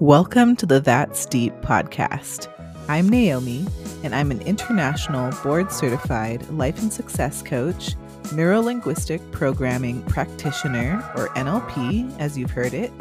Welcome 0.00 0.56
to 0.56 0.66
the 0.66 0.78
That's 0.78 1.24
Deep 1.24 1.54
podcast. 1.62 2.52
I'm 2.86 3.08
Naomi, 3.08 3.66
and 4.04 4.14
I'm 4.14 4.30
an 4.30 4.42
international 4.42 5.32
board 5.42 5.72
certified 5.72 6.46
life 6.50 6.82
and 6.82 6.92
success 6.92 7.40
coach, 7.40 7.96
neurolinguistic 8.24 9.32
programming 9.32 10.02
practitioner, 10.02 11.02
or 11.16 11.28
NLP, 11.30 12.14
as 12.18 12.36
you've 12.36 12.50
heard 12.50 12.74
it, 12.74 12.92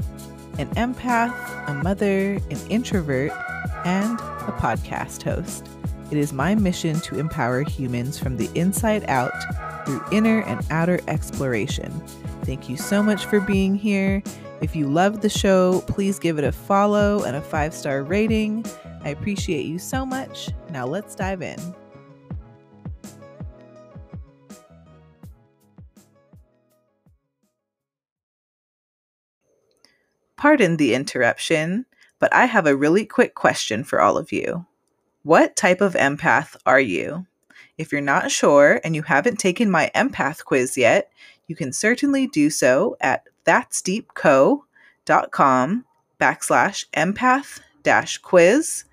an 0.58 0.70
empath, 0.76 1.36
a 1.68 1.74
mother, 1.74 2.36
an 2.50 2.60
introvert, 2.70 3.34
and 3.84 4.18
a 4.18 4.56
podcast 4.58 5.22
host. 5.24 5.68
It 6.12 6.18
is 6.18 6.32
my 6.32 6.56
mission 6.56 7.02
to 7.02 7.20
empower 7.20 7.64
humans 7.64 8.18
from 8.18 8.38
the 8.38 8.50
inside 8.56 9.04
out 9.10 9.34
through 9.86 10.02
inner 10.14 10.44
and 10.44 10.66
outer 10.70 11.02
exploration. 11.10 11.92
Thank 12.44 12.70
you 12.70 12.78
so 12.78 13.04
much 13.04 13.26
for 13.26 13.42
being 13.42 13.76
here 13.76 14.24
if 14.62 14.76
you 14.76 14.88
love 14.88 15.22
the 15.22 15.30
show, 15.30 15.82
please 15.88 16.18
give 16.18 16.38
it 16.38 16.44
a 16.44 16.52
follow 16.52 17.24
and 17.24 17.36
a 17.36 17.42
five 17.42 17.74
star 17.74 18.04
rating. 18.04 18.66
I 19.04 19.10
appreciate 19.10 19.66
you 19.66 19.78
so 19.78 20.06
much. 20.06 20.50
Now 20.72 20.88
let's 20.88 21.16
dive 21.16 21.42
in. 21.42 21.60
Pardon 30.38 30.78
the 30.78 30.94
interruption, 30.94 31.86
but 32.20 32.34
I 32.34 32.46
have 32.46 32.68
a 32.68 32.76
really 32.76 33.06
quick 33.06 33.36
question 33.36 33.84
for 33.84 34.00
all 34.02 34.18
of 34.18 34.32
you. 34.32 34.66
What 35.24 35.56
type 35.56 35.82
of 35.82 35.94
empath 35.96 36.56
are 36.66 36.80
you? 36.80 37.26
If 37.78 37.92
you're 37.92 38.02
not 38.02 38.32
sure 38.32 38.80
and 38.84 38.96
you 38.96 39.02
haven't 39.02 39.38
taken 39.38 39.72
my 39.72 39.92
empath 39.96 40.46
quiz 40.46 40.78
yet, 40.78 41.12
you 41.48 41.56
can 41.56 41.74
certainly 41.74 42.28
do 42.28 42.50
so 42.50 42.96
at 43.02 43.24
that'sdeepco.com 43.46 45.86
backslash 46.20 46.86
empath 46.96 47.60
dash 47.84 48.18
quiz. 48.20 48.86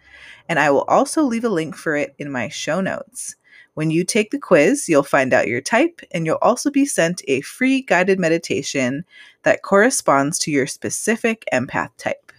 And 0.48 0.58
I 0.58 0.70
will 0.70 0.82
also 0.82 1.22
leave 1.22 1.44
a 1.44 1.48
link 1.48 1.76
for 1.76 1.96
it 1.96 2.14
in 2.18 2.30
my 2.30 2.48
show 2.48 2.80
notes. 2.80 3.36
When 3.74 3.90
you 3.90 4.04
take 4.04 4.30
the 4.30 4.38
quiz, 4.38 4.88
you'll 4.88 5.02
find 5.02 5.32
out 5.32 5.48
your 5.48 5.62
type 5.62 6.00
and 6.10 6.26
you'll 6.26 6.38
also 6.42 6.70
be 6.70 6.84
sent 6.84 7.22
a 7.26 7.40
free 7.40 7.80
guided 7.80 8.20
meditation 8.20 9.04
that 9.44 9.62
corresponds 9.62 10.38
to 10.40 10.50
your 10.50 10.66
specific 10.66 11.44
empath 11.52 11.90
type. 11.96 12.32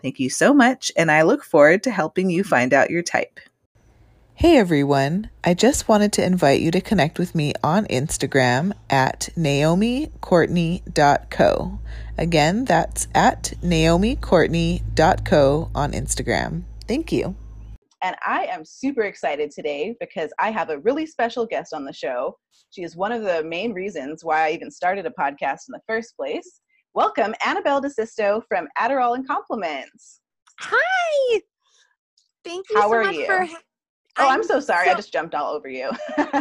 Thank 0.00 0.18
you 0.18 0.28
so 0.28 0.52
much, 0.52 0.90
and 0.96 1.12
I 1.12 1.22
look 1.22 1.44
forward 1.44 1.84
to 1.84 1.92
helping 1.92 2.28
you 2.28 2.42
find 2.42 2.74
out 2.74 2.90
your 2.90 3.02
type. 3.02 3.38
Hey 4.42 4.56
everyone, 4.56 5.30
I 5.44 5.54
just 5.54 5.86
wanted 5.86 6.12
to 6.14 6.24
invite 6.24 6.60
you 6.60 6.72
to 6.72 6.80
connect 6.80 7.20
with 7.20 7.32
me 7.32 7.52
on 7.62 7.86
Instagram 7.86 8.72
at 8.90 9.28
naomicourtney.co. 9.36 11.78
Again, 12.18 12.64
that's 12.64 13.06
at 13.14 13.52
naomicourtney.co 13.62 15.70
on 15.76 15.92
Instagram. 15.92 16.62
Thank 16.88 17.12
you. 17.12 17.36
And 18.02 18.16
I 18.26 18.46
am 18.46 18.64
super 18.64 19.02
excited 19.02 19.52
today 19.52 19.94
because 20.00 20.32
I 20.40 20.50
have 20.50 20.70
a 20.70 20.80
really 20.80 21.06
special 21.06 21.46
guest 21.46 21.72
on 21.72 21.84
the 21.84 21.92
show. 21.92 22.36
She 22.70 22.82
is 22.82 22.96
one 22.96 23.12
of 23.12 23.22
the 23.22 23.44
main 23.44 23.72
reasons 23.72 24.24
why 24.24 24.48
I 24.48 24.50
even 24.50 24.72
started 24.72 25.06
a 25.06 25.10
podcast 25.10 25.68
in 25.68 25.74
the 25.74 25.82
first 25.86 26.16
place. 26.16 26.62
Welcome, 26.94 27.32
Annabelle 27.46 27.80
DeSisto 27.80 28.42
from 28.48 28.66
Adderall 28.76 29.14
and 29.14 29.24
Compliments. 29.24 30.18
Hi. 30.58 31.40
Thank 32.44 32.66
you 32.70 32.80
How 32.80 32.88
so 32.88 32.94
are 32.94 33.04
much 33.04 33.14
you? 33.14 33.26
for 33.26 33.46
Oh, 34.18 34.28
I'm, 34.28 34.42
so 34.42 34.60
sorry. 34.60 34.86
so- 34.86 34.92
I 34.92 34.94
just 34.94 35.12
jumped 35.12 35.34
all 35.34 35.52
over 35.54 35.68
you. 35.68 35.90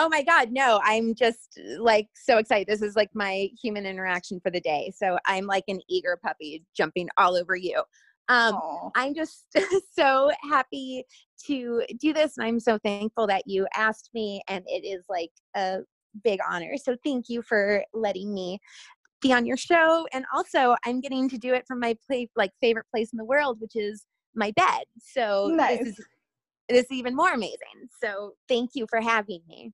Oh 0.00 0.08
my 0.08 0.22
god, 0.22 0.52
no. 0.52 0.80
I'm 0.84 1.12
just 1.12 1.58
like 1.80 2.06
so 2.14 2.38
excited. 2.38 2.68
This 2.68 2.82
is 2.82 2.94
like 2.94 3.10
my 3.14 3.48
human 3.60 3.84
interaction 3.84 4.38
for 4.38 4.48
the 4.48 4.60
day. 4.60 4.92
So 4.96 5.18
I'm 5.26 5.46
like 5.46 5.64
an 5.66 5.80
eager 5.88 6.16
puppy 6.24 6.64
jumping 6.76 7.08
all 7.16 7.34
over 7.34 7.56
you. 7.56 7.82
Um. 8.28 8.60
I'm 8.94 9.12
just 9.12 9.46
so 9.98 10.30
happy 10.48 11.02
to 11.46 11.82
do 11.98 12.12
this 12.12 12.38
and 12.38 12.46
I'm 12.46 12.60
so 12.60 12.78
thankful 12.84 13.26
that 13.26 13.42
you 13.46 13.66
asked 13.74 14.10
me 14.14 14.40
and 14.48 14.62
it 14.68 14.86
is 14.86 15.04
like 15.08 15.30
a 15.56 15.78
big 16.22 16.38
honor. 16.48 16.76
So 16.76 16.94
thank 17.04 17.24
you 17.28 17.42
for 17.42 17.82
letting 17.92 18.32
me 18.32 18.60
be 19.20 19.32
on 19.32 19.46
your 19.46 19.56
show 19.56 20.06
and 20.12 20.24
also 20.32 20.76
I'm 20.84 21.00
getting 21.00 21.28
to 21.30 21.38
do 21.38 21.54
it 21.54 21.64
from 21.66 21.80
my 21.80 21.96
play 22.06 22.30
like 22.36 22.52
favorite 22.60 22.86
place 22.94 23.12
in 23.12 23.16
the 23.16 23.24
world 23.24 23.58
which 23.60 23.74
is 23.74 24.04
my 24.36 24.52
bed. 24.52 24.84
So 25.00 25.50
Nice. 25.52 25.80
this 25.80 25.98
is 25.98 26.06
this 26.68 26.84
is 26.84 26.92
even 26.92 27.16
more 27.16 27.32
amazing. 27.32 27.88
So 28.02 28.34
thank 28.48 28.70
you 28.74 28.86
for 28.88 29.00
having 29.00 29.40
me. 29.48 29.72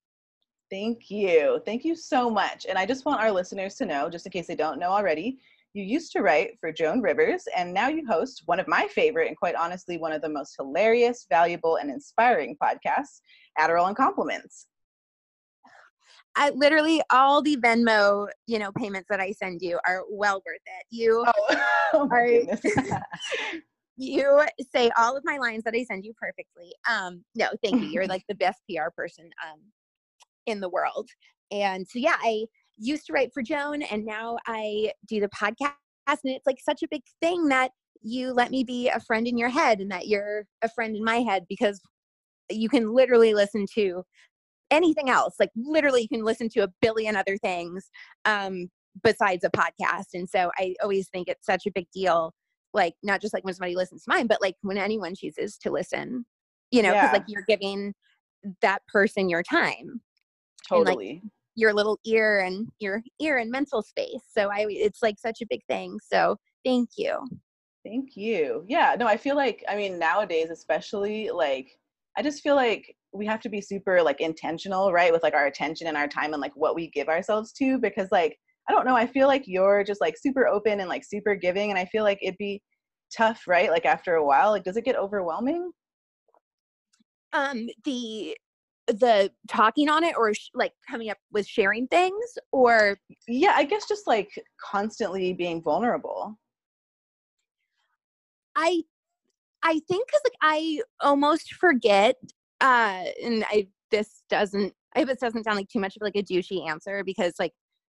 Thank 0.70 1.10
you. 1.10 1.60
Thank 1.64 1.84
you 1.84 1.94
so 1.94 2.30
much. 2.30 2.66
And 2.68 2.78
I 2.78 2.86
just 2.86 3.04
want 3.04 3.20
our 3.20 3.30
listeners 3.30 3.74
to 3.76 3.86
know, 3.86 4.08
just 4.08 4.26
in 4.26 4.32
case 4.32 4.46
they 4.46 4.56
don't 4.56 4.78
know 4.78 4.90
already, 4.90 5.38
you 5.74 5.82
used 5.82 6.12
to 6.12 6.20
write 6.20 6.58
for 6.60 6.72
Joan 6.72 7.00
Rivers, 7.00 7.44
and 7.56 7.74
now 7.74 7.88
you 7.88 8.06
host 8.06 8.42
one 8.46 8.60
of 8.60 8.68
my 8.68 8.86
favorite 8.86 9.26
and 9.26 9.36
quite 9.36 9.56
honestly 9.56 9.98
one 9.98 10.12
of 10.12 10.22
the 10.22 10.28
most 10.28 10.54
hilarious, 10.56 11.26
valuable, 11.28 11.76
and 11.76 11.90
inspiring 11.90 12.56
podcasts, 12.62 13.20
Adderall 13.58 13.88
and 13.88 13.96
Compliments. 13.96 14.68
I 16.36 16.50
literally 16.50 17.02
all 17.10 17.42
the 17.42 17.56
Venmo, 17.56 18.28
you 18.46 18.58
know, 18.58 18.70
payments 18.72 19.08
that 19.10 19.20
I 19.20 19.32
send 19.32 19.62
you 19.62 19.78
are 19.86 20.02
well 20.10 20.42
worth 20.46 20.56
it. 20.64 20.86
You 20.90 21.24
Oh, 21.26 21.64
oh 21.94 22.08
Are-. 22.10 23.60
you 23.96 24.42
say 24.74 24.90
all 24.98 25.16
of 25.16 25.22
my 25.24 25.38
lines 25.38 25.62
that 25.64 25.74
I 25.74 25.84
send 25.84 26.04
you 26.04 26.12
perfectly. 26.20 26.72
Um, 26.90 27.24
no, 27.34 27.48
thank 27.62 27.82
you. 27.82 27.88
You're 27.88 28.06
like 28.08 28.24
the 28.28 28.34
best 28.34 28.60
PR 28.68 28.90
person 28.96 29.30
um 29.46 29.60
in 30.46 30.60
the 30.60 30.68
world. 30.68 31.08
And 31.50 31.86
so 31.88 31.98
yeah, 31.98 32.16
I 32.20 32.46
used 32.76 33.06
to 33.06 33.12
write 33.12 33.30
for 33.32 33.42
Joan 33.42 33.82
and 33.82 34.04
now 34.04 34.36
I 34.46 34.92
do 35.08 35.20
the 35.20 35.28
podcast 35.28 35.72
and 36.06 36.18
it's 36.24 36.46
like 36.46 36.58
such 36.62 36.82
a 36.82 36.88
big 36.90 37.02
thing 37.22 37.48
that 37.48 37.70
you 38.02 38.32
let 38.32 38.50
me 38.50 38.64
be 38.64 38.88
a 38.88 39.00
friend 39.00 39.26
in 39.26 39.38
your 39.38 39.48
head 39.48 39.80
and 39.80 39.90
that 39.90 40.06
you're 40.06 40.44
a 40.62 40.68
friend 40.68 40.96
in 40.96 41.04
my 41.04 41.16
head 41.16 41.44
because 41.48 41.80
you 42.50 42.68
can 42.68 42.92
literally 42.92 43.32
listen 43.32 43.64
to 43.74 44.02
anything 44.70 45.08
else. 45.08 45.34
Like 45.38 45.50
literally 45.56 46.02
you 46.02 46.08
can 46.08 46.24
listen 46.24 46.48
to 46.50 46.64
a 46.64 46.68
billion 46.82 47.16
other 47.16 47.38
things 47.38 47.88
um 48.24 48.68
besides 49.02 49.44
a 49.44 49.50
podcast. 49.50 50.08
And 50.14 50.28
so 50.28 50.50
I 50.58 50.74
always 50.82 51.08
think 51.08 51.28
it's 51.28 51.46
such 51.46 51.66
a 51.66 51.72
big 51.72 51.86
deal 51.92 52.32
like 52.74 52.94
not 53.02 53.20
just 53.22 53.32
like 53.32 53.44
when 53.44 53.54
somebody 53.54 53.76
listens 53.76 54.04
to 54.04 54.10
mine, 54.10 54.26
but 54.26 54.42
like 54.42 54.56
when 54.62 54.76
anyone 54.76 55.14
chooses 55.14 55.56
to 55.58 55.70
listen, 55.70 56.26
you 56.70 56.82
know, 56.82 56.90
because 56.90 57.04
Yeah. 57.04 57.12
like 57.12 57.24
you're 57.28 57.44
giving 57.48 57.94
that 58.60 58.82
person 58.88 59.28
your 59.30 59.42
time, 59.42 60.02
and, 60.70 60.84
like, 60.84 60.96
totally. 60.96 61.22
your 61.54 61.72
little 61.72 61.98
ear 62.04 62.40
and 62.40 62.68
your 62.80 63.02
ear 63.20 63.38
and 63.38 63.50
mental 63.50 63.80
space. 63.80 64.22
So 64.36 64.50
I, 64.50 64.66
it's 64.68 65.02
like 65.02 65.18
such 65.18 65.40
a 65.40 65.46
big 65.48 65.60
thing. 65.68 65.98
So 66.06 66.36
thank 66.64 66.90
you. 66.98 67.26
Thank 67.86 68.16
you. 68.16 68.64
Yeah, 68.66 68.96
no, 68.98 69.06
I 69.06 69.16
feel 69.16 69.36
like 69.36 69.62
I 69.68 69.76
mean 69.76 69.98
nowadays 69.98 70.50
especially 70.50 71.30
like 71.30 71.78
I 72.16 72.22
just 72.22 72.42
feel 72.42 72.54
like 72.56 72.96
we 73.12 73.26
have 73.26 73.40
to 73.40 73.48
be 73.48 73.60
super 73.60 74.02
like 74.02 74.20
intentional, 74.20 74.92
right, 74.92 75.12
with 75.12 75.22
like 75.22 75.34
our 75.34 75.46
attention 75.46 75.86
and 75.86 75.96
our 75.96 76.08
time 76.08 76.32
and 76.32 76.40
like 76.42 76.56
what 76.56 76.74
we 76.74 76.88
give 76.90 77.08
ourselves 77.08 77.52
to 77.54 77.78
because 77.78 78.08
like 78.10 78.38
I 78.68 78.72
don't 78.72 78.86
know, 78.86 78.96
I 78.96 79.06
feel 79.06 79.26
like 79.28 79.44
you're 79.46 79.84
just 79.84 80.00
like 80.00 80.16
super 80.18 80.46
open 80.46 80.80
and 80.80 80.88
like 80.88 81.04
super 81.04 81.34
giving 81.34 81.70
and 81.70 81.78
I 81.78 81.84
feel 81.86 82.02
like 82.04 82.18
it'd 82.22 82.38
be 82.38 82.62
tough, 83.14 83.42
right? 83.46 83.70
Like 83.70 83.84
after 83.84 84.14
a 84.14 84.24
while, 84.24 84.50
like 84.50 84.64
does 84.64 84.76
it 84.76 84.84
get 84.84 84.96
overwhelming? 84.96 85.70
Um, 87.32 87.68
the 87.84 88.36
the 88.86 89.30
talking 89.48 89.88
on 89.88 90.04
it 90.04 90.14
or 90.16 90.34
sh- 90.34 90.50
like 90.54 90.72
coming 90.88 91.10
up 91.10 91.16
with 91.32 91.46
sharing 91.46 91.86
things 91.88 92.38
or 92.52 92.98
Yeah, 93.26 93.52
I 93.56 93.64
guess 93.64 93.88
just 93.88 94.06
like 94.06 94.30
constantly 94.60 95.32
being 95.32 95.62
vulnerable. 95.62 96.38
I 98.56 98.82
I 99.62 99.80
think 99.88 100.06
because 100.06 100.20
like 100.24 100.34
I 100.42 100.80
almost 101.00 101.54
forget 101.54 102.16
uh 102.60 103.04
and 103.22 103.44
I 103.48 103.68
this 103.90 104.22
doesn't 104.28 104.74
I 104.94 105.00
hope 105.00 105.08
this 105.08 105.18
doesn't 105.18 105.44
sound 105.44 105.56
like 105.56 105.68
too 105.68 105.80
much 105.80 105.96
of 105.96 106.02
like 106.02 106.16
a 106.16 106.22
douchey 106.22 106.68
answer 106.68 107.02
because 107.04 107.34
like 107.38 107.52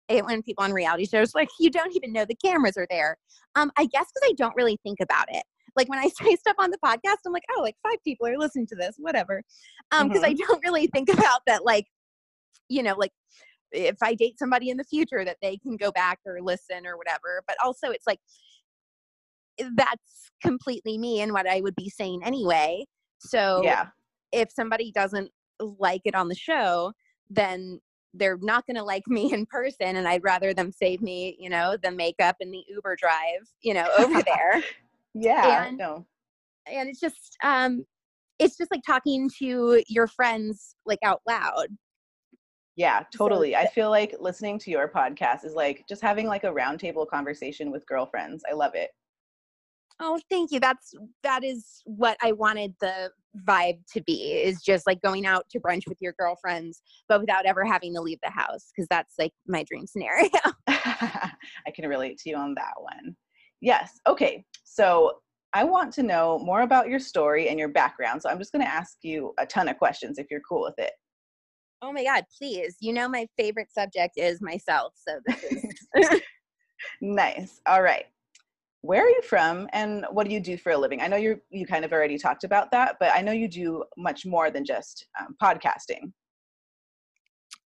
I 0.10 0.14
hate 0.14 0.26
when 0.26 0.42
people 0.42 0.64
on 0.64 0.72
reality 0.74 1.06
shows 1.06 1.36
like 1.36 1.50
you 1.60 1.70
don't 1.70 1.96
even 1.96 2.14
know 2.14 2.26
the 2.26 2.36
cameras 2.36 2.78
are 2.78 2.88
there. 2.90 3.18
Um 3.56 3.72
I 3.78 3.86
guess 3.86 4.06
because 4.14 4.30
I 4.30 4.34
don't 4.38 4.56
really 4.56 4.80
think 4.84 5.00
about 5.02 5.26
it. 5.30 5.44
Like 5.76 5.90
when 5.90 6.00
I 6.00 6.10
say 6.22 6.36
stuff 6.36 6.56
on 6.58 6.72
the 6.72 6.78
podcast, 6.84 7.18
I'm 7.26 7.34
like, 7.34 7.44
oh, 7.56 7.62
like 7.62 7.76
five 7.84 7.98
people 8.04 8.28
are 8.28 8.38
listening 8.38 8.68
to 8.68 8.76
this, 8.76 8.96
whatever. 8.98 9.44
Um, 9.92 10.08
because 10.08 10.24
I 10.24 10.34
don't 10.34 10.62
really 10.66 10.88
think 10.88 11.10
about 11.14 11.42
that, 11.48 11.64
like, 11.64 11.86
you 12.68 12.84
know, 12.84 12.96
like 12.98 13.12
if 13.72 13.98
I 14.02 14.16
date 14.16 14.40
somebody 14.40 14.70
in 14.70 14.78
the 14.78 14.84
future 14.84 15.24
that 15.24 15.38
they 15.42 15.58
can 15.58 15.78
go 15.78 15.92
back 15.92 16.20
or 16.26 16.42
listen 16.42 16.86
or 16.86 16.98
whatever. 16.98 17.44
But 17.48 17.58
also 17.64 17.90
it's 17.92 18.08
like 18.08 18.20
that's 19.76 20.32
completely 20.42 20.98
me 20.98 21.22
and 21.22 21.34
what 21.34 21.48
I 21.48 21.62
would 21.62 21.76
be 21.76 21.90
saying 21.90 22.22
anyway. 22.24 22.86
So 23.20 23.62
Yeah. 23.64 23.88
if 24.32 24.52
somebody 24.52 24.92
doesn't 24.92 25.32
like 25.60 26.02
it 26.06 26.16
on 26.16 26.28
the 26.28 26.36
show, 26.36 26.94
then 27.30 27.80
they're 28.14 28.38
not 28.42 28.66
going 28.66 28.78
to 28.78 28.84
like 28.84 29.08
me 29.08 29.32
in 29.34 29.46
person 29.46 29.96
and 29.98 30.08
I'd 30.08 30.24
rather 30.24 30.54
them 30.54 30.72
save 30.72 31.02
me, 31.02 31.36
you 31.40 31.50
know, 31.50 31.78
the 31.82 31.92
makeup 31.92 32.38
and 32.40 32.54
the 32.54 32.64
Uber 32.70 32.96
drive, 32.96 33.48
you 33.62 33.74
know, 33.74 33.88
over 34.00 34.22
there. 34.26 34.64
Yeah. 35.14 35.66
And- 35.68 35.78
no. 35.78 36.06
and 36.72 36.90
it's 36.90 37.00
just 37.00 37.38
um 37.44 37.86
it's 38.40 38.56
just 38.58 38.70
like 38.72 38.82
talking 38.86 39.30
to 39.40 39.82
your 39.88 40.08
friends 40.08 40.76
like 40.86 41.00
out 41.04 41.22
loud. 41.28 41.68
Yeah, 42.76 43.00
So 43.12 43.18
totally. 43.18 43.56
I 43.56 43.66
feel 43.66 43.90
like 43.90 44.16
listening 44.20 44.60
to 44.60 44.70
your 44.70 44.88
podcast 44.88 45.44
is 45.44 45.56
like 45.56 45.84
just 45.90 46.02
having 46.04 46.28
like 46.28 46.44
a 46.44 46.52
roundtable 46.52 47.08
conversation 47.08 47.72
with 47.72 47.86
girlfriends. 47.88 48.44
I 48.50 48.54
love 48.54 48.76
it. 48.76 48.92
Oh, 50.00 50.20
thank 50.30 50.52
you. 50.52 50.60
That's 50.60 50.94
that 51.24 51.44
is 51.44 51.82
what 51.86 52.18
I 52.22 52.32
wanted 52.32 52.76
the 52.80 53.12
vibe 53.48 53.80
to 53.94 54.02
be 54.02 54.34
is 54.34 54.62
just 54.62 54.86
like 54.86 55.02
going 55.02 55.26
out 55.26 55.46
to 55.50 55.60
brunch 55.60 55.88
with 55.88 55.98
your 56.00 56.14
girlfriends, 56.20 56.82
but 57.10 57.20
without 57.20 57.46
ever 57.46 57.66
having 57.66 57.94
to 57.96 58.02
leave 58.02 58.20
the 58.24 58.30
house 58.30 58.72
because 58.76 58.88
that's 58.90 59.16
like 59.18 59.34
my 59.48 59.64
dream 59.64 59.88
scenario. 59.88 60.30
I 60.68 61.72
can 61.74 61.88
relate 61.88 62.18
to 62.20 62.30
you 62.30 62.38
on 62.38 62.54
that 62.56 62.74
one. 62.80 63.16
Yes. 63.62 64.00
Okay. 64.06 64.46
So 64.64 65.18
I 65.54 65.64
want 65.64 65.92
to 65.94 66.04
know 66.04 66.38
more 66.40 66.62
about 66.62 66.90
your 66.90 67.00
story 67.00 67.50
and 67.50 67.58
your 67.58 67.70
background. 67.70 68.22
So 68.22 68.30
I'm 68.30 68.38
just 68.38 68.52
going 68.52 68.64
to 68.64 68.72
ask 68.72 68.98
you 69.02 69.34
a 69.40 69.46
ton 69.48 69.68
of 69.68 69.78
questions 69.80 70.20
if 70.20 70.28
you're 70.30 70.42
cool 70.48 70.62
with 70.62 70.78
it. 70.78 70.92
Oh 71.82 71.92
my 71.92 72.04
God, 72.04 72.24
please. 72.38 72.76
You 72.82 72.94
know, 72.94 73.08
my 73.08 73.28
favorite 73.38 73.72
subject 73.72 74.18
is 74.18 74.42
myself. 74.42 74.94
So 74.96 75.20
this 75.26 75.44
is. 75.44 76.22
nice. 77.02 77.62
All 77.66 77.82
right 77.82 78.06
where 78.88 79.06
are 79.06 79.10
you 79.10 79.22
from 79.22 79.68
and 79.74 80.06
what 80.12 80.26
do 80.26 80.34
you 80.34 80.40
do 80.40 80.58
for 80.58 80.72
a 80.72 80.78
living? 80.78 81.02
I 81.02 81.08
know 81.08 81.18
you 81.18 81.42
you 81.50 81.68
kind 81.68 81.84
of 81.84 81.92
already 81.92 82.18
talked 82.18 82.46
about 82.46 82.72
that 82.72 82.96
but 83.02 83.12
i 83.14 83.22
know 83.22 83.34
you 83.34 83.50
do 83.50 83.84
much 83.98 84.26
more 84.26 84.50
than 84.50 84.64
just 84.64 85.06
um, 85.20 85.36
podcasting. 85.44 86.14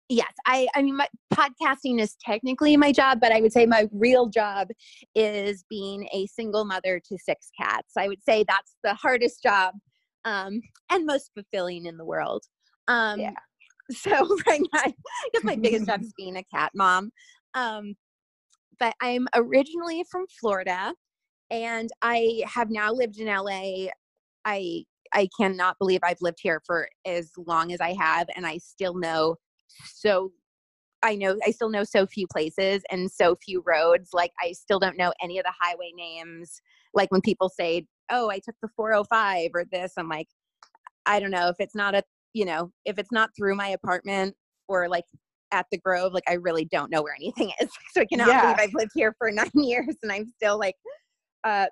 Yes 0.09 0.33
i 0.47 0.67
i 0.75 0.81
mean 0.81 0.97
my 0.97 1.07
podcasting 1.33 2.01
is 2.01 2.15
technically 2.25 2.75
my 2.75 2.91
job 2.91 3.19
but 3.21 3.31
i 3.31 3.39
would 3.39 3.53
say 3.53 3.65
my 3.65 3.87
real 3.91 4.27
job 4.27 4.69
is 5.15 5.63
being 5.69 6.09
a 6.11 6.25
single 6.25 6.65
mother 6.65 6.99
to 7.07 7.17
six 7.19 7.49
cats. 7.59 7.91
I 7.97 8.07
would 8.07 8.23
say 8.23 8.43
that's 8.47 8.75
the 8.83 8.95
hardest 8.95 9.43
job 9.43 9.75
um, 10.25 10.61
and 10.89 11.05
most 11.05 11.31
fulfilling 11.35 11.85
in 11.85 11.97
the 11.97 12.05
world. 12.05 12.43
Um, 12.87 13.19
yeah. 13.19 13.33
so 13.91 14.11
right 14.47 14.61
now 14.73 14.79
i 14.85 14.93
guess 15.33 15.43
my 15.43 15.55
biggest 15.55 15.85
job 15.85 16.01
is 16.07 16.13
being 16.17 16.37
a 16.37 16.43
cat 16.55 16.71
mom. 16.73 17.11
Um, 17.53 17.95
but 18.79 18.95
I'm 19.01 19.27
originally 19.35 20.03
from 20.09 20.25
Florida 20.39 20.93
and 21.51 21.89
I 22.01 22.43
have 22.47 22.71
now 22.71 22.91
lived 22.91 23.19
in 23.19 23.27
LA. 23.27 23.89
I 24.45 24.85
I 25.13 25.27
cannot 25.37 25.77
believe 25.77 25.99
I've 26.03 26.21
lived 26.21 26.39
here 26.41 26.61
for 26.65 26.87
as 27.05 27.31
long 27.37 27.73
as 27.73 27.81
I 27.81 27.93
have 27.99 28.27
and 28.35 28.47
I 28.47 28.57
still 28.57 28.95
know 28.95 29.35
so 29.85 30.31
I 31.03 31.15
know 31.15 31.37
I 31.45 31.51
still 31.51 31.69
know 31.69 31.83
so 31.83 32.05
few 32.05 32.27
places 32.27 32.83
and 32.91 33.11
so 33.11 33.35
few 33.43 33.63
roads. 33.65 34.09
Like 34.13 34.31
I 34.41 34.53
still 34.53 34.79
don't 34.79 34.97
know 34.97 35.13
any 35.21 35.37
of 35.37 35.45
the 35.45 35.53
highway 35.59 35.91
names. 35.95 36.61
Like 36.93 37.11
when 37.11 37.21
people 37.21 37.49
say, 37.49 37.85
"Oh, 38.11 38.29
I 38.29 38.39
took 38.39 38.55
the 38.61 38.69
405 38.75 39.51
or 39.53 39.65
this," 39.71 39.93
I'm 39.97 40.09
like, 40.09 40.27
I 41.05 41.19
don't 41.19 41.31
know 41.31 41.47
if 41.49 41.55
it's 41.59 41.75
not 41.75 41.95
a, 41.95 42.03
you 42.33 42.45
know, 42.45 42.71
if 42.85 42.99
it's 42.99 43.11
not 43.11 43.31
through 43.35 43.55
my 43.55 43.69
apartment 43.69 44.35
or 44.67 44.87
like 44.89 45.05
at 45.51 45.65
the 45.71 45.77
Grove, 45.79 46.13
like 46.13 46.23
I 46.29 46.33
really 46.33 46.65
don't 46.65 46.91
know 46.91 47.01
where 47.01 47.15
anything 47.15 47.51
is. 47.61 47.69
So 47.93 48.01
I 48.01 48.05
cannot 48.05 48.29
yeah. 48.29 48.41
believe 48.41 48.57
I've 48.59 48.73
lived 48.73 48.91
here 48.93 49.15
for 49.17 49.31
nine 49.31 49.49
years 49.55 49.95
and 50.03 50.11
I'm 50.11 50.27
still 50.27 50.59
like 50.59 50.75
uh 51.43 51.67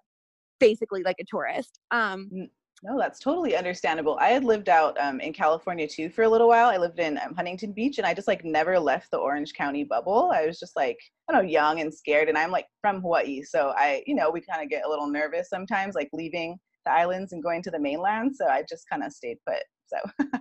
basically 0.60 1.04
like 1.04 1.18
a 1.20 1.26
tourist. 1.30 1.80
Um 1.92 2.50
no, 2.82 2.98
that's 2.98 3.20
totally 3.20 3.58
understandable. 3.58 4.18
I 4.22 4.30
had 4.30 4.46
lived 4.46 4.70
out 4.70 4.98
um, 5.02 5.20
in 5.20 5.34
California 5.34 5.86
too 5.86 6.10
for 6.10 6.24
a 6.24 6.30
little 6.30 6.48
while. 6.48 6.70
I 6.70 6.78
lived 6.78 7.00
in 7.00 7.18
um, 7.18 7.36
Huntington 7.36 7.74
Beach, 7.74 7.98
and 7.98 8.08
I 8.08 8.14
just 8.14 8.28
like 8.30 8.46
never 8.46 8.80
left 8.80 9.12
the 9.12 9.18
Orange 9.18 9.54
County 9.54 9.84
bubble. 9.84 10.32
I 10.34 10.46
was 10.46 10.62
just 10.62 10.78
like, 10.78 10.98
I 11.28 11.34
don't 11.34 11.44
know, 11.44 11.50
young 11.50 11.82
and 11.82 11.94
scared. 11.94 12.30
And 12.30 12.38
I'm 12.38 12.52
like 12.52 12.68
from 12.80 13.02
Hawaii, 13.02 13.44
so 13.44 13.74
I, 13.76 14.02
you 14.08 14.16
know, 14.16 14.32
we 14.32 14.40
kind 14.40 14.64
of 14.64 14.70
get 14.70 14.86
a 14.86 14.90
little 14.90 15.08
nervous 15.08 15.50
sometimes, 15.50 15.94
like 15.94 16.08
leaving 16.14 16.58
the 16.86 16.94
islands 16.94 17.34
and 17.34 17.44
going 17.44 17.62
to 17.64 17.72
the 17.72 17.82
mainland. 17.82 18.38
So 18.38 18.48
I 18.48 18.64
just 18.70 18.88
kind 18.90 19.04
of 19.04 19.12
stayed 19.12 19.40
put. 19.46 19.62
So, 19.88 20.30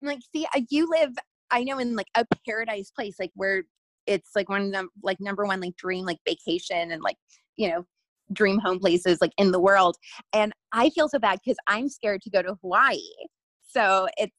like, 0.00 0.20
see, 0.34 0.46
uh, 0.56 0.62
you 0.70 0.88
live 0.88 1.12
I 1.52 1.64
know 1.64 1.78
in 1.78 1.94
like 1.94 2.08
a 2.16 2.24
paradise 2.46 2.90
place, 2.90 3.16
like 3.20 3.30
where 3.34 3.64
it's 4.06 4.30
like 4.34 4.48
one 4.48 4.62
of 4.62 4.72
them, 4.72 4.88
like 5.02 5.20
number 5.20 5.44
one, 5.44 5.60
like 5.60 5.76
dream, 5.76 6.06
like 6.06 6.18
vacation 6.26 6.90
and 6.90 7.02
like, 7.02 7.18
you 7.56 7.68
know, 7.68 7.84
dream 8.32 8.58
home 8.58 8.78
places 8.78 9.18
like 9.20 9.32
in 9.38 9.52
the 9.52 9.60
world. 9.60 9.96
And 10.32 10.52
I 10.72 10.90
feel 10.90 11.08
so 11.08 11.18
bad 11.18 11.38
because 11.44 11.56
I'm 11.66 11.88
scared 11.88 12.22
to 12.22 12.30
go 12.30 12.42
to 12.42 12.56
Hawaii. 12.62 12.98
So 13.68 14.08
it's, 14.16 14.32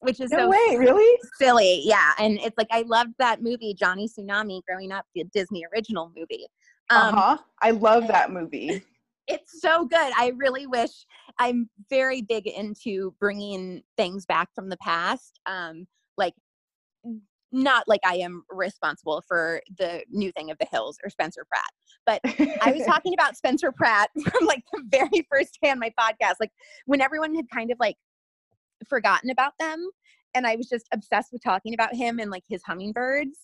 which 0.00 0.20
is 0.20 0.30
no 0.30 0.38
so 0.38 0.50
way, 0.50 0.76
really 0.76 1.18
silly. 1.38 1.82
Yeah. 1.84 2.12
And 2.18 2.38
it's 2.40 2.56
like, 2.58 2.66
I 2.70 2.82
loved 2.82 3.14
that 3.18 3.42
movie, 3.42 3.74
Johnny 3.74 4.08
Tsunami, 4.08 4.60
growing 4.68 4.92
up, 4.92 5.06
the 5.14 5.24
Disney 5.32 5.64
original 5.74 6.12
movie. 6.16 6.46
Um, 6.90 7.14
uh 7.14 7.20
huh. 7.20 7.38
I 7.62 7.70
love 7.70 8.08
that 8.08 8.30
movie. 8.32 8.82
It's 9.26 9.62
so 9.62 9.86
good. 9.86 10.12
I 10.18 10.32
really 10.36 10.66
wish 10.66 10.90
I'm 11.38 11.70
very 11.88 12.20
big 12.20 12.46
into 12.46 13.14
bringing 13.18 13.82
things 13.96 14.26
back 14.26 14.50
from 14.54 14.68
the 14.68 14.76
past. 14.76 15.40
Um, 15.46 15.86
like 16.18 16.34
not 17.54 17.84
like 17.86 18.00
I 18.04 18.16
am 18.16 18.44
responsible 18.50 19.22
for 19.26 19.60
the 19.78 20.02
new 20.10 20.32
thing 20.32 20.50
of 20.50 20.58
the 20.58 20.66
hills 20.70 20.98
or 21.04 21.08
Spencer 21.08 21.46
Pratt. 21.48 21.70
But 22.04 22.20
I 22.60 22.72
was 22.72 22.84
talking 22.86 23.14
about 23.14 23.36
Spencer 23.36 23.70
Pratt 23.70 24.10
from 24.24 24.44
like 24.44 24.64
the 24.72 24.82
very 24.88 25.26
first 25.30 25.58
day 25.62 25.70
on 25.70 25.78
my 25.78 25.92
podcast, 25.98 26.34
like 26.40 26.50
when 26.86 27.00
everyone 27.00 27.34
had 27.34 27.48
kind 27.48 27.70
of 27.70 27.78
like 27.78 27.96
forgotten 28.88 29.30
about 29.30 29.52
them. 29.60 29.88
And 30.34 30.48
I 30.48 30.56
was 30.56 30.68
just 30.68 30.86
obsessed 30.92 31.32
with 31.32 31.44
talking 31.44 31.74
about 31.74 31.94
him 31.94 32.18
and 32.18 32.28
like 32.28 32.42
his 32.48 32.60
hummingbirds. 32.64 33.38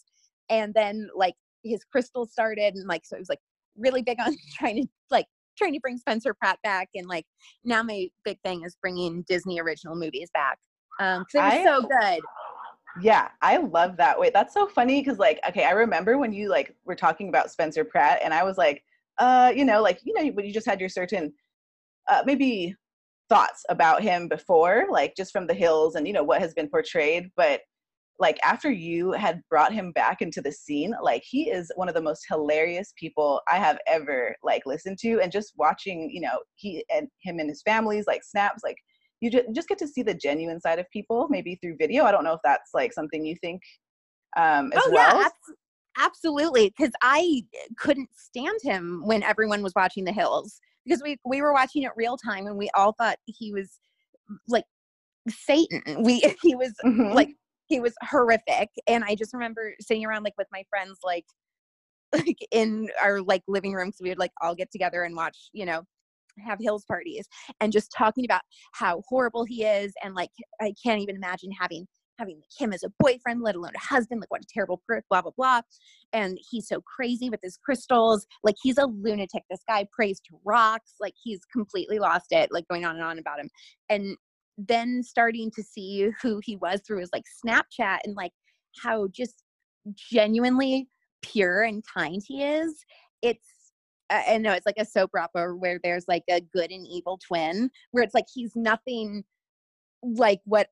And 0.51 0.75
then 0.75 1.09
like 1.15 1.35
his 1.63 1.85
crystals 1.85 2.33
started 2.33 2.75
and 2.75 2.89
like 2.89 3.07
so 3.07 3.15
it 3.15 3.21
was 3.21 3.29
like 3.29 3.39
really 3.79 4.03
big 4.03 4.19
on 4.21 4.35
trying 4.59 4.83
to 4.83 4.89
like 5.11 5.27
trying 5.57 5.73
to 5.73 5.81
bring 5.81 5.99
Spencer 5.99 6.35
Pratt 6.35 6.59
back 6.65 6.89
and 6.95 7.07
like 7.07 7.27
now 7.65 7.83
my 7.83 8.09
big 8.25 8.41
thing 8.43 8.65
is 8.65 8.77
bringing 8.81 9.25
Disney 9.29 9.61
original 9.61 9.95
movies 9.95 10.31
back 10.33 10.59
um 10.99 11.25
because 11.33 11.55
it 11.55 11.59
was 11.59 11.67
I, 11.67 11.81
so 11.81 11.83
good 11.83 12.23
yeah, 13.01 13.29
I 13.43 13.59
love 13.59 13.97
that. 13.99 14.19
Wait, 14.19 14.33
that's 14.33 14.55
so 14.55 14.67
funny 14.67 15.01
because 15.01 15.19
like, 15.19 15.41
okay, 15.49 15.65
I 15.65 15.73
remember 15.73 16.19
when 16.19 16.33
you 16.33 16.49
like 16.49 16.75
were 16.85 16.97
talking 16.97 17.29
about 17.29 17.51
Spencer 17.51 17.85
Pratt, 17.85 18.21
and 18.23 18.35
I 18.35 18.43
was 18.43 18.59
like, 18.59 18.83
uh, 19.19 19.53
you 19.55 19.65
know, 19.65 19.83
like 19.83 20.01
you 20.05 20.15
know, 20.15 20.31
when 20.33 20.47
you 20.47 20.53
just 20.53 20.67
had 20.67 20.81
your 20.81 20.89
certain, 20.89 21.33
uh, 22.11 22.23
maybe 22.27 22.75
thoughts 23.29 23.65
about 23.69 24.03
him 24.03 24.29
before, 24.29 24.87
like 24.91 25.15
just 25.17 25.33
from 25.33 25.47
the 25.47 25.55
hills 25.55 25.95
and 25.95 26.07
you 26.07 26.13
know 26.13 26.25
what 26.25 26.41
has 26.41 26.55
been 26.55 26.69
portrayed, 26.69 27.31
but 27.37 27.61
like 28.21 28.39
after 28.45 28.71
you 28.71 29.13
had 29.13 29.43
brought 29.49 29.73
him 29.73 29.93
back 29.93 30.21
into 30.21 30.43
the 30.43 30.53
scene 30.53 30.95
like 31.03 31.25
he 31.25 31.51
is 31.51 31.73
one 31.75 31.89
of 31.89 31.95
the 31.95 32.03
most 32.03 32.27
hilarious 32.29 32.93
people 32.97 33.41
i 33.51 33.57
have 33.57 33.79
ever 33.87 34.37
like 34.45 34.67
listened 34.67 34.99
to 34.99 35.19
and 35.21 35.33
just 35.33 35.55
watching 35.57 36.11
you 36.13 36.21
know 36.21 36.39
he 36.55 36.85
and 36.95 37.09
him 37.23 37.39
and 37.41 37.49
his 37.49 37.63
families 37.63 38.05
like 38.07 38.23
snaps 38.23 38.63
like 38.63 38.77
you 39.21 39.31
just 39.53 39.69
get 39.69 39.79
to 39.79 39.87
see 39.87 40.03
the 40.03 40.15
genuine 40.15 40.61
side 40.61 40.79
of 40.79 40.91
people 40.91 41.29
maybe 41.31 41.57
through 41.57 41.77
video 41.79 42.05
i 42.05 42.11
don't 42.11 42.25
know 42.25 42.33
if 42.33 42.41
that's 42.43 42.71
like 42.75 42.93
something 42.93 43.25
you 43.25 43.37
think 43.41 43.61
um 44.37 44.73
as 44.73 44.83
oh, 44.85 44.91
well 44.93 45.21
yeah, 45.21 45.27
ab- 45.27 46.07
absolutely 46.07 46.73
because 46.77 46.93
i 47.03 47.43
couldn't 47.77 48.09
stand 48.15 48.59
him 48.63 49.03
when 49.05 49.23
everyone 49.23 49.63
was 49.63 49.73
watching 49.77 50.05
the 50.05 50.13
hills 50.13 50.61
because 50.85 51.03
we 51.03 51.17
we 51.25 51.43
were 51.43 51.53
watching 51.53 51.83
it 51.83 51.91
real 51.97 52.17
time 52.17 52.47
and 52.47 52.57
we 52.57 52.71
all 52.75 52.95
thought 52.99 53.17
he 53.27 53.53
was 53.53 53.79
like 54.49 54.65
satan 55.29 55.83
we 56.03 56.21
he 56.43 56.55
was 56.55 56.73
mm-hmm. 56.85 57.13
like 57.13 57.31
he 57.67 57.81
was 57.81 57.95
horrific 58.03 58.69
and 58.87 59.05
i 59.05 59.15
just 59.15 59.33
remember 59.33 59.75
sitting 59.81 60.05
around 60.05 60.23
like 60.23 60.35
with 60.39 60.49
my 60.53 60.63
friends 60.71 60.99
like 61.05 61.27
like 62.13 62.39
in 62.51 62.89
our 63.03 63.21
like 63.21 63.43
living 63.47 63.73
room 63.73 63.93
so 63.93 64.03
we 64.03 64.09
would 64.09 64.19
like 64.19 64.33
all 64.41 64.55
get 64.55 64.71
together 64.73 65.05
and 65.05 65.15
watch 65.15 65.51
you 65.53 65.65
know 65.65 65.83
have 66.39 66.59
hills 66.61 66.85
parties 66.87 67.27
and 67.61 67.73
just 67.73 67.93
talking 67.97 68.25
about 68.25 68.43
how 68.73 69.03
horrible 69.09 69.45
he 69.45 69.65
is 69.65 69.93
and 70.03 70.15
like 70.15 70.31
i 70.61 70.73
can't 70.83 71.01
even 71.01 71.17
imagine 71.17 71.51
having 71.59 71.87
having 72.21 72.43
him 72.59 72.73
as 72.73 72.85
a 72.85 72.93
boyfriend 72.99 73.41
let 73.41 73.57
alone 73.57 73.73
a 73.75 73.79
husband 73.79 74.21
like 74.21 74.31
what 74.31 74.43
a 74.43 74.47
terrible 74.53 74.81
prick 74.87 75.05
blah 75.09 75.23
blah 75.23 75.33
blah. 75.37 75.61
And 76.13 76.39
he's 76.51 76.69
so 76.69 76.83
crazy 76.83 77.31
with 77.31 77.41
his 77.43 77.59
crystals. 77.65 78.27
Like 78.45 78.57
he's 78.63 78.79
a 78.79 78.85
lunatic. 78.85 79.43
This 79.51 79.63
guy 79.67 79.87
prays 79.91 80.21
to 80.29 80.39
rocks. 80.45 80.95
Like 81.01 81.15
he's 81.21 81.41
completely 81.51 81.99
lost 81.99 82.27
it 82.31 82.51
like 82.53 82.69
going 82.69 82.85
on 82.85 82.97
and 82.97 83.05
on 83.05 83.19
about 83.19 83.41
him. 83.41 83.49
And 83.89 84.17
then 84.59 85.03
starting 85.03 85.51
to 85.53 85.63
see 85.63 86.11
who 86.21 86.41
he 86.45 86.57
was 86.57 86.83
through 86.87 87.01
his 87.01 87.11
like 87.13 87.25
snapchat 87.45 87.99
and 88.05 88.15
like 88.15 88.33
how 88.83 89.09
just 89.09 89.43
genuinely 89.95 90.89
pure 91.23 91.63
and 91.63 91.83
kind 91.95 92.23
he 92.27 92.43
is 92.43 92.85
it's 93.23 93.60
I 94.11 94.39
know 94.39 94.53
it's 94.53 94.67
like 94.67 94.79
a 94.79 94.85
soap 94.85 95.11
opera 95.17 95.55
where 95.57 95.79
there's 95.83 96.07
like 96.09 96.25
a 96.29 96.41
good 96.41 96.71
and 96.71 96.87
evil 96.87 97.19
twin, 97.27 97.71
where 97.93 98.03
it's 98.03 98.15
like 98.15 98.27
he's 98.33 98.57
nothing 98.57 99.25
like 100.03 100.41
what 100.45 100.69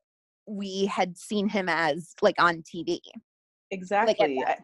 we 0.46 0.86
had 0.86 1.16
seen 1.16 1.48
him 1.48 1.68
as 1.68 2.14
like 2.20 2.34
on 2.38 2.62
TV. 2.62 2.98
Exactly. 3.70 4.42
Like 4.44 4.58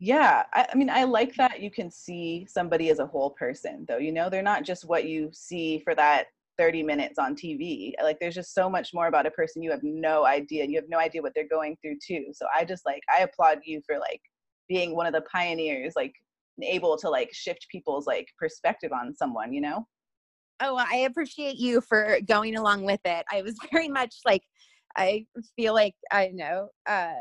yeah, 0.00 0.42
I, 0.52 0.66
I 0.72 0.76
mean, 0.76 0.90
I 0.90 1.04
like 1.04 1.34
that 1.36 1.60
you 1.60 1.70
can 1.70 1.90
see 1.90 2.46
somebody 2.48 2.90
as 2.90 2.98
a 2.98 3.06
whole 3.06 3.30
person, 3.30 3.84
though. 3.88 3.98
You 3.98 4.12
know, 4.12 4.28
they're 4.28 4.42
not 4.42 4.64
just 4.64 4.86
what 4.86 5.06
you 5.06 5.30
see 5.32 5.78
for 5.78 5.94
that 5.94 6.26
30 6.58 6.82
minutes 6.82 7.18
on 7.18 7.34
TV. 7.34 7.92
Like, 8.02 8.18
there's 8.20 8.34
just 8.34 8.54
so 8.54 8.68
much 8.68 8.92
more 8.92 9.06
about 9.06 9.26
a 9.26 9.30
person 9.30 9.62
you 9.62 9.70
have 9.70 9.82
no 9.82 10.26
idea. 10.26 10.66
You 10.66 10.76
have 10.76 10.88
no 10.88 10.98
idea 10.98 11.22
what 11.22 11.32
they're 11.34 11.48
going 11.48 11.76
through, 11.80 11.96
too. 12.04 12.26
So, 12.32 12.46
I 12.54 12.64
just 12.64 12.84
like, 12.84 13.02
I 13.16 13.22
applaud 13.22 13.60
you 13.64 13.80
for 13.86 13.98
like 13.98 14.20
being 14.68 14.94
one 14.94 15.06
of 15.06 15.12
the 15.12 15.22
pioneers, 15.22 15.94
like 15.96 16.14
able 16.62 16.96
to 16.96 17.08
like 17.08 17.30
shift 17.32 17.66
people's 17.70 18.06
like 18.06 18.28
perspective 18.38 18.92
on 18.92 19.14
someone 19.14 19.52
you 19.52 19.60
know 19.60 19.86
oh 20.60 20.76
i 20.76 20.98
appreciate 20.98 21.56
you 21.56 21.80
for 21.80 22.18
going 22.26 22.56
along 22.56 22.84
with 22.84 23.00
it 23.04 23.24
i 23.32 23.42
was 23.42 23.56
very 23.72 23.88
much 23.88 24.16
like 24.24 24.42
i 24.96 25.24
feel 25.56 25.74
like 25.74 25.94
i 26.12 26.28
know 26.28 26.68
uh 26.86 27.12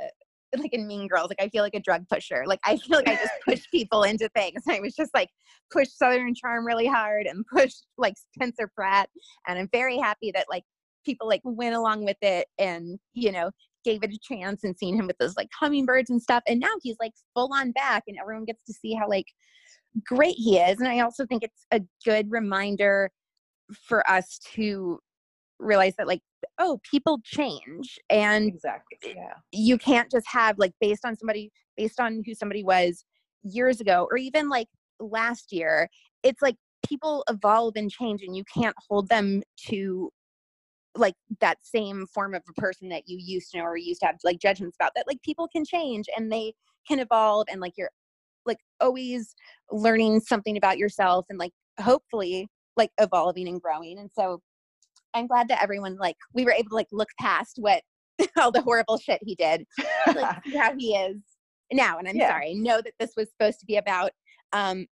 like 0.58 0.74
in 0.74 0.88
Mean 0.88 1.08
Girls, 1.08 1.30
like 1.30 1.42
I 1.42 1.50
feel 1.50 1.64
like 1.64 1.74
a 1.74 1.80
drug 1.80 2.08
pusher. 2.08 2.44
Like 2.46 2.60
I 2.66 2.78
feel 2.78 2.98
like 2.98 3.08
I 3.08 3.16
just 3.16 3.34
push 3.48 3.64
people 3.72 4.04
into 4.04 4.30
things. 4.36 4.62
I 4.70 4.80
was 4.80 4.96
just 4.96 5.14
like 5.14 5.30
push 5.72 5.88
Southern 5.90 6.36
Charm 6.36 6.66
really 6.66 6.88
hard 6.88 7.26
and 7.26 7.46
push 7.52 7.74
like 7.98 8.14
Spencer 8.36 8.70
Pratt. 8.76 9.10
And 9.48 9.58
I'm 9.58 9.70
very 9.72 9.98
happy 9.98 10.32
that 10.34 10.46
like 10.50 10.64
people 11.06 11.28
like 11.28 11.42
went 11.44 11.76
along 11.76 12.06
with 12.06 12.18
it 12.22 12.48
and 12.58 13.00
you 13.14 13.32
know 13.32 13.52
gave 13.84 14.04
it 14.04 14.14
a 14.14 14.20
chance 14.22 14.64
and 14.64 14.78
seen 14.78 14.96
him 14.96 15.08
with 15.08 15.18
those 15.18 15.36
like 15.36 15.50
hummingbirds 15.60 16.10
and 16.10 16.22
stuff. 16.22 16.44
And 16.48 16.60
now 16.60 16.74
he's 16.82 16.98
like 17.00 17.14
full 17.34 17.54
on 17.54 17.72
back 17.72 18.04
and 18.08 18.18
everyone 18.20 18.46
gets 18.46 18.64
to 18.66 18.74
see 18.74 18.94
how 18.94 19.08
like 19.08 19.28
great 20.06 20.36
he 20.38 20.58
is. 20.58 20.80
And 20.80 20.88
I 20.88 21.00
also 21.00 21.26
think 21.26 21.44
it's 21.44 21.66
a 21.72 21.82
good 22.06 22.32
reminder 22.32 23.12
for 23.88 24.10
us 24.10 24.40
to 24.56 25.00
realize 25.60 25.94
that 25.98 26.08
like 26.08 26.22
oh 26.60 26.80
people 26.90 27.20
change 27.24 27.98
and 28.10 28.48
exactly 28.48 28.98
yeah 29.16 29.34
you 29.52 29.78
can't 29.78 30.12
just 30.12 30.28
have 30.28 30.58
like 30.58 30.74
based 30.82 31.06
on 31.06 31.16
somebody 31.16 31.52
based 31.78 32.00
on 32.00 32.22
who 32.26 32.34
somebody 32.34 32.64
was 32.64 33.06
years 33.44 33.80
ago 33.80 34.08
or 34.12 34.18
even 34.18 34.50
like 34.50 34.68
last 35.00 35.52
year 35.52 35.88
it's 36.24 36.42
like 36.42 36.56
people 36.86 37.24
evolve 37.30 37.74
and 37.76 37.90
change 37.90 38.22
and 38.24 38.36
you 38.36 38.44
can't 38.54 38.76
hold 38.90 39.08
them 39.10 39.42
to 39.58 40.10
like 40.96 41.16
that 41.42 41.58
same 41.64 42.06
form 42.08 42.34
of 42.34 42.44
a 42.48 42.62
person 42.62 42.90
that 42.90 43.04
you 43.08 43.18
used 43.20 43.52
to 43.52 43.58
know 43.58 43.64
or 43.64 43.78
used 43.78 44.02
to 44.02 44.06
have 44.06 44.18
like 44.24 44.40
judgments 44.40 44.78
about 44.80 44.92
that 44.96 45.08
like 45.08 45.22
people 45.24 45.48
can 45.52 45.66
change 45.66 46.06
and 46.16 46.32
they 46.32 46.54
can 46.88 47.00
evolve 47.00 47.48
and 47.50 47.62
like 47.62 47.74
you're 47.78 47.90
like 48.46 48.60
always 48.80 49.36
learning 49.72 50.20
something 50.20 50.58
about 50.58 50.78
yourself 50.78 51.26
and 51.30 51.40
like 51.40 51.52
hopefully 51.80 52.48
like 52.78 52.92
evolving 53.00 53.48
and 53.48 53.62
growing 53.62 53.98
and 53.98 54.10
so 54.14 54.40
i'm 55.14 55.28
glad 55.28 55.48
that 55.48 55.62
everyone 55.62 55.98
like 55.98 56.16
we 56.34 56.46
were 56.46 56.52
able 56.52 56.70
to 56.70 56.76
like 56.76 56.88
look 56.92 57.10
past 57.20 57.58
what 57.58 57.82
all 58.38 58.52
the 58.52 58.62
horrible 58.62 58.98
shit 58.98 59.20
he 59.24 59.36
did 59.36 59.66
like 60.16 60.38
how 60.56 60.74
he 60.78 60.96
is 60.96 61.18
now 61.72 61.98
and 61.98 62.08
i'm 62.08 62.16
yeah. 62.16 62.30
sorry 62.30 62.52
i 62.52 62.54
know 62.54 62.82
that 62.82 62.94
this 63.00 63.14
was 63.18 63.30
supposed 63.32 63.60
to 63.60 63.66
be 63.66 63.78
about 63.78 64.12
um 64.52 64.86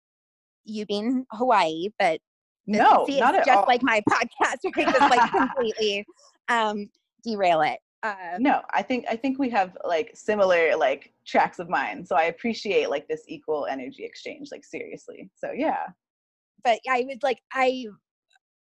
you 0.66 0.86
being 0.86 1.26
hawaii 1.32 1.90
but 2.00 2.20
no 2.68 3.06
see, 3.08 3.20
not 3.20 3.36
just 3.36 3.50
all. 3.50 3.66
like 3.68 3.84
my 3.84 4.02
podcast 4.10 4.58
right? 4.76 4.86
Just 4.86 5.00
like 5.00 5.32
completely 5.32 6.06
um 6.50 6.90
derail 7.24 7.62
it. 7.62 7.80
Uh, 8.04 8.16
no 8.40 8.62
i 8.72 8.82
think 8.82 9.06
i 9.12 9.16
think 9.16 9.38
we 9.38 9.48
have 9.48 9.78
like 9.86 10.10
similar 10.16 10.76
like 10.76 11.14
tracks 11.24 11.60
of 11.60 11.70
mind 11.70 12.08
so 12.08 12.16
i 12.16 12.24
appreciate 12.24 12.90
like 12.90 13.08
this 13.08 13.22
equal 13.28 13.68
energy 13.68 14.04
exchange 14.04 14.50
like 14.52 14.66
seriously 14.66 15.30
so 15.36 15.52
yeah. 15.52 15.86
But 16.64 16.80
i 16.90 17.06
was 17.08 17.20
like 17.22 17.38
i 17.54 17.86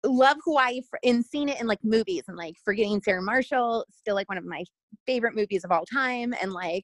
love 0.04 0.36
hawaii 0.44 0.82
for, 0.90 1.00
and 1.06 1.26
seen 1.26 1.48
it 1.48 1.60
in 1.62 1.68
like 1.68 1.80
movies 1.86 2.24
and 2.28 2.36
like 2.36 2.56
forgetting 2.66 3.02
sarah 3.02 3.22
marshall 3.22 3.86
still 3.92 4.16
like 4.16 4.28
one 4.28 4.38
of 4.38 4.44
my 4.44 4.62
favorite 5.06 5.36
movies 5.36 5.64
of 5.64 5.72
all 5.72 5.86
time 5.86 6.34
and 6.42 6.52
like 6.52 6.84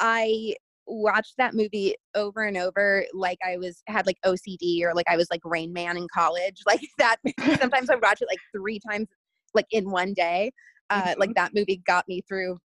i 0.00 0.52
watched 0.86 1.34
that 1.38 1.54
movie 1.54 1.94
over 2.14 2.42
and 2.42 2.56
over 2.56 3.04
like 3.12 3.38
I 3.44 3.56
was 3.56 3.82
had 3.86 4.06
like 4.06 4.18
OCD 4.24 4.82
or 4.82 4.94
like 4.94 5.06
I 5.08 5.16
was 5.16 5.28
like 5.30 5.40
Rain 5.44 5.72
Man 5.72 5.96
in 5.96 6.06
college. 6.12 6.60
Like 6.66 6.80
that 6.98 7.16
sometimes 7.60 7.90
I 7.90 7.96
watch 7.96 8.22
it 8.22 8.28
like 8.30 8.38
three 8.54 8.80
times 8.90 9.08
like 9.54 9.66
in 9.70 9.90
one 9.90 10.14
day. 10.14 10.50
Uh 10.90 11.02
mm-hmm. 11.02 11.20
like 11.20 11.34
that 11.34 11.54
movie 11.54 11.82
got 11.86 12.06
me 12.08 12.22
through 12.28 12.58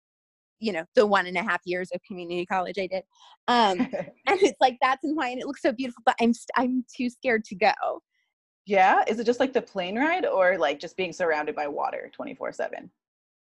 you 0.61 0.73
know 0.73 0.85
the 0.95 1.07
one 1.07 1.27
and 1.27 1.37
a 1.37 1.43
half 1.43 1.61
years 1.65 1.91
of 1.95 2.01
community 2.07 2.47
college 2.47 2.79
I 2.79 2.87
did. 2.87 3.03
Um 3.49 3.81
and 4.27 4.43
it's 4.43 4.61
like 4.61 4.77
that's 4.81 5.05
in 5.05 5.15
why 5.15 5.29
and 5.29 5.41
it 5.41 5.47
looks 5.47 5.63
so 5.63 5.73
beautiful 5.73 6.03
but 6.05 6.17
I'm 6.21 6.33
st- 6.33 6.51
I'm 6.57 6.85
too 6.95 7.11
scared 7.11 7.45
to 7.47 7.57
go. 7.57 7.73
Yeah, 8.67 9.05
is 9.07 9.19
it 9.19 9.25
just 9.25 9.41
like 9.41 9.53
the 9.53 9.63
plane 9.63 9.99
ride 9.99 10.25
or 10.25 10.57
like 10.57 10.81
just 10.81 10.97
being 10.97 11.13
surrounded 11.13 11.55
by 11.55 11.69
water 11.69 12.11
24/7? 12.19 12.89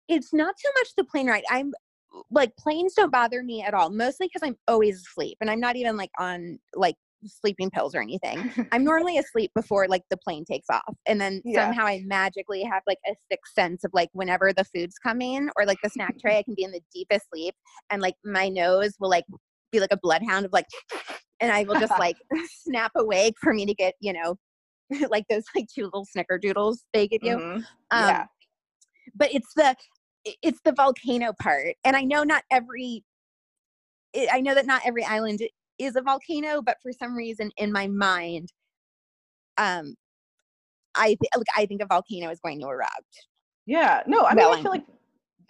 It's 0.08 0.32
not 0.32 0.54
so 0.58 0.68
much 0.78 0.88
the 0.96 1.04
plane 1.04 1.28
ride. 1.28 1.44
I'm 1.50 1.72
like 2.30 2.54
planes 2.56 2.94
don't 2.94 3.12
bother 3.12 3.42
me 3.42 3.62
at 3.62 3.74
all 3.74 3.90
mostly 3.90 4.26
because 4.26 4.46
i'm 4.46 4.56
always 4.68 4.96
asleep 5.00 5.36
and 5.40 5.50
i'm 5.50 5.60
not 5.60 5.76
even 5.76 5.96
like 5.96 6.10
on 6.18 6.58
like 6.74 6.96
sleeping 7.24 7.70
pills 7.70 7.94
or 7.94 8.00
anything 8.00 8.52
i'm 8.72 8.84
normally 8.84 9.18
asleep 9.18 9.50
before 9.54 9.86
like 9.88 10.02
the 10.10 10.16
plane 10.16 10.44
takes 10.44 10.68
off 10.70 10.94
and 11.06 11.20
then 11.20 11.40
yeah. 11.44 11.64
somehow 11.64 11.84
i 11.84 12.02
magically 12.04 12.62
have 12.62 12.82
like 12.86 12.98
a 13.08 13.14
sixth 13.30 13.54
sense 13.54 13.84
of 13.84 13.90
like 13.94 14.08
whenever 14.12 14.52
the 14.52 14.64
food's 14.64 14.98
coming 14.98 15.48
or 15.56 15.64
like 15.64 15.78
the 15.82 15.90
snack 15.90 16.14
tray 16.20 16.38
i 16.38 16.42
can 16.42 16.54
be 16.54 16.64
in 16.64 16.72
the 16.72 16.80
deepest 16.92 17.26
sleep 17.32 17.54
and 17.90 18.02
like 18.02 18.14
my 18.24 18.48
nose 18.48 18.94
will 18.98 19.10
like 19.10 19.24
be 19.70 19.80
like 19.80 19.92
a 19.92 19.98
bloodhound 20.02 20.44
of 20.44 20.52
like 20.52 20.66
and 21.40 21.52
i 21.52 21.62
will 21.64 21.78
just 21.78 21.96
like 21.98 22.16
snap 22.62 22.92
awake 22.96 23.34
for 23.40 23.54
me 23.54 23.64
to 23.64 23.74
get 23.74 23.94
you 24.00 24.12
know 24.12 24.36
like 25.08 25.24
those 25.30 25.44
like 25.54 25.66
two 25.72 25.84
little 25.84 26.06
snickerdoodles 26.16 26.78
they 26.92 27.06
give 27.06 27.22
you 27.22 27.36
mm-hmm. 27.36 27.56
um, 27.56 27.64
yeah 27.90 28.26
but 29.14 29.32
it's 29.32 29.52
the 29.56 29.74
it's 30.24 30.60
the 30.64 30.72
volcano 30.72 31.32
part 31.40 31.74
and 31.84 31.96
i 31.96 32.02
know 32.02 32.22
not 32.22 32.44
every 32.50 33.04
i 34.32 34.40
know 34.40 34.54
that 34.54 34.66
not 34.66 34.82
every 34.84 35.04
island 35.04 35.40
is 35.78 35.96
a 35.96 36.02
volcano 36.02 36.62
but 36.62 36.76
for 36.82 36.92
some 36.92 37.14
reason 37.14 37.50
in 37.56 37.72
my 37.72 37.86
mind 37.86 38.52
um 39.58 39.94
i 40.94 41.08
th- 41.08 41.18
like 41.36 41.46
i 41.56 41.66
think 41.66 41.82
a 41.82 41.86
volcano 41.86 42.30
is 42.30 42.40
going 42.40 42.60
to 42.60 42.66
erupt. 42.66 43.26
Yeah 43.66 44.02
no 44.06 44.24
i 44.24 44.34
mean 44.34 44.44
well, 44.44 44.58
i 44.58 44.62
feel 44.62 44.72
like 44.72 44.84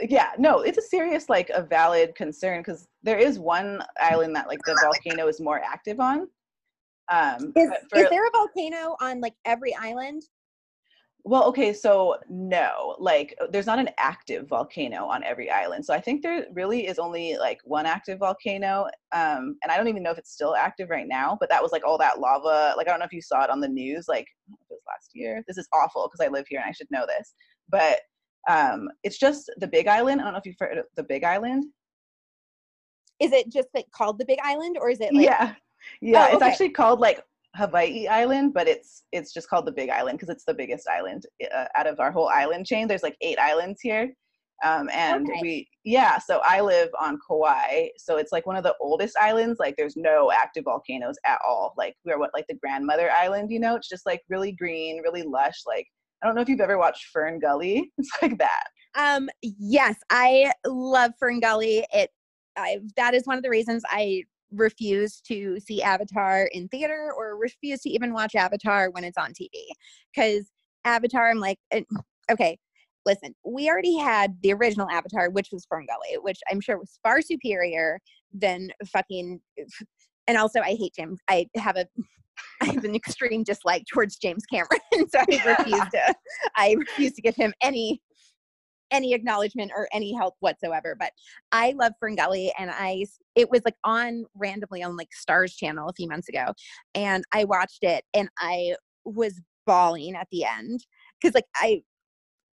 yeah 0.01 0.31
no 0.39 0.61
it's 0.61 0.79
a 0.79 0.83
serious 0.83 1.29
like 1.29 1.51
a 1.51 1.63
valid 1.63 2.15
concern 2.15 2.61
because 2.61 2.89
there 3.03 3.19
is 3.19 3.39
one 3.39 3.83
island 4.01 4.35
that 4.37 4.49
like 4.49 4.61
the 4.65 4.77
volcano 4.83 5.29
is 5.29 5.41
more 5.41 5.61
active 5.63 6.01
on 6.01 6.29
um 7.11 7.53
is, 7.57 7.71
for, 7.91 7.99
is 7.99 8.09
there 8.11 8.27
a 8.27 8.31
volcano 8.33 8.97
on 9.01 9.21
like 9.21 9.35
every 9.45 9.75
island 9.75 10.23
well, 11.25 11.45
okay, 11.45 11.73
so 11.73 12.17
no, 12.29 12.97
like 12.99 13.35
uh, 13.41 13.47
there's 13.53 13.67
not 13.67 13.79
an 13.79 13.91
active 13.97 14.49
volcano 14.49 15.05
on 15.07 15.23
every 15.23 15.51
island. 15.51 15.85
So 15.85 15.95
I 15.95 16.01
think 16.01 16.21
there 16.21 16.47
really 16.53 16.87
is 16.89 16.99
only 16.99 17.37
like 17.39 17.61
one 17.65 17.87
active 17.87 18.19
volcano. 18.19 18.87
Um, 19.13 19.57
and 19.63 19.71
I 19.71 19.77
don't 19.77 19.87
even 19.87 20.03
know 20.03 20.11
if 20.11 20.19
it's 20.19 20.33
still 20.33 20.57
active 20.57 20.91
right 20.91 21.07
now, 21.07 21.37
but 21.39 21.49
that 21.51 21.63
was 21.63 21.71
like 21.71 21.85
all 21.87 21.97
that 21.99 22.19
lava. 22.19 22.75
Like, 22.77 22.89
I 22.89 22.91
don't 22.91 22.99
know 22.99 23.07
if 23.07 23.13
you 23.13 23.23
saw 23.23 23.45
it 23.45 23.51
on 23.51 23.61
the 23.61 23.69
news, 23.69 24.07
like 24.09 24.27
it 24.49 24.57
was 24.69 24.81
last 24.89 25.11
year. 25.15 25.45
This 25.47 25.59
is 25.59 25.69
awful 25.73 26.09
because 26.11 26.25
I 26.27 26.29
live 26.29 26.47
here 26.49 26.59
and 26.59 26.69
I 26.69 26.73
should 26.73 26.91
know 26.91 27.07
this. 27.07 27.35
But 27.69 28.01
um, 28.51 28.89
it's 29.05 29.19
just 29.19 29.49
the 29.59 29.69
Big 29.69 29.87
Island. 29.87 30.21
I 30.21 30.25
don't 30.25 30.33
know 30.33 30.39
if 30.41 30.47
you've 30.47 30.57
heard 30.59 30.79
of 30.79 30.87
the 30.97 31.05
Big 31.05 31.23
Island. 31.23 31.67
Is 33.21 33.31
it 33.31 33.49
just 33.53 33.69
like 33.75 33.87
called 33.95 34.19
the 34.19 34.25
Big 34.27 34.41
Island 34.43 34.77
or 34.81 34.91
is 34.91 35.01
it 35.01 35.15
like- 35.15 35.25
Yeah. 35.27 35.55
Yeah, 36.01 36.21
oh, 36.21 36.25
okay. 36.27 36.35
it's 36.35 36.43
actually 36.45 36.69
called 36.71 37.01
like 37.01 37.25
Hawaii 37.55 38.07
Island, 38.07 38.55
but 38.55 38.67
it's 38.67 39.05
it's 39.13 39.33
just 39.33 39.49
called 39.49 39.67
the 39.67 39.73
Big 39.73 39.91
Island 39.91 40.19
because 40.19 40.35
it's 40.35 40.45
the 40.45 40.55
biggest 40.55 40.89
island 40.89 41.25
uh, 41.55 41.67
out 41.77 41.87
of 41.87 42.01
our 42.01 42.11
whole 42.11 42.29
island 42.29 42.67
chain. 42.67 42.89
There's 42.89 43.03
like 43.03 43.17
eight 43.21 43.39
islands 43.39 43.81
here, 43.83 44.15
um, 44.65 44.89
and 44.93 45.29
okay. 45.29 45.39
we 45.43 45.69
yeah. 45.85 46.19
So 46.19 46.41
I 46.45 46.61
live 46.61 46.89
on 46.99 47.19
Kauai, 47.29 47.89
so 47.99 48.17
it's 48.17 48.33
like 48.33 48.47
one 48.47 48.57
of 48.57 48.63
the 48.63 48.75
oldest 48.81 49.17
islands. 49.21 49.59
Like 49.59 49.75
there's 49.77 49.97
no 49.97 50.31
active 50.33 50.65
volcanoes 50.65 51.17
at 51.27 51.41
all. 51.47 51.75
Like 51.77 51.95
we're 52.05 52.19
what 52.19 52.31
like 52.33 52.47
the 52.49 52.57
grandmother 52.57 53.11
island, 53.11 53.51
you 53.51 53.61
know? 53.61 53.77
It's 53.77 53.89
just 53.89 54.07
like 54.07 54.23
really 54.29 54.53
green, 54.53 55.03
really 55.03 55.23
lush. 55.23 55.63
Like 55.67 55.87
I 56.23 56.27
don't 56.27 56.35
know 56.35 56.43
if 56.43 56.49
you've 56.49 56.61
ever 56.61 56.79
watched 56.79 57.07
Fern 57.13 57.39
Gully. 57.39 57.91
It's 57.99 58.11
like 58.23 58.39
that. 58.39 58.65
Um. 58.95 59.29
Yes, 59.43 59.97
I 60.11 60.53
love 60.67 61.13
Fern 61.19 61.41
Gully. 61.41 61.85
It. 61.93 62.11
I 62.57 62.79
that 62.97 63.15
is 63.15 63.27
one 63.27 63.37
of 63.37 63.43
the 63.43 63.51
reasons 63.51 63.83
I 63.89 64.25
refuse 64.55 65.21
to 65.23 65.59
see 65.61 65.83
Avatar 65.83 66.49
in 66.53 66.69
theater 66.69 67.13
or 67.17 67.37
refuse 67.37 67.81
to 67.83 67.91
even 67.91 68.13
watch 68.13 68.35
Avatar 68.35 68.91
when 68.91 69.05
it's 69.05 69.19
on 69.19 69.33
TV. 69.33 69.49
Because 70.15 70.51
Avatar, 70.85 71.31
I'm 71.31 71.39
like, 71.39 71.59
eh, 71.71 71.83
okay, 72.31 72.59
listen, 73.07 73.35
we 73.45 73.69
already 73.69 73.97
had 73.97 74.37
the 74.43 74.53
original 74.53 74.89
Avatar, 74.91 75.31
which 75.31 75.49
was 75.53 75.67
Ferngully, 75.73 76.23
which 76.23 76.39
I'm 76.51 76.61
sure 76.61 76.79
was 76.79 76.99
far 77.03 77.23
superior 77.23 78.01
than 78.33 78.71
fucking. 78.87 79.41
And 80.29 80.39
also, 80.39 80.61
I 80.61 80.77
hate 80.77 80.95
James. 80.97 81.19
I 81.29 81.49
have 81.57 81.77
a 81.77 81.85
I 82.63 82.67
have 82.67 82.85
an 82.85 82.95
extreme 82.95 83.43
dislike 83.43 83.85
towards 83.93 84.19
James 84.19 84.45
Cameron, 84.47 84.79
so 85.09 85.19
I 85.19 85.57
refuse 85.59 85.91
to. 85.93 86.15
I 86.55 86.77
refuse 86.79 87.13
to 87.15 87.23
give 87.23 87.35
him 87.35 87.53
any 87.61 88.01
any 88.93 89.15
acknowledgement 89.15 89.73
or 89.75 89.89
any 89.93 90.13
help 90.13 90.35
whatsoever. 90.41 90.97
But 90.99 91.13
I 91.51 91.75
love 91.77 91.93
Ferngully 92.03 92.51
and 92.59 92.71
I 92.71 93.07
it 93.35 93.51
was 93.51 93.63
like 93.65 93.77
on 93.85 94.27
randomly 94.37 94.83
on 94.83 94.97
like 94.97 95.09
Starz 95.11 95.57
channel 95.57 95.89
a 95.89 95.95
few 95.95 96.09
months 96.09 96.29
ago. 96.29 96.53
And 96.95 97.25
I 97.33 97.45
watched 97.45 97.83
it 97.83 98.05
and 98.15 98.29
I 98.39 98.77
was 99.05 99.41
bawling 99.67 100.15
at 100.15 100.29
the 100.31 100.45
end. 100.45 100.85
Cause 101.23 101.35
like 101.35 101.47
I 101.57 101.83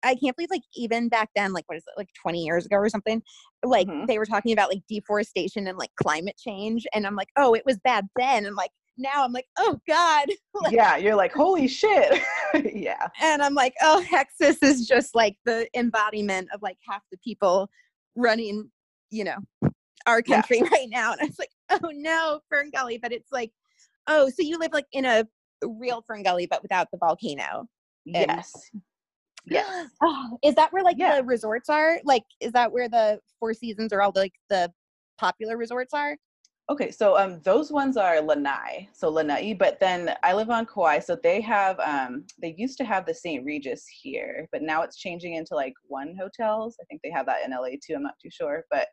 I 0.03 0.15
can't 0.15 0.35
believe 0.35 0.49
like 0.49 0.63
even 0.75 1.09
back 1.09 1.29
then, 1.35 1.51
like 1.51 1.65
what 1.67 1.77
is 1.77 1.83
it, 1.85 1.97
like 1.97 2.09
20 2.21 2.43
years 2.43 2.65
ago 2.65 2.77
or 2.77 2.89
something, 2.89 3.21
like 3.65 3.87
mm-hmm. 3.87 4.05
they 4.05 4.17
were 4.17 4.25
talking 4.25 4.53
about 4.53 4.69
like 4.69 4.81
deforestation 4.87 5.67
and 5.67 5.77
like 5.77 5.91
climate 6.01 6.37
change. 6.37 6.87
And 6.93 7.05
I'm 7.05 7.15
like, 7.15 7.29
oh, 7.35 7.53
it 7.53 7.63
was 7.65 7.77
bad 7.83 8.07
then. 8.15 8.45
And 8.45 8.55
like 8.55 8.71
now 8.99 9.23
I'm 9.23 9.31
like, 9.31 9.47
oh 9.57 9.79
God. 9.87 10.27
like, 10.53 10.73
yeah, 10.73 10.97
you're 10.97 11.15
like, 11.15 11.33
holy 11.33 11.67
shit. 11.67 12.21
yeah. 12.73 13.07
And 13.21 13.41
I'm 13.41 13.55
like, 13.55 13.73
oh, 13.81 14.05
Hexxus 14.07 14.61
is 14.61 14.85
just 14.85 15.15
like 15.15 15.37
the 15.45 15.67
embodiment 15.75 16.49
of 16.53 16.61
like 16.61 16.77
half 16.87 17.01
the 17.11 17.17
people 17.17 17.69
running, 18.15 18.69
you 19.09 19.23
know, 19.23 19.37
our 20.05 20.21
country 20.21 20.57
yeah. 20.57 20.69
right 20.71 20.89
now. 20.89 21.13
And 21.13 21.21
I 21.21 21.25
was 21.25 21.39
like, 21.39 21.51
oh 21.69 21.91
no, 21.93 22.41
Fern 22.49 22.69
Gully. 22.75 22.99
But 23.01 23.11
it's 23.11 23.31
like, 23.31 23.51
oh, 24.07 24.29
so 24.29 24.43
you 24.43 24.59
live 24.59 24.73
like 24.73 24.87
in 24.91 25.05
a 25.05 25.25
real 25.63 26.03
Fern 26.05 26.23
Gully, 26.23 26.45
but 26.45 26.61
without 26.61 26.89
the 26.91 26.97
volcano. 26.97 27.67
Yes. 28.05 28.53
Yes. 29.45 29.89
Oh, 30.03 30.37
is 30.43 30.53
that 30.55 30.71
where 30.71 30.83
like 30.83 30.97
yeah. 30.99 31.15
the 31.15 31.23
resorts 31.23 31.69
are? 31.69 31.99
Like, 32.03 32.23
is 32.39 32.51
that 32.51 32.71
where 32.71 32.87
the 32.87 33.19
Four 33.39 33.55
Seasons 33.55 33.91
or 33.91 34.01
all 34.01 34.11
the, 34.11 34.19
like 34.19 34.33
the 34.49 34.71
popular 35.17 35.57
resorts 35.57 35.91
are? 35.93 36.17
Okay, 36.69 36.91
so 36.91 37.17
um, 37.17 37.39
those 37.43 37.71
ones 37.71 37.97
are 37.97 38.21
Lanai, 38.21 38.87
so 38.93 39.09
Lanai. 39.09 39.55
But 39.55 39.79
then 39.79 40.15
I 40.21 40.33
live 40.33 40.51
on 40.51 40.67
Kauai, 40.67 40.99
so 40.99 41.15
they 41.15 41.41
have 41.41 41.79
um, 41.79 42.25
they 42.39 42.53
used 42.59 42.77
to 42.77 42.85
have 42.85 43.07
the 43.07 43.13
St. 43.13 43.43
Regis 43.43 43.87
here, 44.01 44.47
but 44.51 44.61
now 44.61 44.83
it's 44.83 44.97
changing 44.97 45.33
into 45.33 45.55
like 45.55 45.73
one 45.87 46.15
hotels. 46.19 46.77
I 46.79 46.85
think 46.85 47.01
they 47.03 47.09
have 47.09 47.25
that 47.25 47.43
in 47.43 47.51
LA 47.51 47.69
too. 47.83 47.95
I'm 47.95 48.03
not 48.03 48.19
too 48.21 48.29
sure, 48.31 48.65
but 48.69 48.87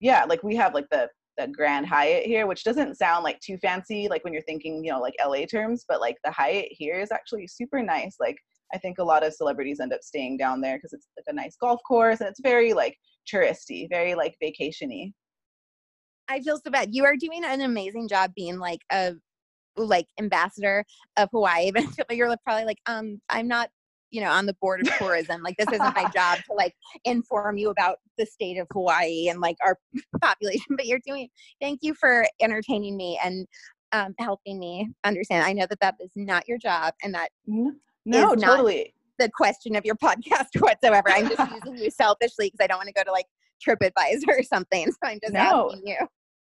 yeah, 0.00 0.24
like 0.24 0.42
we 0.42 0.56
have 0.56 0.72
like 0.72 0.88
the 0.90 1.10
the 1.36 1.48
Grand 1.48 1.86
Hyatt 1.86 2.24
here, 2.24 2.46
which 2.46 2.64
doesn't 2.64 2.96
sound 2.96 3.24
like 3.24 3.38
too 3.40 3.58
fancy, 3.58 4.08
like 4.08 4.24
when 4.24 4.32
you're 4.32 4.42
thinking 4.42 4.82
you 4.82 4.90
know 4.90 5.00
like 5.00 5.14
LA 5.22 5.44
terms, 5.44 5.84
but 5.86 6.00
like 6.00 6.16
the 6.24 6.30
Hyatt 6.30 6.68
here 6.70 6.98
is 6.98 7.12
actually 7.12 7.46
super 7.46 7.82
nice. 7.82 8.16
Like 8.18 8.38
I 8.72 8.78
think 8.78 8.98
a 8.98 9.04
lot 9.04 9.24
of 9.24 9.34
celebrities 9.34 9.80
end 9.80 9.92
up 9.92 10.02
staying 10.02 10.38
down 10.38 10.62
there 10.62 10.78
because 10.78 10.94
it's 10.94 11.08
like 11.18 11.26
a 11.28 11.34
nice 11.34 11.56
golf 11.60 11.80
course 11.86 12.20
and 12.20 12.28
it's 12.30 12.40
very 12.40 12.72
like 12.72 12.96
touristy, 13.30 13.86
very 13.90 14.14
like 14.14 14.34
vacationy. 14.42 15.12
I 16.28 16.40
feel 16.40 16.58
so 16.62 16.70
bad. 16.70 16.94
You 16.94 17.04
are 17.04 17.16
doing 17.16 17.44
an 17.44 17.60
amazing 17.60 18.08
job 18.08 18.32
being 18.34 18.58
like 18.58 18.80
a 18.90 19.14
like 19.76 20.06
ambassador 20.18 20.84
of 21.16 21.28
Hawaii, 21.32 21.70
but 21.72 22.16
you're 22.16 22.34
probably 22.44 22.64
like, 22.64 22.80
um, 22.86 23.20
I'm 23.30 23.48
not, 23.48 23.70
you 24.10 24.20
know, 24.20 24.30
on 24.30 24.46
the 24.46 24.54
board 24.60 24.80
of 24.80 24.96
tourism. 24.98 25.42
like 25.42 25.56
this 25.56 25.68
isn't 25.68 25.94
my 25.94 26.08
job 26.14 26.38
to 26.46 26.54
like 26.54 26.74
inform 27.04 27.58
you 27.58 27.70
about 27.70 27.98
the 28.16 28.26
state 28.26 28.58
of 28.58 28.66
Hawaii 28.72 29.28
and 29.28 29.40
like 29.40 29.56
our 29.64 29.78
population. 30.20 30.76
But 30.76 30.86
you're 30.86 31.00
doing. 31.06 31.28
Thank 31.60 31.80
you 31.82 31.94
for 31.94 32.26
entertaining 32.40 32.96
me 32.96 33.18
and 33.22 33.46
um, 33.92 34.14
helping 34.18 34.58
me 34.58 34.88
understand. 35.04 35.44
I 35.44 35.52
know 35.52 35.66
that 35.68 35.80
that 35.80 35.94
is 36.00 36.12
not 36.16 36.46
your 36.48 36.58
job, 36.58 36.94
and 37.02 37.14
that 37.14 37.30
no, 38.04 38.34
totally 38.34 38.94
the 39.18 39.30
question 39.30 39.76
of 39.76 39.84
your 39.84 39.96
podcast 39.96 40.60
whatsoever. 40.60 41.10
I'm 41.10 41.28
just 41.28 41.52
using 41.52 41.76
you 41.76 41.90
selfishly 41.90 42.46
because 42.46 42.62
I 42.62 42.66
don't 42.66 42.78
want 42.78 42.88
to 42.88 42.92
go 42.94 43.02
to 43.02 43.12
like 43.12 43.26
TripAdvisor 43.66 44.28
or 44.28 44.42
something. 44.42 44.86
So 44.86 44.98
I'm 45.02 45.18
just 45.20 45.34
no. 45.34 45.70
asking 45.70 45.86
you 45.86 45.96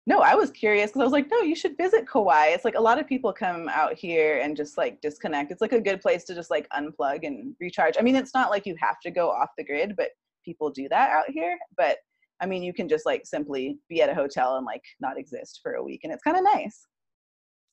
no, 0.07 0.19
I 0.19 0.35
was 0.35 0.51
curious 0.51 0.91
because 0.91 1.01
I 1.01 1.05
was 1.05 1.13
like, 1.13 1.31
no, 1.31 1.43
you 1.43 1.55
should 1.55 1.77
visit 1.77 2.09
Kauai. 2.09 2.49
It's 2.49 2.65
like 2.65 2.75
a 2.75 2.81
lot 2.81 2.99
of 2.99 3.07
people 3.07 3.33
come 3.33 3.69
out 3.69 3.95
here 3.95 4.41
and 4.41 4.57
just 4.57 4.77
like 4.77 5.01
disconnect. 5.01 5.53
It's 5.53 5.61
like 5.61 5.73
a 5.73 5.81
good 5.81 6.01
place 6.01 6.25
to 6.25 6.35
just 6.35 6.51
like 6.51 6.69
unplug 6.71 7.25
and 7.25 7.55
recharge. 7.61 7.95
I 7.99 8.03
mean, 8.03 8.17
it's 8.17 8.35
not 8.35 8.51
like 8.51 8.67
you 8.67 8.75
have 8.81 8.99
to 9.05 9.13
go 9.13 9.31
off 9.31 9.51
the 9.57 9.65
grid, 9.65 9.95
but 9.97 10.11
people 10.45 10.71
do 10.71 10.89
that 10.89 11.11
out 11.11 11.31
here. 11.31 11.57
But 11.77 11.99
I 12.41 12.47
mean, 12.47 12.65
you 12.65 12.73
can 12.73 12.89
just 12.89 13.07
like 13.07 13.23
simply 13.27 13.79
be 13.89 14.03
at 14.03 14.09
a 14.09 14.15
hotel 14.15 14.57
and 14.57 14.67
like 14.67 14.83
not 15.01 15.19
exist 15.19 15.61
for 15.63 15.75
a 15.75 15.85
week, 15.85 16.01
and 16.03 16.13
it's 16.13 16.25
kind 16.25 16.37
of 16.37 16.43
nice. 16.43 16.85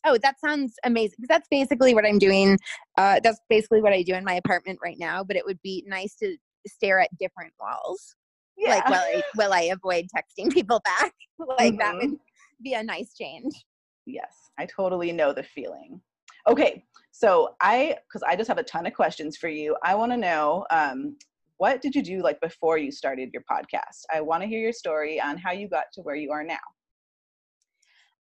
Oh, 0.06 0.18
that 0.22 0.40
sounds 0.40 0.76
amazing. 0.86 1.26
That's 1.28 1.48
basically 1.50 1.96
what 1.96 2.06
I'm 2.06 2.20
doing. 2.20 2.58
Uh, 2.98 3.20
that's 3.24 3.40
basically 3.50 3.82
what 3.82 3.92
I 3.92 4.04
do 4.04 4.14
in 4.14 4.24
my 4.24 4.36
apartment 4.36 4.80
right 4.84 4.98
now. 5.00 5.24
But 5.24 5.36
it 5.36 5.46
would 5.46 5.60
be 5.64 5.84
nice 5.88 6.16
to 6.18 6.38
stare 6.68 7.00
at 7.00 7.10
different 7.18 7.54
walls 7.60 8.16
yeah. 8.60 8.76
like 8.76 8.90
will 8.90 8.96
I 8.96 9.24
will 9.36 9.54
I 9.54 9.62
avoid 9.62 10.08
texting 10.16 10.52
people 10.52 10.82
back? 10.86 11.14
like 11.40 11.74
mm-hmm. 11.74 11.78
that 11.78 11.96
would 11.96 12.06
mm-hmm. 12.06 12.64
be 12.64 12.74
a 12.74 12.84
nice 12.84 13.14
change. 13.14 13.54
Yes, 14.06 14.52
I 14.58 14.66
totally 14.66 15.12
know 15.12 15.34
the 15.34 15.44
feeling. 15.44 16.02
Okay, 16.48 16.84
so 17.12 17.56
I 17.62 17.98
because 18.08 18.24
I 18.24 18.36
just 18.36 18.48
have 18.48 18.58
a 18.58 18.64
ton 18.64 18.86
of 18.86 18.94
questions 18.94 19.38
for 19.38 19.50
you. 19.50 19.76
I 19.84 19.96
want 19.96 20.12
to 20.12 20.18
know 20.18 20.66
um, 20.72 21.18
what 21.58 21.82
did 21.82 21.94
you 21.94 22.02
do 22.02 22.22
like 22.22 22.40
before 22.42 22.78
you 22.78 22.92
started 22.92 23.32
your 23.34 23.44
podcast? 23.50 24.06
I 24.14 24.22
want 24.22 24.42
to 24.44 24.48
hear 24.48 24.60
your 24.60 24.74
story 24.74 25.22
on 25.22 25.38
how 25.38 25.52
you 25.52 25.68
got 25.68 25.86
to 25.94 26.02
where 26.02 26.16
you 26.16 26.32
are 26.32 26.44
now. 26.44 26.58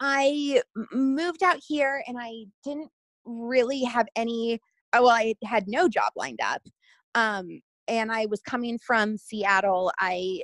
I 0.00 0.62
moved 0.92 1.42
out 1.42 1.58
here 1.66 2.02
and 2.06 2.16
I 2.20 2.44
didn't 2.64 2.90
really 3.24 3.82
have 3.84 4.06
any. 4.14 4.60
Uh, 4.92 5.00
well, 5.02 5.10
I 5.10 5.34
had 5.44 5.66
no 5.66 5.88
job 5.88 6.12
lined 6.16 6.40
up. 6.42 6.62
Um, 7.14 7.60
and 7.88 8.10
I 8.12 8.26
was 8.26 8.40
coming 8.40 8.78
from 8.78 9.16
Seattle. 9.16 9.92
I 9.98 10.42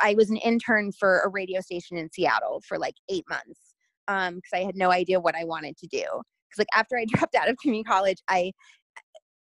I 0.00 0.14
was 0.14 0.30
an 0.30 0.36
intern 0.38 0.92
for 0.92 1.20
a 1.20 1.28
radio 1.28 1.60
station 1.60 1.96
in 1.96 2.10
Seattle 2.10 2.62
for 2.66 2.78
like 2.78 2.94
eight 3.08 3.24
months 3.28 3.74
because 4.06 4.28
um, 4.28 4.40
I 4.52 4.60
had 4.60 4.76
no 4.76 4.90
idea 4.90 5.20
what 5.20 5.36
I 5.36 5.44
wanted 5.44 5.76
to 5.78 5.86
do. 5.86 5.98
Because 5.98 6.58
like 6.58 6.68
after 6.74 6.98
I 6.98 7.04
dropped 7.08 7.34
out 7.34 7.48
of 7.48 7.56
community 7.58 7.84
college, 7.84 8.18
I 8.28 8.52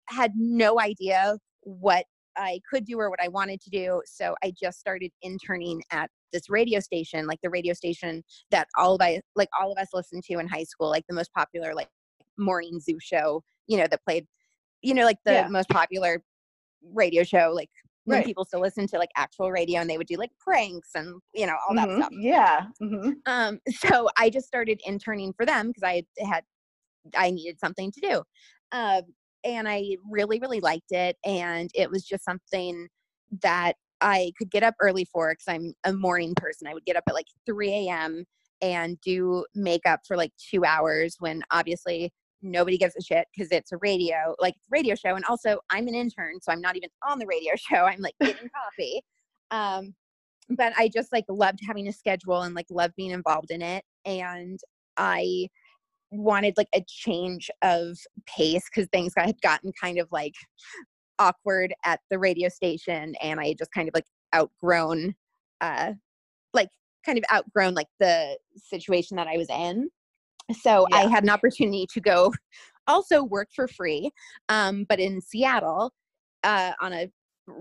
had 0.08 0.32
no 0.36 0.80
idea 0.80 1.38
what 1.62 2.06
I 2.38 2.60
could 2.70 2.86
do 2.86 3.00
or 3.00 3.10
what 3.10 3.22
I 3.22 3.28
wanted 3.28 3.62
to 3.62 3.70
do. 3.70 4.02
So 4.06 4.36
I 4.44 4.54
just 4.60 4.80
started 4.80 5.12
interning 5.22 5.82
at 5.92 6.10
this 6.32 6.50
radio 6.50 6.80
station, 6.80 7.26
like 7.26 7.40
the 7.42 7.50
radio 7.50 7.74
station 7.74 8.24
that 8.52 8.68
all 8.78 8.96
of 8.96 9.02
I 9.02 9.22
like 9.36 9.50
all 9.60 9.72
of 9.72 9.78
us 9.78 9.90
listened 9.94 10.24
to 10.26 10.40
in 10.40 10.48
high 10.48 10.64
school, 10.64 10.90
like 10.90 11.06
the 11.08 11.16
most 11.16 11.32
popular 11.34 11.74
like 11.74 11.90
morning 12.38 12.80
zoo 12.80 12.98
show, 13.00 13.44
you 13.68 13.78
know, 13.78 13.88
that 13.90 14.04
played, 14.06 14.26
you 14.82 14.94
know, 14.94 15.06
like 15.06 15.18
the 15.26 15.34
yeah. 15.34 15.48
most 15.48 15.70
popular 15.70 16.22
radio 16.94 17.24
show 17.24 17.52
like 17.54 17.70
when 18.06 18.20
right. 18.20 18.26
people 18.26 18.46
still 18.46 18.62
listen 18.62 18.88
to 18.88 18.98
like 18.98 19.10
actual 19.18 19.52
radio 19.52 19.82
and 19.82 19.90
they 19.90 19.98
would 19.98 20.08
do 20.08 20.16
like 20.16 20.32
pranks 20.40 20.90
and 20.96 21.20
you 21.34 21.46
know 21.46 21.56
all 21.68 21.76
that 21.76 21.88
mm-hmm. 21.88 22.02
stuff 22.02 22.12
yeah 22.14 22.66
mm-hmm. 22.82 23.12
um 23.26 23.60
so 23.70 24.08
i 24.18 24.30
just 24.30 24.48
started 24.48 24.82
interning 24.86 25.34
for 25.34 25.46
them 25.46 25.68
because 25.68 25.84
i 25.84 26.04
had 26.26 26.44
i 27.16 27.30
needed 27.30 27.60
something 27.60 27.92
to 27.92 28.02
do 28.02 28.22
um 28.72 29.02
and 29.44 29.68
i 29.68 29.84
really 30.10 30.40
really 30.40 30.60
liked 30.60 30.92
it 30.92 31.18
and 31.26 31.70
it 31.76 31.90
was 31.90 32.04
just 32.04 32.24
something 32.24 32.88
that 33.42 33.74
i 34.00 34.32
could 34.38 34.50
get 34.50 34.64
up 34.64 34.76
early 34.82 35.06
for 35.06 35.32
because 35.32 35.48
i'm 35.48 35.74
a 35.84 35.94
morning 35.94 36.34
person 36.36 36.68
i 36.68 36.74
would 36.74 36.86
get 36.86 36.96
up 36.96 37.04
at 37.08 37.14
like 37.14 37.28
3 37.46 37.88
a.m 37.88 38.24
and 38.62 39.00
do 39.02 39.46
makeup 39.54 40.00
for 40.08 40.18
like 40.18 40.32
two 40.38 40.66
hours 40.66 41.18
when 41.20 41.44
obviously 41.52 42.12
nobody 42.42 42.78
gives 42.78 42.96
a 42.96 43.02
shit 43.02 43.26
because 43.36 43.52
it's 43.52 43.72
a 43.72 43.78
radio 43.78 44.36
like 44.40 44.56
radio 44.70 44.96
show 44.96 45.16
and 45.16 45.26
also 45.26 45.60
i'm 45.72 45.88
an 45.88 45.96
intern 45.96 46.40
so 46.42 46.52
i'm 46.52 46.62
not 46.62 46.76
even 46.76 46.90
on 47.08 47.20
the 47.20 47.26
radio 47.26 47.54
show 47.58 47.86
i'm 47.86 48.00
like 48.00 48.16
getting 48.22 48.50
coffee 48.78 49.02
um 49.52 49.94
but 50.52 50.74
i 50.78 50.88
just 50.88 51.12
like 51.12 51.26
loved 51.30 51.60
having 51.66 51.88
a 51.88 51.94
schedule 51.94 52.42
and 52.42 52.56
like 52.56 52.68
loved 52.70 52.94
being 52.96 53.12
involved 53.12 53.52
in 53.52 53.62
it 53.62 53.84
and 54.06 54.60
i 54.98 55.48
wanted 56.12 56.54
like 56.56 56.70
a 56.74 56.84
change 56.88 57.50
of 57.64 57.98
pace 58.26 58.64
because 58.74 58.88
things 58.94 59.14
had 59.18 59.40
gotten 59.42 59.72
kind 59.82 60.00
of 60.00 60.08
like 60.12 60.34
awkward 61.20 61.74
at 61.84 62.00
the 62.10 62.20
radio 62.20 62.48
station 62.48 63.14
and 63.22 63.40
i 63.40 63.54
just 63.58 63.72
kind 63.72 63.88
of 63.88 63.94
like 63.94 64.06
outgrown 64.36 65.14
uh 65.62 65.92
like 66.54 66.70
kind 67.06 67.18
of 67.18 67.24
outgrown 67.34 67.74
like 67.74 67.88
the 68.00 68.38
situation 68.56 69.18
that 69.18 69.28
i 69.28 69.36
was 69.38 69.50
in 69.50 69.90
so 70.52 70.86
yeah. 70.92 70.98
I 70.98 71.02
had 71.08 71.24
an 71.24 71.30
opportunity 71.30 71.88
to 71.94 72.02
go 72.02 72.34
also 72.88 73.24
work 73.24 73.50
for 73.54 73.68
free, 73.68 74.12
um, 74.50 74.86
but 74.88 75.00
in 75.00 75.22
Seattle 75.22 75.92
uh, 76.44 76.72
on 76.82 76.94
a 76.94 77.10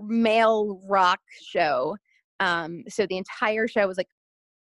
male 0.01 0.81
rock 0.87 1.19
show. 1.41 1.97
Um, 2.39 2.83
so 2.87 3.05
the 3.07 3.17
entire 3.17 3.67
show 3.67 3.87
was 3.87 3.97
like, 3.97 4.07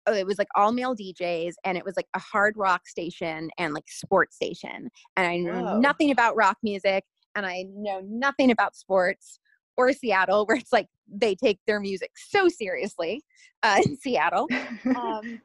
oh, 0.07 0.13
it 0.13 0.25
was 0.25 0.37
like 0.37 0.47
all 0.55 0.71
male 0.71 0.95
DJs 0.95 1.53
and 1.65 1.77
it 1.77 1.85
was 1.85 1.95
like 1.95 2.07
a 2.15 2.19
hard 2.19 2.55
rock 2.57 2.87
station 2.87 3.49
and 3.57 3.73
like 3.73 3.83
sports 3.87 4.35
station. 4.35 4.89
And 5.17 5.27
I 5.27 5.37
knew 5.37 5.51
Whoa. 5.51 5.79
nothing 5.79 6.11
about 6.11 6.35
rock 6.35 6.57
music 6.63 7.03
and 7.35 7.45
I 7.45 7.65
know 7.69 8.01
nothing 8.05 8.51
about 8.51 8.75
sports 8.75 9.39
or 9.77 9.93
Seattle, 9.93 10.45
where 10.47 10.57
it's 10.57 10.73
like 10.73 10.87
they 11.07 11.35
take 11.35 11.59
their 11.67 11.79
music 11.79 12.11
so 12.15 12.47
seriously 12.49 13.23
uh, 13.63 13.81
in 13.85 13.97
Seattle. 13.97 14.47
Um, 14.95 15.41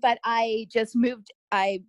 but 0.00 0.18
I 0.24 0.66
just 0.70 0.94
moved. 0.96 1.28
I 1.52 1.80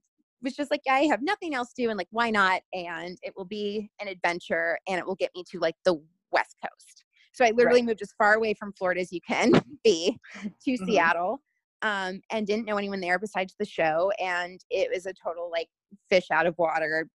was 0.41 0.56
just 0.56 0.72
like, 0.72 0.82
I 0.89 1.02
have 1.02 1.22
nothing 1.22 1.56
else 1.56 1.74
to 1.74 1.84
do, 1.84 1.89
and 1.89 1.98
like, 1.98 2.08
why 2.12 2.30
not? 2.30 2.62
And 2.74 3.17
it 3.24 3.34
will 3.36 3.46
be 3.46 3.89
an 4.00 4.08
adventure, 4.08 4.78
and 4.88 5.00
it 5.00 5.06
will 5.06 5.15
get 5.15 5.32
me 5.36 5.43
to 5.52 5.60
like 5.60 5.76
the 5.86 6.02
West 6.32 6.56
Coast. 6.63 7.06
So 7.34 7.46
I 7.46 7.52
literally 7.52 7.82
right. 7.82 7.88
moved 7.88 8.02
as 8.02 8.13
far 8.17 8.34
away 8.34 8.54
from 8.54 8.74
Florida 8.74 9.02
as 9.02 9.12
you 9.12 9.22
can 9.28 9.52
be 9.84 10.17
to 10.41 10.72
mm-hmm. 10.72 10.86
Seattle, 10.86 11.41
um, 11.82 12.22
and 12.32 12.48
didn't 12.48 12.65
know 12.65 12.78
anyone 12.78 13.00
there 13.00 13.20
besides 13.20 13.56
the 13.60 13.65
show, 13.65 14.12
and 14.20 14.60
it 14.70 14.89
was 14.93 15.06
a 15.06 15.13
total 15.13 15.50
like 15.52 15.70
fish 16.10 16.28
out 16.32 16.48
of 16.48 16.58
water 16.58 17.08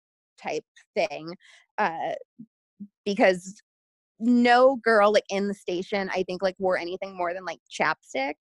type 0.43 0.65
thing, 0.95 1.35
uh, 1.79 2.13
because 3.05 3.61
no 4.21 4.77
girl 4.77 5.13
like 5.13 5.25
in 5.31 5.49
the 5.49 5.55
station 5.55 6.11
I 6.15 6.23
think 6.25 6.43
like 6.43 6.55
wore 6.59 6.77
anything 6.77 7.17
more 7.17 7.33
than 7.33 7.45
like 7.45 7.59
chapstick 7.71 8.35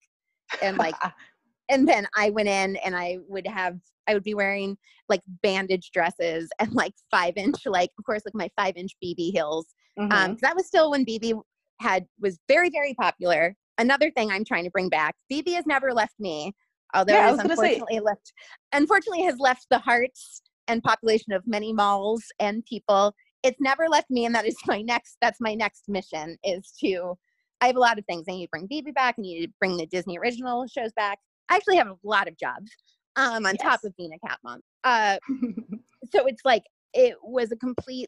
and 0.61 0.77
like 0.77 0.95
and 1.69 1.87
then 1.87 2.07
I 2.15 2.31
went 2.31 2.49
in 2.49 2.75
and 2.77 2.95
I 2.95 3.17
would 3.27 3.47
have 3.47 3.77
I 4.07 4.15
would 4.15 4.23
be 4.23 4.33
wearing 4.33 4.77
like 5.07 5.21
bandage 5.43 5.91
dresses 5.93 6.49
and 6.59 6.73
like 6.73 6.93
five 7.11 7.33
inch 7.37 7.65
like 7.65 7.91
of 7.97 8.05
course 8.05 8.23
like 8.25 8.35
my 8.35 8.49
five 8.61 8.75
inch 8.75 8.91
Bebe 9.01 9.31
heels. 9.31 9.67
Um, 9.97 10.09
mm-hmm. 10.09 10.31
Um, 10.31 10.37
that 10.41 10.55
was 10.55 10.67
still 10.67 10.91
when 10.91 11.03
Bebe 11.03 11.33
had 11.79 12.05
was 12.19 12.39
very 12.47 12.69
very 12.69 12.93
popular. 12.95 13.55
Another 13.77 14.11
thing 14.11 14.29
I'm 14.29 14.43
trying 14.43 14.65
to 14.65 14.71
bring 14.71 14.89
back. 14.89 15.15
Bebe 15.29 15.53
has 15.53 15.65
never 15.65 15.93
left 15.93 16.15
me, 16.19 16.53
although 16.93 17.13
yeah, 17.13 17.29
has 17.29 17.39
unfortunately 17.39 17.95
say. 17.95 17.99
left 17.99 18.33
unfortunately 18.73 19.23
has 19.23 19.39
left 19.39 19.67
the 19.69 19.79
hearts 19.79 20.41
and 20.67 20.83
population 20.83 21.33
of 21.33 21.43
many 21.45 21.73
malls 21.73 22.23
and 22.39 22.65
people. 22.65 23.13
It's 23.41 23.59
never 23.61 23.87
left 23.87 24.09
me, 24.09 24.25
and 24.25 24.35
that 24.35 24.45
is 24.45 24.55
my 24.67 24.81
next. 24.81 25.17
That's 25.21 25.39
my 25.39 25.53
next 25.53 25.87
mission 25.87 26.37
is 26.43 26.73
to. 26.81 27.17
I 27.61 27.67
have 27.67 27.75
a 27.75 27.79
lot 27.79 27.99
of 27.99 28.05
things. 28.05 28.23
I 28.29 28.31
need 28.31 28.45
to 28.45 28.49
bring 28.51 28.67
Bebe 28.67 28.91
back. 28.91 29.15
I 29.17 29.21
need 29.21 29.45
to 29.45 29.51
bring 29.59 29.75
the 29.75 29.85
Disney 29.85 30.17
original 30.17 30.65
shows 30.67 30.93
back. 30.95 31.19
I 31.49 31.55
actually 31.55 31.77
have 31.77 31.87
a 31.87 31.95
lot 32.03 32.27
of 32.27 32.37
jobs 32.37 32.71
um, 33.15 33.45
on 33.45 33.55
yes. 33.55 33.61
top 33.61 33.79
of 33.83 33.95
being 33.97 34.11
a 34.13 34.27
cat 34.27 34.39
mom. 34.43 34.61
Uh, 34.83 35.17
so 36.13 36.25
it's 36.25 36.41
like 36.45 36.63
it 36.93 37.15
was 37.23 37.51
a 37.51 37.55
completely 37.57 38.07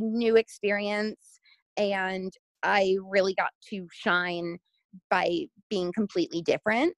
new 0.00 0.36
experience, 0.36 1.40
and 1.76 2.32
I 2.62 2.96
really 3.08 3.34
got 3.34 3.50
to 3.70 3.86
shine 3.92 4.58
by 5.10 5.46
being 5.70 5.92
completely 5.92 6.42
different. 6.42 6.94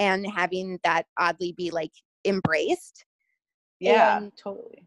and 0.00 0.26
having 0.26 0.78
that 0.82 1.04
oddly 1.18 1.54
be 1.56 1.70
like 1.70 1.92
embraced 2.24 3.04
yeah 3.78 4.18
and, 4.18 4.32
totally 4.36 4.86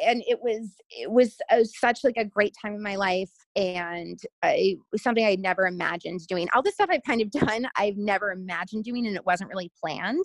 and 0.00 0.22
it 0.26 0.38
was 0.40 0.74
it 0.90 1.10
was 1.10 1.36
a, 1.50 1.64
such 1.64 2.00
like 2.04 2.16
a 2.16 2.24
great 2.24 2.54
time 2.60 2.74
in 2.74 2.82
my 2.82 2.96
life 2.96 3.30
and 3.54 4.18
uh, 4.44 4.52
it 4.52 4.78
was 4.90 5.02
something 5.02 5.24
i'd 5.24 5.40
never 5.40 5.66
imagined 5.66 6.20
doing. 6.28 6.48
All 6.54 6.62
the 6.62 6.72
stuff 6.72 6.88
i've 6.90 7.04
kind 7.06 7.20
of 7.20 7.30
done 7.46 7.66
i've 7.76 7.96
never 7.96 8.32
imagined 8.32 8.84
doing 8.84 9.06
and 9.06 9.16
it 9.16 9.26
wasn't 9.26 9.50
really 9.50 9.70
planned. 9.82 10.24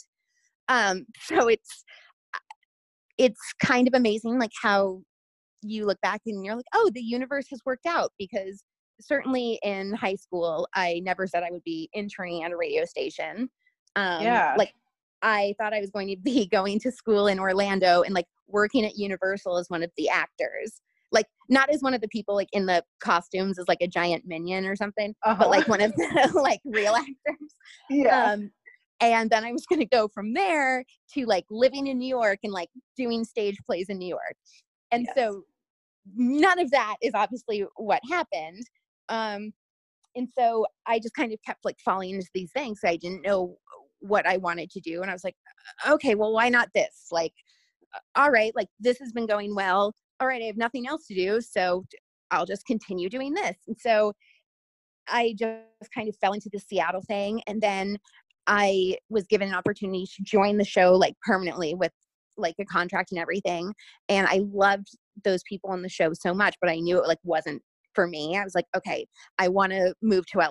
Um 0.67 1.05
so 1.21 1.47
it's 1.47 1.83
it's 3.17 3.53
kind 3.63 3.87
of 3.87 3.93
amazing 3.93 4.39
like 4.39 4.51
how 4.61 5.01
you 5.61 5.85
look 5.85 5.99
back 6.01 6.21
and 6.25 6.43
you're 6.43 6.55
like 6.55 6.65
oh 6.73 6.89
the 6.93 7.01
universe 7.01 7.47
has 7.49 7.59
worked 7.65 7.85
out 7.85 8.11
because 8.17 8.63
certainly 9.01 9.59
in 9.61 9.93
high 9.93 10.15
school 10.15 10.67
i 10.73 11.01
never 11.03 11.27
said 11.27 11.43
i 11.43 11.51
would 11.51 11.63
be 11.63 11.89
interning 11.93 12.43
at 12.43 12.51
a 12.51 12.57
radio 12.57 12.85
station. 12.85 13.49
Um 13.95 14.23
Yeah. 14.23 14.55
like 14.57 14.73
i 15.21 15.53
thought 15.59 15.73
i 15.73 15.79
was 15.79 15.89
going 15.89 16.07
to 16.07 16.17
be 16.17 16.47
going 16.51 16.79
to 16.79 16.91
school 16.91 17.27
in 17.27 17.39
orlando 17.39 18.01
and 18.01 18.13
like 18.13 18.27
working 18.51 18.85
at 18.85 18.97
universal 18.97 19.57
as 19.57 19.69
one 19.69 19.83
of 19.83 19.91
the 19.97 20.09
actors. 20.09 20.81
Like 21.11 21.25
not 21.47 21.69
as 21.71 21.81
one 21.81 21.93
of 21.93 22.01
the 22.01 22.07
people 22.07 22.35
like 22.35 22.49
in 22.53 22.67
the 22.67 22.83
costumes 22.99 23.57
as 23.57 23.67
like 23.67 23.79
a 23.81 23.87
giant 23.87 24.25
minion 24.27 24.65
or 24.65 24.75
something 24.75 25.15
uh-huh. 25.23 25.37
but 25.39 25.49
like 25.49 25.67
one 25.67 25.81
of 25.81 25.91
the 25.95 26.31
like 26.43 26.59
real 26.65 26.93
actors. 26.93 27.53
Yeah. 27.89 28.33
Um 28.33 28.51
and 29.01 29.29
then 29.29 29.45
i 29.45 29.51
was 29.53 29.65
going 29.65 29.79
to 29.79 29.85
go 29.85 30.09
from 30.09 30.33
there 30.33 30.83
to 31.13 31.25
like 31.25 31.45
living 31.49 31.87
in 31.87 31.97
new 31.97 32.09
york 32.09 32.37
and 32.43 32.51
like 32.51 32.67
doing 32.97 33.23
stage 33.23 33.57
plays 33.65 33.87
in 33.89 33.97
new 33.97 34.09
york. 34.09 34.35
And 34.91 35.07
Yes. 35.07 35.15
so 35.17 35.43
none 36.15 36.59
of 36.59 36.69
that 36.71 36.97
is 37.01 37.13
obviously 37.15 37.65
what 37.77 38.01
happened. 38.09 38.63
Um 39.07 39.53
and 40.15 40.27
so 40.37 40.65
i 40.85 40.99
just 40.99 41.13
kind 41.13 41.31
of 41.31 41.39
kept 41.45 41.63
like 41.63 41.77
falling 41.85 42.09
into 42.09 42.27
these 42.33 42.51
things 42.51 42.79
i 42.83 42.95
didn't 42.95 43.21
know 43.21 43.55
what 43.99 44.25
i 44.25 44.37
wanted 44.37 44.69
to 44.71 44.79
do 44.79 45.01
and 45.01 45.09
i 45.09 45.13
was 45.13 45.23
like 45.23 45.35
okay 45.87 46.15
well 46.15 46.33
why 46.33 46.49
not 46.49 46.69
this? 46.73 47.07
Like 47.11 47.33
all 48.15 48.31
right 48.31 48.51
like 48.55 48.67
this 48.79 48.99
has 48.99 49.11
been 49.11 49.25
going 49.25 49.55
well. 49.55 49.93
All 50.19 50.27
right 50.27 50.41
i 50.41 50.45
have 50.45 50.57
nothing 50.57 50.87
else 50.87 51.05
to 51.07 51.15
do 51.15 51.41
so 51.41 51.85
I'll 52.31 52.45
just 52.45 52.65
continue 52.67 53.09
doing 53.09 53.33
this. 53.33 53.57
And 53.67 53.75
so 53.77 54.13
i 55.07 55.33
just 55.37 55.91
kind 55.93 56.07
of 56.07 56.15
fell 56.17 56.33
into 56.33 56.49
the 56.51 56.59
seattle 56.59 57.01
thing 57.01 57.41
and 57.47 57.61
then 57.61 57.97
i 58.47 58.95
was 59.09 59.25
given 59.25 59.47
an 59.47 59.55
opportunity 59.55 60.05
to 60.05 60.23
join 60.23 60.57
the 60.57 60.63
show 60.65 60.93
like 60.93 61.15
permanently 61.25 61.73
with 61.73 61.91
like 62.37 62.55
a 62.59 62.65
contract 62.65 63.11
and 63.11 63.19
everything 63.19 63.73
and 64.07 64.27
i 64.27 64.41
loved 64.53 64.87
those 65.23 65.41
people 65.49 65.71
on 65.71 65.81
the 65.81 65.89
show 65.89 66.13
so 66.13 66.33
much 66.33 66.55
but 66.61 66.69
i 66.69 66.75
knew 66.75 67.01
it 67.01 67.07
like 67.07 67.17
wasn't 67.23 67.61
for 67.95 68.07
me. 68.07 68.37
I 68.37 68.43
was 68.43 68.53
like 68.53 68.67
okay 68.77 69.07
i 69.39 69.47
want 69.47 69.71
to 69.71 69.93
move 70.01 70.25
to 70.27 70.37
la 70.37 70.49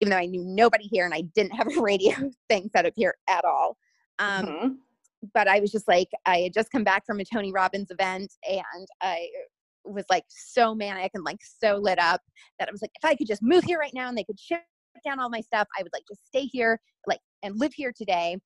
even 0.00 0.10
though 0.10 0.16
i 0.16 0.26
knew 0.26 0.44
nobody 0.44 0.84
here 0.84 1.04
and 1.04 1.14
i 1.14 1.20
didn't 1.34 1.52
have 1.52 1.66
a 1.66 1.80
radio 1.80 2.14
thing 2.48 2.68
set 2.74 2.86
up 2.86 2.92
here 2.96 3.14
at 3.28 3.44
all 3.44 3.76
um, 4.18 4.46
Mhm. 4.46 4.76
but 5.34 5.48
I 5.48 5.60
was 5.60 5.70
just 5.70 5.88
like, 5.88 6.08
I 6.26 6.38
had 6.38 6.52
just 6.52 6.70
come 6.70 6.84
back 6.84 7.04
from 7.06 7.20
a 7.20 7.24
Tony 7.24 7.52
Robbins 7.52 7.90
event 7.90 8.32
and 8.48 8.86
I 9.02 9.28
was 9.84 10.04
like 10.10 10.24
so 10.28 10.74
manic 10.74 11.12
and 11.14 11.24
like 11.24 11.38
so 11.42 11.76
lit 11.76 11.98
up 11.98 12.20
that 12.58 12.68
I 12.68 12.72
was 12.72 12.82
like, 12.82 12.90
if 12.94 13.04
I 13.04 13.14
could 13.14 13.26
just 13.26 13.42
move 13.42 13.64
here 13.64 13.78
right 13.78 13.94
now 13.94 14.08
and 14.08 14.16
they 14.16 14.24
could 14.24 14.38
ship 14.38 14.62
down 15.04 15.20
all 15.20 15.30
my 15.30 15.40
stuff, 15.40 15.66
I 15.78 15.82
would 15.82 15.92
like 15.92 16.04
just 16.08 16.26
stay 16.26 16.42
here, 16.44 16.80
like, 17.06 17.20
and 17.42 17.58
live 17.58 17.72
here 17.74 17.92
today. 17.96 18.36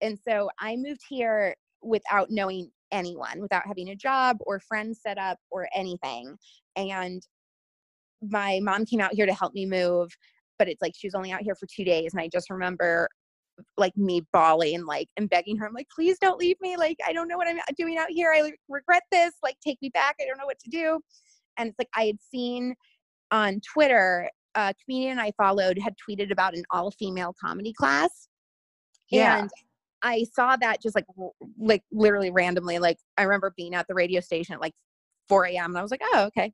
And 0.00 0.18
so 0.26 0.50
I 0.60 0.76
moved 0.76 1.02
here 1.08 1.54
without 1.82 2.30
knowing 2.30 2.70
anyone, 2.92 3.40
without 3.40 3.66
having 3.66 3.90
a 3.90 3.96
job 3.96 4.38
or 4.40 4.60
friends 4.60 5.00
set 5.02 5.18
up 5.18 5.38
or 5.50 5.68
anything. 5.74 6.36
And 6.76 7.22
my 8.22 8.60
mom 8.62 8.84
came 8.84 9.00
out 9.00 9.14
here 9.14 9.26
to 9.26 9.34
help 9.34 9.54
me 9.54 9.66
move, 9.66 10.10
but 10.58 10.68
it's 10.68 10.82
like 10.82 10.92
she 10.96 11.06
was 11.06 11.14
only 11.14 11.32
out 11.32 11.42
here 11.42 11.54
for 11.54 11.66
two 11.66 11.84
days. 11.84 12.12
And 12.12 12.20
I 12.20 12.28
just 12.28 12.50
remember 12.50 13.08
like 13.76 13.96
me 13.96 14.22
bawling 14.32 14.84
like 14.86 15.08
and 15.16 15.28
begging 15.28 15.56
her 15.56 15.66
i'm 15.66 15.74
like 15.74 15.88
please 15.94 16.18
don't 16.20 16.38
leave 16.38 16.56
me 16.60 16.76
like 16.76 16.96
i 17.06 17.12
don't 17.12 17.28
know 17.28 17.36
what 17.36 17.48
i'm 17.48 17.58
doing 17.76 17.96
out 17.98 18.08
here 18.08 18.32
i 18.32 18.52
regret 18.68 19.02
this 19.10 19.34
like 19.42 19.56
take 19.64 19.80
me 19.82 19.88
back 19.90 20.14
i 20.20 20.24
don't 20.26 20.38
know 20.38 20.46
what 20.46 20.58
to 20.58 20.70
do 20.70 21.00
and 21.56 21.68
it's 21.68 21.78
like 21.78 21.88
i 21.96 22.04
had 22.04 22.16
seen 22.20 22.74
on 23.30 23.60
twitter 23.72 24.30
a 24.54 24.72
comedian 24.84 25.18
i 25.18 25.30
followed 25.36 25.78
had 25.78 25.94
tweeted 26.08 26.30
about 26.30 26.56
an 26.56 26.62
all 26.70 26.90
female 26.92 27.34
comedy 27.40 27.72
class 27.72 28.28
Yeah. 29.10 29.40
and 29.40 29.50
i 30.02 30.24
saw 30.32 30.56
that 30.56 30.80
just 30.80 30.94
like 30.94 31.06
like 31.58 31.82
literally 31.90 32.30
randomly 32.30 32.78
like 32.78 32.98
i 33.16 33.22
remember 33.22 33.52
being 33.56 33.74
at 33.74 33.86
the 33.88 33.94
radio 33.94 34.20
station 34.20 34.54
at 34.54 34.60
like 34.60 34.74
4 35.28 35.46
a.m 35.46 35.70
and 35.72 35.78
i 35.78 35.82
was 35.82 35.90
like 35.90 36.02
oh 36.14 36.26
okay 36.26 36.52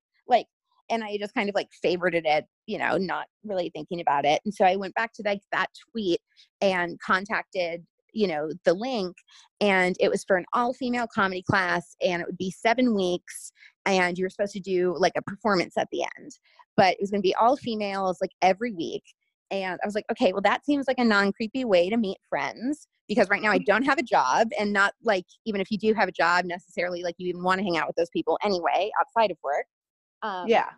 and 0.91 1.03
I 1.03 1.17
just 1.19 1.35
kind 1.35 1.49
of 1.49 1.55
like 1.55 1.69
favorited 1.85 2.23
it, 2.25 2.47
you 2.67 2.79
know, 2.79 2.97
not 2.97 3.27
really 3.45 3.71
thinking 3.71 4.01
about 4.01 4.25
it. 4.25 4.41
And 4.45 4.53
so 4.53 4.65
I 4.65 4.77
went 4.77 4.95
back 4.95 5.13
to 5.15 5.23
like 5.25 5.41
that 5.53 5.69
tweet 5.91 6.21
and 6.61 6.99
contacted, 7.01 7.85
you 8.13 8.27
know, 8.27 8.51
the 8.65 8.75
link 8.75 9.17
and 9.61 9.97
it 10.01 10.11
was 10.11 10.25
for 10.25 10.37
an 10.37 10.45
all 10.53 10.73
female 10.75 11.07
comedy 11.13 11.43
class 11.49 11.97
and 12.03 12.21
it 12.21 12.27
would 12.27 12.39
be 12.39 12.51
7 12.51 12.95
weeks 12.95 13.53
and 13.87 14.17
you 14.17 14.25
were 14.25 14.31
supposed 14.31 14.53
to 14.53 14.61
do 14.61 14.95
like 14.99 15.15
a 15.17 15.23
performance 15.23 15.75
at 15.77 15.89
the 15.91 16.03
end. 16.19 16.33
But 16.77 16.95
it 16.95 16.99
was 17.01 17.11
going 17.11 17.23
to 17.23 17.27
be 17.27 17.35
all 17.35 17.57
females 17.57 18.19
like 18.21 18.33
every 18.43 18.73
week. 18.73 19.05
And 19.51 19.79
I 19.83 19.87
was 19.87 19.95
like, 19.95 20.07
okay, 20.11 20.33
well 20.33 20.43
that 20.43 20.65
seems 20.65 20.87
like 20.89 20.99
a 20.99 21.05
non-creepy 21.05 21.65
way 21.65 21.89
to 21.91 21.97
meet 21.97 22.19
friends 22.29 22.89
because 23.09 23.29
right 23.29 23.43
now 23.43 23.51
I 23.51 23.59
mm-hmm. 23.59 23.65
don't 23.65 23.85
have 23.85 23.99
a 23.99 24.03
job 24.03 24.49
and 24.59 24.73
not 24.73 24.95
like 25.03 25.27
even 25.45 25.61
if 25.61 25.71
you 25.71 25.79
do 25.79 25.95
have 25.95 26.09
a 26.09 26.13
job 26.13 26.45
necessarily 26.45 27.03
like 27.03 27.15
you 27.19 27.29
even 27.29 27.43
want 27.43 27.59
to 27.59 27.65
hang 27.65 27.77
out 27.77 27.87
with 27.87 27.97
those 27.97 28.11
people 28.11 28.39
anyway 28.45 28.91
outside 29.01 29.31
of 29.31 29.39
work. 29.43 29.67
Um, 30.25 30.49
yeah 30.49 30.71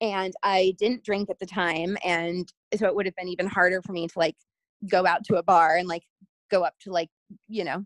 and 0.00 0.32
I 0.42 0.74
didn't 0.78 1.04
drink 1.04 1.28
at 1.30 1.38
the 1.38 1.46
time, 1.46 1.96
and 2.04 2.50
so 2.76 2.86
it 2.86 2.94
would 2.94 3.06
have 3.06 3.16
been 3.16 3.28
even 3.28 3.46
harder 3.46 3.82
for 3.82 3.92
me 3.92 4.08
to 4.08 4.18
like 4.18 4.36
go 4.90 5.06
out 5.06 5.24
to 5.24 5.36
a 5.36 5.42
bar 5.42 5.76
and 5.76 5.86
like 5.86 6.02
go 6.50 6.62
up 6.62 6.74
to 6.80 6.90
like 6.90 7.10
you 7.48 7.64
know 7.64 7.84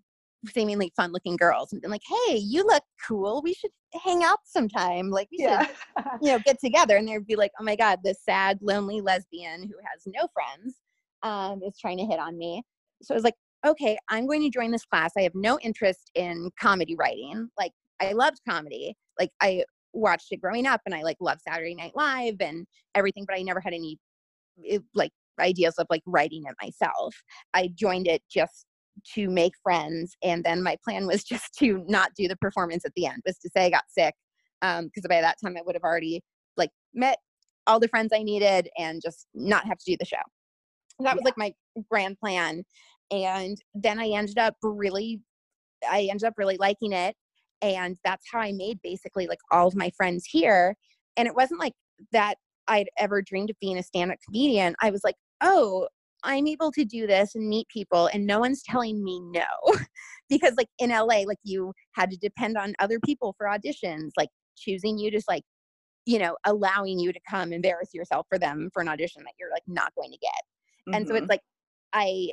seemingly 0.52 0.92
fun 0.94 1.10
looking 1.10 1.36
girls 1.36 1.72
and 1.72 1.80
be 1.80 1.88
like, 1.88 2.02
hey, 2.26 2.36
you 2.36 2.64
look 2.64 2.82
cool. 3.06 3.40
We 3.42 3.54
should 3.54 3.70
hang 4.04 4.22
out 4.22 4.40
sometime. 4.44 5.10
Like 5.10 5.28
we 5.32 5.38
yeah 5.40 5.66
should 5.66 6.04
you 6.22 6.32
know 6.32 6.38
get 6.44 6.60
together. 6.60 6.96
And 6.96 7.08
they'd 7.08 7.26
be 7.26 7.36
like, 7.36 7.52
oh 7.60 7.64
my 7.64 7.76
god, 7.76 8.00
this 8.04 8.18
sad 8.22 8.58
lonely 8.62 9.00
lesbian 9.00 9.62
who 9.62 9.74
has 9.84 10.02
no 10.06 10.28
friends 10.32 10.76
um, 11.22 11.62
is 11.62 11.78
trying 11.78 11.98
to 11.98 12.04
hit 12.04 12.20
on 12.20 12.38
me. 12.38 12.62
So 13.02 13.14
I 13.14 13.16
was 13.16 13.24
like, 13.24 13.34
okay, 13.66 13.96
I'm 14.08 14.26
going 14.26 14.42
to 14.42 14.50
join 14.50 14.70
this 14.70 14.84
class. 14.84 15.12
I 15.16 15.22
have 15.22 15.34
no 15.34 15.58
interest 15.60 16.10
in 16.14 16.50
comedy 16.60 16.94
writing. 16.94 17.48
Like 17.58 17.72
I 18.00 18.12
loved 18.12 18.40
comedy. 18.48 18.94
Like 19.18 19.30
I 19.40 19.64
watched 19.94 20.28
it 20.30 20.40
growing 20.40 20.66
up 20.66 20.80
and 20.86 20.94
I 20.94 21.02
like 21.02 21.16
love 21.20 21.38
Saturday 21.46 21.74
Night 21.74 21.92
Live 21.94 22.36
and 22.40 22.66
everything, 22.94 23.24
but 23.26 23.36
I 23.38 23.42
never 23.42 23.60
had 23.60 23.72
any 23.72 23.98
eh, 24.68 24.78
like 24.94 25.12
ideas 25.40 25.74
of 25.78 25.86
like 25.90 26.02
writing 26.06 26.44
it 26.46 26.54
myself. 26.62 27.14
I 27.54 27.70
joined 27.74 28.06
it 28.06 28.22
just 28.30 28.66
to 29.14 29.28
make 29.28 29.52
friends 29.62 30.16
and 30.22 30.44
then 30.44 30.62
my 30.62 30.76
plan 30.84 31.06
was 31.06 31.24
just 31.32 31.54
to 31.58 31.84
not 31.88 32.10
do 32.16 32.28
the 32.28 32.36
performance 32.36 32.84
at 32.84 32.92
the 32.94 33.06
end 33.06 33.22
was 33.26 33.38
to 33.38 33.50
say 33.56 33.66
I 33.66 33.70
got 33.70 33.84
sick 33.88 34.14
um 34.62 34.84
because 34.86 35.06
by 35.08 35.20
that 35.20 35.36
time 35.42 35.56
I 35.56 35.62
would 35.62 35.74
have 35.74 35.82
already 35.82 36.22
like 36.56 36.70
met 36.94 37.18
all 37.66 37.80
the 37.80 37.88
friends 37.88 38.12
I 38.14 38.22
needed 38.22 38.68
and 38.78 39.02
just 39.02 39.26
not 39.34 39.66
have 39.66 39.78
to 39.78 39.90
do 39.90 39.96
the 39.98 40.04
show. 40.04 40.16
That 41.00 41.16
was 41.16 41.24
Yeah. 41.24 41.24
like 41.24 41.36
my 41.36 41.52
grand 41.90 42.18
plan 42.20 42.62
and 43.10 43.58
then 43.74 43.98
I 43.98 44.08
ended 44.10 44.38
up 44.38 44.54
really 44.62 45.20
I 45.90 46.02
ended 46.10 46.24
up 46.24 46.34
really 46.38 46.56
liking 46.58 46.92
it 46.92 47.16
and 47.64 47.96
that's 48.04 48.26
how 48.30 48.40
I 48.40 48.52
made 48.52 48.80
basically 48.82 49.26
like 49.26 49.38
all 49.50 49.66
of 49.66 49.74
my 49.74 49.90
friends 49.96 50.26
here 50.30 50.76
and 51.16 51.28
it 51.28 51.34
wasn't 51.34 51.60
like 51.60 51.74
that 52.12 52.36
I'd 52.66 52.88
ever 52.98 53.22
dreamed 53.22 53.50
of 53.50 53.56
being 53.60 53.78
a 53.78 53.82
stand-up 53.82 54.18
comedian. 54.24 54.74
I 54.80 54.90
was 54.90 55.02
like, 55.04 55.16
"Oh, 55.42 55.88
I'm 56.22 56.46
able 56.46 56.72
to 56.72 56.84
do 56.84 57.06
this 57.06 57.34
and 57.34 57.48
meet 57.48 57.68
people 57.68 58.08
and 58.12 58.26
no 58.26 58.40
one's 58.40 58.62
telling 58.62 59.02
me 59.04 59.20
no." 59.20 59.44
because 60.28 60.54
like 60.56 60.68
in 60.78 60.90
LA 60.90 61.24
like 61.26 61.38
you 61.44 61.72
had 61.92 62.10
to 62.10 62.16
depend 62.16 62.56
on 62.56 62.74
other 62.78 62.98
people 63.00 63.34
for 63.38 63.46
auditions, 63.46 64.10
like 64.16 64.30
choosing 64.56 64.98
you 64.98 65.10
just 65.10 65.28
like 65.28 65.42
you 66.06 66.18
know, 66.18 66.36
allowing 66.44 66.98
you 66.98 67.12
to 67.14 67.20
come 67.28 67.50
embarrass 67.52 67.94
yourself 67.94 68.26
for 68.28 68.38
them 68.38 68.68
for 68.74 68.82
an 68.82 68.88
audition 68.88 69.22
that 69.24 69.32
you're 69.40 69.50
like 69.50 69.62
not 69.66 69.94
going 69.94 70.10
to 70.10 70.18
get. 70.18 70.94
And 70.94 71.08
so 71.08 71.14
it's 71.14 71.22
mm-hmm. 71.22 71.30
like 71.30 71.40
I 71.94 72.28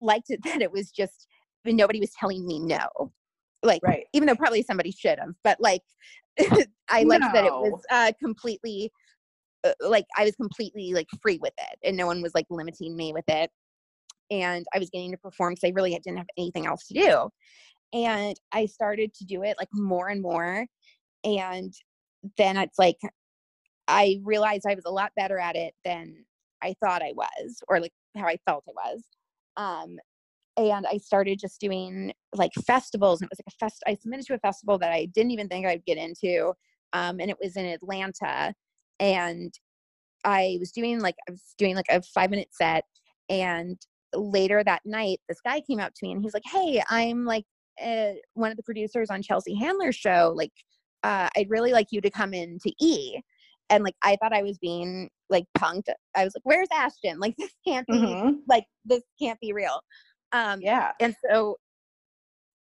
liked 0.00 0.30
it 0.30 0.40
that 0.44 0.62
it 0.62 0.70
was 0.70 0.90
just 0.90 1.26
nobody 1.64 2.00
was 2.00 2.12
telling 2.18 2.46
me 2.46 2.60
no. 2.60 2.88
Like 3.64 3.80
right 3.82 4.04
even 4.12 4.26
though 4.26 4.36
probably 4.36 4.62
somebody 4.62 4.92
should 4.92 5.18
have, 5.18 5.34
but 5.42 5.58
like 5.60 5.82
I 6.88 7.02
liked 7.02 7.24
that 7.32 7.44
it 7.44 7.52
was 7.52 7.82
uh, 7.90 8.12
completely 8.22 8.92
uh, 9.64 9.72
like 9.80 10.04
I 10.16 10.24
was 10.24 10.36
completely 10.36 10.92
like 10.92 11.08
free 11.22 11.38
with 11.40 11.54
it, 11.58 11.78
and 11.82 11.96
no 11.96 12.06
one 12.06 12.22
was 12.22 12.34
like 12.34 12.46
limiting 12.50 12.96
me 12.96 13.12
with 13.12 13.24
it. 13.28 13.50
And 14.30 14.64
I 14.74 14.78
was 14.78 14.90
getting 14.90 15.10
to 15.12 15.18
perform 15.18 15.54
because 15.54 15.68
I 15.68 15.72
really 15.74 15.90
didn't 15.90 16.18
have 16.18 16.26
anything 16.38 16.66
else 16.66 16.86
to 16.88 16.94
do. 16.94 17.28
And 17.92 18.36
I 18.52 18.66
started 18.66 19.14
to 19.14 19.24
do 19.24 19.42
it 19.42 19.56
like 19.58 19.68
more 19.72 20.08
and 20.08 20.20
more. 20.20 20.66
And 21.24 21.72
then 22.36 22.56
it's 22.56 22.78
like 22.78 22.96
I 23.88 24.18
realized 24.22 24.66
I 24.68 24.74
was 24.74 24.84
a 24.86 24.90
lot 24.90 25.12
better 25.16 25.38
at 25.38 25.56
it 25.56 25.74
than 25.84 26.24
I 26.62 26.74
thought 26.82 27.02
I 27.02 27.12
was, 27.14 27.62
or 27.68 27.80
like 27.80 27.92
how 28.16 28.26
I 28.26 28.38
felt 28.46 28.64
I 28.68 28.72
was. 28.72 29.02
Um, 29.56 29.98
and 30.56 30.86
I 30.86 30.98
started 30.98 31.38
just 31.38 31.60
doing 31.60 32.12
like 32.34 32.52
festivals. 32.66 33.20
And 33.20 33.26
it 33.26 33.32
was 33.32 33.40
like 33.40 33.54
a 33.54 33.64
fest. 33.64 33.82
I 33.86 33.94
submitted 33.94 34.26
to 34.26 34.34
a 34.34 34.38
festival 34.38 34.78
that 34.78 34.92
I 34.92 35.06
didn't 35.06 35.32
even 35.32 35.48
think 35.48 35.66
I'd 35.66 35.84
get 35.84 35.98
into, 35.98 36.52
um, 36.92 37.20
and 37.20 37.30
it 37.30 37.36
was 37.42 37.56
in 37.56 37.66
Atlanta. 37.66 38.54
And 39.00 39.52
I 40.24 40.56
was 40.60 40.70
doing 40.70 41.00
like 41.00 41.16
I 41.28 41.32
was 41.32 41.54
doing 41.58 41.74
like 41.76 41.86
a 41.90 42.02
five 42.02 42.30
minute 42.30 42.48
set, 42.52 42.84
and 43.28 43.78
later 44.14 44.62
that 44.64 44.82
night, 44.84 45.18
this 45.28 45.40
guy 45.44 45.60
came 45.60 45.80
up 45.80 45.92
to 45.94 46.06
me 46.06 46.12
and 46.12 46.22
he's 46.22 46.34
like, 46.34 46.44
Hey, 46.46 46.82
I'm 46.88 47.24
like 47.24 47.44
uh, 47.84 48.12
one 48.34 48.50
of 48.50 48.56
the 48.56 48.62
producers 48.62 49.10
on 49.10 49.22
Chelsea 49.22 49.54
Handler's 49.54 49.96
show. 49.96 50.32
Like, 50.36 50.52
uh, 51.02 51.28
I'd 51.36 51.50
really 51.50 51.72
like 51.72 51.88
you 51.90 52.00
to 52.00 52.10
come 52.10 52.32
in 52.32 52.58
to 52.60 52.72
E. 52.80 53.20
And 53.70 53.82
like, 53.82 53.96
I 54.02 54.16
thought 54.22 54.32
I 54.32 54.42
was 54.42 54.58
being 54.58 55.08
like 55.30 55.44
punked. 55.58 55.88
I 56.16 56.24
was 56.24 56.34
like, 56.36 56.44
Where's 56.44 56.68
Ashton? 56.72 57.18
Like, 57.18 57.34
this 57.38 57.50
can't 57.66 57.86
be, 57.88 57.98
Mhm. 57.98 58.36
like, 58.48 58.64
this 58.84 59.02
can't 59.20 59.40
be 59.40 59.52
real. 59.52 59.80
Um, 60.34 60.60
Yeah. 60.60 60.92
and 61.00 61.14
so 61.30 61.56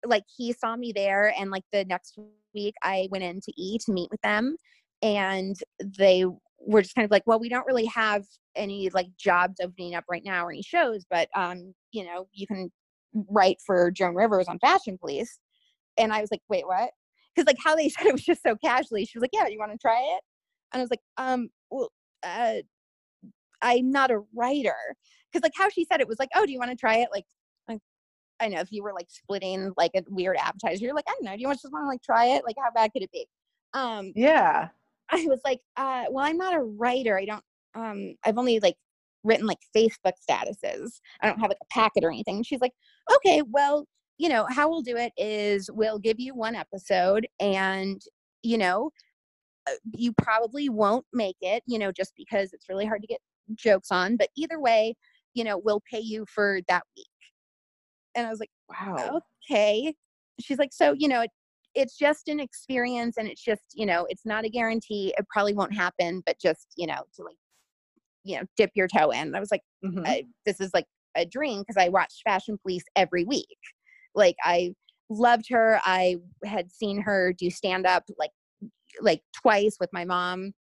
like 0.04 0.24
he 0.36 0.52
saw 0.52 0.76
me 0.76 0.92
there 0.92 1.32
and 1.38 1.50
like 1.50 1.64
the 1.72 1.84
next 1.84 2.18
week 2.54 2.74
i 2.82 3.06
went 3.10 3.24
in 3.24 3.40
to 3.40 3.52
E 3.60 3.78
to 3.78 3.92
meet 3.92 4.10
with 4.10 4.20
them 4.22 4.56
and 5.02 5.56
they 5.98 6.24
were 6.58 6.82
just 6.82 6.94
kind 6.94 7.04
of 7.04 7.10
like 7.10 7.22
well 7.26 7.38
we 7.38 7.48
don't 7.48 7.66
really 7.66 7.86
have 7.86 8.24
any 8.56 8.88
like 8.90 9.08
jobs 9.16 9.56
opening 9.62 9.94
up 9.94 10.04
right 10.10 10.24
now 10.24 10.44
or 10.44 10.50
any 10.50 10.62
shows 10.62 11.04
but 11.10 11.28
um 11.36 11.74
you 11.92 12.04
know 12.04 12.26
you 12.32 12.46
can 12.46 12.70
write 13.28 13.58
for 13.64 13.90
joan 13.90 14.14
rivers 14.14 14.48
on 14.48 14.58
fashion 14.58 14.96
police. 14.98 15.38
And 15.98 16.12
i 16.12 16.20
was 16.20 16.30
like 16.30 16.42
wait 16.48 16.66
what? 16.66 16.90
Because 17.34 17.46
like 17.46 17.58
how 17.62 17.76
they 17.76 17.88
said 17.90 18.06
it 18.06 18.12
was 18.12 18.24
just 18.24 18.42
so 18.42 18.56
casually 18.56 19.04
she 19.04 19.18
was 19.18 19.22
like 19.22 19.30
yeah 19.32 19.46
you 19.48 19.58
want 19.58 19.72
to 19.72 19.78
try 19.78 20.00
it? 20.00 20.22
And 20.72 20.80
i 20.80 20.82
was 20.82 20.90
like 20.90 21.00
um 21.18 21.50
well 21.70 21.90
uh 22.22 22.56
i'm 23.62 23.90
not 23.90 24.10
a 24.10 24.22
writer. 24.34 24.74
Because 25.32 25.42
like 25.44 25.52
how 25.56 25.68
she 25.68 25.84
said 25.84 26.00
it 26.00 26.08
was 26.08 26.18
like 26.18 26.30
oh 26.34 26.46
do 26.46 26.52
you 26.52 26.58
want 26.58 26.70
to 26.70 26.76
try 26.76 26.96
it? 26.96 27.08
Like 27.12 27.24
I 28.40 28.48
know 28.48 28.60
if 28.60 28.72
you 28.72 28.82
were 28.82 28.92
like 28.92 29.08
splitting 29.10 29.72
like 29.76 29.92
a 29.94 30.02
weird 30.08 30.36
appetizer, 30.36 30.84
you're 30.84 30.94
like, 30.94 31.04
I 31.08 31.12
don't 31.12 31.24
know, 31.24 31.34
do 31.34 31.40
you 31.40 31.46
want 31.46 31.60
just 31.60 31.72
want 31.72 31.84
to 31.84 31.88
like 31.88 32.02
try 32.02 32.26
it? 32.26 32.44
Like, 32.44 32.56
how 32.58 32.70
bad 32.74 32.92
could 32.92 33.02
it 33.02 33.12
be? 33.12 33.26
Um, 33.74 34.12
Yeah. 34.14 34.68
I 35.10 35.26
was 35.26 35.40
like, 35.44 35.60
uh, 35.76 36.04
well, 36.10 36.24
I'm 36.24 36.36
not 36.36 36.54
a 36.54 36.60
writer. 36.62 37.18
I 37.18 37.24
don't, 37.24 37.44
um, 37.74 38.14
I've 38.24 38.38
only 38.38 38.60
like 38.60 38.76
written 39.24 39.46
like 39.46 39.58
Facebook 39.76 40.12
statuses. 40.28 41.00
I 41.20 41.26
don't 41.26 41.40
have 41.40 41.50
like 41.50 41.58
a 41.62 41.74
packet 41.74 42.04
or 42.04 42.10
anything. 42.10 42.36
And 42.36 42.46
she's 42.46 42.60
like, 42.60 42.72
okay, 43.16 43.42
well, 43.42 43.86
you 44.18 44.28
know, 44.28 44.46
how 44.50 44.68
we'll 44.68 44.82
do 44.82 44.96
it 44.96 45.12
is 45.16 45.70
we'll 45.72 45.98
give 45.98 46.20
you 46.20 46.34
one 46.34 46.54
episode 46.54 47.26
and, 47.40 48.00
you 48.42 48.58
know, 48.58 48.90
uh, 49.68 49.74
you 49.94 50.12
probably 50.12 50.68
won't 50.68 51.06
make 51.12 51.36
it, 51.40 51.62
you 51.66 51.78
know, 51.78 51.92
just 51.92 52.12
because 52.16 52.52
it's 52.52 52.68
really 52.68 52.86
hard 52.86 53.02
to 53.02 53.08
get 53.08 53.20
jokes 53.54 53.90
on. 53.90 54.16
But 54.16 54.28
either 54.36 54.60
way, 54.60 54.94
you 55.34 55.44
know, 55.44 55.58
we'll 55.58 55.82
pay 55.90 56.00
you 56.00 56.24
for 56.26 56.60
that 56.68 56.82
week. 56.96 57.06
And 58.14 58.26
I 58.26 58.30
was 58.30 58.40
like, 58.40 58.50
Wow. 58.68 59.22
okay. 59.50 59.94
She's 60.40 60.58
like, 60.58 60.72
so, 60.72 60.92
you 60.96 61.08
know, 61.08 61.22
it, 61.22 61.30
it's 61.74 61.96
just 61.96 62.28
an 62.28 62.40
experience 62.40 63.16
and 63.16 63.28
it's 63.28 63.42
just, 63.42 63.62
you 63.74 63.86
know, 63.86 64.06
it's 64.08 64.26
not 64.26 64.44
a 64.44 64.48
guarantee. 64.50 65.14
It 65.18 65.26
probably 65.32 65.54
won't 65.54 65.74
happen, 65.74 66.22
but 66.26 66.38
just, 66.40 66.68
you 66.76 66.86
know, 66.86 67.04
to 67.14 67.22
like, 67.22 67.36
you 68.24 68.38
know, 68.38 68.44
dip 68.56 68.70
your 68.74 68.88
toe 68.88 69.10
in. 69.10 69.28
And 69.28 69.36
I 69.36 69.40
was 69.40 69.50
like, 69.50 69.62
Mhm. 69.82 70.04
I, 70.06 70.24
this 70.46 70.60
is 70.60 70.72
like 70.74 70.86
a 71.16 71.24
dream 71.26 71.60
because 71.60 71.76
I 71.76 71.88
watched 71.88 72.22
Fashion 72.24 72.58
Police 72.62 72.84
every 72.96 73.24
week. 73.24 73.58
Like 74.14 74.36
I 74.44 74.74
loved 75.08 75.46
her. 75.50 75.80
I 75.84 76.16
had 76.44 76.70
seen 76.72 77.00
her 77.02 77.32
do 77.32 77.50
stand 77.50 77.86
up 77.86 78.04
like 78.18 78.30
like 79.00 79.22
twice 79.40 79.76
with 79.80 79.90
my 79.92 80.04
mom, 80.04 80.52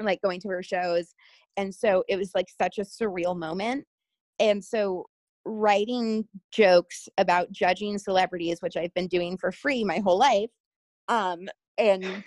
like 0.00 0.20
going 0.22 0.40
to 0.40 0.48
her 0.48 0.62
shows. 0.62 1.14
And 1.56 1.74
so 1.74 2.04
it 2.08 2.16
was 2.16 2.32
like 2.34 2.48
such 2.50 2.78
a 2.78 2.82
surreal 2.82 3.36
moment. 3.38 3.86
And 4.38 4.64
so 4.64 5.06
writing 5.46 6.26
jokes 6.52 7.08
about 7.18 7.50
judging 7.52 7.98
celebrities, 7.98 8.58
which 8.60 8.76
I've 8.76 8.92
been 8.94 9.06
doing 9.06 9.38
for 9.38 9.52
free 9.52 9.84
my 9.84 10.00
whole 10.00 10.18
life, 10.18 10.50
um, 11.08 11.48
and 11.78 12.24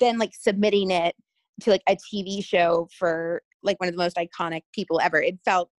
then 0.00 0.18
like 0.18 0.32
submitting 0.34 0.90
it 0.90 1.14
to 1.60 1.70
like 1.70 1.82
a 1.88 1.96
TV 1.96 2.44
show 2.44 2.88
for 2.98 3.42
like 3.62 3.78
one 3.80 3.88
of 3.88 3.94
the 3.94 4.02
most 4.02 4.16
iconic 4.16 4.62
people 4.72 5.00
ever. 5.00 5.22
It 5.22 5.38
felt 5.44 5.70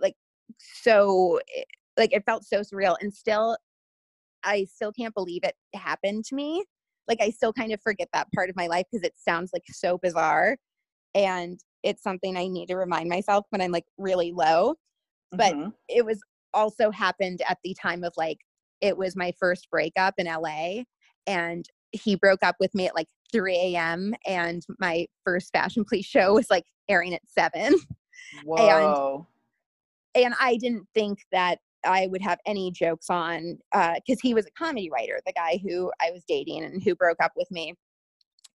like 0.00 0.14
so 0.58 1.40
eh, 1.56 1.62
like 1.96 2.12
it 2.12 2.24
felt 2.24 2.44
so 2.44 2.60
surreal 2.60 2.96
and 3.00 3.12
still 3.12 3.56
I 4.44 4.64
still 4.64 4.92
can't 4.92 5.14
believe 5.14 5.42
it 5.44 5.54
happened 5.74 6.24
to 6.26 6.34
me. 6.34 6.64
Like 7.08 7.18
I 7.20 7.30
still 7.30 7.52
kind 7.52 7.72
of 7.72 7.80
forget 7.82 8.08
that 8.12 8.28
part 8.34 8.50
of 8.50 8.56
my 8.56 8.66
life 8.66 8.86
because 8.90 9.06
it 9.06 9.14
sounds 9.16 9.50
like 9.52 9.64
so 9.68 9.98
bizarre 9.98 10.56
and 11.14 11.60
it's 11.82 12.02
something 12.02 12.36
I 12.36 12.46
need 12.46 12.66
to 12.66 12.76
remind 12.76 13.08
myself 13.08 13.46
when 13.50 13.60
I'm 13.60 13.72
like 13.72 13.84
really 13.98 14.32
low. 14.32 14.76
But 15.32 15.54
Mhm. 15.54 15.72
it 15.88 16.04
was 16.04 16.20
also 16.54 16.90
happened 16.90 17.42
at 17.48 17.58
the 17.64 17.74
time 17.80 18.04
of 18.04 18.12
like 18.16 18.38
it 18.80 18.96
was 18.96 19.16
my 19.16 19.32
first 19.38 19.70
breakup 19.70 20.14
in 20.18 20.26
LA 20.26 20.82
and 21.26 21.66
he 21.92 22.16
broke 22.16 22.42
up 22.42 22.56
with 22.58 22.74
me 22.74 22.86
at 22.86 22.94
like 22.94 23.08
3 23.32 23.54
a.m. 23.56 24.14
and 24.26 24.62
my 24.78 25.06
first 25.24 25.52
fashion 25.52 25.84
police 25.84 26.06
show 26.06 26.34
was 26.34 26.50
like 26.50 26.64
airing 26.88 27.14
at 27.14 27.22
7 27.28 27.74
Whoa. 28.44 29.26
and 30.14 30.34
I 30.40 30.56
didn't 30.56 30.86
think 30.94 31.20
that 31.32 31.58
I 31.84 32.06
would 32.06 32.22
have 32.22 32.38
any 32.46 32.70
jokes 32.70 33.10
on 33.10 33.58
because 33.72 34.20
he 34.20 34.34
was 34.34 34.46
a 34.46 34.50
comedy 34.52 34.90
writer, 34.90 35.20
the 35.26 35.32
guy 35.32 35.60
who 35.62 35.90
I 36.00 36.10
was 36.10 36.24
dating 36.28 36.64
and 36.64 36.82
who 36.82 36.94
broke 36.94 37.18
up 37.22 37.32
with 37.36 37.50
me. 37.50 37.74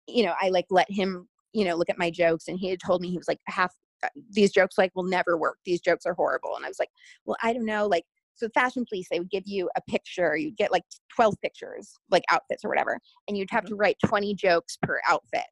You 0.09 0.25
know, 0.25 0.35
I 0.41 0.49
like 0.49 0.67
let 0.71 0.91
him, 0.91 1.29
you 1.53 1.65
know, 1.65 1.77
look 1.77 1.91
at 1.91 1.99
my 1.99 2.11
jokes, 2.11 2.49
and 2.49 2.59
he 2.59 2.69
had 2.69 2.81
told 2.85 3.01
me 3.01 3.11
he 3.11 3.19
was 3.19 3.29
like 3.29 3.39
half 3.47 3.71
uh, 3.71 3.75
Uh, 4.03 4.09
these 4.31 4.53
jokes 4.53 4.79
like 4.79 4.91
will 4.95 5.05
never 5.05 5.37
work. 5.39 5.59
These 5.65 5.81
jokes 5.81 6.07
are 6.07 6.15
horrible, 6.15 6.57
and 6.57 6.65
I 6.65 6.69
was 6.69 6.79
like, 6.79 6.91
well, 7.25 7.37
I 7.43 7.53
don't 7.53 7.67
know, 7.67 7.87
like. 7.87 8.05
So 8.35 8.49
fashion 8.55 8.87
police, 8.89 9.09
they 9.11 9.21
would 9.21 9.31
give 9.31 9.43
you 9.47 9.69
a 9.77 9.83
picture. 9.83 10.37
You'd 10.37 10.57
get 10.57 10.73
like 10.73 10.85
12 11.15 11.35
pictures, 11.43 11.93
like 12.11 12.25
outfits 12.31 12.65
or 12.65 12.71
whatever, 12.71 12.99
and 13.29 13.37
you'd 13.37 13.51
have 13.51 13.65
mm-hmm. 13.65 13.75
to 13.75 13.77
write 13.77 13.97
20 14.07 14.35
jokes 14.35 14.79
per 14.83 15.01
outfit. 15.09 15.45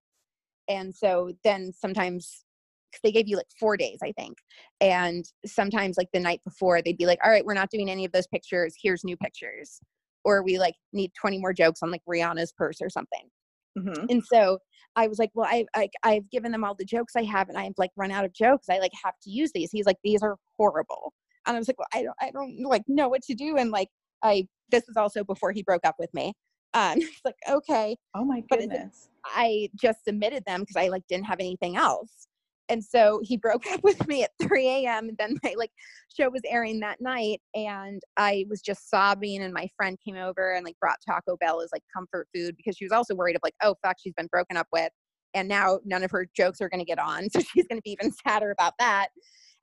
And 0.66 0.92
so 0.94 1.32
then 1.44 1.72
sometimes 1.72 2.44
'cause 2.92 3.00
they 3.04 3.12
gave 3.12 3.28
you 3.28 3.36
like 3.36 3.46
four 3.58 3.76
days, 3.76 3.98
I 4.02 4.12
think. 4.12 4.38
And 4.80 5.24
sometimes 5.46 5.96
like 5.98 6.08
the 6.12 6.20
night 6.20 6.40
before, 6.44 6.82
they'd 6.82 6.96
be 6.96 7.06
like, 7.06 7.18
all 7.22 7.30
right, 7.30 7.44
we're 7.44 7.54
not 7.54 7.70
doing 7.70 7.90
any 7.90 8.04
of 8.04 8.12
those 8.12 8.26
pictures. 8.26 8.74
Here's 8.82 9.04
new 9.04 9.16
pictures. 9.16 9.80
Or 10.24 10.42
we 10.42 10.58
like 10.58 10.74
need 10.92 11.12
20 11.20 11.38
more 11.38 11.52
jokes 11.52 11.80
on 11.82 11.90
like 11.90 12.02
Rihanna's 12.08 12.52
purse 12.52 12.80
or 12.80 12.90
something. 12.90 13.28
Mhm. 13.76 14.10
And 14.10 14.22
so 14.24 14.58
I 14.96 15.06
was 15.08 15.18
like, 15.18 15.30
well, 15.34 15.46
I, 15.50 15.64
I 15.74 15.88
I've 16.02 16.30
given 16.30 16.52
them 16.52 16.64
all 16.64 16.74
the 16.74 16.84
jokes 16.84 17.14
I 17.16 17.22
have 17.24 17.48
and 17.48 17.58
I've 17.58 17.74
like 17.78 17.90
run 17.96 18.10
out 18.10 18.24
of 18.24 18.32
jokes. 18.32 18.68
I 18.68 18.78
like 18.78 18.92
have 19.04 19.14
to 19.22 19.30
use 19.30 19.52
these. 19.54 19.70
He's 19.72 19.86
like, 19.86 19.98
these 20.04 20.22
are 20.22 20.36
horrible. 20.58 21.12
And 21.46 21.56
I 21.56 21.58
was 21.60 21.68
like, 21.68 21.78
well, 21.78 21.88
I 21.94 22.02
don't 22.02 22.16
I 22.20 22.30
don't 22.32 22.58
like 22.64 22.82
know 22.88 23.08
what 23.08 23.22
to 23.24 23.34
do. 23.34 23.56
And 23.56 23.70
like 23.70 23.88
I 24.22 24.48
this 24.70 24.84
was 24.88 24.96
also 24.96 25.24
before 25.24 25.52
he 25.52 25.62
broke 25.62 25.84
up 25.86 25.96
with 25.98 26.12
me. 26.14 26.34
Um 26.74 26.98
it's 26.98 27.20
like, 27.24 27.34
okay. 27.48 27.96
Oh 28.14 28.24
my 28.24 28.42
But 28.48 28.60
goodness. 28.60 29.08
I 29.24 29.70
just 29.76 30.04
submitted 30.04 30.44
them 30.46 30.60
because 30.60 30.76
I 30.76 30.88
like 30.88 31.02
didn't 31.08 31.26
have 31.26 31.40
anything 31.40 31.76
else. 31.76 32.28
And 32.70 32.82
so 32.82 33.20
he 33.22 33.36
broke 33.36 33.66
up 33.72 33.82
with 33.82 34.06
me 34.06 34.22
at 34.22 34.30
3 34.40 34.66
a.m. 34.66 35.08
And 35.08 35.18
then 35.18 35.36
my 35.42 35.54
like 35.58 35.72
show 36.16 36.30
was 36.30 36.40
airing 36.48 36.80
that 36.80 37.00
night 37.00 37.40
and 37.54 38.00
I 38.16 38.46
was 38.48 38.62
just 38.62 38.88
sobbing 38.88 39.42
and 39.42 39.52
my 39.52 39.68
friend 39.76 39.98
came 40.06 40.16
over 40.16 40.54
and 40.54 40.64
like 40.64 40.78
brought 40.80 40.96
Taco 41.06 41.36
Bell 41.36 41.60
as 41.60 41.70
like 41.72 41.82
comfort 41.94 42.28
food 42.34 42.56
because 42.56 42.76
she 42.76 42.84
was 42.84 42.92
also 42.92 43.14
worried 43.14 43.36
of 43.36 43.42
like, 43.42 43.54
oh 43.62 43.74
fuck, 43.84 43.96
she's 44.00 44.14
been 44.14 44.28
broken 44.28 44.56
up 44.56 44.68
with 44.72 44.90
and 45.34 45.48
now 45.48 45.80
none 45.84 46.02
of 46.02 46.10
her 46.10 46.26
jokes 46.34 46.60
are 46.60 46.68
gonna 46.68 46.84
get 46.84 46.98
on. 46.98 47.28
So 47.32 47.40
she's 47.40 47.66
gonna 47.68 47.82
be 47.82 47.96
even 48.00 48.12
sadder 48.12 48.50
about 48.50 48.74
that. 48.78 49.08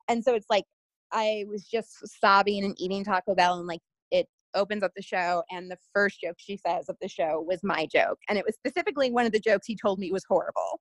And 0.08 0.22
so 0.22 0.34
it's 0.34 0.46
like 0.50 0.64
I 1.12 1.44
was 1.48 1.64
just 1.64 1.90
sobbing 2.20 2.64
and 2.64 2.74
eating 2.78 3.04
Taco 3.04 3.34
Bell 3.34 3.58
and 3.58 3.66
like 3.66 3.80
it 4.10 4.26
opens 4.54 4.82
up 4.82 4.92
the 4.96 5.02
show 5.02 5.42
and 5.50 5.70
the 5.70 5.76
first 5.94 6.20
joke 6.22 6.36
she 6.38 6.56
says 6.56 6.88
of 6.88 6.96
the 7.00 7.08
show 7.08 7.44
was 7.46 7.60
my 7.62 7.86
joke. 7.86 8.18
And 8.28 8.38
it 8.38 8.44
was 8.44 8.54
specifically 8.54 9.10
one 9.10 9.26
of 9.26 9.32
the 9.32 9.40
jokes 9.40 9.66
he 9.66 9.76
told 9.76 9.98
me 9.98 10.12
was 10.12 10.24
horrible. 10.28 10.80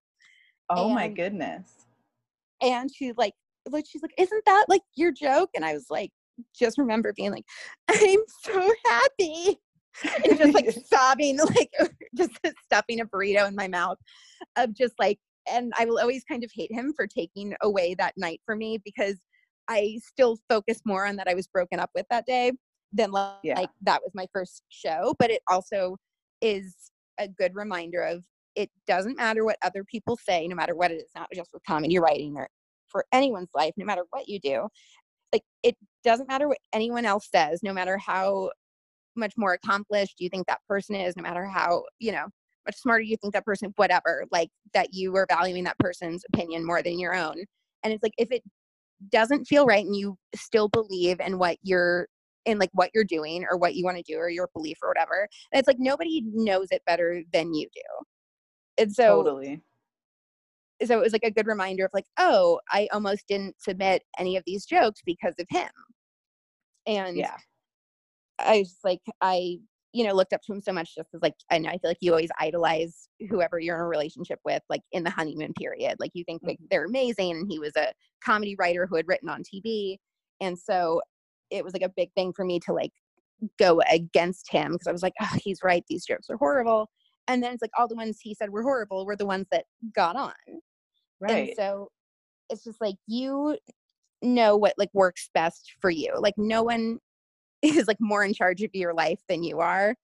Oh 0.69 0.89
my 0.89 1.07
goodness. 1.07 1.86
And 2.61 2.89
she's 2.93 3.15
like, 3.17 3.33
like 3.69 3.85
she's 3.87 4.01
like, 4.01 4.13
isn't 4.17 4.45
that 4.45 4.65
like 4.67 4.81
your 4.95 5.11
joke? 5.11 5.49
And 5.55 5.65
I 5.65 5.73
was 5.73 5.87
like, 5.89 6.11
just 6.57 6.77
remember 6.77 7.13
being 7.15 7.31
like, 7.31 7.45
I'm 7.89 8.19
so 8.43 8.71
happy. 8.85 9.59
And 10.03 10.37
just 10.37 10.53
like 10.53 10.69
sobbing, 10.85 11.37
like 11.37 11.71
just 12.15 12.31
stuffing 12.63 13.01
a 13.01 13.05
burrito 13.05 13.47
in 13.47 13.55
my 13.55 13.67
mouth 13.67 13.97
of 14.55 14.73
just 14.73 14.93
like, 14.99 15.19
and 15.51 15.71
I 15.77 15.85
will 15.85 15.99
always 15.99 16.23
kind 16.29 16.43
of 16.43 16.51
hate 16.53 16.71
him 16.71 16.93
for 16.95 17.07
taking 17.07 17.55
away 17.61 17.95
that 17.95 18.13
night 18.17 18.41
for 18.45 18.55
me 18.55 18.79
because 18.83 19.17
I 19.67 19.99
still 20.03 20.37
focus 20.49 20.81
more 20.85 21.05
on 21.05 21.15
that 21.17 21.27
I 21.27 21.33
was 21.33 21.47
broken 21.47 21.79
up 21.79 21.89
with 21.95 22.05
that 22.09 22.25
day 22.25 22.51
than 22.93 23.11
like, 23.11 23.33
Yeah. 23.43 23.65
that 23.83 24.01
was 24.01 24.11
my 24.13 24.27
first 24.33 24.63
show. 24.69 25.15
But 25.19 25.31
it 25.31 25.41
also 25.49 25.97
is 26.41 26.75
a 27.19 27.27
good 27.27 27.55
reminder 27.55 28.01
of 28.01 28.23
it 28.57 28.71
doesn't 28.87 29.17
matter 29.17 29.45
what 29.45 29.57
other 29.61 29.83
people 29.83 30.17
say, 30.17 30.47
no 30.47 30.55
matter 30.55 30.75
what 30.75 30.91
it 30.91 30.95
is, 30.95 31.11
not 31.15 31.29
just 31.33 31.53
with 31.53 31.63
comedy 31.63 31.99
writing 31.99 32.35
or 32.35 32.49
for 32.89 33.05
anyone's 33.13 33.51
life, 33.53 33.73
no 33.77 33.85
matter 33.85 34.03
what 34.09 34.27
you 34.27 34.39
do. 34.39 34.67
Like 35.31 35.43
it 35.61 35.75
doesn't 36.03 36.27
matter 36.27 36.47
what 36.47 36.57
anyone 36.73 37.05
else 37.05 37.29
says, 37.31 37.61
no 37.61 37.71
matter 37.71 37.97
how 37.99 38.49
much 39.15 39.33
more 39.37 39.53
accomplished 39.53 40.15
you 40.19 40.29
think 40.29 40.47
that 40.47 40.61
person 40.67 40.95
is, 40.95 41.15
no 41.15 41.21
matter 41.21 41.45
how, 41.45 41.83
you 41.99 42.11
know, 42.11 42.25
much 42.65 42.77
smarter 42.77 43.03
you 43.03 43.15
think 43.17 43.33
that 43.33 43.45
person, 43.45 43.71
whatever, 43.75 44.25
like 44.31 44.49
that 44.73 44.91
you 44.91 45.15
are 45.15 45.27
valuing 45.29 45.63
that 45.65 45.77
person's 45.77 46.23
opinion 46.33 46.65
more 46.65 46.81
than 46.81 46.99
your 46.99 47.13
own. 47.13 47.35
And 47.83 47.93
it's 47.93 48.01
like 48.01 48.13
if 48.17 48.31
it 48.31 48.41
doesn't 49.11 49.45
feel 49.45 49.67
right 49.67 49.85
and 49.85 49.95
you 49.95 50.17
still 50.35 50.67
believe 50.67 51.19
in 51.19 51.37
what 51.37 51.57
you're 51.61 52.07
in 52.45 52.57
like 52.57 52.71
what 52.73 52.89
you're 52.95 53.03
doing 53.03 53.45
or 53.49 53.57
what 53.57 53.75
you 53.75 53.83
want 53.83 53.97
to 53.97 54.03
do 54.03 54.17
or 54.17 54.29
your 54.29 54.49
belief 54.53 54.77
or 54.81 54.89
whatever, 54.89 55.27
and 55.51 55.59
it's 55.59 55.67
like 55.67 55.79
nobody 55.79 56.23
knows 56.25 56.69
it 56.71 56.81
better 56.87 57.21
than 57.33 57.53
you 57.53 57.67
do. 57.73 57.81
And 58.77 58.93
so 58.93 59.23
totally. 59.23 59.61
so 60.83 60.97
it 60.97 61.03
was 61.03 61.13
like 61.13 61.23
a 61.23 61.31
good 61.31 61.47
reminder 61.47 61.85
of 61.85 61.91
like, 61.93 62.05
oh, 62.17 62.59
I 62.71 62.87
almost 62.91 63.27
didn't 63.27 63.55
submit 63.61 64.03
any 64.19 64.37
of 64.37 64.43
these 64.45 64.65
jokes 64.65 65.01
because 65.05 65.35
of 65.39 65.47
him. 65.49 65.69
And 66.85 67.17
Yeah. 67.17 67.37
I 68.39 68.59
was 68.59 68.77
like, 68.83 69.01
I, 69.21 69.57
you 69.93 70.05
know, 70.05 70.13
looked 70.13 70.33
up 70.33 70.41
to 70.43 70.53
him 70.53 70.61
so 70.61 70.71
much 70.71 70.93
just 70.95 71.09
as 71.15 71.21
like, 71.21 71.33
I 71.49 71.57
know 71.57 71.69
I 71.69 71.79
feel 71.79 71.89
like 71.89 71.97
you 72.01 72.11
always 72.11 72.29
idolize 72.39 73.09
whoever 73.29 73.59
you're 73.59 73.77
in 73.77 73.81
a 73.81 73.87
relationship 73.87 74.39
with, 74.45 74.61
like 74.69 74.81
in 74.91 75.03
the 75.03 75.09
honeymoon 75.09 75.53
period. 75.57 75.95
Like 75.99 76.11
you 76.13 76.23
think 76.23 76.43
like 76.43 76.57
mm-hmm. 76.57 76.65
they're 76.69 76.85
amazing. 76.85 77.31
And 77.31 77.47
he 77.49 77.57
was 77.57 77.75
a 77.75 77.91
comedy 78.23 78.55
writer 78.59 78.85
who 78.85 78.95
had 78.95 79.07
written 79.07 79.29
on 79.29 79.41
TV. 79.43 79.97
And 80.39 80.57
so 80.57 81.01
it 81.49 81.63
was 81.63 81.73
like 81.73 81.81
a 81.81 81.93
big 81.95 82.11
thing 82.13 82.31
for 82.33 82.45
me 82.45 82.59
to 82.59 82.73
like 82.73 82.91
go 83.59 83.81
against 83.89 84.51
him 84.51 84.73
because 84.73 84.87
I 84.87 84.91
was 84.91 85.03
like, 85.03 85.13
oh, 85.21 85.35
he's 85.43 85.59
right. 85.63 85.83
These 85.87 86.05
jokes 86.05 86.29
are 86.29 86.37
horrible. 86.37 86.89
And 87.27 87.43
then 87.43 87.53
it's 87.53 87.61
like 87.61 87.71
all 87.77 87.87
the 87.87 87.95
ones 87.95 88.19
he 88.21 88.33
said 88.33 88.49
were 88.49 88.63
horrible 88.63 89.05
were 89.05 89.15
the 89.15 89.25
ones 89.25 89.47
that 89.51 89.65
got 89.93 90.15
on. 90.15 90.33
Right. 91.19 91.49
And 91.49 91.57
so 91.57 91.89
it's 92.49 92.63
just 92.63 92.79
like 92.81 92.95
you 93.07 93.57
know 94.21 94.55
what 94.57 94.73
like 94.77 94.89
works 94.93 95.29
best 95.33 95.73
for 95.79 95.89
you. 95.89 96.13
Like 96.19 96.35
no 96.37 96.63
one 96.63 96.99
is 97.61 97.87
like 97.87 97.97
more 97.99 98.23
in 98.23 98.33
charge 98.33 98.61
of 98.61 98.71
your 98.73 98.93
life 98.93 99.19
than 99.27 99.43
you 99.43 99.59
are. 99.59 99.95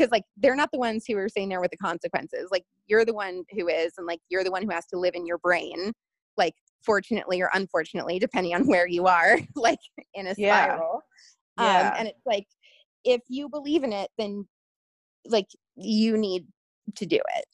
Cause 0.00 0.08
like 0.10 0.24
they're 0.36 0.56
not 0.56 0.70
the 0.72 0.78
ones 0.78 1.04
who 1.06 1.16
are 1.16 1.28
sitting 1.28 1.48
there 1.48 1.60
with 1.60 1.70
the 1.70 1.76
consequences. 1.76 2.48
Like 2.50 2.64
you're 2.86 3.04
the 3.04 3.14
one 3.14 3.44
who 3.52 3.68
is, 3.68 3.92
and 3.96 4.06
like 4.06 4.20
you're 4.28 4.42
the 4.42 4.50
one 4.50 4.62
who 4.64 4.70
has 4.70 4.86
to 4.86 4.98
live 4.98 5.14
in 5.14 5.24
your 5.24 5.38
brain, 5.38 5.92
like 6.36 6.54
fortunately 6.84 7.40
or 7.40 7.48
unfortunately, 7.54 8.18
depending 8.18 8.54
on 8.54 8.66
where 8.66 8.88
you 8.88 9.06
are, 9.06 9.38
like 9.54 9.78
in 10.14 10.26
a 10.26 10.34
Yeah. 10.36 10.64
spiral. 10.64 11.02
Yeah. 11.58 11.90
Um, 11.90 11.92
and 11.98 12.08
it's 12.08 12.26
like 12.26 12.46
if 13.04 13.20
you 13.28 13.48
believe 13.48 13.84
in 13.84 13.92
it, 13.92 14.10
then 14.18 14.48
like 15.26 15.46
you 15.76 16.16
need 16.16 16.46
to 16.96 17.06
do 17.06 17.20
it. 17.36 17.44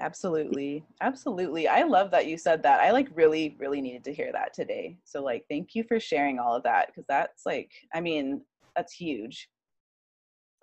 Absolutely. 0.00 0.84
Absolutely. 1.00 1.68
I 1.68 1.82
love 1.82 2.10
that 2.10 2.26
you 2.26 2.38
said 2.38 2.62
that. 2.62 2.80
I 2.80 2.90
like 2.90 3.08
really, 3.14 3.56
really 3.58 3.80
needed 3.80 4.04
to 4.04 4.14
hear 4.14 4.32
that 4.32 4.54
today. 4.54 4.98
So 5.04 5.22
like 5.22 5.44
thank 5.48 5.74
you 5.74 5.84
for 5.84 6.00
sharing 6.00 6.38
all 6.38 6.54
of 6.54 6.62
that 6.64 6.88
because 6.88 7.04
that's 7.08 7.44
like, 7.46 7.70
I 7.94 8.00
mean, 8.00 8.42
that's 8.74 8.92
huge. 8.92 9.48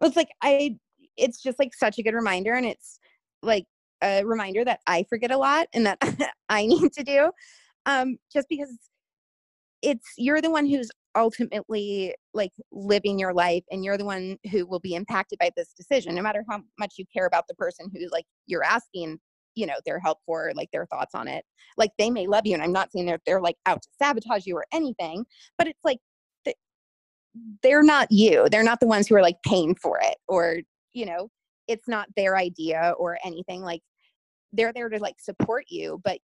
it's 0.02 0.16
like 0.16 0.30
I 0.42 0.78
it's 1.18 1.42
just 1.42 1.60
like 1.60 1.74
such 1.74 1.98
a 1.98 2.04
good 2.04 2.14
reminder 2.14 2.54
and 2.54 2.66
it's 2.66 3.00
like 3.42 3.66
a 4.04 4.24
reminder 4.24 4.64
that 4.64 4.80
I 4.86 5.04
forget 5.10 5.32
a 5.32 5.38
lot 5.38 5.68
and 5.74 5.86
that 5.86 5.98
I 6.50 6.66
need 6.66 6.94
to 6.94 7.04
do. 7.04 7.32
Um 7.86 8.18
just 8.32 8.48
because 8.50 8.70
it's 9.82 10.14
you're 10.18 10.42
the 10.42 10.52
one 10.52 10.66
who's 10.66 10.90
ultimately 11.16 12.14
like 12.34 12.52
living 12.72 13.18
your 13.18 13.34
life 13.34 13.64
and 13.72 13.84
you're 13.84 13.98
the 13.98 14.06
one 14.06 14.38
who 14.52 14.66
will 14.66 14.80
be 14.80 14.94
impacted 14.94 15.40
by 15.40 15.50
this 15.56 15.74
decision 15.74 16.14
no 16.14 16.22
matter 16.22 16.44
how 16.50 16.60
much 16.80 16.96
you 16.98 17.06
care 17.12 17.26
about 17.26 17.46
the 17.48 17.56
person 17.56 17.90
who 17.94 18.08
like 18.12 18.26
you're 18.46 18.64
asking 18.64 19.20
you 19.56 19.66
know 19.66 19.74
their 19.86 20.00
help 20.00 20.20
for 20.26 20.52
like 20.56 20.70
their 20.72 20.86
thoughts 20.86 21.16
on 21.16 21.28
it. 21.28 21.44
Like 21.78 21.92
they 21.98 22.10
may 22.12 22.28
love 22.28 22.46
you 22.46 22.54
and 22.54 22.64
i'm 22.64 22.72
not 22.72 22.92
saying 22.92 23.08
that 23.08 23.22
they're 23.26 23.42
like 23.42 23.58
out 23.66 23.82
to 23.82 23.90
sabotage 24.00 24.46
you 24.46 24.56
or 24.56 24.66
anything 24.72 25.26
but 25.58 25.68
it's 25.68 25.84
like 25.84 26.00
they're 27.62 27.84
not 27.84 28.12
you. 28.12 28.48
They're 28.50 28.64
not 28.64 28.80
the 28.80 28.88
ones 28.88 29.08
who 29.08 29.16
are 29.16 29.22
like 29.22 29.42
paying 29.44 29.76
for 29.76 30.00
it 30.02 30.18
or 30.28 30.58
you 30.94 31.06
know 31.06 31.30
it's 31.68 31.88
not 31.88 32.08
their 32.16 32.38
idea 32.38 32.94
or 32.98 33.18
anything. 33.24 33.62
Like 33.62 33.82
they're 34.54 34.74
there 34.74 34.90
to 34.90 35.00
like 35.00 35.20
support 35.20 35.66
you 35.70 36.00
but 36.04 36.20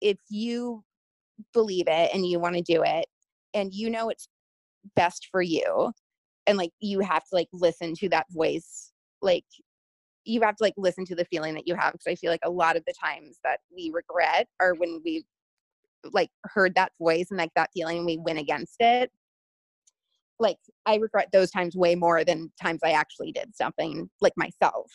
if 0.00 0.18
you 0.28 0.82
believe 1.52 1.86
it 1.88 2.10
and 2.14 2.26
you 2.26 2.38
want 2.38 2.54
to 2.54 2.62
do 2.62 2.82
it 2.84 3.06
and 3.54 3.72
you 3.72 3.90
know 3.90 4.08
it's 4.08 4.28
best 4.94 5.28
for 5.30 5.42
you 5.42 5.92
and 6.46 6.56
like 6.56 6.70
you 6.80 7.00
have 7.00 7.24
to 7.24 7.34
like 7.34 7.48
listen 7.52 7.94
to 7.94 8.08
that 8.08 8.26
voice 8.30 8.92
like 9.22 9.44
you 10.24 10.40
have 10.40 10.56
to 10.56 10.64
like 10.64 10.74
listen 10.76 11.04
to 11.04 11.14
the 11.14 11.24
feeling 11.26 11.54
that 11.54 11.66
you 11.66 11.74
have 11.74 11.92
because 11.92 12.06
i 12.06 12.14
feel 12.14 12.30
like 12.30 12.40
a 12.44 12.50
lot 12.50 12.76
of 12.76 12.84
the 12.86 12.94
times 12.98 13.38
that 13.42 13.60
we 13.74 13.90
regret 13.92 14.46
are 14.60 14.74
when 14.74 15.00
we 15.04 15.24
like 16.12 16.30
heard 16.44 16.74
that 16.74 16.92
voice 16.98 17.26
and 17.30 17.38
like 17.38 17.50
that 17.56 17.70
feeling 17.74 17.98
and 17.98 18.06
we 18.06 18.18
went 18.18 18.38
against 18.38 18.76
it 18.80 19.10
like 20.38 20.58
i 20.84 20.96
regret 20.96 21.28
those 21.32 21.50
times 21.50 21.74
way 21.74 21.94
more 21.94 22.24
than 22.24 22.50
times 22.62 22.80
i 22.84 22.90
actually 22.90 23.32
did 23.32 23.54
something 23.56 24.08
like 24.20 24.34
myself 24.36 24.90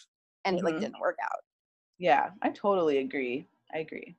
and 0.45 0.57
it 0.57 0.63
like 0.63 0.73
mm-hmm. 0.75 0.83
didn't 0.83 1.01
work 1.01 1.17
out 1.23 1.39
Yeah, 2.01 2.31
I 2.41 2.49
totally 2.49 2.97
agree. 2.97 3.45
I 3.71 3.77
agree. 3.77 4.15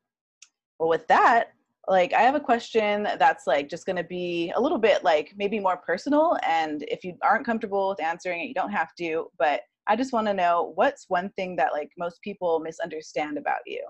Well, 0.79 0.89
with 0.89 1.09
that, 1.09 1.53
like 1.89 2.13
I 2.13 2.23
have 2.23 2.35
a 2.35 2.41
question 2.41 3.05
that's 3.19 3.47
like 3.47 3.69
just 3.69 3.87
going 3.87 3.97
to 3.97 4.05
be 4.05 4.53
a 4.55 4.61
little 4.61 4.79
bit 4.79 5.03
like 5.03 5.33
maybe 5.37 5.59
more 5.59 5.77
personal 5.79 6.39
and 6.47 6.85
if 6.89 7.03
you 7.03 7.17
aren't 7.23 7.45
comfortable 7.45 7.89
with 7.89 8.03
answering 8.03 8.41
it, 8.41 8.49
you 8.49 8.55
don't 8.55 8.71
have 8.71 8.95
to, 8.99 9.29
but 9.39 9.63
I 9.89 9.97
just 9.97 10.13
want 10.13 10.29
to 10.29 10.35
know 10.35 10.73
what's 10.77 11.07
one 11.09 11.31
thing 11.31 11.57
that 11.57 11.73
like 11.73 11.91
most 11.99 12.23
people 12.23 12.61
misunderstand 12.61 13.37
about 13.37 13.61
you? 13.67 13.85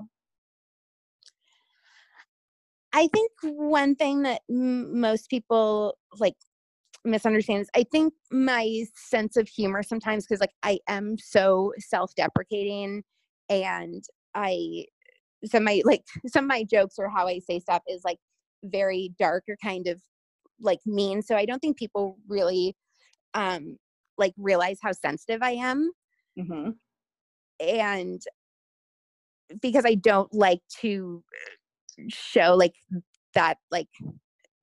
I 2.94 3.08
think 3.08 3.30
one 3.42 3.94
thing 3.94 4.22
that 4.22 4.42
m- 4.50 5.00
most 5.00 5.28
people 5.28 5.98
like 6.18 6.34
misunderstand 7.04 7.62
is 7.62 7.70
I 7.74 7.84
think 7.90 8.14
my 8.30 8.84
sense 8.94 9.36
of 9.36 9.48
humor 9.48 9.82
sometimes 9.82 10.24
because 10.26 10.40
like 10.40 10.54
I 10.62 10.78
am 10.88 11.16
so 11.18 11.72
self-deprecating 11.78 13.02
and 13.48 14.04
I 14.34 14.86
some 15.44 15.62
of 15.62 15.64
my 15.64 15.82
like 15.84 16.02
some 16.26 16.44
of 16.44 16.48
my 16.48 16.64
jokes 16.64 16.96
or 16.98 17.08
how 17.08 17.26
I 17.26 17.38
say 17.40 17.60
stuff 17.60 17.82
is 17.88 18.02
like 18.04 18.18
very 18.64 19.12
dark 19.18 19.44
or 19.48 19.56
kind 19.62 19.88
of 19.88 20.00
like 20.60 20.80
mean. 20.86 21.22
So 21.22 21.36
I 21.36 21.44
don't 21.44 21.60
think 21.60 21.76
people 21.76 22.18
really 22.28 22.76
um 23.34 23.78
like 24.18 24.34
realize 24.36 24.78
how 24.82 24.92
sensitive 24.92 25.42
I 25.42 25.52
am 25.52 25.90
hmm 26.36 26.70
and 27.60 28.22
because 29.60 29.84
I 29.84 29.94
don't 29.94 30.32
like 30.32 30.60
to 30.80 31.22
show 32.08 32.54
like 32.54 32.74
that 33.34 33.58
like 33.70 33.88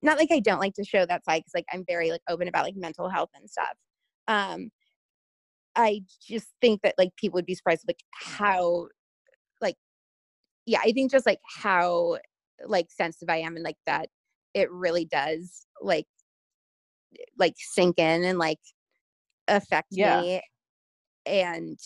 not 0.02 0.18
like 0.18 0.30
I 0.32 0.40
don't 0.40 0.60
like 0.60 0.74
to 0.74 0.84
show 0.84 1.06
that 1.06 1.24
side 1.24 1.40
because 1.40 1.54
like 1.54 1.66
I'm 1.72 1.84
very 1.86 2.10
like 2.10 2.22
open 2.28 2.48
about 2.48 2.64
like 2.64 2.76
mental 2.76 3.08
health 3.08 3.30
and 3.34 3.48
stuff. 3.48 3.76
Um 4.28 4.70
I 5.76 6.02
just 6.26 6.48
think 6.60 6.82
that 6.82 6.94
like 6.98 7.14
people 7.16 7.36
would 7.36 7.46
be 7.46 7.54
surprised 7.54 7.84
like 7.86 8.02
how 8.12 8.82
like 8.82 8.90
yeah, 10.66 10.80
I 10.84 10.92
think 10.92 11.10
just 11.10 11.26
like 11.26 11.40
how 11.62 12.18
like 12.66 12.86
sensitive 12.90 13.30
I 13.30 13.38
am 13.38 13.56
and 13.56 13.64
like 13.64 13.78
that 13.86 14.08
it 14.54 14.70
really 14.70 15.04
does 15.04 15.66
like 15.80 16.06
eh, 17.18 17.24
like 17.38 17.54
sink 17.56 17.98
in 17.98 18.24
and 18.24 18.38
like 18.38 18.58
affect 19.48 19.92
Yeah. 19.92 20.20
me 20.20 20.42
and 21.26 21.78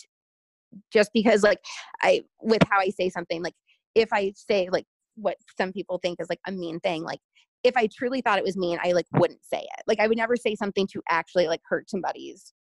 just 0.91 1.11
because 1.13 1.43
like 1.43 1.59
I 2.01 2.23
with 2.41 2.61
how 2.69 2.79
I 2.79 2.89
say 2.89 3.09
something 3.09 3.41
like 3.41 3.53
if 3.95 4.09
I 4.11 4.33
say 4.35 4.69
like 4.71 4.85
what 5.15 5.37
some 5.57 5.71
people 5.71 5.99
think 6.01 6.19
is 6.19 6.29
like 6.29 6.39
a 6.45 6.51
mean 6.51 6.79
thing 6.81 7.03
like 7.03 7.19
if 7.63 7.75
I 7.77 7.87
truly 7.87 8.21
thought 8.21 8.37
it 8.37 8.43
was 8.43 8.57
mean 8.57 8.77
I 8.83 8.91
like 8.91 9.07
wouldn't 9.13 9.43
say 9.45 9.59
it 9.59 9.83
like 9.87 9.99
I 9.99 10.07
would 10.07 10.17
never 10.17 10.35
say 10.35 10.55
something 10.55 10.87
to 10.87 11.01
actually 11.09 11.47
like 11.47 11.61
hurt 11.67 11.89
somebody's 11.89 12.53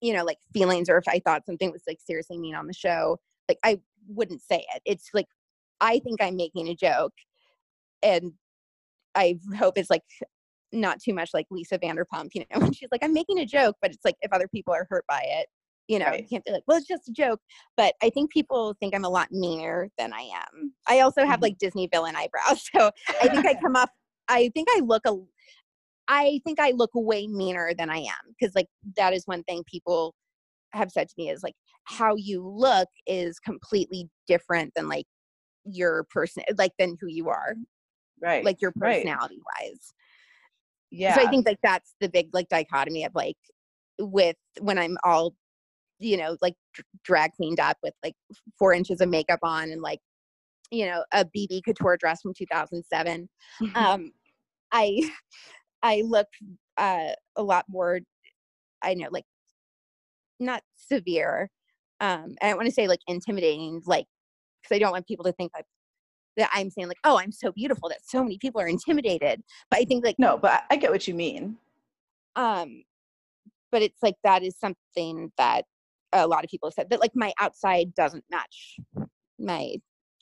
you 0.00 0.12
know 0.12 0.24
like 0.24 0.38
feelings 0.52 0.88
or 0.90 0.98
if 0.98 1.08
I 1.08 1.20
thought 1.24 1.46
something 1.46 1.72
was 1.72 1.82
like 1.86 1.98
seriously 2.04 2.38
mean 2.38 2.54
on 2.54 2.66
the 2.66 2.74
show 2.74 3.18
like 3.48 3.58
I 3.64 3.80
wouldn't 4.08 4.42
say 4.42 4.64
it 4.74 4.82
it's 4.84 5.10
like 5.14 5.26
I 5.80 5.98
think 6.00 6.22
I'm 6.22 6.36
making 6.36 6.68
a 6.68 6.74
joke 6.74 7.12
and 8.02 8.32
I 9.14 9.38
hope 9.58 9.78
it's 9.78 9.90
like 9.90 10.02
not 10.72 11.00
too 11.00 11.12
much 11.14 11.30
like 11.34 11.46
Lisa 11.50 11.78
Vanderpump, 11.78 12.30
you 12.34 12.44
know, 12.50 12.60
when 12.60 12.72
she's 12.72 12.88
like, 12.90 13.04
I'm 13.04 13.12
making 13.12 13.38
a 13.38 13.46
joke, 13.46 13.76
but 13.82 13.90
it's 13.90 14.04
like 14.04 14.16
if 14.22 14.32
other 14.32 14.48
people 14.48 14.72
are 14.72 14.86
hurt 14.88 15.04
by 15.08 15.22
it, 15.24 15.46
you 15.88 15.98
know, 15.98 16.06
Right. 16.06 16.22
you 16.22 16.28
can't 16.28 16.44
be 16.44 16.52
like, 16.52 16.62
well, 16.66 16.78
it's 16.78 16.86
just 16.86 17.08
a 17.08 17.12
joke. 17.12 17.40
But 17.76 17.94
I 18.02 18.08
think 18.10 18.30
people 18.30 18.74
think 18.80 18.94
I'm 18.94 19.04
a 19.04 19.08
lot 19.10 19.30
meaner 19.32 19.90
than 19.98 20.12
I 20.12 20.22
am. 20.22 20.72
I 20.88 21.00
also 21.00 21.26
have 21.26 21.40
Mhm. 21.40 21.42
like 21.42 21.58
Disney 21.58 21.88
villain 21.92 22.16
eyebrows. 22.16 22.68
So 22.74 22.90
I 23.20 23.28
think 23.28 23.46
I 23.46 23.54
come 23.54 23.76
off, 23.76 23.90
I 24.28 24.50
think 24.54 24.68
I 24.70 24.80
look 24.80 25.02
a, 25.06 25.16
I 26.08 26.40
think 26.44 26.58
I 26.58 26.70
look 26.70 26.90
way 26.94 27.26
meaner 27.26 27.74
than 27.76 27.90
I 27.90 27.98
am. 27.98 28.34
Cause 28.40 28.52
like 28.54 28.68
that 28.96 29.12
is 29.12 29.26
one 29.26 29.42
thing 29.44 29.62
people 29.70 30.14
have 30.72 30.90
said 30.90 31.08
to 31.08 31.14
me 31.18 31.28
is 31.28 31.42
like 31.42 31.54
how 31.84 32.14
you 32.16 32.46
look 32.46 32.88
is 33.06 33.38
completely 33.38 34.08
different 34.26 34.72
than 34.76 34.88
like 34.88 35.06
your 35.64 36.04
person, 36.10 36.42
like 36.56 36.72
than 36.78 36.96
who 37.00 37.08
you 37.08 37.28
are, 37.28 37.54
Right. 38.20 38.44
like 38.44 38.60
your 38.60 38.72
right. 38.76 39.02
personality 39.02 39.38
wise. 39.60 39.94
Yeah. 40.90 41.14
So 41.14 41.22
I 41.22 41.30
think 41.30 41.46
like 41.46 41.58
that's 41.62 41.94
the 42.00 42.08
big 42.08 42.28
like 42.32 42.48
dichotomy 42.48 43.04
of 43.04 43.14
like 43.14 43.36
with 43.98 44.36
when 44.60 44.78
I'm 44.78 44.96
all, 45.04 45.34
you 45.98 46.16
know, 46.16 46.36
like 46.40 46.54
drag 47.04 47.32
cleaned 47.32 47.60
up 47.60 47.78
with 47.82 47.94
like 48.04 48.14
four 48.58 48.72
inches 48.72 49.00
of 49.00 49.08
makeup 49.08 49.40
on 49.42 49.70
and 49.70 49.80
like, 49.80 50.00
you 50.70 50.86
know, 50.86 51.04
a 51.12 51.24
Bebe 51.24 51.62
couture 51.64 51.96
dress 51.96 52.20
from 52.22 52.34
2007. 52.36 53.28
Um, 53.74 54.12
I 54.72 55.10
I 55.82 56.02
look 56.06 56.28
uh, 56.76 57.10
a 57.36 57.42
lot 57.42 57.64
more, 57.68 58.00
I 58.82 58.94
know, 58.94 59.08
like 59.10 59.24
not 60.38 60.62
severe. 60.76 61.50
Um, 62.02 62.34
and 62.42 62.50
I 62.50 62.54
want 62.54 62.66
to 62.66 62.72
say 62.72 62.88
like 62.88 63.00
intimidating, 63.06 63.80
like 63.86 64.06
because 64.62 64.76
I 64.76 64.78
don't 64.78 64.92
want 64.92 65.06
people 65.06 65.24
to 65.24 65.32
think 65.32 65.52
like 65.54 65.64
that 66.36 66.50
I'm 66.52 66.68
saying 66.68 66.88
like, 66.88 66.98
oh, 67.04 67.18
I'm 67.18 67.32
so 67.32 67.52
beautiful 67.52 67.88
that 67.88 67.98
so 68.04 68.22
many 68.22 68.38
people 68.38 68.60
are 68.60 68.66
intimidated. 68.68 69.42
But 69.70 69.80
I 69.80 69.84
think 69.84 70.04
like 70.04 70.16
no, 70.18 70.36
but 70.36 70.64
I- 70.70 70.76
get 70.76 70.90
what 70.90 71.06
you 71.08 71.14
mean. 71.14 71.56
um 72.36 72.82
but 73.70 73.80
it's 73.82 74.02
like 74.02 74.16
that 74.24 74.42
is 74.42 74.58
something 74.58 75.32
that 75.38 75.64
a 76.12 76.26
lot 76.26 76.44
of 76.44 76.50
people 76.50 76.68
have 76.68 76.74
said 76.74 76.90
that 76.90 77.00
like 77.00 77.12
my 77.14 77.32
outside 77.40 77.94
doesn't 77.94 78.24
match 78.30 78.76
my 79.38 79.76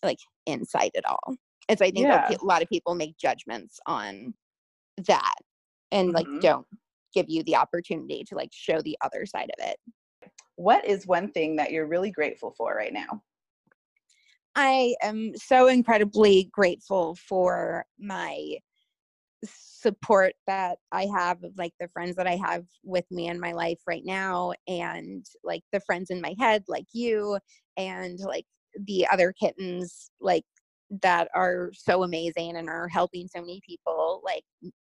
like 0.04 0.18
inside 0.46 0.92
at 0.96 1.04
all. 1.04 1.34
And 1.68 1.78
so 1.78 1.84
I 1.84 1.90
think 1.90 2.06
Yeah. 2.06 2.30
a 2.40 2.44
lot 2.44 2.62
of 2.62 2.68
people 2.68 2.94
make 2.94 3.16
judgments 3.18 3.80
on 3.86 4.34
that 5.06 5.34
and 5.90 6.12
like 6.12 6.26
Mhm. 6.26 6.40
don't 6.42 6.66
give 7.12 7.26
you 7.28 7.42
the 7.42 7.56
opportunity 7.56 8.22
to 8.24 8.34
like 8.36 8.50
show 8.52 8.80
the 8.82 8.96
other 9.00 9.26
side 9.26 9.50
of 9.58 9.64
it. 9.66 9.78
What 10.60 10.84
is 10.84 11.06
one 11.06 11.30
thing 11.30 11.56
that 11.56 11.72
you're 11.72 11.86
really 11.86 12.10
grateful 12.10 12.50
for 12.50 12.74
right 12.74 12.92
now? 12.92 13.22
I 14.54 14.94
am 15.02 15.32
so 15.34 15.68
incredibly 15.68 16.50
grateful 16.52 17.14
for 17.14 17.86
my 17.98 18.58
support 19.42 20.34
that 20.46 20.76
I 20.92 21.06
have 21.16 21.42
of 21.44 21.52
like 21.56 21.72
the 21.80 21.88
friends 21.88 22.14
that 22.16 22.26
I 22.26 22.36
have 22.36 22.66
with 22.84 23.06
me 23.10 23.28
in 23.28 23.40
my 23.40 23.52
life 23.52 23.78
right 23.86 24.04
now 24.04 24.52
and 24.68 25.24
like 25.42 25.62
the 25.72 25.80
friends 25.80 26.10
in 26.10 26.20
my 26.20 26.34
head 26.38 26.62
like 26.68 26.88
you 26.92 27.38
and 27.78 28.18
like 28.18 28.44
the 28.84 29.06
other 29.10 29.32
kittens 29.32 30.10
like 30.20 30.44
that 31.00 31.28
are 31.34 31.70
so 31.72 32.02
amazing 32.02 32.56
and 32.56 32.68
are 32.68 32.88
helping 32.88 33.28
so 33.28 33.40
many 33.40 33.62
people 33.66 34.20
like 34.26 34.44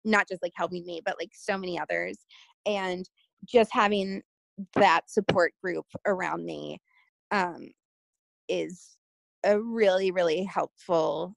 not 0.04 0.28
just 0.28 0.42
like 0.42 0.52
helping 0.58 0.86
me 0.86 1.02
but 1.06 1.16
like 1.18 1.32
so 1.34 1.58
many 1.58 1.80
others 1.80 2.18
and 2.66 3.08
just 3.46 3.72
having 3.72 4.22
that 4.76 5.10
support 5.10 5.54
group 5.64 5.86
around 6.06 6.46
me 6.46 6.80
um 7.32 7.70
is 8.48 8.98
a 9.44 9.60
really 9.60 10.12
really 10.12 10.44
helpful 10.44 11.34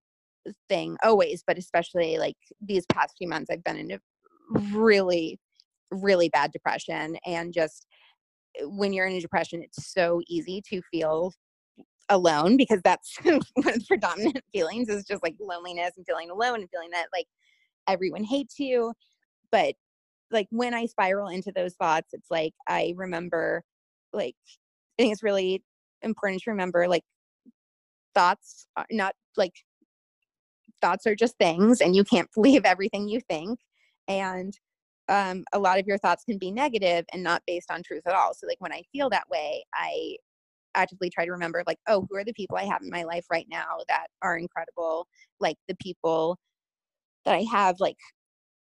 thing 0.68 0.96
always 1.02 1.42
but 1.46 1.58
especially 1.58 2.18
like 2.18 2.36
these 2.60 2.86
past 2.86 3.14
few 3.18 3.28
months 3.28 3.50
i've 3.50 3.64
been 3.64 3.76
in 3.76 3.90
a 3.92 3.98
really 4.76 5.38
really 5.90 6.28
bad 6.28 6.52
depression 6.52 7.16
and 7.26 7.52
just 7.52 7.86
uh, 8.62 8.68
when 8.68 8.92
you're 8.92 9.06
in 9.06 9.16
a 9.16 9.20
depression 9.20 9.62
it's 9.62 9.92
so 9.92 10.20
easy 10.28 10.62
to 10.68 10.80
feel 10.90 11.32
alone 12.08 12.56
because 12.56 12.80
that's 12.84 13.16
one 13.22 13.36
of 13.36 13.64
the 13.64 13.84
predominant 13.88 14.40
feelings 14.52 14.88
is 14.88 15.04
just 15.04 15.22
like 15.22 15.34
loneliness 15.40 15.92
and 15.96 16.06
feeling 16.06 16.30
alone 16.30 16.60
and 16.60 16.70
feeling 16.70 16.90
that 16.90 17.06
like 17.12 17.26
everyone 17.88 18.24
hates 18.24 18.58
you 18.58 18.92
but 19.50 19.74
like 20.30 20.46
when 20.50 20.74
i 20.74 20.86
spiral 20.86 21.28
into 21.28 21.52
those 21.52 21.74
thoughts 21.74 22.08
it's 22.12 22.30
like 22.30 22.52
i 22.68 22.92
remember 22.96 23.62
like 24.12 24.34
i 24.98 25.02
think 25.02 25.12
it's 25.12 25.22
really 25.22 25.62
important 26.02 26.42
to 26.42 26.50
remember 26.50 26.88
like 26.88 27.04
thoughts 28.14 28.66
are 28.76 28.86
not 28.90 29.14
like 29.36 29.52
thoughts 30.80 31.06
are 31.06 31.14
just 31.14 31.36
things 31.38 31.80
and 31.80 31.94
you 31.96 32.04
can't 32.04 32.30
believe 32.34 32.64
everything 32.64 33.08
you 33.08 33.20
think. 33.20 33.60
And 34.08 34.56
um, 35.08 35.44
a 35.52 35.58
lot 35.58 35.78
of 35.78 35.86
your 35.86 35.98
thoughts 35.98 36.24
can 36.24 36.38
be 36.38 36.50
negative 36.50 37.04
and 37.12 37.22
not 37.22 37.42
based 37.46 37.70
on 37.70 37.82
truth 37.82 38.02
at 38.06 38.14
all. 38.14 38.34
So 38.34 38.46
like 38.46 38.60
when 38.60 38.72
i 38.72 38.82
feel 38.92 39.08
that 39.10 39.28
way 39.30 39.64
i 39.74 40.16
actively 40.74 41.08
try 41.08 41.24
to 41.24 41.30
remember 41.32 41.62
like 41.66 41.78
oh 41.86 42.06
who 42.10 42.16
are 42.16 42.24
the 42.24 42.34
people 42.34 42.56
i 42.58 42.64
have 42.64 42.82
in 42.82 42.90
my 42.90 43.02
life 43.04 43.24
right 43.30 43.46
now 43.48 43.78
that 43.88 44.08
are 44.22 44.36
incredible? 44.36 45.06
Like 45.40 45.56
the 45.68 45.76
people 45.76 46.38
that 47.24 47.34
i 47.34 47.42
have 47.50 47.76
like 47.80 47.96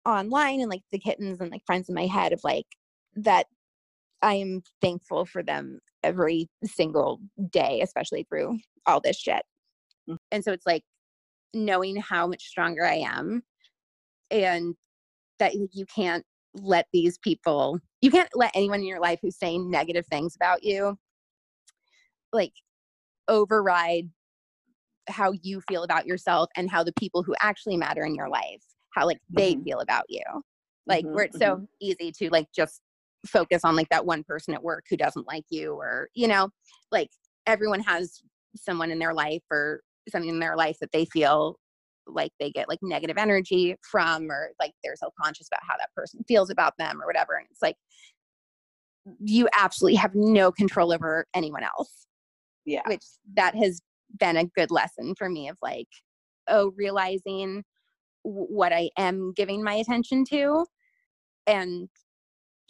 online 0.07 0.61
and 0.61 0.71
like 0.71 0.83
the 0.93 0.99
kittens 0.99 1.41
and 1.41 1.51
like 1.51 1.63
friends 1.67 1.89
in 1.89 1.95
my 1.95 2.07
head 2.07 2.33
of 2.33 2.41
like 2.45 2.67
that 3.15 3.47
i 4.23 4.35
am 4.35 4.63
thankful 4.81 5.27
for 5.27 5.43
them 5.43 5.81
every 6.03 6.49
single 6.65 7.21
day 7.51 7.81
especially 7.83 8.25
through 8.29 8.59
all 8.87 9.01
this 9.01 9.19
shit 9.19 9.43
Mm. 10.09 10.19
and 10.31 10.45
so 10.45 10.53
it's 10.53 10.67
like 10.67 10.85
knowing 11.53 11.97
how 11.97 12.27
much 12.27 12.45
stronger 12.45 12.85
i 12.85 12.95
am 12.95 13.43
and 14.31 14.77
that 15.39 15.55
you 15.55 15.85
can't 15.87 16.25
let 16.55 16.87
these 16.93 17.19
people 17.19 17.81
you 18.01 18.11
can't 18.11 18.29
let 18.35 18.53
anyone 18.55 18.81
in 18.81 18.87
your 18.87 19.01
life 19.01 19.19
who's 19.21 19.37
saying 19.37 19.71
negative 19.71 20.07
things 20.07 20.37
about 20.37 20.63
you 20.63 20.97
like 22.33 22.53
override 23.29 24.11
how 25.09 25.33
you 25.43 25.61
feel 25.69 25.83
about 25.83 26.07
yourself 26.07 26.49
and 26.57 26.71
how 26.71 26.83
the 26.83 26.93
people 26.93 27.23
who 27.23 27.35
actually 27.41 27.77
matter 27.77 28.05
in 28.05 28.15
your 28.15 28.29
life 28.29 28.63
how 28.97 29.07
like 29.07 29.21
they 29.31 29.55
Mhm. 29.55 29.63
feel 29.65 29.79
about 29.81 30.05
you 30.09 30.23
like 30.87 31.05
Mhm, 31.05 31.15
where 31.15 31.25
it's 31.25 31.39
so 31.39 31.67
easy 31.81 32.11
to 32.11 32.29
like 32.31 32.47
just 32.55 32.81
focus 33.27 33.63
on 33.65 33.77
like 33.77 33.89
that 33.91 34.07
one 34.07 34.25
person 34.25 34.55
at 34.55 34.63
work 34.63 34.85
who 34.89 34.97
doesn't 34.97 35.27
like 35.27 35.45
you 35.51 35.73
or 35.75 36.09
you 36.15 36.27
know 36.27 36.49
like 36.91 37.11
everyone 37.47 37.81
has 37.81 38.21
someone 38.57 38.91
in 38.91 38.99
their 38.99 39.15
life 39.15 39.43
or 39.51 39.81
something 40.09 40.31
in 40.31 40.39
their 40.41 40.57
life 40.57 40.77
that 40.81 40.93
they 40.93 41.05
feel 41.05 41.57
like 42.07 42.31
they 42.39 42.51
get 42.51 42.69
like 42.69 42.79
negative 42.83 43.17
energy 43.19 43.75
from 43.83 44.31
or 44.31 44.51
like 44.61 44.73
they're 44.83 44.97
self-conscious 44.97 45.49
about 45.49 45.61
how 45.69 45.77
that 45.77 45.93
person 45.95 46.23
feels 46.29 46.51
about 46.51 46.73
them 46.79 47.03
or 47.03 47.07
whatever 47.07 47.35
and 47.35 47.47
it's 47.51 47.63
like 47.63 47.77
you 49.21 49.49
absolutely 49.59 49.97
have 49.97 50.15
no 50.15 50.51
control 50.53 50.93
over 50.93 51.27
anyone 51.35 51.65
else 51.65 52.07
Yeah. 52.65 52.83
which 52.87 53.05
that 53.35 53.55
has 53.57 53.81
been 54.19 54.37
a 54.37 54.45
good 54.45 54.71
lesson 54.71 55.15
for 55.17 55.29
me 55.29 55.49
of 55.49 55.57
like 55.63 55.89
oh 56.49 56.73
realizing 56.77 57.65
what 58.29 58.73
i 58.73 58.91
am 58.99 59.33
giving 59.35 59.63
my 59.63 59.75
attention 59.75 60.25
to 60.25 60.67
and 61.47 61.89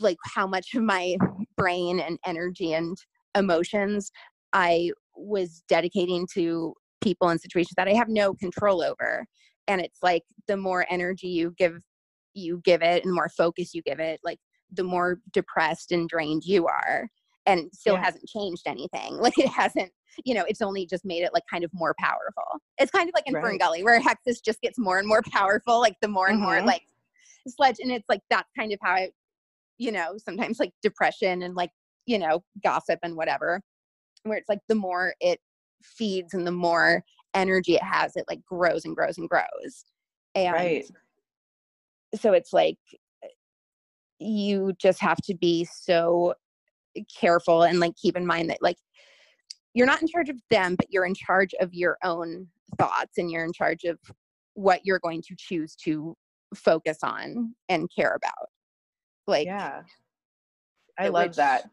like 0.01 0.19
how 0.25 0.47
much 0.47 0.75
of 0.75 0.83
my 0.83 1.17
brain 1.57 2.01
and 2.01 2.19
energy 2.27 2.75
and 2.75 2.97
emotions 3.35 4.11
i 4.53 4.91
was 5.15 5.63
dedicating 5.69 6.27
to 6.33 6.75
people 7.01 7.29
and 7.29 7.41
situations 7.41 7.75
that 7.77 7.89
i 7.89 7.95
have 7.95 8.09
no 8.09 8.35
control 8.35 8.83
over. 8.83 9.27
And 9.69 9.81
it's 9.81 9.99
like 10.03 10.23
the 10.47 10.57
more 10.57 10.87
energy 10.91 11.29
you 11.29 11.55
give 11.59 11.79
you 12.35 12.61
give 12.65 12.83
it 12.83 13.03
and 13.03 13.11
the 13.11 13.15
more 13.15 13.31
focus 13.31 13.75
you 13.75 13.83
give 13.83 13.99
it 13.99 14.21
like 14.25 14.39
the 14.73 14.85
more 14.85 15.21
depressed 15.33 15.91
and 15.93 16.09
drained 16.09 16.45
you 16.45 16.67
are 16.67 17.09
and 17.47 17.71
still 17.73 17.95
Yeah. 17.95 18.05
hasn't 18.05 18.29
changed 18.29 18.63
anything 18.67 19.17
like 19.21 19.39
it 19.39 19.49
hasn't 19.49 19.91
you 20.25 20.35
know 20.35 20.45
it's 20.49 20.63
only 20.63 20.87
just 20.87 21.05
made 21.05 21.23
it 21.23 21.33
like 21.33 21.45
kind 21.51 21.65
of 21.65 21.71
more 21.73 21.95
powerful 21.99 22.61
it's 22.79 22.91
kind 22.91 23.09
of 23.09 23.15
like 23.15 23.27
in 23.27 23.35
Right. 23.35 23.59
gully 23.59 23.83
where 23.83 24.01
Hexxus 24.03 24.43
just 24.45 24.61
gets 24.61 24.79
more 24.79 24.99
and 24.99 25.09
more 25.09 25.23
powerful 25.33 25.81
like 25.81 25.97
the 26.01 26.09
more 26.09 26.29
and 26.29 26.41
more 26.41 26.61
Mhm. 26.61 26.67
like 26.67 26.83
sledge 27.49 27.77
and 27.81 27.93
it's 27.93 28.09
like 28.09 28.21
that's 28.31 28.51
kind 28.59 28.73
of 28.73 28.79
how 28.83 28.93
I, 28.93 29.11
you 29.79 29.93
know 29.93 30.17
sometimes 30.19 30.59
like 30.59 30.73
depression 30.83 31.43
and 31.43 31.55
like 31.55 31.71
you 32.07 32.19
know 32.19 32.43
gossip 32.63 32.99
and 33.03 33.17
whatever 33.17 33.61
where 34.25 34.39
it's 34.39 34.49
like 34.49 34.61
the 34.69 34.75
more 34.75 35.15
it 35.21 35.39
feeds 35.83 36.35
and 36.35 36.47
the 36.47 36.53
more 36.53 37.03
energy 37.35 37.75
it 37.75 37.83
has 37.83 38.17
it 38.17 38.25
like 38.29 38.45
grows 38.45 38.85
and 38.85 38.97
grows 38.97 39.19
and 39.19 39.29
grows 39.29 39.85
and 40.35 40.55
Right. 40.55 40.85
so 42.15 42.33
it's 42.33 42.53
like 42.53 42.79
you 44.19 44.73
just 44.79 45.01
have 45.01 45.19
to 45.19 45.35
be 45.35 45.65
so 45.67 46.35
careful 47.21 47.63
and 47.63 47.81
like 47.81 47.95
keep 48.01 48.17
in 48.17 48.27
mind 48.27 48.51
that 48.51 48.59
like 48.61 48.77
you're 49.75 49.87
not 49.87 50.01
in 50.01 50.09
charge 50.09 50.29
of 50.29 50.37
them 50.51 50.75
but 50.77 50.87
you're 50.91 51.07
in 51.07 51.15
charge 51.15 51.55
of 51.61 51.73
your 51.75 51.97
own 52.05 52.47
thoughts 52.79 53.19
and 53.19 53.31
you're 53.31 53.45
in 53.45 53.53
charge 53.53 53.85
of 53.85 53.99
what 54.55 54.81
you're 54.85 55.01
going 55.01 55.23
to 55.23 55.35
choose 55.39 55.75
to 55.77 56.17
focus 56.55 56.99
on 57.03 57.55
and 57.69 57.89
care 57.95 58.17
about 58.17 58.49
like 59.27 59.47
yeah. 59.47 59.83
I 60.99 61.09
love 61.09 61.37
that. 61.37 61.69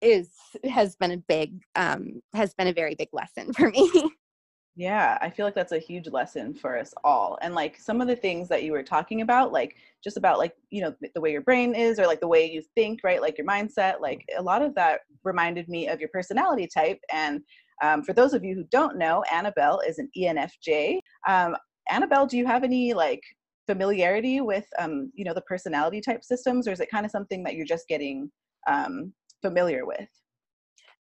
is 0.00 0.30
has 0.68 0.96
been 0.96 1.12
a 1.12 1.16
big 1.16 1.60
um 1.76 2.20
has 2.34 2.54
been 2.54 2.68
a 2.68 2.72
very 2.72 2.94
big 2.94 3.08
lesson 3.12 3.52
for 3.56 3.70
me 3.70 4.10
Yeah, 4.76 5.18
I 5.20 5.30
feel 5.30 5.44
like 5.44 5.54
that's 5.54 5.72
a 5.72 5.78
huge 5.78 6.08
lesson 6.08 6.54
for 6.54 6.78
us 6.78 6.94
all. 7.04 7.38
And 7.42 7.54
like 7.54 7.76
some 7.78 8.00
of 8.00 8.06
the 8.06 8.16
things 8.16 8.48
that 8.48 8.62
you 8.62 8.72
were 8.72 8.82
talking 8.82 9.20
about, 9.20 9.52
like 9.52 9.76
just 10.02 10.16
about 10.16 10.38
like, 10.38 10.54
you 10.70 10.80
know, 10.80 10.94
the 11.14 11.20
way 11.20 11.32
your 11.32 11.42
brain 11.42 11.74
is 11.74 11.98
or 11.98 12.06
like 12.06 12.20
the 12.20 12.28
way 12.28 12.50
you 12.50 12.62
think, 12.74 13.00
right? 13.04 13.20
Like 13.20 13.36
your 13.36 13.46
mindset, 13.46 14.00
like 14.00 14.24
a 14.38 14.42
lot 14.42 14.62
of 14.62 14.74
that 14.76 15.00
reminded 15.24 15.68
me 15.68 15.88
of 15.88 16.00
your 16.00 16.08
personality 16.10 16.66
type. 16.72 16.98
And 17.12 17.42
um, 17.82 18.02
for 18.04 18.12
those 18.12 18.32
of 18.32 18.44
you 18.44 18.54
who 18.54 18.64
don't 18.70 18.96
know, 18.96 19.22
Annabelle 19.30 19.80
is 19.86 19.98
an 19.98 20.08
ENFJ. 20.16 21.00
Um, 21.28 21.56
Annabelle, 21.90 22.26
do 22.26 22.38
you 22.38 22.46
have 22.46 22.62
any 22.64 22.94
like 22.94 23.22
familiarity 23.66 24.40
with, 24.40 24.66
um, 24.78 25.10
you 25.14 25.24
know, 25.24 25.34
the 25.34 25.42
personality 25.42 26.00
type 26.00 26.24
systems 26.24 26.66
or 26.68 26.72
is 26.72 26.80
it 26.80 26.90
kind 26.90 27.04
of 27.04 27.10
something 27.10 27.42
that 27.42 27.54
you're 27.54 27.66
just 27.66 27.88
getting 27.88 28.30
um, 28.68 29.12
familiar 29.42 29.84
with? 29.84 30.08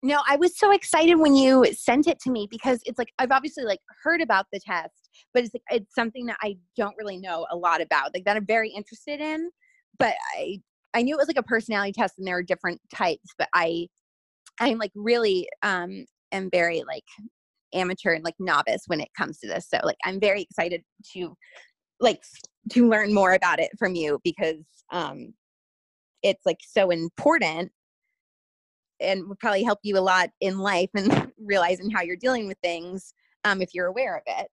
No, 0.03 0.20
I 0.28 0.36
was 0.36 0.57
so 0.57 0.70
excited 0.70 1.16
when 1.16 1.34
you 1.34 1.64
sent 1.74 2.07
it 2.07 2.20
to 2.20 2.30
me 2.30 2.46
because 2.49 2.80
it's 2.86 2.99
like 2.99 3.12
I've 3.18 3.32
obviously 3.32 3.64
like 3.64 3.80
heard 4.05 4.20
about 4.20 4.46
the 4.53 4.61
test, 4.61 5.11
but 5.34 5.42
it's 5.44 5.53
like 5.55 5.62
it's 5.70 5.94
something 5.94 6.26
that 6.26 6.36
I 6.40 6.57
don't 6.76 6.94
really 6.96 7.16
know 7.18 7.46
a 7.51 7.57
lot 7.57 7.80
about. 7.80 8.14
Like 8.14 8.24
that 8.24 8.36
I'm 8.36 8.46
very 8.46 8.70
interested 8.70 9.20
in, 9.20 9.51
but 9.99 10.14
I 10.36 10.61
I 10.94 11.03
knew 11.03 11.14
it 11.14 11.18
was 11.18 11.26
like 11.28 11.38
a 11.38 11.42
personality 11.42 11.92
test 11.92 12.14
and 12.18 12.26
there 12.26 12.36
are 12.36 12.42
different 12.44 12.80
types, 12.94 13.30
but 13.38 13.49
I 13.55 13.88
I'm 14.61 14.78
like 14.78 14.92
really 14.94 15.49
um 15.62 16.07
am 16.32 16.51
very 16.51 16.84
like 16.86 17.05
amateur 17.74 18.14
and 18.14 18.24
like 18.24 18.36
novice 18.38 18.82
when 18.86 19.01
it 19.01 19.09
comes 19.18 19.38
to 19.40 19.49
this. 19.49 19.68
So 19.68 19.80
like 19.84 19.99
I'm 20.05 20.20
very 20.20 20.42
excited 20.42 20.82
to 21.14 21.36
like 22.01 22.22
to 22.72 22.88
learn 22.88 23.14
more 23.14 23.34
about 23.34 23.61
it 23.61 23.70
from 23.78 23.94
you 23.96 24.20
because 24.24 24.64
um 24.92 25.34
it's 26.22 26.46
like 26.46 26.59
so 26.66 26.90
important 26.90 27.72
and 29.01 29.28
would 29.28 29.38
probably 29.38 29.62
help 29.62 29.80
you 29.82 29.99
a 29.99 30.01
lot 30.01 30.30
in 30.40 30.59
life 30.59 30.90
and 30.94 31.32
realizing 31.38 31.90
how 31.90 32.03
you're 32.03 32.16
dealing 32.16 32.46
with 32.46 32.59
things 32.62 33.14
um, 33.44 33.62
if 33.62 33.74
you're 33.74 33.86
aware 33.86 34.16
of 34.16 34.22
it. 34.26 34.49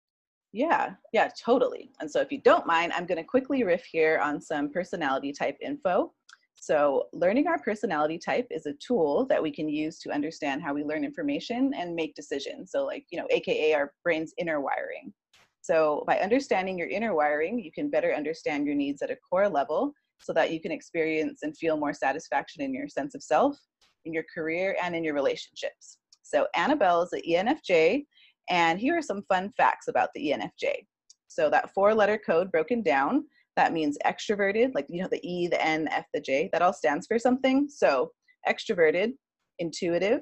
Yeah, 0.54 0.92
yeah, 1.12 1.30
totally. 1.44 1.92
And 2.00 2.10
so 2.10 2.22
if 2.22 2.32
you 2.32 2.42
don't 2.42 2.66
mind, 2.66 2.94
I'm 2.94 3.06
going 3.06 3.18
to 3.18 3.24
quickly 3.24 3.64
riff 3.64 3.84
here 3.84 4.20
on 4.24 4.40
some 4.40 4.72
personality 4.72 5.34
type 5.34 5.58
info. 5.62 6.14
So, 6.56 7.10
learning 7.12 7.48
our 7.48 7.60
personality 7.60 8.18
type 8.18 8.48
is 8.50 8.66
a 8.66 8.74
tool 8.74 9.26
that 9.28 9.44
we 9.44 9.52
can 9.52 9.68
use 9.68 10.00
to 10.00 10.12
understand 10.12 10.64
how 10.64 10.74
we 10.74 10.86
learn 10.86 11.04
information 11.04 11.74
and 11.76 11.94
make 11.94 12.16
decisions. 12.16 12.72
So, 12.72 12.86
like, 12.86 13.06
you 13.12 13.20
know, 13.20 13.28
AKA 13.30 13.74
our 13.74 13.94
brain's 14.04 14.34
inner 14.38 14.62
wiring. 14.62 15.14
So, 15.62 16.06
by 16.08 16.20
understanding 16.20 16.78
your 16.78 16.88
inner 16.88 17.14
wiring, 17.14 17.60
you 17.60 17.72
can 17.72 17.90
better 17.90 18.14
understand 18.14 18.66
your 18.66 18.76
needs 18.76 19.02
at 19.02 19.12
a 19.12 19.18
core 19.18 19.50
level 19.50 19.94
so 20.22 20.32
that 20.34 20.52
you 20.52 20.62
can 20.62 20.72
experience 20.72 21.42
and 21.44 21.56
feel 21.58 21.78
more 21.78 21.94
satisfaction 21.94 22.64
in 22.64 22.74
your 22.74 22.88
sense 22.88 23.14
of 23.14 23.22
self, 23.22 23.58
in 24.06 24.14
your 24.14 24.26
career, 24.34 24.76
and 24.82 24.96
in 24.96 25.04
your 25.04 25.14
relationships. 25.14 25.98
So, 26.24 26.48
Annabelle 26.56 27.02
is 27.04 27.12
the 27.12 27.24
ENFJ, 27.28 28.06
and 28.50 28.80
here 28.80 28.98
are 28.98 29.02
some 29.02 29.24
fun 29.30 29.52
facts 29.58 29.88
about 29.88 30.10
the 30.16 30.32
ENFJ. 30.32 30.86
So, 31.28 31.50
that 31.50 31.74
four 31.74 31.94
letter 31.94 32.18
code 32.18 32.52
broken 32.52 32.82
down 32.82 33.26
that 33.56 33.74
means 33.74 33.98
extroverted, 34.06 34.74
like 34.76 34.86
you 34.90 35.02
know, 35.02 35.08
the 35.10 35.26
E, 35.26 35.48
the 35.48 35.64
N, 35.64 35.88
F, 35.90 36.06
the 36.14 36.20
J, 36.20 36.50
that 36.52 36.62
all 36.62 36.74
stands 36.74 37.08
for 37.08 37.18
something. 37.18 37.68
So, 37.70 38.12
extroverted, 38.48 39.14
intuitive, 39.60 40.22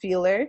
feeler, 0.00 0.48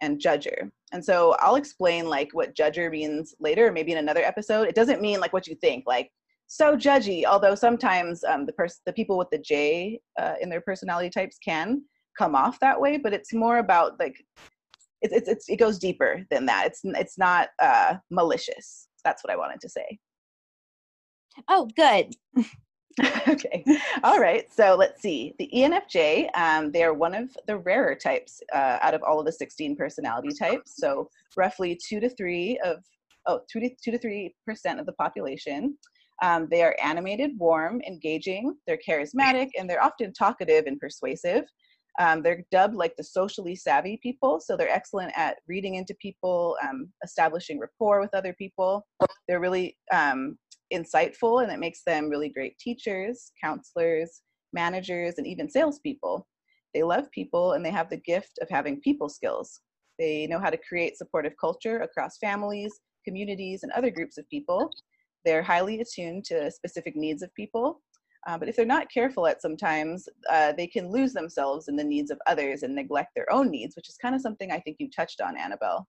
and 0.00 0.20
judger. 0.20 0.70
And 0.92 1.04
so 1.04 1.36
I'll 1.40 1.56
explain 1.56 2.08
like 2.08 2.30
what 2.32 2.54
judger 2.54 2.90
means 2.90 3.34
later, 3.40 3.72
maybe 3.72 3.92
in 3.92 3.98
another 3.98 4.22
episode. 4.22 4.68
It 4.68 4.74
doesn't 4.74 5.02
mean 5.02 5.20
like 5.20 5.32
what 5.32 5.46
you 5.46 5.54
think, 5.56 5.84
like 5.86 6.10
so 6.46 6.76
judgy. 6.76 7.24
Although 7.24 7.54
sometimes 7.54 8.24
um, 8.24 8.46
the 8.46 8.52
person, 8.52 8.80
the 8.86 8.92
people 8.92 9.18
with 9.18 9.28
the 9.30 9.38
J 9.38 10.00
uh, 10.18 10.34
in 10.40 10.48
their 10.48 10.60
personality 10.60 11.10
types 11.10 11.36
can 11.44 11.82
come 12.18 12.34
off 12.34 12.58
that 12.60 12.80
way, 12.80 12.96
but 12.96 13.12
it's 13.12 13.32
more 13.32 13.58
about 13.58 13.98
like 13.98 14.16
it's 15.00 15.14
it's, 15.14 15.28
it's 15.28 15.48
it 15.48 15.56
goes 15.56 15.78
deeper 15.78 16.24
than 16.30 16.46
that. 16.46 16.66
It's 16.66 16.80
it's 16.84 17.18
not 17.18 17.48
uh, 17.62 17.94
malicious. 18.10 18.88
That's 19.04 19.22
what 19.22 19.32
I 19.32 19.36
wanted 19.36 19.60
to 19.60 19.68
say. 19.68 19.98
Oh, 21.48 21.68
good. 21.76 22.14
okay. 23.28 23.64
All 24.02 24.18
right. 24.18 24.52
So 24.52 24.74
let's 24.76 25.00
see. 25.00 25.34
The 25.38 25.48
ENFJ, 25.54 26.30
um, 26.36 26.72
they 26.72 26.82
are 26.82 26.94
one 26.94 27.14
of 27.14 27.30
the 27.46 27.58
rarer 27.58 27.94
types 27.94 28.40
uh, 28.52 28.78
out 28.82 28.94
of 28.94 29.02
all 29.02 29.20
of 29.20 29.26
the 29.26 29.32
16 29.32 29.76
personality 29.76 30.30
types. 30.36 30.74
So 30.76 31.08
roughly 31.36 31.78
two 31.88 32.00
to 32.00 32.08
three 32.10 32.58
of, 32.64 32.78
oh, 33.26 33.40
two 33.50 33.60
to, 33.60 33.70
two 33.82 33.92
to 33.92 33.98
three 33.98 34.34
percent 34.44 34.80
of 34.80 34.86
the 34.86 34.92
population. 34.94 35.78
Um, 36.22 36.48
they 36.50 36.62
are 36.62 36.74
animated, 36.82 37.38
warm, 37.38 37.80
engaging, 37.86 38.56
they're 38.66 38.80
charismatic, 38.86 39.50
and 39.56 39.70
they're 39.70 39.82
often 39.82 40.12
talkative 40.12 40.64
and 40.66 40.80
persuasive. 40.80 41.44
Um, 41.98 42.22
they're 42.22 42.44
dubbed 42.52 42.76
like 42.76 42.94
the 42.96 43.04
socially 43.04 43.56
savvy 43.56 43.98
people, 44.02 44.40
so 44.40 44.56
they're 44.56 44.70
excellent 44.70 45.12
at 45.16 45.38
reading 45.48 45.74
into 45.74 45.94
people, 46.00 46.56
um, 46.62 46.92
establishing 47.02 47.58
rapport 47.58 48.00
with 48.00 48.14
other 48.14 48.34
people. 48.34 48.86
They're 49.26 49.40
really 49.40 49.76
um, 49.92 50.38
insightful 50.72 51.42
and 51.42 51.50
it 51.50 51.58
makes 51.58 51.82
them 51.84 52.08
really 52.08 52.28
great 52.28 52.58
teachers, 52.58 53.32
counselors, 53.42 54.22
managers, 54.52 55.14
and 55.18 55.26
even 55.26 55.50
salespeople. 55.50 56.26
They 56.74 56.82
love 56.82 57.10
people 57.10 57.52
and 57.52 57.64
they 57.64 57.70
have 57.70 57.90
the 57.90 57.96
gift 57.96 58.38
of 58.40 58.48
having 58.48 58.80
people 58.80 59.08
skills. 59.08 59.60
They 59.98 60.26
know 60.26 60.38
how 60.38 60.50
to 60.50 60.58
create 60.68 60.96
supportive 60.96 61.34
culture 61.40 61.80
across 61.80 62.18
families, 62.18 62.72
communities, 63.04 63.62
and 63.62 63.72
other 63.72 63.90
groups 63.90 64.18
of 64.18 64.28
people. 64.28 64.70
They're 65.24 65.42
highly 65.42 65.80
attuned 65.80 66.24
to 66.26 66.50
specific 66.50 66.94
needs 66.94 67.22
of 67.22 67.34
people. 67.34 67.80
Uh, 68.26 68.36
but 68.36 68.48
if 68.48 68.56
they're 68.56 68.66
not 68.66 68.90
careful 68.92 69.26
at 69.26 69.40
sometimes, 69.40 70.08
uh, 70.30 70.52
they 70.52 70.66
can 70.66 70.90
lose 70.90 71.12
themselves 71.12 71.68
in 71.68 71.76
the 71.76 71.84
needs 71.84 72.10
of 72.10 72.18
others 72.26 72.62
and 72.62 72.74
neglect 72.74 73.14
their 73.14 73.30
own 73.32 73.50
needs, 73.50 73.76
which 73.76 73.88
is 73.88 73.96
kind 73.96 74.14
of 74.14 74.20
something 74.20 74.50
I 74.50 74.60
think 74.60 74.76
you 74.80 74.90
touched 74.90 75.20
on, 75.20 75.36
Annabelle. 75.36 75.86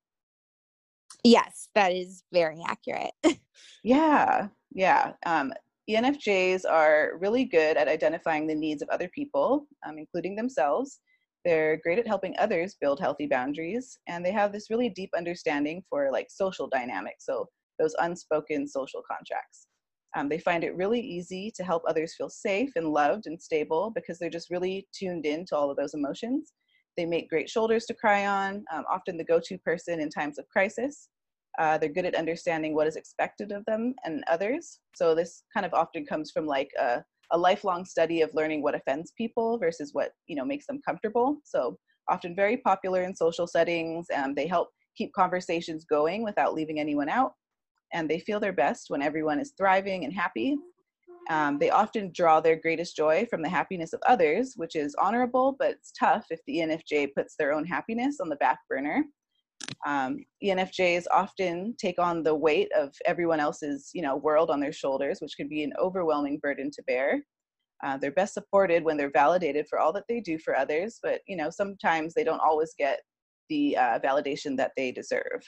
Yes, 1.24 1.70
that 1.76 1.92
is 1.92 2.24
very 2.32 2.62
accurate. 2.66 3.12
yeah, 3.84 4.48
yeah. 4.72 5.14
Um, 5.26 5.54
ENFJs 5.90 6.70
are 6.70 7.18
really 7.20 7.46
good 7.46 7.76
at 7.76 7.88
identifying 7.88 8.46
the 8.46 8.56
needs 8.56 8.82
of 8.82 8.90
other 8.90 9.10
people, 9.10 9.66
um, 9.86 9.98
including 9.98 10.36
themselves. 10.36 11.00
They're 11.44 11.78
great 11.84 12.00
at 12.00 12.08
helping 12.08 12.36
others 12.38 12.76
build 12.80 13.00
healthy 13.00 13.26
boundaries, 13.26 13.98
and 14.08 14.24
they 14.24 14.32
have 14.32 14.52
this 14.52 14.70
really 14.70 14.90
deep 14.90 15.10
understanding 15.18 15.84
for 15.90 16.12
like 16.12 16.28
social 16.30 16.68
dynamics, 16.68 17.26
so 17.26 17.48
those 17.80 17.96
unspoken 18.00 18.68
social 18.68 19.02
contracts. 19.10 19.68
Um, 20.16 20.30
they 20.30 20.40
find 20.40 20.64
it 20.64 20.76
really 20.76 21.00
easy 21.00 21.52
to 21.56 21.64
help 21.64 21.84
others 21.88 22.16
feel 22.16 22.30
safe 22.30 22.72
and 22.76 22.90
loved 22.90 23.28
and 23.28 23.42
stable 23.42 23.92
because 23.94 24.18
they're 24.18 24.30
just 24.30 24.50
really 24.50 24.88
tuned 24.94 25.26
in 25.26 25.46
to 25.46 25.56
all 25.56 25.70
of 25.70 25.78
those 25.78 25.94
emotions. 25.94 26.54
They 26.98 27.06
make 27.06 27.30
great 27.30 27.50
shoulders 27.50 27.86
to 27.86 27.94
cry 27.94 28.26
on, 28.26 28.66
um, 28.74 28.84
often 28.92 29.18
the 29.18 29.24
go 29.24 29.40
to 29.46 29.58
person 29.60 30.00
in 30.00 30.10
times 30.10 30.40
of 30.40 30.48
crisis. 30.50 31.10
Uh, 31.58 31.78
they're 31.78 31.90
good 31.94 32.06
at 32.06 32.16
understanding 32.16 32.74
what 32.74 32.88
is 32.88 32.96
expected 32.96 33.52
of 33.52 33.64
them 33.66 33.94
and 34.04 34.24
others. 34.30 34.80
So 34.96 35.14
this 35.14 35.44
kind 35.54 35.66
of 35.66 35.74
often 35.74 36.06
comes 36.06 36.32
from 36.32 36.46
like 36.46 36.70
a, 36.80 37.04
a 37.32 37.38
lifelong 37.38 37.86
study 37.86 38.22
of 38.22 38.34
learning 38.34 38.64
what 38.64 38.76
offends 38.76 39.14
people 39.18 39.58
versus 39.60 39.92
what 39.94 40.12
you 40.28 40.36
know 40.36 40.46
makes 40.46 40.66
them 40.68 40.82
comfortable. 40.86 41.38
So 41.44 41.78
often 42.08 42.36
very 42.36 42.58
popular 42.58 43.04
in 43.04 43.16
social 43.16 43.48
settings. 43.48 44.08
and 44.10 44.36
they 44.36 44.48
help 44.48 44.70
keep 44.98 45.14
conversations 45.14 45.86
going 45.86 46.24
without 46.24 46.54
leaving 46.54 46.80
anyone 46.80 47.10
out. 47.10 47.34
And 47.94 48.10
they 48.10 48.20
feel 48.20 48.40
their 48.40 48.54
best 48.54 48.90
when 48.90 49.02
everyone 49.02 49.40
is 49.40 49.54
thriving 49.58 50.06
and 50.06 50.14
happy. 50.14 50.58
Um, 51.30 51.60
they 51.60 51.70
often 51.70 52.12
draw 52.12 52.40
their 52.40 52.56
greatest 52.56 52.96
joy 52.96 53.28
from 53.30 53.42
the 53.42 53.50
happiness 53.50 53.94
of 53.94 54.02
others, 54.08 54.54
which 54.56 54.76
is 54.76 54.96
honorable, 55.00 55.56
but 55.60 55.72
it's 55.72 55.92
tough 55.92 56.26
if 56.30 56.40
the 56.48 56.58
ENFJ 56.58 57.14
puts 57.16 57.36
their 57.36 57.54
own 57.54 57.66
happiness 57.66 58.20
on 58.20 58.30
the 58.30 58.36
back 58.38 58.60
burner. 58.68 59.04
Um, 59.86 60.26
ENFJs 60.44 61.06
often 61.12 61.76
take 61.78 62.00
on 62.00 62.24
the 62.24 62.34
weight 62.34 62.72
of 62.74 62.94
everyone 63.06 63.40
else's, 63.40 63.92
you 63.94 64.02
know, 64.02 64.16
world 64.16 64.50
on 64.50 64.60
their 64.60 64.72
shoulders, 64.72 65.20
which 65.22 65.36
can 65.38 65.48
be 65.48 65.64
an 65.64 65.74
overwhelming 65.80 66.40
burden 66.42 66.72
to 66.72 66.84
bear. 66.84 67.24
Uh, 67.84 67.98
they're 67.98 68.12
best 68.12 68.34
supported 68.34 68.84
when 68.84 68.98
they're 68.98 69.12
validated 69.12 69.68
for 69.70 69.80
all 69.80 69.94
that 69.94 70.04
they 70.10 70.20
do 70.20 70.38
for 70.40 70.56
others, 70.56 71.00
but 71.02 71.22
you 71.28 71.38
know, 71.38 71.50
sometimes 71.50 72.14
they 72.14 72.24
don't 72.24 72.42
always 72.42 72.74
get 72.78 73.02
the 73.50 73.78
uh, 73.78 74.00
validation 74.00 74.58
that 74.58 74.72
they 74.76 74.92
deserve. 74.92 75.42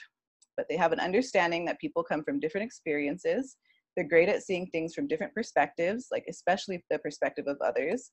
But 0.56 0.66
they 0.68 0.76
have 0.76 0.92
an 0.92 1.00
understanding 1.00 1.64
that 1.66 1.80
people 1.80 2.02
come 2.02 2.22
from 2.22 2.40
different 2.40 2.66
experiences. 2.66 3.56
They're 3.96 4.08
great 4.08 4.28
at 4.28 4.42
seeing 4.42 4.66
things 4.68 4.94
from 4.94 5.06
different 5.06 5.34
perspectives, 5.34 6.08
like 6.10 6.24
especially 6.28 6.82
the 6.90 6.98
perspective 6.98 7.46
of 7.46 7.58
others. 7.64 8.10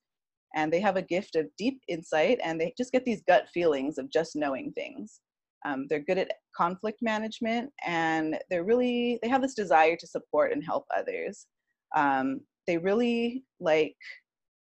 And 0.56 0.74
they 0.74 0.80
have 0.82 0.98
a 0.98 1.02
gift 1.02 1.36
of 1.36 1.46
deep 1.58 1.80
insight 1.88 2.40
and 2.44 2.60
they 2.60 2.74
just 2.78 2.92
get 2.92 3.06
these 3.06 3.22
gut 3.28 3.48
feelings 3.54 3.98
of 3.98 4.10
just 4.10 4.36
knowing 4.36 4.72
things. 4.74 5.22
Um, 5.66 5.86
they're 5.90 6.00
good 6.00 6.18
at 6.18 6.32
conflict 6.56 7.00
management 7.02 7.70
and 7.86 8.38
they're 8.50 8.64
really, 8.64 9.20
they 9.22 9.30
have 9.30 9.42
this 9.42 9.54
desire 9.54 9.96
to 9.98 10.08
support 10.08 10.52
and 10.52 10.64
help 10.64 10.86
others. 10.96 11.48
Um, 11.96 12.42
they 12.66 12.78
really 12.78 13.44
like, 13.60 13.96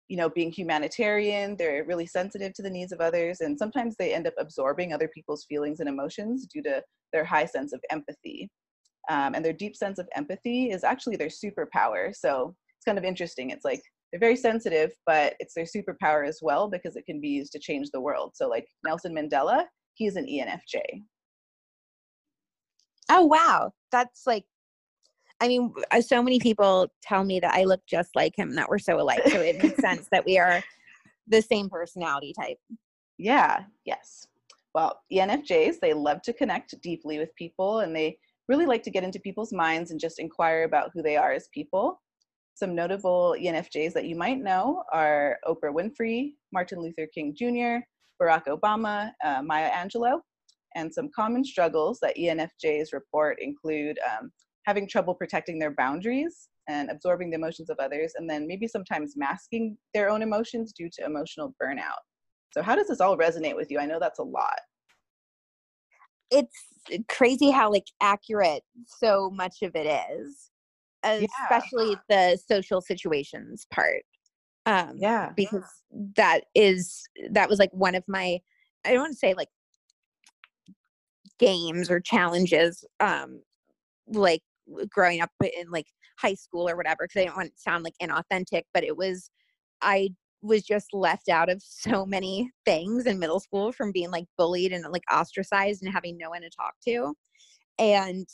you 0.09 0.17
know, 0.17 0.29
being 0.29 0.51
humanitarian. 0.51 1.57
They're 1.57 1.85
really 1.85 2.07
sensitive 2.07 2.55
to 2.55 2.63
the 2.63 2.71
needs 2.71 2.93
of 2.93 3.01
others. 3.01 3.41
And 3.41 3.59
sometimes 3.59 3.95
they 3.97 4.15
end 4.15 4.27
up 4.27 4.35
absorbing 4.39 4.93
other 4.93 5.09
people's 5.09 5.45
feelings 5.45 5.81
and 5.81 5.89
emotions 5.89 6.47
due 6.47 6.63
to 6.63 6.83
their 7.13 7.25
high 7.25 7.45
sense 7.45 7.73
of 7.73 7.81
empathy. 7.91 8.51
Um, 9.11 9.35
and 9.35 9.45
their 9.45 9.53
deep 9.53 9.77
sense 9.77 9.99
of 9.99 10.09
empathy 10.15 10.71
is 10.71 10.85
actually 10.85 11.17
their 11.17 11.29
superpower. 11.29 12.15
So 12.15 12.55
it's 12.77 12.85
kind 12.85 12.99
of 12.99 13.05
interesting. 13.05 13.51
It's 13.51 13.65
like 13.65 13.83
they're 14.11 14.21
very 14.21 14.37
sensitive, 14.37 14.93
but 15.07 15.35
it's 15.39 15.55
their 15.55 15.65
superpower 15.65 16.27
as 16.27 16.39
well 16.41 16.69
because 16.69 16.97
it 16.97 17.05
can 17.05 17.21
be 17.21 17.29
used 17.29 17.53
to 17.53 17.59
change 17.59 17.91
the 17.91 18.01
world. 18.01 18.33
So, 18.35 18.49
like 18.49 18.67
Nelson 18.85 19.15
Mandela, 19.15 19.65
he's 19.95 20.17
an 20.17 20.27
ENFJ. 20.27 20.81
Oh 23.11 23.25
wow, 23.25 23.73
that's 23.91 24.23
like 24.27 24.45
I 25.41 25.49
mean, 25.49 25.73
uh, 25.91 26.01
so 26.01 26.23
many 26.23 26.41
people 26.41 26.89
tell 27.03 27.25
me 27.25 27.39
that 27.41 27.55
I 27.55 27.65
look 27.65 27.81
just 27.87 28.17
like 28.17 28.37
him, 28.37 28.55
that 28.57 28.69
we're 28.69 28.79
so 28.79 29.01
alike. 29.01 29.23
So 29.27 29.41
it 29.41 29.63
makes 29.63 29.81
sense 29.81 30.09
that 30.11 30.25
we 30.25 30.39
are 30.39 30.63
the 31.29 31.41
same 31.41 31.69
personality 31.69 32.33
type. 32.39 32.59
Yeah, 33.19 33.65
yes. 33.85 34.27
Well, 34.75 35.01
ENFJs, 35.13 35.81
they 35.81 35.93
love 35.93 36.23
to 36.23 36.33
connect 36.33 36.81
deeply 36.83 37.19
with 37.19 37.35
people 37.37 37.81
and 37.81 37.95
they 37.95 38.19
really 38.49 38.67
like 38.67 38.83
to 38.85 38.91
get 38.91 39.05
into 39.05 39.21
people's 39.21 39.53
minds 39.53 39.91
and 39.91 40.01
just 40.01 40.19
inquire 40.19 40.65
about 40.65 40.91
who 40.95 41.03
they 41.03 41.17
are 41.17 41.33
as 41.33 41.49
people. 41.53 42.01
Some 42.55 42.75
notable 42.75 43.37
ENFJs 43.39 43.93
that 43.93 44.07
you 44.07 44.17
might 44.17 44.41
know 44.41 44.83
are 44.93 45.39
Oprah 45.47 45.73
Winfrey, 45.73 46.33
Martin 46.53 46.81
Luther 46.81 47.07
King 47.15 47.35
Jr., 47.37 47.85
Barack 48.21 48.47
Obama, 48.47 49.13
uh, 49.25 49.43
Maya 49.43 49.71
Angelou. 49.71 50.21
And 50.75 50.93
some 50.93 51.11
common 51.15 51.45
struggles 51.45 51.99
that 52.01 52.17
ENFJs 52.17 52.93
report 52.93 53.39
include 53.41 53.99
um, 54.11 54.31
having 54.67 54.89
trouble 54.89 55.15
protecting 55.15 55.59
their 55.59 55.71
boundaries 55.73 56.49
and 56.69 56.91
absorbing 56.91 57.31
the 57.31 57.37
emotions 57.37 57.71
of 57.71 57.79
others, 57.79 58.13
and 58.17 58.29
then 58.29 58.47
maybe 58.47 58.67
sometimes 58.67 59.15
masking 59.17 59.77
their 59.95 60.11
own 60.11 60.23
emotions 60.23 60.73
due 60.73 60.91
to 60.93 61.05
emotional 61.05 61.55
burnout. 61.63 62.03
So, 62.51 62.63
how 62.63 62.75
does 62.75 62.89
this 62.89 63.01
all 63.01 63.17
resonate 63.17 63.57
with 63.57 63.71
you? 63.71 63.79
I 63.79 63.87
know 63.87 63.99
that's 63.99 64.19
a 64.19 64.25
lot. 64.25 64.61
It's 66.31 66.57
crazy 67.09 67.51
how 67.51 67.71
like 67.71 67.87
accurate 68.03 68.63
so 68.87 69.31
much 69.31 69.63
of 69.63 69.73
it 69.75 69.87
is, 70.13 70.51
especially 71.03 71.97
yeah. 72.11 72.33
the 72.33 72.39
social 72.47 72.81
situations 72.81 73.67
part 73.73 74.03
um 74.69 74.93
yeah 74.99 75.31
because 75.35 75.65
that 76.15 76.43
is 76.55 77.05
that 77.31 77.49
was 77.49 77.59
like 77.59 77.71
one 77.73 77.95
of 77.95 78.05
my 78.07 78.39
i 78.85 78.91
don't 78.91 79.01
want 79.01 79.13
to 79.13 79.19
say 79.19 79.35
like 79.35 79.49
games 81.39 81.91
or 81.91 82.01
challenges 82.01 82.85
um 83.01 83.41
like 84.09 84.43
growing 84.91 85.21
up 85.21 85.31
in 85.41 85.71
like 85.71 85.87
high 86.19 86.35
school 86.35 86.69
or 86.69 86.77
whatever 86.77 86.99
because 87.03 87.23
i 87.23 87.25
don't 87.25 87.37
want 87.37 87.49
to 87.49 87.61
sound 87.61 87.85
like 87.85 87.95
inauthentic 88.03 88.63
but 88.75 88.85
it 88.85 88.97
was 88.97 89.31
i 89.83 90.09
was 90.43 90.63
just 90.63 90.93
left 90.93 91.29
out 91.29 91.49
of 91.49 91.63
so 91.65 92.07
many 92.07 92.51
things 92.65 93.07
in 93.07 93.19
middle 93.19 93.41
school 93.41 93.73
from 93.73 93.93
being 93.93 94.11
like 94.11 94.27
bullied 94.37 94.73
and 94.73 94.85
like 94.91 95.05
ostracized 95.13 95.83
and 95.83 95.93
having 95.93 96.17
no 96.17 96.31
one 96.31 96.43
to 96.43 96.51
talk 96.51 96.75
to. 96.87 97.15
And 97.79 98.27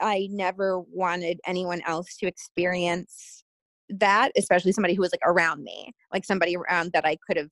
I 0.00 0.28
never 0.30 0.80
wanted 0.80 1.40
anyone 1.46 1.82
else 1.86 2.16
to 2.18 2.26
experience 2.26 3.44
that, 3.88 4.32
especially 4.36 4.72
somebody 4.72 4.94
who 4.94 5.00
was 5.00 5.12
like 5.12 5.26
around 5.26 5.62
me, 5.62 5.92
like 6.12 6.24
somebody 6.24 6.56
around 6.56 6.92
that 6.92 7.06
I 7.06 7.16
could 7.26 7.36
have 7.36 7.48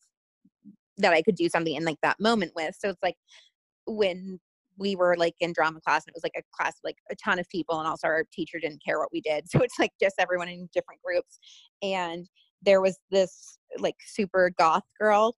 that 0.99 1.13
I 1.13 1.23
could 1.23 1.35
do 1.35 1.49
something 1.49 1.75
in 1.75 1.85
like 1.85 1.99
that 2.03 2.21
moment 2.21 2.53
with. 2.55 2.77
So 2.79 2.89
it's 2.89 3.03
like 3.03 3.17
when 3.87 4.39
we 4.79 4.97
were 4.97 5.17
like 5.17 5.35
in 5.41 5.53
drama 5.53 5.81
class 5.81 6.05
and 6.05 6.11
it 6.11 6.17
was 6.17 6.25
like 6.25 6.33
a 6.37 6.43
class 6.57 6.75
like 6.85 6.97
a 7.11 7.15
ton 7.17 7.39
of 7.39 7.49
people 7.49 7.79
and 7.79 7.89
also 7.89 8.07
our 8.07 8.25
teacher 8.33 8.59
didn't 8.61 8.83
care 8.85 8.99
what 8.99 9.13
we 9.13 9.21
did. 9.21 9.45
So 9.51 9.61
it's 9.61 9.79
like 9.79 9.93
just 10.01 10.17
everyone 10.19 10.49
in 10.49 10.69
different 10.73 11.01
groups. 11.03 11.39
And 11.83 12.29
there 12.63 12.81
was 12.81 12.99
this 13.11 13.59
like 13.79 13.97
super 14.07 14.53
goth 14.59 14.85
girl 14.99 15.37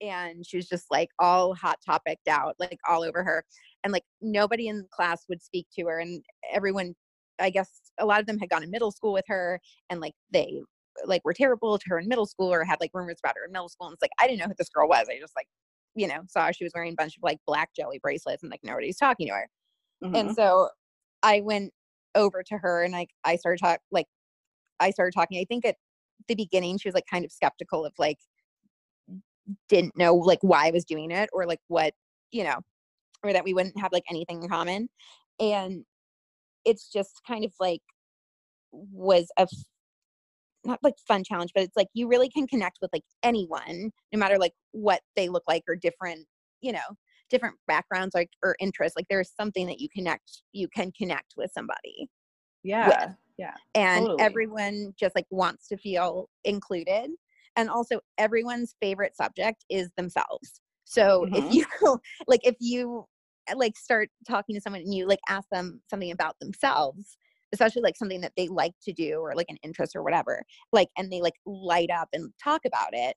and 0.00 0.44
she 0.46 0.56
was 0.56 0.68
just 0.68 0.86
like 0.90 1.08
all 1.18 1.54
hot 1.54 1.78
topicked 1.84 2.28
out 2.28 2.54
like 2.58 2.78
all 2.88 3.02
over 3.02 3.22
her 3.22 3.44
and 3.82 3.92
like 3.92 4.04
nobody 4.20 4.68
in 4.68 4.78
the 4.78 4.88
class 4.92 5.24
would 5.28 5.42
speak 5.42 5.66
to 5.74 5.86
her 5.86 6.00
and 6.00 6.22
everyone 6.52 6.94
i 7.40 7.48
guess 7.48 7.68
a 7.98 8.06
lot 8.06 8.20
of 8.20 8.26
them 8.26 8.38
had 8.38 8.48
gone 8.48 8.62
to 8.62 8.68
middle 8.68 8.90
school 8.90 9.12
with 9.12 9.24
her 9.26 9.60
and 9.90 10.00
like 10.00 10.14
they 10.32 10.60
like 11.06 11.24
were 11.24 11.32
terrible 11.32 11.78
to 11.78 11.84
her 11.88 11.98
in 11.98 12.08
middle 12.08 12.26
school 12.26 12.52
or 12.52 12.64
had 12.64 12.80
like 12.80 12.90
rumors 12.92 13.18
about 13.22 13.34
her 13.36 13.46
in 13.46 13.52
middle 13.52 13.68
school 13.68 13.86
and 13.86 13.94
it's 13.94 14.02
like 14.02 14.10
i 14.20 14.26
didn't 14.26 14.40
know 14.40 14.46
who 14.46 14.54
this 14.58 14.68
girl 14.68 14.88
was 14.88 15.06
i 15.08 15.18
just 15.18 15.34
like 15.36 15.48
you 15.94 16.06
know 16.06 16.20
saw 16.28 16.50
she 16.50 16.64
was 16.64 16.72
wearing 16.74 16.92
a 16.92 16.96
bunch 16.96 17.16
of 17.16 17.22
like 17.22 17.38
black 17.46 17.70
jelly 17.74 17.98
bracelets 18.02 18.42
and 18.42 18.50
like 18.50 18.60
nobody's 18.62 18.96
talking 18.96 19.28
to 19.28 19.34
her 19.34 19.48
mm-hmm. 20.02 20.14
and 20.14 20.34
so 20.34 20.68
i 21.22 21.40
went 21.40 21.72
over 22.14 22.42
to 22.42 22.58
her 22.58 22.82
and 22.82 22.92
like 22.92 23.10
i 23.24 23.36
started 23.36 23.58
talk 23.58 23.80
like 23.90 24.06
i 24.80 24.90
started 24.90 25.12
talking 25.14 25.38
i 25.40 25.44
think 25.44 25.64
at 25.64 25.76
the 26.28 26.34
beginning 26.34 26.78
she 26.78 26.88
was 26.88 26.94
like 26.94 27.06
kind 27.10 27.24
of 27.24 27.32
skeptical 27.32 27.84
of 27.84 27.92
like 27.98 28.18
didn't 29.68 29.96
know 29.96 30.14
like 30.14 30.38
why 30.42 30.68
I 30.68 30.70
was 30.70 30.84
doing 30.84 31.10
it 31.10 31.30
or 31.32 31.46
like 31.46 31.60
what, 31.68 31.94
you 32.30 32.44
know, 32.44 32.60
or 33.22 33.32
that 33.32 33.44
we 33.44 33.54
wouldn't 33.54 33.78
have 33.78 33.92
like 33.92 34.04
anything 34.10 34.42
in 34.42 34.48
common. 34.48 34.88
And 35.40 35.84
it's 36.64 36.90
just 36.90 37.20
kind 37.26 37.44
of 37.44 37.52
like 37.60 37.82
was 38.72 39.28
a 39.38 39.46
not 40.66 40.78
like 40.82 40.94
fun 41.06 41.24
challenge, 41.24 41.50
but 41.54 41.62
it's 41.64 41.76
like 41.76 41.88
you 41.94 42.08
really 42.08 42.28
can 42.28 42.46
connect 42.46 42.78
with 42.80 42.90
like 42.92 43.04
anyone, 43.22 43.90
no 44.12 44.18
matter 44.18 44.38
like 44.38 44.52
what 44.72 45.00
they 45.16 45.28
look 45.28 45.44
like 45.48 45.62
or 45.68 45.76
different, 45.76 46.26
you 46.60 46.72
know, 46.72 46.96
different 47.30 47.56
backgrounds 47.66 48.14
like 48.14 48.30
or 48.42 48.56
interests. 48.60 48.96
Like 48.96 49.06
there's 49.08 49.32
something 49.38 49.66
that 49.66 49.80
you 49.80 49.88
connect, 49.94 50.42
you 50.52 50.68
can 50.74 50.92
connect 50.92 51.34
with 51.36 51.50
somebody. 51.52 52.08
Yeah. 52.62 52.88
With. 52.88 53.16
Yeah. 53.36 53.54
And 53.74 54.06
totally. 54.06 54.22
everyone 54.22 54.94
just 54.98 55.14
like 55.14 55.26
wants 55.30 55.68
to 55.68 55.76
feel 55.76 56.28
included 56.44 57.10
and 57.56 57.70
also 57.70 58.00
everyone's 58.18 58.74
favorite 58.80 59.16
subject 59.16 59.64
is 59.68 59.90
themselves 59.96 60.60
so 60.84 61.26
mm-hmm. 61.26 61.34
if 61.34 61.54
you 61.54 61.66
like 62.26 62.40
if 62.44 62.54
you 62.60 63.04
like 63.56 63.76
start 63.76 64.08
talking 64.26 64.54
to 64.54 64.60
someone 64.60 64.80
and 64.80 64.94
you 64.94 65.06
like 65.06 65.20
ask 65.28 65.48
them 65.50 65.80
something 65.88 66.12
about 66.12 66.38
themselves 66.40 67.18
especially 67.54 67.82
like 67.82 67.96
something 67.96 68.20
that 68.20 68.32
they 68.36 68.48
like 68.48 68.72
to 68.82 68.92
do 68.92 69.14
or 69.14 69.34
like 69.34 69.48
an 69.48 69.56
interest 69.62 69.94
or 69.96 70.02
whatever 70.02 70.42
like 70.72 70.88
and 70.98 71.10
they 71.10 71.20
like 71.20 71.34
light 71.46 71.90
up 71.90 72.08
and 72.12 72.32
talk 72.42 72.60
about 72.66 72.90
it 72.92 73.16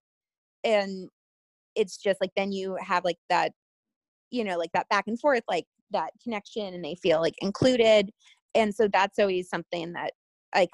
and 0.64 1.10
it's 1.76 1.98
just 1.98 2.20
like 2.22 2.32
then 2.36 2.52
you 2.52 2.78
have 2.82 3.04
like 3.04 3.18
that 3.30 3.52
you 4.32 4.44
know 4.44 4.58
like 4.58 4.72
that 4.74 4.90
back 4.90 5.06
and 5.08 5.20
forth 5.20 5.44
like 5.50 5.66
that 5.92 6.12
connection 6.24 6.74
and 6.74 6.84
they 6.84 6.96
feel 6.96 7.22
like 7.22 7.36
included 7.40 8.10
and 8.56 8.74
so 8.74 8.88
that's 8.92 9.20
always 9.20 9.50
something 9.50 9.94
that 9.94 10.14
like 10.56 10.70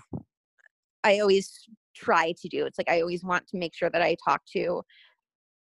i 1.03 1.19
always 1.19 1.67
try 1.93 2.33
to 2.41 2.49
do. 2.49 2.65
It's 2.65 2.77
like 2.77 2.89
I 2.89 3.01
always 3.01 3.23
want 3.23 3.47
to 3.47 3.57
make 3.57 3.75
sure 3.75 3.89
that 3.89 4.01
I 4.01 4.15
talk 4.23 4.41
to 4.53 4.81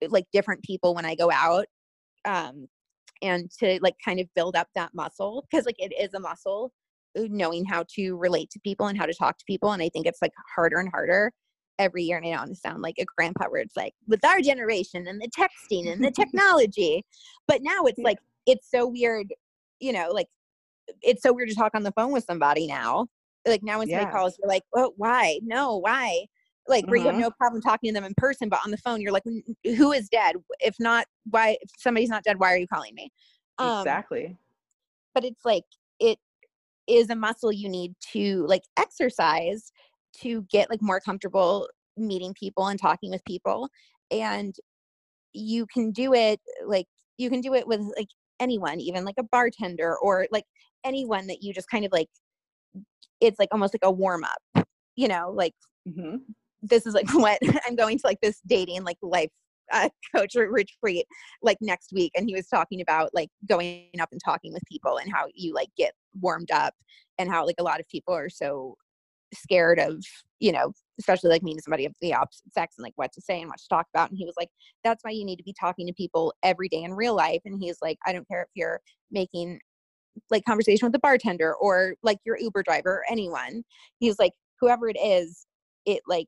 like 0.07 0.25
different 0.31 0.63
people 0.63 0.95
when 0.95 1.05
I 1.05 1.15
go 1.15 1.29
out 1.31 1.65
um 2.25 2.67
and 3.21 3.51
to 3.59 3.79
like 3.81 3.95
kind 4.03 4.19
of 4.19 4.27
build 4.33 4.55
up 4.55 4.67
that 4.75 4.93
muscle 4.93 5.45
because 5.49 5.65
like 5.65 5.75
it 5.77 5.93
is 5.99 6.13
a 6.13 6.19
muscle 6.19 6.71
knowing 7.29 7.65
how 7.65 7.83
to 7.95 8.15
relate 8.17 8.49
to 8.51 8.59
people 8.59 8.87
and 8.87 8.97
how 8.97 9.05
to 9.05 9.13
talk 9.13 9.37
to 9.37 9.45
people 9.45 9.71
and 9.71 9.81
I 9.81 9.89
think 9.89 10.05
it's 10.05 10.21
like 10.21 10.33
harder 10.55 10.79
and 10.79 10.89
harder 10.91 11.31
every 11.77 12.03
year 12.03 12.17
and 12.17 12.27
I 12.27 12.45
don't 12.45 12.55
sound 12.55 12.81
like 12.81 12.95
a 12.99 13.05
grandpa 13.17 13.45
where 13.49 13.61
it's 13.61 13.77
like 13.77 13.93
with 14.07 14.23
our 14.25 14.41
generation 14.41 15.07
and 15.07 15.21
the 15.21 15.29
texting 15.29 15.91
and 15.91 16.03
the 16.03 16.11
technology 16.15 17.05
but 17.47 17.61
now 17.61 17.85
it's 17.85 17.99
like 17.99 18.19
it's 18.45 18.69
so 18.69 18.87
weird 18.87 19.33
you 19.79 19.93
know 19.93 20.09
like 20.11 20.27
it's 21.01 21.21
so 21.21 21.31
weird 21.31 21.49
to 21.49 21.55
talk 21.55 21.71
on 21.75 21.83
the 21.83 21.91
phone 21.91 22.11
with 22.11 22.25
somebody 22.25 22.67
now 22.67 23.07
like 23.47 23.63
now 23.63 23.79
when 23.79 23.89
somebody 23.89 24.11
calls, 24.11 24.37
you're 24.39 24.49
like, 24.49 24.63
oh, 24.75 24.93
why? 24.97 25.39
No, 25.43 25.77
why? 25.77 26.25
Like 26.67 26.85
where 26.85 26.97
you 26.97 27.05
have 27.05 27.13
mm-hmm. 27.13 27.21
no 27.21 27.31
problem 27.31 27.61
talking 27.61 27.89
to 27.89 27.93
them 27.93 28.03
in 28.03 28.13
person, 28.15 28.47
but 28.47 28.59
on 28.63 28.71
the 28.71 28.77
phone, 28.77 29.01
you're 29.01 29.11
like, 29.11 29.23
who 29.63 29.91
is 29.91 30.07
dead? 30.09 30.35
If 30.59 30.75
not, 30.79 31.07
why? 31.29 31.57
If 31.61 31.71
somebody's 31.77 32.09
not 32.09 32.23
dead, 32.23 32.39
why 32.39 32.53
are 32.53 32.57
you 32.57 32.67
calling 32.67 32.93
me? 32.93 33.11
Um, 33.57 33.79
exactly. 33.79 34.37
But 35.15 35.25
it's 35.25 35.43
like 35.43 35.63
it 35.99 36.19
is 36.89 37.09
a 37.09 37.15
muscle 37.15 37.51
you 37.51 37.69
need 37.69 37.93
to 38.13 38.45
like 38.47 38.63
exercise 38.77 39.71
to 40.21 40.45
get 40.51 40.69
like 40.69 40.81
more 40.81 40.99
comfortable 40.99 41.67
meeting 41.97 42.33
people 42.33 42.67
and 42.67 42.79
talking 42.79 43.11
with 43.11 43.23
people 43.25 43.69
and 44.11 44.55
you 45.33 45.65
can 45.67 45.91
do 45.91 46.13
it 46.13 46.39
like 46.65 46.85
you 47.17 47.29
can 47.29 47.41
do 47.41 47.53
it 47.53 47.67
with 47.67 47.81
like 47.97 48.07
anyone 48.39 48.79
even 48.79 49.05
like 49.05 49.15
a 49.19 49.23
bartender 49.23 49.97
or 50.01 50.27
like 50.31 50.45
anyone 50.83 51.27
that 51.27 51.43
you 51.43 51.53
just 51.53 51.69
kind 51.69 51.85
of 51.85 51.91
like 51.91 52.07
it's 53.19 53.37
like 53.37 53.49
almost 53.51 53.73
like 53.73 53.81
a 53.83 53.91
warm 53.91 54.23
up 54.23 54.67
you 54.95 55.07
know 55.07 55.31
like 55.35 55.53
mm-hmm. 55.87 56.17
this 56.61 56.85
is 56.85 56.93
like 56.93 57.11
what 57.13 57.37
i'm 57.67 57.75
going 57.75 57.97
to 57.97 58.07
like 58.07 58.19
this 58.21 58.39
dating 58.47 58.83
like 58.83 58.97
life 59.01 59.29
uh, 59.71 59.89
coach 60.15 60.35
retreat 60.35 61.05
like 61.41 61.57
next 61.61 61.91
week 61.93 62.11
and 62.15 62.27
he 62.27 62.35
was 62.35 62.47
talking 62.47 62.81
about 62.81 63.09
like 63.13 63.29
going 63.47 63.87
up 63.99 64.09
and 64.11 64.21
talking 64.23 64.53
with 64.53 64.63
people 64.71 64.97
and 64.97 65.11
how 65.11 65.25
you 65.33 65.53
like 65.53 65.69
get 65.77 65.93
warmed 66.19 66.51
up 66.51 66.73
and 67.17 67.29
how 67.29 67.45
like 67.45 67.55
a 67.59 67.63
lot 67.63 67.79
of 67.79 67.87
people 67.87 68.13
are 68.13 68.29
so 68.29 68.75
scared 69.33 69.79
of 69.79 70.03
you 70.39 70.51
know 70.51 70.71
especially 70.99 71.29
like 71.29 71.43
meeting 71.43 71.61
somebody 71.61 71.85
of 71.85 71.93
the 72.01 72.13
opposite 72.13 72.51
sex 72.51 72.75
and 72.77 72.83
like 72.83 72.93
what 72.95 73.11
to 73.13 73.21
say 73.21 73.39
and 73.39 73.47
what 73.47 73.59
to 73.59 73.67
talk 73.69 73.85
about 73.93 74.09
and 74.09 74.17
he 74.17 74.25
was 74.25 74.33
like 74.37 74.49
that's 74.83 75.03
why 75.03 75.11
you 75.11 75.23
need 75.23 75.37
to 75.37 75.43
be 75.43 75.53
talking 75.59 75.85
to 75.85 75.93
people 75.93 76.33
every 76.41 76.67
day 76.67 76.81
in 76.81 76.93
real 76.93 77.15
life 77.15 77.41
and 77.45 77.61
he's 77.61 77.77
like 77.81 77.97
i 78.07 78.11
don't 78.11 78.27
care 78.27 78.41
if 78.41 78.49
you're 78.55 78.81
making 79.11 79.59
like 80.29 80.45
conversation 80.45 80.85
with 80.85 80.93
the 80.93 80.99
bartender 80.99 81.55
or 81.55 81.95
like 82.03 82.19
your 82.25 82.37
Uber 82.37 82.63
driver 82.63 82.89
or 82.89 83.03
anyone. 83.09 83.63
he's 83.99 84.19
like, 84.19 84.33
whoever 84.59 84.89
it 84.89 84.97
is, 85.01 85.45
it 85.85 86.01
like 86.07 86.27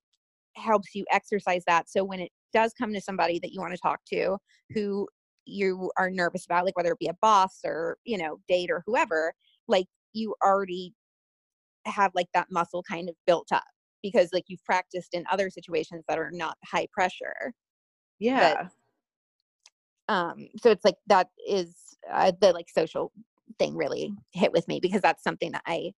helps 0.55 0.95
you 0.95 1.05
exercise 1.11 1.63
that. 1.67 1.89
So 1.89 2.03
when 2.03 2.19
it 2.19 2.31
does 2.53 2.73
come 2.73 2.93
to 2.93 3.01
somebody 3.01 3.39
that 3.39 3.51
you 3.51 3.61
want 3.61 3.73
to 3.73 3.79
talk 3.79 3.99
to 4.13 4.37
who 4.73 5.07
you 5.45 5.91
are 5.97 6.09
nervous 6.09 6.45
about, 6.45 6.65
like 6.65 6.77
whether 6.77 6.91
it 6.91 6.99
be 6.99 7.07
a 7.07 7.17
boss 7.21 7.59
or, 7.65 7.97
you 8.03 8.17
know, 8.17 8.37
date 8.47 8.69
or 8.69 8.83
whoever, 8.85 9.33
like 9.67 9.87
you 10.13 10.35
already 10.43 10.93
have 11.85 12.11
like 12.13 12.27
that 12.33 12.47
muscle 12.51 12.83
kind 12.83 13.09
of 13.09 13.15
built 13.25 13.47
up 13.51 13.63
because 14.03 14.29
like 14.33 14.45
you've 14.47 14.63
practiced 14.63 15.13
in 15.13 15.23
other 15.31 15.49
situations 15.49 16.03
that 16.07 16.17
are 16.17 16.31
not 16.31 16.57
high 16.65 16.87
pressure. 16.91 17.53
Yeah. 18.19 18.67
But, 20.07 20.13
um 20.13 20.47
so 20.61 20.69
it's 20.69 20.83
like 20.83 20.95
that 21.07 21.27
is 21.47 21.75
uh, 22.11 22.31
the 22.41 22.51
like 22.53 22.67
social 22.69 23.11
thing 23.59 23.75
really 23.75 24.13
hit 24.33 24.51
with 24.51 24.67
me 24.67 24.79
because 24.81 25.01
that's 25.01 25.23
something 25.23 25.51
that 25.51 25.63
I 25.65 25.91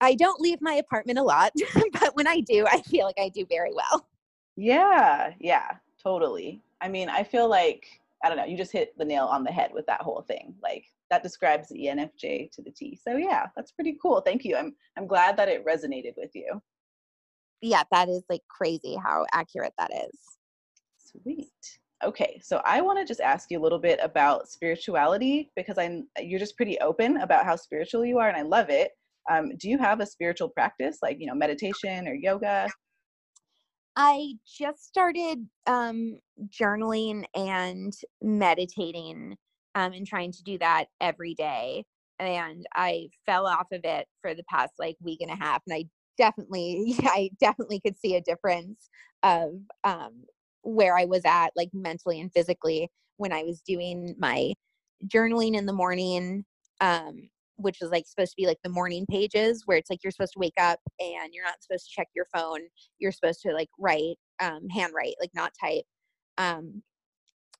I 0.00 0.14
don't 0.14 0.40
leave 0.40 0.58
my 0.60 0.74
apartment 0.74 1.18
a 1.18 1.22
lot, 1.22 1.52
but 1.92 2.14
when 2.14 2.28
I 2.28 2.40
do, 2.40 2.66
I 2.66 2.82
feel 2.82 3.04
like 3.04 3.18
I 3.18 3.28
do 3.30 3.44
very 3.48 3.72
well. 3.74 4.06
Yeah, 4.60 5.34
yeah, 5.38 5.70
totally. 6.02 6.60
I 6.80 6.88
mean, 6.88 7.08
I 7.08 7.22
feel 7.22 7.48
like 7.48 8.00
I 8.24 8.28
don't 8.28 8.36
know, 8.36 8.44
you 8.44 8.56
just 8.56 8.72
hit 8.72 8.98
the 8.98 9.04
nail 9.04 9.26
on 9.26 9.44
the 9.44 9.52
head 9.52 9.70
with 9.72 9.86
that 9.86 10.00
whole 10.00 10.22
thing. 10.22 10.52
Like 10.60 10.84
that 11.10 11.22
describes 11.22 11.68
the 11.68 11.86
ENFJ 11.86 12.50
to 12.50 12.62
the 12.62 12.72
T. 12.72 12.98
So 13.00 13.16
yeah, 13.16 13.46
that's 13.54 13.70
pretty 13.70 13.96
cool. 14.02 14.20
Thank 14.20 14.44
you. 14.44 14.56
I'm 14.56 14.74
I'm 14.96 15.06
glad 15.06 15.36
that 15.36 15.48
it 15.48 15.64
resonated 15.64 16.14
with 16.16 16.32
you. 16.34 16.60
Yeah, 17.60 17.84
that 17.92 18.08
is 18.08 18.24
like 18.28 18.42
crazy 18.48 18.96
how 18.96 19.26
accurate 19.32 19.74
that 19.78 19.92
is. 19.92 20.18
Sweet. 20.98 21.78
Okay, 22.04 22.40
so 22.42 22.60
I 22.64 22.80
want 22.80 22.98
to 22.98 23.04
just 23.04 23.20
ask 23.20 23.52
you 23.52 23.60
a 23.60 23.62
little 23.62 23.78
bit 23.78 24.00
about 24.02 24.48
spirituality 24.48 25.52
because 25.54 25.78
I'm 25.78 26.08
you're 26.20 26.40
just 26.40 26.56
pretty 26.56 26.80
open 26.80 27.18
about 27.18 27.44
how 27.44 27.54
spiritual 27.54 28.04
you 28.04 28.18
are, 28.18 28.28
and 28.28 28.36
I 28.36 28.42
love 28.42 28.70
it. 28.70 28.90
Um, 29.30 29.52
do 29.56 29.68
you 29.68 29.78
have 29.78 30.00
a 30.00 30.06
spiritual 30.06 30.48
practice 30.48 30.98
like 31.00 31.18
you 31.20 31.28
know 31.28 31.34
meditation 31.34 32.08
or 32.08 32.14
yoga? 32.14 32.68
I 34.00 34.34
just 34.46 34.86
started 34.86 35.48
um, 35.66 36.20
journaling 36.46 37.24
and 37.34 37.92
meditating 38.22 39.36
um, 39.74 39.92
and 39.92 40.06
trying 40.06 40.30
to 40.30 40.42
do 40.44 40.56
that 40.58 40.84
every 41.00 41.34
day. 41.34 41.84
And 42.20 42.64
I 42.76 43.08
fell 43.26 43.44
off 43.44 43.66
of 43.72 43.80
it 43.82 44.06
for 44.22 44.34
the 44.34 44.44
past 44.48 44.74
like 44.78 44.96
week 45.00 45.20
and 45.20 45.32
a 45.32 45.36
half, 45.36 45.62
and 45.66 45.74
I 45.74 45.86
definitely, 46.16 46.94
I 47.02 47.30
definitely 47.40 47.80
could 47.80 47.98
see 47.98 48.14
a 48.14 48.20
difference 48.20 48.88
of 49.24 49.54
um, 49.82 50.22
where 50.62 50.96
I 50.96 51.04
was 51.04 51.22
at, 51.24 51.50
like 51.56 51.70
mentally 51.72 52.20
and 52.20 52.32
physically, 52.32 52.88
when 53.16 53.32
I 53.32 53.42
was 53.42 53.60
doing 53.62 54.14
my 54.16 54.52
journaling 55.08 55.56
in 55.56 55.66
the 55.66 55.72
morning, 55.72 56.44
um, 56.80 57.30
which 57.58 57.82
is 57.82 57.90
like 57.90 58.06
supposed 58.06 58.30
to 58.30 58.36
be 58.36 58.46
like 58.46 58.58
the 58.62 58.70
morning 58.70 59.04
pages 59.10 59.62
where 59.66 59.76
it's 59.76 59.90
like 59.90 60.00
you're 60.02 60.10
supposed 60.10 60.32
to 60.32 60.38
wake 60.38 60.54
up 60.58 60.78
and 61.00 61.32
you're 61.32 61.44
not 61.44 61.62
supposed 61.62 61.86
to 61.88 61.94
check 61.94 62.08
your 62.14 62.26
phone. 62.32 62.60
You're 62.98 63.12
supposed 63.12 63.42
to 63.42 63.52
like 63.52 63.68
write 63.78 64.16
um, 64.40 64.68
handwrite, 64.68 65.16
like 65.20 65.30
not 65.34 65.52
type, 65.60 65.84
um, 66.38 66.82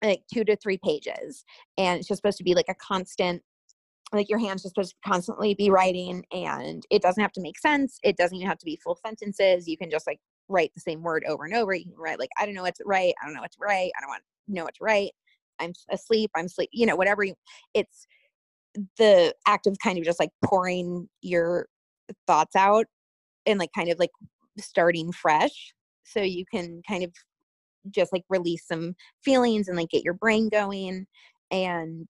like 0.03 0.23
two 0.33 0.45
to 0.45 0.57
three 0.57 0.79
pages. 0.83 1.45
And 1.77 1.99
it's 1.99 2.09
just 2.09 2.19
supposed 2.19 2.39
to 2.39 2.45
be 2.45 2.55
like 2.55 2.69
a 2.69 2.75
constant, 2.75 3.43
like 4.13 4.31
your 4.31 4.39
hand's 4.39 4.63
just 4.63 4.75
supposed 4.75 4.95
to 5.03 5.09
constantly 5.09 5.55
be 5.55 5.71
writing 5.71 6.25
and 6.33 6.85
it 6.91 7.03
doesn't 7.03 7.21
have 7.21 7.33
to 7.33 7.43
make 7.43 7.59
sense. 7.59 7.99
It 8.05 8.17
doesn't 8.17 8.37
even 8.37 8.49
have 8.49 8.59
to 8.59 8.67
be 8.67 8.79
full 8.83 8.99
sentences. 9.05 9.67
You 9.67 9.77
can 9.77 9.91
just 9.91 10.07
like 10.07 10.21
write 10.49 10.71
the 10.75 10.81
same 10.81 11.03
word 11.03 11.25
over 11.29 11.45
and 11.45 11.55
over. 11.55 11.75
You 11.75 11.85
can 11.85 11.97
write 11.97 12.21
like, 12.21 12.31
I 12.39 12.47
don't 12.47 12.55
know 12.55 12.63
what 12.63 12.77
to 12.77 12.85
write. 12.87 13.15
I 13.21 13.27
don't 13.27 13.35
know 13.35 13.43
what 13.43 13.53
to 13.53 13.59
write. 13.61 13.91
I 13.97 14.01
don't 14.01 14.09
want 14.09 14.23
know 14.47 14.65
what 14.65 14.75
to 14.77 14.85
write. 14.85 15.11
I'm 15.61 15.73
asleep. 15.91 16.31
I'm 16.37 16.49
sleep. 16.49 16.71
You 16.73 16.87
know, 16.87 16.97
whatever 16.97 17.25
you, 17.25 17.35
it's 17.75 18.07
the 18.99 19.35
act 19.47 19.67
of 19.67 19.77
kind 19.83 19.99
of 19.99 20.05
just 20.05 20.21
like 20.21 20.31
pouring 20.45 21.09
your 21.23 21.67
thoughts 22.27 22.57
out 22.57 22.87
and 23.47 23.59
like 23.59 23.71
kind 23.75 23.91
of 23.91 23.99
like 23.99 24.11
starting 24.59 25.13
fresh 25.13 25.73
so 26.05 26.21
you 26.21 26.45
can 26.53 26.83
kind 26.89 27.05
of 27.05 27.13
just 27.91 28.13
like 28.13 28.25
release 28.29 28.67
some 28.67 28.95
feelings 29.25 29.69
and 29.69 29.77
like 29.77 29.89
get 29.91 30.05
your 30.05 30.15
brain 30.15 30.49
going 30.49 31.07
and 31.51 32.09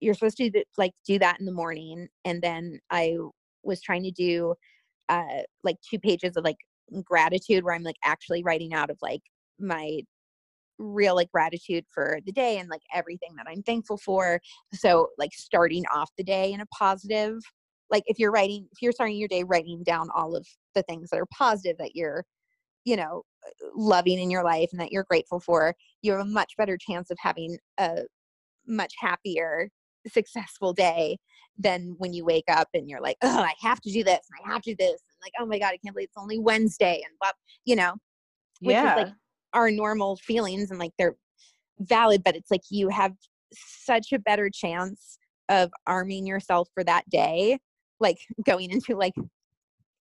you're 0.00 0.14
supposed 0.14 0.36
to 0.36 0.50
like 0.78 0.92
do 1.06 1.18
that 1.18 1.38
in 1.40 1.46
the 1.46 1.52
morning 1.52 2.08
and 2.24 2.42
then 2.42 2.78
i 2.90 3.16
was 3.62 3.80
trying 3.80 4.02
to 4.02 4.10
do 4.10 4.54
uh 5.08 5.42
like 5.64 5.76
two 5.88 5.98
pages 5.98 6.36
of 6.36 6.44
like 6.44 6.56
gratitude 7.04 7.64
where 7.64 7.74
i'm 7.74 7.82
like 7.82 7.96
actually 8.04 8.42
writing 8.42 8.72
out 8.72 8.90
of 8.90 8.96
like 9.02 9.22
my 9.58 10.00
real 10.80 11.14
like 11.14 11.30
gratitude 11.30 11.84
for 11.92 12.18
the 12.26 12.32
day 12.32 12.58
and 12.58 12.68
like 12.68 12.82
everything 12.94 13.30
that 13.36 13.46
i'm 13.48 13.62
thankful 13.62 13.98
for 13.98 14.40
so 14.72 15.08
like 15.18 15.32
starting 15.34 15.84
off 15.94 16.10
the 16.16 16.24
day 16.24 16.52
in 16.52 16.60
a 16.60 16.66
positive 16.66 17.38
like 17.90 18.02
if 18.06 18.18
you're 18.18 18.30
writing 18.30 18.66
if 18.72 18.80
you're 18.80 18.92
starting 18.92 19.16
your 19.16 19.28
day 19.28 19.44
writing 19.44 19.82
down 19.84 20.08
all 20.14 20.34
of 20.34 20.46
the 20.74 20.82
things 20.84 21.10
that 21.10 21.20
are 21.20 21.26
positive 21.36 21.76
that 21.78 21.94
you're 21.94 22.24
you 22.84 22.96
know 22.96 23.22
loving 23.74 24.18
in 24.18 24.30
your 24.30 24.44
life 24.44 24.68
and 24.72 24.80
that 24.80 24.92
you're 24.92 25.06
grateful 25.08 25.40
for 25.40 25.74
you 26.02 26.12
have 26.12 26.20
a 26.20 26.24
much 26.24 26.52
better 26.56 26.78
chance 26.78 27.10
of 27.10 27.18
having 27.20 27.56
a 27.78 28.02
much 28.66 28.92
happier 28.98 29.68
successful 30.10 30.72
day 30.72 31.18
than 31.58 31.94
when 31.98 32.12
you 32.14 32.24
wake 32.24 32.44
up 32.48 32.68
and 32.72 32.88
you're 32.88 33.02
like 33.02 33.16
oh 33.22 33.40
i 33.40 33.52
have 33.60 33.80
to 33.80 33.92
do 33.92 34.02
this 34.02 34.20
and 34.30 34.46
i 34.50 34.52
have 34.52 34.62
to 34.62 34.70
do 34.70 34.76
this 34.78 34.88
and 34.90 35.18
like 35.22 35.32
oh 35.38 35.44
my 35.44 35.58
god 35.58 35.68
i 35.68 35.78
can't 35.84 35.94
believe 35.94 36.08
it's 36.08 36.16
only 36.16 36.38
wednesday 36.38 37.02
and 37.04 37.14
blah 37.20 37.30
you 37.64 37.76
know 37.76 37.94
which 38.60 38.74
yeah. 38.74 38.96
is 38.96 39.04
like 39.04 39.14
our 39.52 39.70
normal 39.70 40.16
feelings 40.16 40.70
and 40.70 40.78
like 40.78 40.92
they're 40.98 41.16
valid 41.80 42.22
but 42.22 42.36
it's 42.36 42.50
like 42.50 42.62
you 42.70 42.88
have 42.88 43.12
such 43.52 44.12
a 44.12 44.18
better 44.18 44.50
chance 44.50 45.18
of 45.48 45.70
arming 45.86 46.26
yourself 46.26 46.68
for 46.74 46.84
that 46.84 47.08
day 47.10 47.58
like 47.98 48.18
going 48.44 48.70
into 48.70 48.96
like 48.96 49.14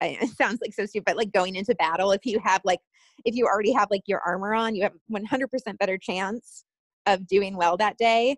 it 0.01 0.29
sounds 0.29 0.59
like 0.61 0.73
so 0.73 0.85
stupid 0.85 1.05
but 1.05 1.17
like 1.17 1.31
going 1.31 1.55
into 1.55 1.75
battle 1.75 2.11
if 2.11 2.25
you 2.25 2.39
have 2.43 2.61
like 2.63 2.79
if 3.23 3.35
you 3.35 3.45
already 3.45 3.71
have 3.71 3.89
like 3.91 4.03
your 4.05 4.19
armor 4.21 4.53
on 4.53 4.75
you 4.75 4.83
have 4.83 4.93
100% 5.11 5.77
better 5.77 5.97
chance 5.97 6.65
of 7.05 7.27
doing 7.27 7.55
well 7.55 7.77
that 7.77 7.97
day 7.97 8.37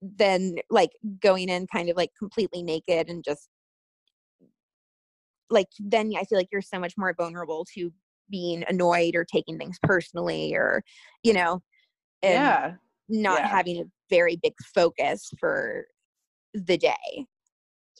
than 0.00 0.56
like 0.70 0.90
going 1.20 1.48
in 1.48 1.66
kind 1.66 1.88
of 1.88 1.96
like 1.96 2.10
completely 2.18 2.62
naked 2.62 3.08
and 3.08 3.24
just 3.24 3.48
like 5.50 5.66
then 5.80 6.12
i 6.16 6.24
feel 6.24 6.38
like 6.38 6.48
you're 6.52 6.62
so 6.62 6.78
much 6.78 6.94
more 6.96 7.14
vulnerable 7.16 7.64
to 7.74 7.92
being 8.30 8.64
annoyed 8.68 9.14
or 9.14 9.24
taking 9.24 9.58
things 9.58 9.78
personally 9.82 10.54
or 10.54 10.82
you 11.22 11.32
know 11.32 11.60
yeah 12.22 12.74
not 13.08 13.40
yeah. 13.40 13.48
having 13.48 13.80
a 13.80 13.84
very 14.10 14.36
big 14.42 14.54
focus 14.74 15.30
for 15.40 15.84
the 16.54 16.76
day 16.76 17.26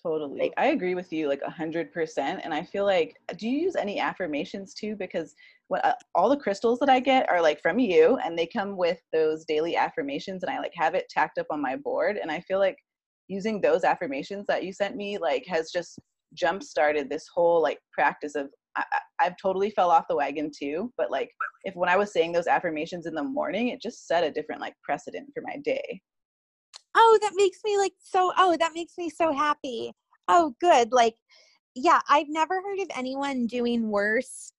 Totally. 0.02 0.52
I 0.56 0.66
agree 0.66 0.94
with 0.94 1.12
you 1.12 1.28
like 1.28 1.42
a 1.44 1.50
hundred 1.50 1.92
percent. 1.92 2.40
And 2.44 2.54
I 2.54 2.62
feel 2.62 2.84
like, 2.84 3.16
do 3.36 3.48
you 3.48 3.58
use 3.58 3.76
any 3.76 3.98
affirmations 3.98 4.74
too? 4.74 4.94
Because 4.96 5.34
what 5.68 5.84
uh, 5.84 5.94
all 6.14 6.28
the 6.28 6.36
crystals 6.36 6.78
that 6.80 6.88
I 6.88 7.00
get 7.00 7.28
are 7.28 7.42
like 7.42 7.60
from 7.60 7.78
you 7.78 8.16
and 8.24 8.38
they 8.38 8.46
come 8.46 8.76
with 8.76 9.00
those 9.12 9.44
daily 9.44 9.76
affirmations 9.76 10.42
and 10.42 10.50
I 10.50 10.58
like 10.58 10.72
have 10.76 10.94
it 10.94 11.08
tacked 11.10 11.38
up 11.38 11.46
on 11.50 11.60
my 11.60 11.76
board. 11.76 12.16
And 12.16 12.30
I 12.30 12.40
feel 12.40 12.58
like 12.58 12.76
using 13.28 13.60
those 13.60 13.84
affirmations 13.84 14.46
that 14.48 14.64
you 14.64 14.72
sent 14.72 14.96
me 14.96 15.18
like 15.18 15.44
has 15.46 15.70
just 15.70 15.98
jump 16.34 16.62
started 16.62 17.08
this 17.08 17.26
whole 17.32 17.60
like 17.60 17.78
practice 17.92 18.34
of 18.34 18.50
I, 18.78 18.84
I've 19.20 19.36
totally 19.40 19.70
fell 19.70 19.90
off 19.90 20.08
the 20.08 20.16
wagon 20.16 20.50
too. 20.56 20.92
But 20.96 21.10
like 21.10 21.30
if 21.64 21.74
when 21.74 21.88
I 21.88 21.96
was 21.96 22.12
saying 22.12 22.32
those 22.32 22.46
affirmations 22.46 23.06
in 23.06 23.14
the 23.14 23.24
morning, 23.24 23.68
it 23.68 23.82
just 23.82 24.06
set 24.06 24.24
a 24.24 24.30
different 24.30 24.60
like 24.60 24.74
precedent 24.84 25.28
for 25.34 25.42
my 25.46 25.56
day 25.64 26.00
oh 26.98 27.18
that 27.22 27.32
makes 27.34 27.58
me 27.64 27.78
like 27.78 27.92
so 28.02 28.32
oh 28.36 28.56
that 28.58 28.72
makes 28.74 28.94
me 28.98 29.08
so 29.08 29.32
happy 29.32 29.92
oh 30.28 30.54
good 30.60 30.92
like 30.92 31.14
yeah 31.74 32.00
i've 32.08 32.28
never 32.28 32.56
heard 32.56 32.80
of 32.80 32.88
anyone 32.96 33.46
doing 33.46 33.88
worse 33.88 34.52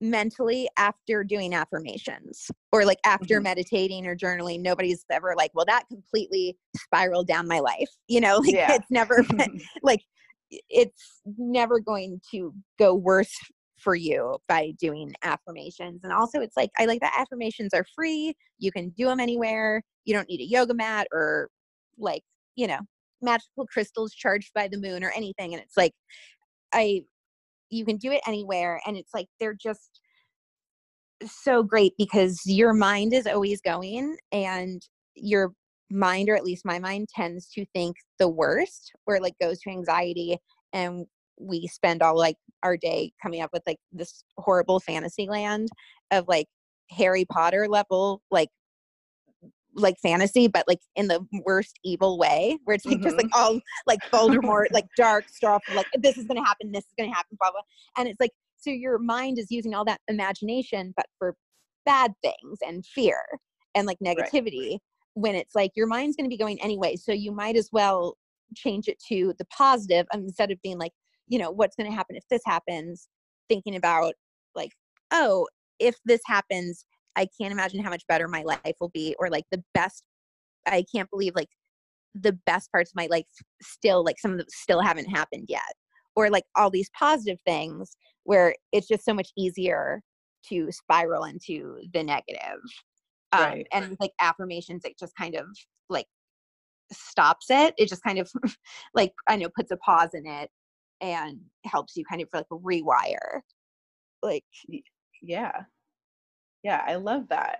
mentally 0.00 0.68
after 0.76 1.22
doing 1.22 1.54
affirmations 1.54 2.50
or 2.72 2.84
like 2.84 2.98
after 3.06 3.36
mm-hmm. 3.36 3.44
meditating 3.44 4.06
or 4.06 4.16
journaling 4.16 4.60
nobody's 4.60 5.04
ever 5.10 5.34
like 5.36 5.50
well 5.54 5.64
that 5.66 5.84
completely 5.88 6.56
spiraled 6.76 7.26
down 7.26 7.46
my 7.46 7.60
life 7.60 7.90
you 8.08 8.20
know 8.20 8.38
like 8.38 8.54
yeah. 8.54 8.74
it's 8.74 8.90
never 8.90 9.24
like 9.82 10.02
it's 10.50 11.20
never 11.38 11.80
going 11.80 12.20
to 12.30 12.52
go 12.78 12.94
worse 12.94 13.34
for 13.84 13.94
you 13.94 14.38
by 14.48 14.72
doing 14.80 15.12
affirmations 15.22 16.00
and 16.02 16.12
also 16.12 16.40
it's 16.40 16.56
like 16.56 16.70
i 16.78 16.86
like 16.86 17.00
that 17.00 17.14
affirmations 17.18 17.74
are 17.74 17.84
free 17.94 18.34
you 18.58 18.72
can 18.72 18.88
do 18.96 19.04
them 19.04 19.20
anywhere 19.20 19.82
you 20.06 20.14
don't 20.14 20.28
need 20.28 20.40
a 20.40 20.48
yoga 20.48 20.74
mat 20.74 21.06
or 21.12 21.48
like 21.98 22.22
you 22.56 22.66
know 22.66 22.80
magical 23.22 23.66
crystals 23.66 24.12
charged 24.14 24.50
by 24.54 24.66
the 24.66 24.80
moon 24.80 25.04
or 25.04 25.12
anything 25.14 25.52
and 25.52 25.62
it's 25.62 25.76
like 25.76 25.92
i 26.72 27.00
you 27.70 27.84
can 27.84 27.98
do 27.98 28.10
it 28.10 28.22
anywhere 28.26 28.80
and 28.86 28.96
it's 28.96 29.12
like 29.12 29.26
they're 29.38 29.54
just 29.54 30.00
so 31.26 31.62
great 31.62 31.92
because 31.98 32.40
your 32.46 32.72
mind 32.72 33.12
is 33.12 33.26
always 33.26 33.60
going 33.60 34.16
and 34.32 34.82
your 35.14 35.52
mind 35.90 36.28
or 36.28 36.36
at 36.36 36.44
least 36.44 36.64
my 36.64 36.78
mind 36.78 37.08
tends 37.14 37.48
to 37.48 37.64
think 37.74 37.96
the 38.18 38.28
worst 38.28 38.92
or 39.06 39.20
like 39.20 39.34
goes 39.40 39.60
to 39.60 39.70
anxiety 39.70 40.36
and 40.72 41.06
we 41.38 41.66
spend 41.66 42.02
all 42.02 42.16
like 42.16 42.36
our 42.62 42.76
day 42.76 43.12
coming 43.22 43.42
up 43.42 43.50
with 43.52 43.62
like 43.66 43.78
this 43.92 44.24
horrible 44.38 44.80
fantasy 44.80 45.26
land 45.28 45.68
of 46.10 46.26
like 46.28 46.46
harry 46.90 47.24
potter 47.24 47.66
level 47.68 48.20
like 48.30 48.48
like 49.76 49.96
fantasy, 50.02 50.48
but 50.48 50.64
like 50.68 50.80
in 50.96 51.08
the 51.08 51.24
worst 51.44 51.78
evil 51.84 52.18
way, 52.18 52.58
where 52.64 52.74
it's 52.74 52.84
like 52.84 52.96
mm-hmm. 52.96 53.04
just 53.04 53.16
like 53.16 53.28
all 53.34 53.60
like 53.86 54.00
Voldemort, 54.12 54.66
like 54.72 54.86
dark 54.96 55.28
stuff, 55.28 55.62
like 55.74 55.86
this 55.98 56.16
is 56.16 56.26
gonna 56.26 56.44
happen, 56.44 56.72
this 56.72 56.84
is 56.84 56.92
gonna 56.98 57.14
happen, 57.14 57.36
blah 57.40 57.50
blah. 57.50 57.60
And 57.98 58.08
it's 58.08 58.20
like 58.20 58.30
so 58.56 58.70
your 58.70 58.98
mind 58.98 59.38
is 59.38 59.50
using 59.50 59.74
all 59.74 59.84
that 59.84 60.00
imagination, 60.08 60.94
but 60.96 61.06
for 61.18 61.34
bad 61.84 62.12
things 62.22 62.58
and 62.66 62.84
fear 62.86 63.20
and 63.74 63.86
like 63.86 63.98
negativity. 64.04 64.72
Right. 64.72 64.80
When 65.16 65.34
it's 65.36 65.54
like 65.54 65.70
your 65.76 65.86
mind's 65.86 66.16
gonna 66.16 66.28
be 66.28 66.38
going 66.38 66.60
anyway, 66.60 66.96
so 66.96 67.12
you 67.12 67.32
might 67.32 67.56
as 67.56 67.68
well 67.72 68.16
change 68.56 68.88
it 68.88 69.02
to 69.08 69.34
the 69.38 69.44
positive 69.46 70.06
instead 70.12 70.50
of 70.50 70.58
being 70.62 70.78
like, 70.78 70.92
you 71.28 71.38
know, 71.38 71.50
what's 71.50 71.76
gonna 71.76 71.92
happen 71.92 72.16
if 72.16 72.24
this 72.30 72.42
happens, 72.46 73.08
thinking 73.48 73.76
about 73.76 74.14
like, 74.54 74.70
oh, 75.12 75.46
if 75.78 75.96
this 76.04 76.20
happens, 76.26 76.86
I 77.16 77.28
can't 77.40 77.52
imagine 77.52 77.82
how 77.82 77.90
much 77.90 78.06
better 78.08 78.28
my 78.28 78.42
life 78.42 78.74
will 78.80 78.90
be 78.90 79.14
or 79.18 79.30
like 79.30 79.44
the 79.50 79.62
best 79.74 80.04
I 80.66 80.84
can't 80.94 81.10
believe 81.10 81.34
like 81.34 81.48
the 82.14 82.32
best 82.46 82.70
parts 82.70 82.90
of 82.90 82.96
my 82.96 83.06
life 83.10 83.24
still 83.60 84.04
like 84.04 84.18
some 84.18 84.32
of 84.32 84.38
them 84.38 84.46
still 84.48 84.80
haven't 84.80 85.06
happened 85.06 85.46
yet 85.48 85.74
or 86.16 86.30
like 86.30 86.44
all 86.56 86.70
these 86.70 86.90
positive 86.96 87.38
things 87.44 87.96
where 88.22 88.54
it's 88.72 88.86
just 88.86 89.04
so 89.04 89.12
much 89.12 89.30
easier 89.36 90.00
to 90.48 90.70
spiral 90.70 91.24
into 91.24 91.78
the 91.92 92.02
negative 92.02 92.60
um, 93.32 93.42
right. 93.42 93.66
and 93.72 93.96
like 94.00 94.12
affirmations 94.20 94.84
it 94.84 94.98
just 94.98 95.14
kind 95.16 95.34
of 95.34 95.46
like 95.88 96.06
stops 96.92 97.46
it 97.50 97.74
it 97.78 97.88
just 97.88 98.02
kind 98.04 98.18
of 98.18 98.30
like 98.94 99.12
i 99.28 99.34
know 99.34 99.48
puts 99.56 99.72
a 99.72 99.76
pause 99.78 100.10
in 100.14 100.26
it 100.26 100.50
and 101.12 101.38
helps 101.64 101.96
you 101.96 102.04
kind 102.04 102.22
of 102.22 102.28
like 102.32 102.46
rewire 102.48 103.40
like 104.22 104.44
yeah 105.22 105.62
yeah, 106.64 106.82
I 106.86 106.96
love 106.96 107.28
that. 107.28 107.58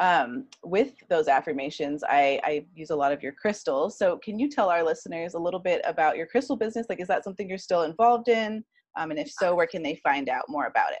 Um, 0.00 0.46
with 0.64 0.92
those 1.10 1.28
affirmations, 1.28 2.02
I, 2.08 2.40
I 2.42 2.66
use 2.74 2.90
a 2.90 2.96
lot 2.96 3.12
of 3.12 3.22
your 3.22 3.32
crystals. 3.32 3.98
So, 3.98 4.18
can 4.18 4.38
you 4.38 4.48
tell 4.48 4.70
our 4.70 4.82
listeners 4.82 5.34
a 5.34 5.38
little 5.38 5.60
bit 5.60 5.82
about 5.84 6.16
your 6.16 6.26
crystal 6.26 6.56
business? 6.56 6.86
Like, 6.88 7.00
is 7.00 7.08
that 7.08 7.24
something 7.24 7.48
you're 7.48 7.58
still 7.58 7.82
involved 7.82 8.28
in? 8.28 8.64
Um, 8.96 9.10
and 9.10 9.20
if 9.20 9.30
so, 9.30 9.54
where 9.54 9.66
can 9.66 9.82
they 9.82 10.00
find 10.02 10.28
out 10.28 10.44
more 10.48 10.66
about 10.66 10.92
it? 10.92 11.00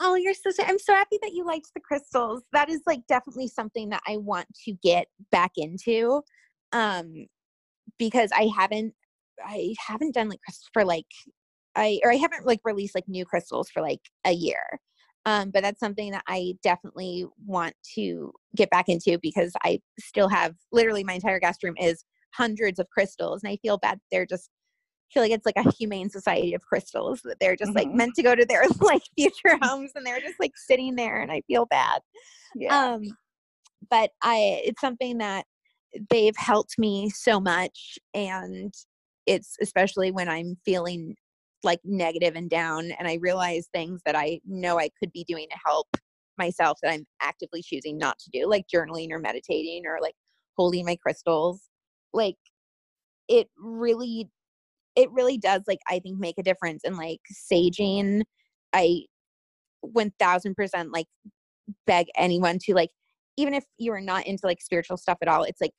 Oh, 0.00 0.14
you're 0.14 0.34
so. 0.34 0.50
I'm 0.64 0.78
so 0.78 0.94
happy 0.94 1.18
that 1.22 1.32
you 1.32 1.44
liked 1.44 1.70
the 1.74 1.80
crystals. 1.80 2.42
That 2.52 2.68
is 2.68 2.82
like 2.86 3.00
definitely 3.08 3.48
something 3.48 3.88
that 3.90 4.02
I 4.06 4.16
want 4.16 4.46
to 4.64 4.72
get 4.82 5.06
back 5.32 5.52
into, 5.56 6.22
um, 6.72 7.26
because 7.98 8.30
I 8.32 8.48
haven't, 8.56 8.94
I 9.46 9.74
haven't 9.78 10.14
done 10.14 10.28
like 10.28 10.40
crystals 10.42 10.68
for 10.72 10.84
like, 10.84 11.06
I 11.76 12.00
or 12.02 12.12
I 12.12 12.16
haven't 12.16 12.46
like 12.46 12.60
released 12.64 12.94
like 12.94 13.08
new 13.08 13.24
crystals 13.24 13.70
for 13.70 13.82
like 13.82 14.00
a 14.24 14.32
year. 14.32 14.80
Um, 15.26 15.50
but 15.50 15.62
that's 15.62 15.80
something 15.80 16.12
that 16.12 16.24
I 16.26 16.54
definitely 16.62 17.26
want 17.44 17.74
to 17.96 18.32
get 18.56 18.70
back 18.70 18.88
into 18.88 19.18
because 19.20 19.52
I 19.62 19.80
still 19.98 20.28
have 20.28 20.54
literally 20.72 21.04
my 21.04 21.14
entire 21.14 21.38
guest 21.38 21.62
room 21.62 21.74
is 21.78 22.04
hundreds 22.32 22.78
of 22.78 22.88
crystals 22.90 23.42
and 23.42 23.50
I 23.52 23.56
feel 23.56 23.78
bad 23.78 23.98
they're 24.10 24.26
just 24.26 24.50
feel 25.12 25.22
like 25.22 25.32
it's 25.32 25.46
like 25.46 25.56
a 25.56 25.70
humane 25.72 26.10
society 26.10 26.54
of 26.54 26.62
crystals 26.62 27.20
that 27.24 27.36
they're 27.40 27.56
just 27.56 27.74
like 27.74 27.88
Mhm. 27.88 27.94
meant 27.94 28.14
to 28.14 28.22
go 28.22 28.34
to 28.34 28.44
their 28.44 28.64
like 28.80 29.02
future 29.16 29.58
homes 29.62 29.92
and 29.94 30.06
they're 30.06 30.20
just 30.20 30.38
like 30.38 30.52
sitting 30.56 30.94
there 30.96 31.20
and 31.20 31.32
I 31.32 31.42
feel 31.46 31.66
bad. 31.66 32.00
Yeah. 32.54 32.94
Um 32.94 33.02
but 33.90 34.10
I 34.22 34.62
it's 34.64 34.80
something 34.80 35.18
that 35.18 35.46
they've 36.10 36.36
helped 36.36 36.78
me 36.78 37.10
so 37.10 37.40
much 37.40 37.98
and 38.14 38.72
it's 39.28 39.56
especially 39.60 40.10
when 40.10 40.28
I'm 40.28 40.56
feeling 40.64 41.14
like 41.62 41.80
negative 41.84 42.34
and 42.34 42.48
down 42.48 42.90
and 42.98 43.06
I 43.06 43.18
realize 43.20 43.68
things 43.72 44.00
that 44.06 44.16
I 44.16 44.40
know 44.46 44.80
I 44.80 44.90
could 44.98 45.12
be 45.12 45.24
doing 45.24 45.46
to 45.50 45.58
help 45.66 45.88
myself 46.38 46.78
that 46.82 46.92
I'm 46.92 47.06
actively 47.20 47.62
choosing 47.62 47.98
not 47.98 48.18
to 48.20 48.30
do 48.32 48.48
like 48.48 48.66
journaling 48.72 49.08
or 49.10 49.18
meditating 49.18 49.82
or 49.86 49.98
like 50.00 50.14
holding 50.56 50.86
my 50.86 50.96
crystals 50.96 51.62
like 52.12 52.36
it 53.28 53.48
really 53.58 54.28
it 54.96 55.10
really 55.12 55.36
does 55.36 55.62
like 55.68 55.80
I 55.88 55.98
think 55.98 56.18
make 56.18 56.38
a 56.38 56.42
difference 56.42 56.82
and 56.84 56.96
like 56.96 57.20
saging. 57.50 58.22
I 58.72 59.02
1000% 59.84 60.92
like 60.92 61.06
beg 61.86 62.06
anyone 62.16 62.58
to 62.64 62.74
like 62.74 62.90
even 63.36 63.54
if 63.54 63.64
you 63.78 63.92
are 63.92 64.00
not 64.00 64.26
into 64.26 64.46
like 64.46 64.60
spiritual 64.60 64.96
stuff 64.96 65.18
at 65.22 65.28
all 65.28 65.44
it's 65.44 65.60
like 65.60 65.72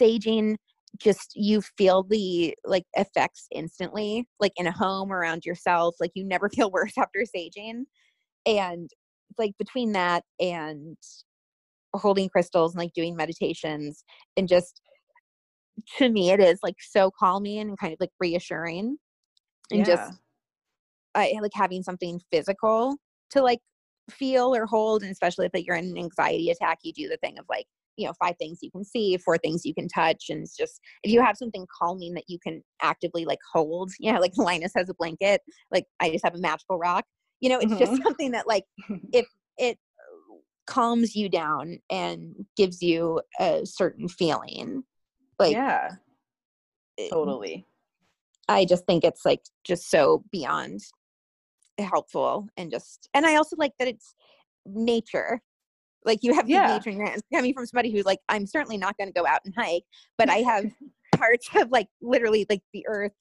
saging 0.00 0.56
just 0.98 1.32
you 1.34 1.60
feel 1.76 2.02
the 2.04 2.54
like 2.64 2.84
effects 2.94 3.46
instantly 3.52 4.28
like 4.40 4.52
in 4.56 4.66
a 4.66 4.72
home 4.72 5.12
around 5.12 5.44
yourself 5.44 5.96
like 6.00 6.12
you 6.14 6.24
never 6.24 6.48
feel 6.54 6.70
worse 6.70 6.96
after 6.98 7.20
saging 7.36 7.84
and 8.46 8.90
like 9.38 9.52
between 9.58 9.92
that 9.92 10.24
and 10.40 10.96
holding 11.94 12.28
crystals 12.28 12.74
and 12.74 12.80
like 12.80 12.92
doing 12.94 13.16
meditations 13.16 14.04
and 14.36 14.48
just 14.48 14.80
to 15.98 16.08
me 16.08 16.30
it 16.30 16.40
is 16.40 16.58
like 16.62 16.76
so 16.80 17.10
calming 17.18 17.60
and 17.60 17.78
kind 17.78 17.92
of 17.92 17.98
like 18.00 18.10
reassuring 18.20 18.96
and 19.70 19.84
Yeah. 19.84 19.86
just 19.86 20.20
I 21.14 21.34
like 21.40 21.52
having 21.54 21.82
something 21.82 22.20
physical 22.30 22.96
to 23.30 23.42
like 23.42 23.60
feel 24.10 24.54
or 24.54 24.66
hold, 24.66 25.02
and 25.02 25.12
especially 25.12 25.46
if 25.46 25.54
like, 25.54 25.66
you're 25.66 25.76
in 25.76 25.86
an 25.86 25.98
anxiety 25.98 26.50
attack, 26.50 26.78
you 26.82 26.92
do 26.92 27.08
the 27.08 27.16
thing 27.18 27.38
of 27.38 27.46
like, 27.48 27.66
you 27.96 28.06
know, 28.06 28.12
five 28.22 28.36
things 28.38 28.58
you 28.62 28.70
can 28.70 28.84
see, 28.84 29.16
four 29.18 29.38
things 29.38 29.64
you 29.64 29.74
can 29.74 29.88
touch, 29.88 30.26
and 30.28 30.42
it's 30.42 30.56
just 30.56 30.80
if 31.02 31.12
you 31.12 31.22
have 31.22 31.36
something 31.36 31.66
calming 31.78 32.14
that 32.14 32.24
you 32.28 32.38
can 32.38 32.62
actively 32.82 33.24
like 33.24 33.38
hold, 33.52 33.90
you 33.98 34.12
know, 34.12 34.20
like 34.20 34.36
Linus 34.36 34.72
has 34.76 34.88
a 34.88 34.94
blanket, 34.94 35.40
like 35.70 35.86
I 36.00 36.10
just 36.10 36.24
have 36.24 36.34
a 36.34 36.40
magical 36.40 36.78
rock, 36.78 37.04
you 37.40 37.48
know, 37.48 37.58
it's 37.58 37.76
just 37.78 37.92
Mhm. 37.92 38.02
something 38.04 38.30
that 38.32 38.46
like 38.46 38.64
if 39.12 39.26
it 39.58 39.78
calms 40.66 41.14
you 41.14 41.28
down 41.28 41.78
and 41.90 42.34
gives 42.56 42.82
you 42.82 43.20
a 43.38 43.64
certain 43.64 44.08
feeling, 44.08 44.82
like 45.38 45.52
yeah. 45.52 45.90
Totally. 47.10 47.66
I 48.48 48.64
just 48.64 48.86
think 48.86 49.04
it's 49.04 49.24
like 49.24 49.40
just 49.64 49.90
so 49.90 50.24
beyond 50.30 50.80
helpful 51.78 52.46
and 52.56 52.70
just 52.70 53.08
and 53.14 53.26
I 53.26 53.36
also 53.36 53.56
like 53.58 53.72
that 53.78 53.88
it's 53.88 54.14
nature. 54.66 55.40
Like 56.04 56.20
you 56.22 56.34
have 56.34 56.46
the 56.46 56.52
Yeah. 56.54 56.66
nature 56.66 56.90
in 56.90 56.98
your 56.98 57.06
hands. 57.06 57.22
Coming 57.32 57.54
from 57.54 57.66
somebody 57.66 57.90
who's 57.90 58.04
like, 58.04 58.20
I'm 58.28 58.46
certainly 58.46 58.76
not 58.76 58.96
gonna 58.98 59.12
go 59.12 59.26
out 59.26 59.40
and 59.44 59.54
hike, 59.56 59.84
but 60.18 60.28
I 60.28 60.38
have 60.38 60.66
parts 61.16 61.48
of 61.56 61.70
like 61.70 61.88
literally 62.02 62.46
like 62.48 62.62
the 62.72 62.86
earth 62.86 63.12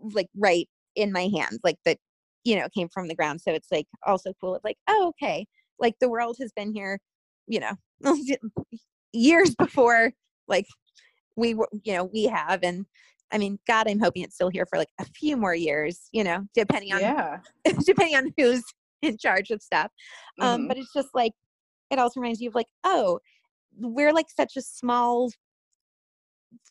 like 0.00 0.28
right 0.36 0.68
in 0.96 1.12
my 1.12 1.28
hands, 1.28 1.58
like 1.62 1.76
that, 1.84 1.98
you 2.44 2.56
know, 2.56 2.68
came 2.74 2.88
from 2.88 3.08
the 3.08 3.14
ground. 3.14 3.40
So 3.40 3.52
it's 3.52 3.70
like 3.70 3.86
also 4.06 4.32
cool 4.40 4.54
of 4.54 4.62
like, 4.64 4.76
oh, 4.88 5.08
okay. 5.22 5.46
Like 5.78 5.94
the 6.00 6.08
world 6.08 6.36
has 6.40 6.52
been 6.52 6.72
here, 6.72 6.98
you 7.46 7.60
know, 7.60 7.76
years 9.12 9.54
before 9.54 10.12
like 10.48 10.66
we 11.36 11.54
were, 11.54 11.68
you 11.84 11.92
know, 11.94 12.04
we 12.04 12.24
have 12.24 12.62
and 12.62 12.86
I 13.32 13.38
mean, 13.38 13.58
God, 13.66 13.88
I'm 13.88 14.00
hoping 14.00 14.22
it's 14.22 14.34
still 14.34 14.48
here 14.48 14.66
for 14.66 14.76
like 14.78 14.88
a 14.98 15.04
few 15.04 15.36
more 15.36 15.54
years, 15.54 16.08
you 16.12 16.24
know, 16.24 16.44
depending 16.54 16.92
on 16.92 17.00
Yeah. 17.00 17.38
depending 17.84 18.16
on 18.16 18.32
who's 18.36 18.62
in 19.02 19.16
charge 19.18 19.50
of 19.50 19.62
stuff. 19.62 19.90
Um, 20.40 20.62
Mhm. 20.62 20.68
but 20.68 20.78
it's 20.78 20.92
just 20.92 21.10
like 21.14 21.32
it 21.90 21.98
also 21.98 22.20
reminds 22.20 22.40
you 22.40 22.48
of 22.48 22.54
like, 22.54 22.68
oh, 22.84 23.20
we're 23.78 24.12
like 24.12 24.28
such 24.30 24.56
a 24.56 24.62
small 24.62 25.30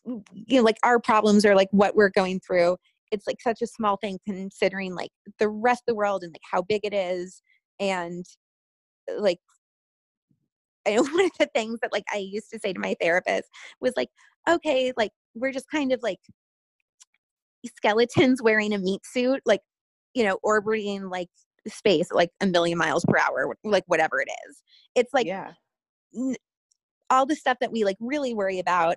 you 0.04 0.58
know, 0.58 0.62
like 0.62 0.78
our 0.82 0.98
problems 1.00 1.44
are 1.44 1.54
like 1.54 1.68
what 1.70 1.96
we're 1.96 2.10
going 2.10 2.40
through. 2.40 2.76
It's 3.10 3.26
like 3.26 3.40
such 3.40 3.62
a 3.62 3.66
small 3.66 3.96
thing 3.96 4.18
considering 4.26 4.94
like 4.94 5.10
the 5.38 5.48
rest 5.48 5.82
of 5.82 5.92
the 5.92 5.94
world 5.94 6.22
and 6.22 6.32
like 6.32 6.42
how 6.50 6.62
big 6.62 6.82
it 6.84 6.94
is. 6.94 7.42
And 7.78 8.24
uh, 9.10 9.20
like 9.20 9.38
I 10.86 10.94
know 10.94 11.02
one 11.12 11.26
of 11.26 11.32
the 11.38 11.48
things 11.54 11.80
that 11.80 11.92
like 11.92 12.04
I 12.12 12.18
used 12.18 12.50
to 12.50 12.58
say 12.58 12.72
to 12.72 12.80
my 12.80 12.94
therapist 13.00 13.48
was 13.80 13.94
like, 13.96 14.08
okay, 14.48 14.92
like 14.96 15.12
we're 15.34 15.52
just 15.52 15.70
kind 15.70 15.92
of 15.92 16.02
like 16.02 16.20
skeletons 17.76 18.42
wearing 18.42 18.72
a 18.72 18.78
meat 18.78 19.04
suit, 19.04 19.42
like, 19.44 19.60
you 20.14 20.24
know, 20.24 20.38
orbiting 20.42 21.08
like 21.08 21.28
space 21.68 22.10
like 22.12 22.30
a 22.40 22.46
million 22.46 22.78
miles 22.78 23.04
per 23.06 23.18
hour, 23.18 23.54
like 23.64 23.84
whatever 23.86 24.20
it 24.20 24.28
is. 24.48 24.62
It's 24.94 25.12
like 25.12 25.26
yeah. 25.26 25.52
n- 26.16 26.36
all 27.10 27.26
the 27.26 27.36
stuff 27.36 27.58
that 27.60 27.72
we 27.72 27.84
like 27.84 27.96
really 28.00 28.34
worry 28.34 28.58
about. 28.58 28.96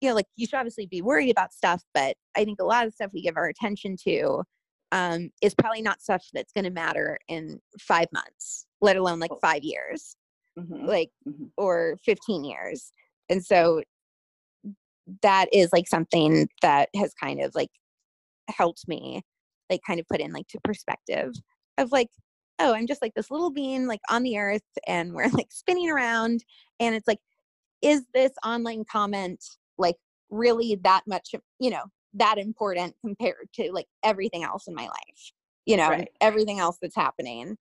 You 0.00 0.10
know, 0.10 0.14
like 0.14 0.26
you 0.36 0.46
should 0.46 0.56
obviously 0.58 0.86
be 0.86 1.02
worried 1.02 1.30
about 1.30 1.52
stuff, 1.52 1.82
but 1.92 2.16
I 2.36 2.44
think 2.44 2.60
a 2.60 2.64
lot 2.64 2.86
of 2.86 2.94
stuff 2.94 3.10
we 3.12 3.20
give 3.22 3.36
our 3.36 3.48
attention 3.48 3.96
to 4.04 4.44
um, 4.92 5.30
is 5.42 5.54
probably 5.54 5.82
not 5.82 6.00
stuff 6.00 6.24
that's 6.32 6.52
going 6.52 6.64
to 6.64 6.70
matter 6.70 7.18
in 7.28 7.58
five 7.80 8.06
months, 8.12 8.66
let 8.80 8.96
alone 8.96 9.18
like 9.18 9.32
Oh. 9.32 9.38
five 9.42 9.62
years 9.64 10.16
Mhm. 10.58 10.86
like 10.86 11.10
Mhm. 11.26 11.50
or 11.56 11.98
15 12.04 12.44
years 12.44 12.92
and 13.28 13.44
so 13.44 13.82
that 15.22 15.46
is 15.52 15.70
like 15.72 15.86
something 15.88 16.48
that 16.62 16.88
has 16.96 17.14
kind 17.14 17.40
of 17.40 17.54
like 17.54 17.70
helped 18.48 18.86
me 18.88 19.22
like 19.70 19.80
kind 19.86 20.00
of 20.00 20.06
put 20.08 20.20
in 20.20 20.32
like 20.32 20.46
to 20.48 20.58
perspective 20.64 21.32
of 21.78 21.90
like 21.92 22.08
oh 22.58 22.74
i'm 22.74 22.86
just 22.86 23.00
like 23.00 23.14
this 23.14 23.30
little 23.30 23.50
bean 23.50 23.86
like 23.86 24.00
on 24.10 24.22
the 24.22 24.36
earth 24.38 24.62
and 24.86 25.12
we're 25.12 25.28
like 25.32 25.50
spinning 25.50 25.90
around 25.90 26.44
and 26.80 26.94
it's 26.94 27.08
like 27.08 27.20
is 27.82 28.04
this 28.12 28.32
online 28.44 28.84
comment 28.90 29.42
like 29.78 29.96
really 30.30 30.78
that 30.82 31.02
much 31.06 31.34
you 31.58 31.70
know 31.70 31.84
that 32.14 32.38
important 32.38 32.94
compared 33.00 33.48
to 33.54 33.70
like 33.72 33.86
everything 34.02 34.42
else 34.42 34.66
in 34.66 34.74
my 34.74 34.86
life 34.86 35.32
you 35.66 35.76
know 35.76 35.90
Right. 35.90 36.08
everything 36.20 36.58
else 36.58 36.78
that's 36.82 36.96
happening 36.96 37.56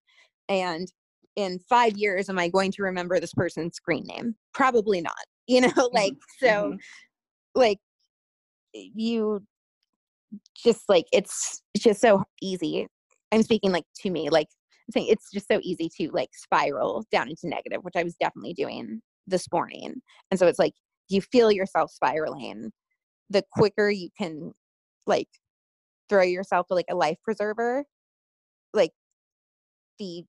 and 0.49 0.91
in 1.35 1.59
five 1.69 1.95
years 1.97 2.29
am 2.29 2.39
i 2.39 2.47
going 2.47 2.71
to 2.71 2.81
remember 2.83 3.19
this 3.19 3.33
person's 3.33 3.75
screen 3.75 4.03
name 4.07 4.35
probably 4.53 5.01
not 5.01 5.13
you 5.47 5.61
know 5.61 5.89
like 5.93 6.13
so 6.39 6.73
Mhm. 6.73 6.77
like 7.55 7.79
you 8.73 9.41
just 10.55 10.83
like 10.89 11.05
it's 11.13 11.61
just 11.77 12.01
so 12.01 12.23
easy 12.41 12.87
i'm 13.31 13.43
speaking 13.43 13.71
like 13.71 13.85
to 13.95 14.09
me 14.09 14.29
like 14.29 14.47
I'm 14.87 14.93
saying 14.93 15.07
it's 15.09 15.31
just 15.31 15.47
so 15.47 15.59
easy 15.63 15.89
to 15.97 16.09
like 16.11 16.29
spiral 16.33 17.05
down 17.11 17.29
into 17.29 17.47
negative 17.47 17.83
which 17.83 17.95
i 17.95 18.03
was 18.03 18.15
definitely 18.19 18.53
doing 18.53 19.01
this 19.27 19.51
morning 19.51 19.95
and 20.31 20.39
so 20.39 20.47
it's 20.47 20.59
like 20.59 20.73
you 21.09 21.21
feel 21.21 21.51
yourself 21.51 21.91
spiraling 21.91 22.71
the 23.29 23.43
quicker 23.51 23.89
you 23.89 24.09
can 24.17 24.53
like 25.05 25.27
throw 26.09 26.23
yourself 26.23 26.67
like 26.69 26.85
a 26.89 26.95
life 26.95 27.17
preserver 27.23 27.83
like 28.73 28.91
the 29.99 30.23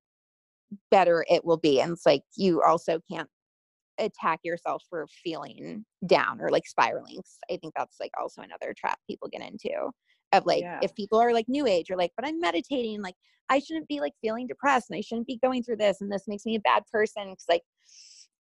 better 0.91 1.25
it 1.29 1.45
will 1.45 1.57
be 1.57 1.81
and 1.81 1.93
it's 1.93 2.07
like 2.07 2.23
you 2.37 2.63
also 2.63 3.01
can't 3.11 3.29
attack 3.99 4.41
yourself 4.45 4.83
for 4.89 5.07
feeling 5.25 5.85
down 6.07 6.41
or 6.41 6.51
like 6.51 6.67
spiraling. 6.67 7.21
i 7.51 7.57
think 7.57 7.73
that's 7.77 7.97
like 8.01 8.13
also 8.21 8.43
another 8.43 8.75
trap 8.77 8.99
people 9.09 9.29
get 9.29 9.43
into 9.43 9.91
of 10.33 10.47
like 10.47 10.63
Yeah. 10.63 10.81
if 10.83 10.95
people 10.95 11.19
are 11.19 11.33
like 11.33 11.49
new 11.49 11.67
age 11.67 11.91
or 11.91 11.97
like 11.97 12.13
but 12.17 12.27
i'm 12.27 12.41
meditating 12.41 13.03
like 13.03 13.15
i 13.49 13.59
shouldn't 13.59 13.89
be 13.89 14.01
like 14.01 14.13
feeling 14.21 14.47
depressed 14.47 14.91
and 14.91 14.99
i 14.99 15.01
shouldn't 15.01 15.27
be 15.27 15.39
going 15.43 15.63
through 15.63 15.77
this 15.77 16.01
and 16.01 16.11
this 16.13 16.25
makes 16.29 16.45
me 16.45 16.57
a 16.57 16.61
bad 16.61 16.83
person 16.93 17.31
because 17.31 17.47
like 17.49 17.63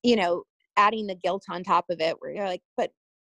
you 0.03 0.17
know 0.17 0.43
adding 0.77 1.07
the 1.07 1.15
guilt 1.15 1.45
on 1.51 1.63
top 1.63 1.85
of 1.91 2.01
it 2.01 2.17
where 2.19 2.33
you're 2.33 2.47
like 2.47 2.63
but 2.77 2.91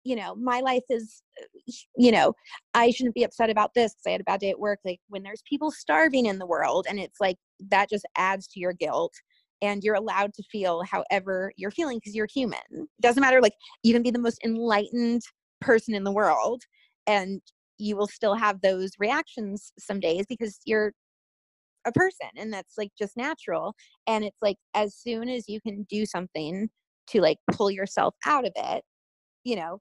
you 0.04 0.16
know 0.16 0.36
my 0.36 0.62
life 0.62 0.84
is 0.89 1.22
uh, 1.41 1.72
you 1.98 2.12
know 2.12 2.34
i 2.74 2.89
shouldn't 2.89 3.16
be 3.16 3.24
upset 3.24 3.50
about 3.50 3.74
this 3.76 3.93
because 3.93 4.08
i 4.08 4.12
had 4.12 4.22
a 4.22 4.26
bad 4.26 4.39
day 4.39 4.50
at 4.50 4.60
work 4.60 4.80
like 4.86 5.00
when 5.10 5.24
there's 5.24 5.43
people 5.48 5.70
starving 5.70 6.28
in 6.28 6.39
the 6.39 6.45
world 6.45 6.86
and 6.89 7.00
it's 7.00 7.20
like 7.20 7.38
that 7.60 7.89
just 7.89 8.06
adds 8.18 8.48
to 8.48 8.60
your 8.60 8.74
guilt 8.74 9.14
and 9.62 9.84
you're 9.84 9.95
allowed 9.95 10.34
to 10.34 10.43
feel 10.52 10.84
however 10.84 11.52
you're 11.58 11.72
feeling 11.72 11.98
because 11.98 12.16
you're 12.16 12.28
human 12.34 12.88
doesn't 13.02 13.22
matter 13.22 13.41
like 13.41 13.56
you 13.84 13.93
can 13.93 14.04
be 14.04 14.12
the 14.12 14.20
most 14.20 14.39
enlightened 14.45 15.22
person 15.60 15.93
in 15.93 16.04
the 16.04 16.12
world 16.12 16.62
and 17.08 17.41
you 17.78 17.96
will 17.96 18.08
still 18.08 18.36
have 18.36 18.62
those 18.62 18.92
reactions 19.00 19.72
some 19.80 20.00
days 20.00 20.26
because 20.28 20.60
you're 20.66 20.94
a 21.86 21.92
person 21.92 22.28
and 22.36 22.52
that's 22.52 22.74
like 22.78 22.90
just 22.98 23.16
natural 23.16 23.74
and 24.08 24.26
it's 24.26 24.42
like 24.42 24.58
as 24.74 24.96
soon 24.96 25.30
as 25.30 25.48
you 25.48 25.62
can 25.62 25.86
do 25.90 26.06
something 26.06 26.70
to 27.08 27.22
like 27.22 27.38
pull 27.52 27.72
yourself 27.72 28.14
out 28.26 28.46
of 28.46 28.52
it 28.56 28.84
you 29.46 29.56
know 29.56 29.80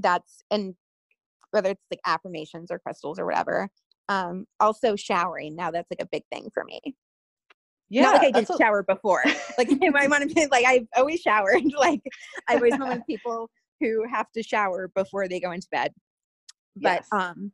that's 0.00 0.42
and 0.50 0.74
whether 1.50 1.70
it's 1.70 1.84
like 1.90 2.00
affirmations 2.06 2.70
or 2.70 2.78
crystals 2.78 3.18
or 3.18 3.26
whatever 3.26 3.68
um 4.08 4.46
also 4.60 4.96
showering 4.96 5.54
now 5.54 5.70
that's 5.70 5.90
like 5.90 6.00
a 6.02 6.08
big 6.10 6.22
thing 6.32 6.48
for 6.54 6.64
me 6.64 6.80
Yeah. 7.90 8.02
not 8.02 8.14
like 8.14 8.28
I 8.28 8.30
didn't 8.30 8.48
what- 8.48 8.60
shower 8.60 8.82
before. 8.84 9.24
Like 9.58 9.68
I 9.82 10.06
want 10.08 10.26
to 10.26 10.34
be 10.34 10.46
like 10.50 10.64
I've 10.64 10.86
always 10.96 11.20
showered. 11.20 11.64
Like 11.78 12.00
I 12.48 12.54
always 12.54 12.78
know 12.78 12.98
people 13.08 13.50
who 13.80 14.04
have 14.10 14.26
to 14.36 14.42
shower 14.42 14.88
before 14.94 15.28
they 15.28 15.38
go 15.40 15.50
into 15.50 15.66
bed. 15.70 15.92
But 16.76 17.02
Yes. 17.02 17.08
um 17.12 17.52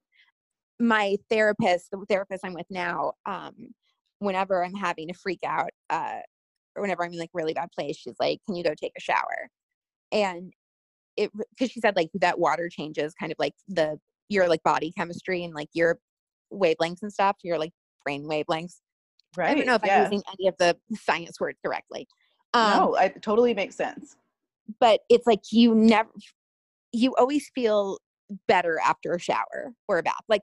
my 0.79 1.17
therapist, 1.31 1.91
the 1.91 2.05
therapist 2.09 2.45
I'm 2.45 2.55
with 2.55 2.67
now, 2.71 3.15
um, 3.25 3.55
whenever 4.19 4.63
I'm 4.65 4.75
having 4.75 5.11
a 5.11 5.15
freak 5.15 5.41
out, 5.45 5.71
uh, 5.91 6.21
or 6.75 6.83
whenever 6.83 7.05
I'm 7.05 7.13
in 7.13 7.19
like 7.19 7.31
really 7.33 7.55
bad 7.55 7.71
place, 7.73 7.97
she's 7.97 8.17
like, 8.21 8.41
"Can 8.47 8.57
you 8.57 8.65
go 8.65 8.75
take 8.75 8.93
a 8.97 9.01
shower?" 9.01 9.49
And 10.13 10.53
it 11.17 11.31
because 11.51 11.71
she 11.71 11.81
said 11.81 11.97
like 11.97 12.11
that 12.15 12.39
water 12.39 12.69
changes 12.69 13.15
kind 13.19 13.33
of 13.33 13.37
like 13.39 13.55
the 13.69 13.99
your 14.29 14.49
like 14.49 14.63
body 14.63 14.93
chemistry 14.97 15.45
and 15.45 15.55
like 15.55 15.69
your 15.73 15.99
wavelengths 16.53 17.03
and 17.03 17.13
stuff, 17.13 17.37
your 17.43 17.59
like 17.59 17.73
brain 18.05 18.25
wavelengths. 18.25 18.81
Right. 19.37 19.51
I 19.53 19.55
don't 19.55 19.67
know 19.67 19.75
if 19.75 19.83
yeah. 19.85 19.99
I'm 19.99 20.05
using 20.05 20.23
any 20.39 20.49
of 20.49 20.55
the 20.59 20.77
science 20.95 21.41
words 21.41 21.59
correctly. 21.65 22.07
Um, 22.55 22.79
no, 22.79 22.95
it 22.97 23.23
totally 23.23 23.55
makes 23.55 23.77
sense. 23.77 24.17
but 24.81 25.01
it's 25.09 25.27
like 25.27 25.41
you 25.53 25.75
never 25.75 26.11
you 26.93 27.15
always 27.19 27.51
feel 27.55 27.99
better 28.49 28.79
after 28.85 29.13
a 29.13 29.21
shower 29.21 29.73
or 29.89 29.99
a 29.99 30.03
bath 30.03 30.23
like 30.29 30.43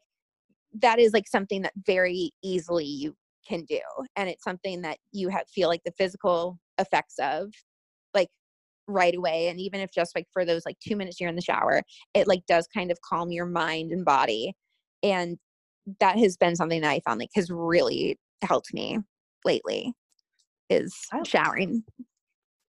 that 0.74 1.00
is 1.00 1.14
like 1.14 1.28
something 1.28 1.62
that 1.62 1.74
very 1.86 2.32
easily 2.44 2.86
you 2.86 3.16
can 3.48 3.64
do 3.66 3.80
and 4.16 4.30
it's 4.30 4.44
something 4.44 4.82
that 4.82 4.98
you 5.12 5.30
have 5.30 5.44
feel 5.54 5.68
like 5.68 5.82
the 5.86 5.92
physical 5.98 6.58
effects 6.78 7.16
of 7.20 7.50
like 8.14 8.30
right 8.88 9.16
away 9.16 9.48
and 9.48 9.60
even 9.60 9.80
if 9.82 9.92
just 9.94 10.16
like 10.16 10.26
for 10.32 10.46
those 10.46 10.66
like 10.66 10.78
two 10.80 10.96
minutes 10.96 11.20
you're 11.20 11.30
in 11.30 11.36
the 11.36 11.42
shower 11.42 11.82
it 12.14 12.28
like 12.28 12.46
does 12.48 12.68
kind 12.74 12.92
of 12.92 13.00
calm 13.02 13.32
your 13.32 13.46
mind 13.46 13.92
and 13.92 14.06
body 14.06 14.54
and 15.02 15.38
that 16.00 16.18
has 16.18 16.38
been 16.38 16.56
something 16.56 16.82
that 16.82 16.92
i 16.92 17.02
found 17.06 17.20
like 17.20 17.30
has 17.36 17.50
really 17.52 18.18
helped 18.42 18.74
me 18.74 18.98
lately 19.46 19.94
is 20.70 20.96
showering 21.26 21.84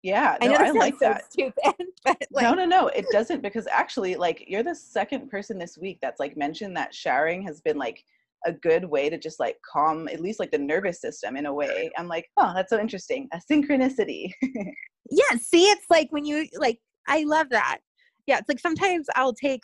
Yeah, 0.03 0.37
i 0.41 0.47
no, 0.47 0.55
know 0.55 0.59
I 0.59 0.71
like 0.73 0.99
sounds 0.99 1.01
that. 1.01 1.33
so 1.33 1.51
stupid 1.53 1.87
but 2.05 2.17
like 2.33 2.43
no, 2.43 2.55
no, 2.55 2.65
no, 2.65 2.89
it 2.89 3.07
doesn't 3.13 3.41
because 3.41 3.67
actually, 3.69 4.17
like, 4.17 4.45
you're 4.49 4.65
the 4.65 4.75
second 4.75 5.31
person 5.31 5.59
this 5.59 5.79
week 5.79 5.99
that's 6.03 6.19
like 6.19 6.37
mentioned 6.37 6.77
that 6.77 6.95
showering 6.95 7.43
has 7.43 7.61
been 7.61 7.79
like 7.79 8.03
a 8.45 8.53
good 8.53 8.85
way 8.85 9.09
to 9.09 9.17
just 9.17 9.39
like 9.39 9.57
calm 9.71 10.09
at 10.09 10.21
least 10.21 10.41
like 10.41 10.51
the 10.51 10.59
nervous 10.59 11.01
system 11.01 11.37
in 11.37 11.47
a 11.47 11.55
way. 11.55 11.91
I'm 11.97 12.09
like, 12.09 12.29
oh, 12.37 12.53
that's 12.55 12.71
so 12.71 12.81
interesting. 12.81 13.29
A 13.33 13.41
synchronicity. 13.51 14.33
yeah 15.11 15.37
see 15.39 15.65
it's 15.65 15.87
like 15.91 16.09
when 16.11 16.25
you 16.25 16.47
like 16.59 16.79
i 17.09 17.25
love 17.25 17.49
that 17.51 17.79
yeah 18.27 18.39
it's 18.39 18.49
like 18.49 18.61
sometimes 18.61 19.07
i'll 19.17 19.35
take 19.35 19.61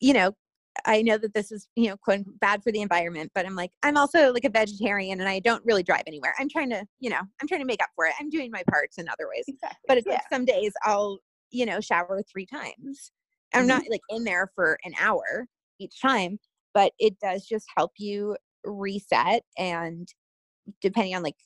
you 0.00 0.12
know 0.12 0.32
i 0.86 1.02
know 1.02 1.18
that 1.18 1.34
this 1.34 1.50
is 1.52 1.68
you 1.76 1.88
know 1.88 1.96
quote 1.96 2.20
bad 2.40 2.62
for 2.62 2.72
the 2.72 2.80
environment 2.80 3.30
but 3.34 3.46
i'm 3.46 3.56
like 3.56 3.70
i'm 3.82 3.96
also 3.96 4.32
like 4.32 4.44
a 4.44 4.50
vegetarian 4.50 5.20
and 5.20 5.28
i 5.28 5.38
don't 5.38 5.64
really 5.64 5.82
drive 5.82 6.02
anywhere 6.06 6.34
i'm 6.38 6.48
trying 6.48 6.70
to 6.70 6.84
you 7.00 7.10
know 7.10 7.20
i'm 7.40 7.48
trying 7.48 7.60
to 7.60 7.66
make 7.66 7.82
up 7.82 7.90
for 7.96 8.06
it 8.06 8.14
i'm 8.20 8.30
doing 8.30 8.50
my 8.50 8.62
parts 8.70 8.98
in 8.98 9.08
other 9.08 9.28
ways 9.28 9.44
exactly. 9.48 9.78
but 9.88 9.98
it's 9.98 10.06
yeah. 10.06 10.14
like 10.14 10.22
some 10.32 10.44
days 10.44 10.72
i'll 10.84 11.18
you 11.50 11.66
know 11.66 11.80
shower 11.80 12.22
three 12.30 12.46
times 12.46 13.12
i'm 13.54 13.64
Mhm. 13.64 13.68
not 13.68 13.82
like 13.90 14.00
in 14.10 14.24
there 14.24 14.50
for 14.54 14.78
an 14.84 14.92
hour 15.00 15.46
each 15.80 16.00
time 16.00 16.38
but 16.72 16.92
it 16.98 17.18
does 17.20 17.44
just 17.46 17.66
help 17.76 17.92
you 17.98 18.36
reset 18.64 19.42
and 19.58 20.08
depending 20.80 21.14
on 21.16 21.22
like 21.22 21.36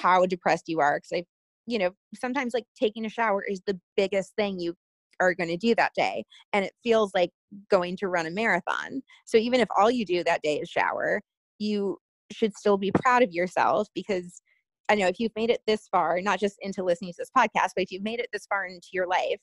how 0.00 0.24
depressed 0.26 0.64
you 0.68 0.80
are 0.80 0.98
because 0.98 1.12
i 1.20 1.24
you 1.66 1.78
know 1.78 1.90
sometimes 2.14 2.54
like 2.54 2.64
taking 2.80 3.04
a 3.04 3.08
shower 3.08 3.44
is 3.46 3.60
the 3.66 3.78
biggest 3.96 4.34
thing 4.36 4.58
you 4.58 4.74
are 5.22 5.34
going 5.34 5.48
to 5.50 5.56
do 5.56 5.74
that 5.74 5.92
day 5.94 6.24
and 6.52 6.64
it 6.64 6.72
feels 6.82 7.12
like 7.14 7.30
going 7.70 7.96
to 7.96 8.08
run 8.08 8.26
a 8.26 8.30
marathon. 8.30 9.02
So 9.24 9.36
even 9.36 9.60
if 9.60 9.68
all 9.76 9.90
you 9.90 10.04
do 10.04 10.24
that 10.24 10.42
day 10.42 10.58
is 10.58 10.68
shower 10.68 11.20
you 11.58 11.98
should 12.32 12.56
still 12.56 12.78
be 12.78 12.90
proud 12.90 13.22
of 13.22 13.32
yourself 13.32 13.88
because 13.94 14.42
i 14.88 14.94
know 14.94 15.06
if 15.06 15.20
you've 15.20 15.36
made 15.36 15.50
it 15.50 15.60
this 15.66 15.86
far 15.88 16.20
not 16.22 16.40
just 16.40 16.56
into 16.62 16.82
listening 16.82 17.12
to 17.12 17.16
this 17.18 17.30
podcast 17.36 17.70
but 17.76 17.82
if 17.82 17.92
you've 17.92 18.02
made 18.02 18.18
it 18.18 18.28
this 18.32 18.46
far 18.46 18.64
into 18.64 18.88
your 18.92 19.06
life 19.06 19.38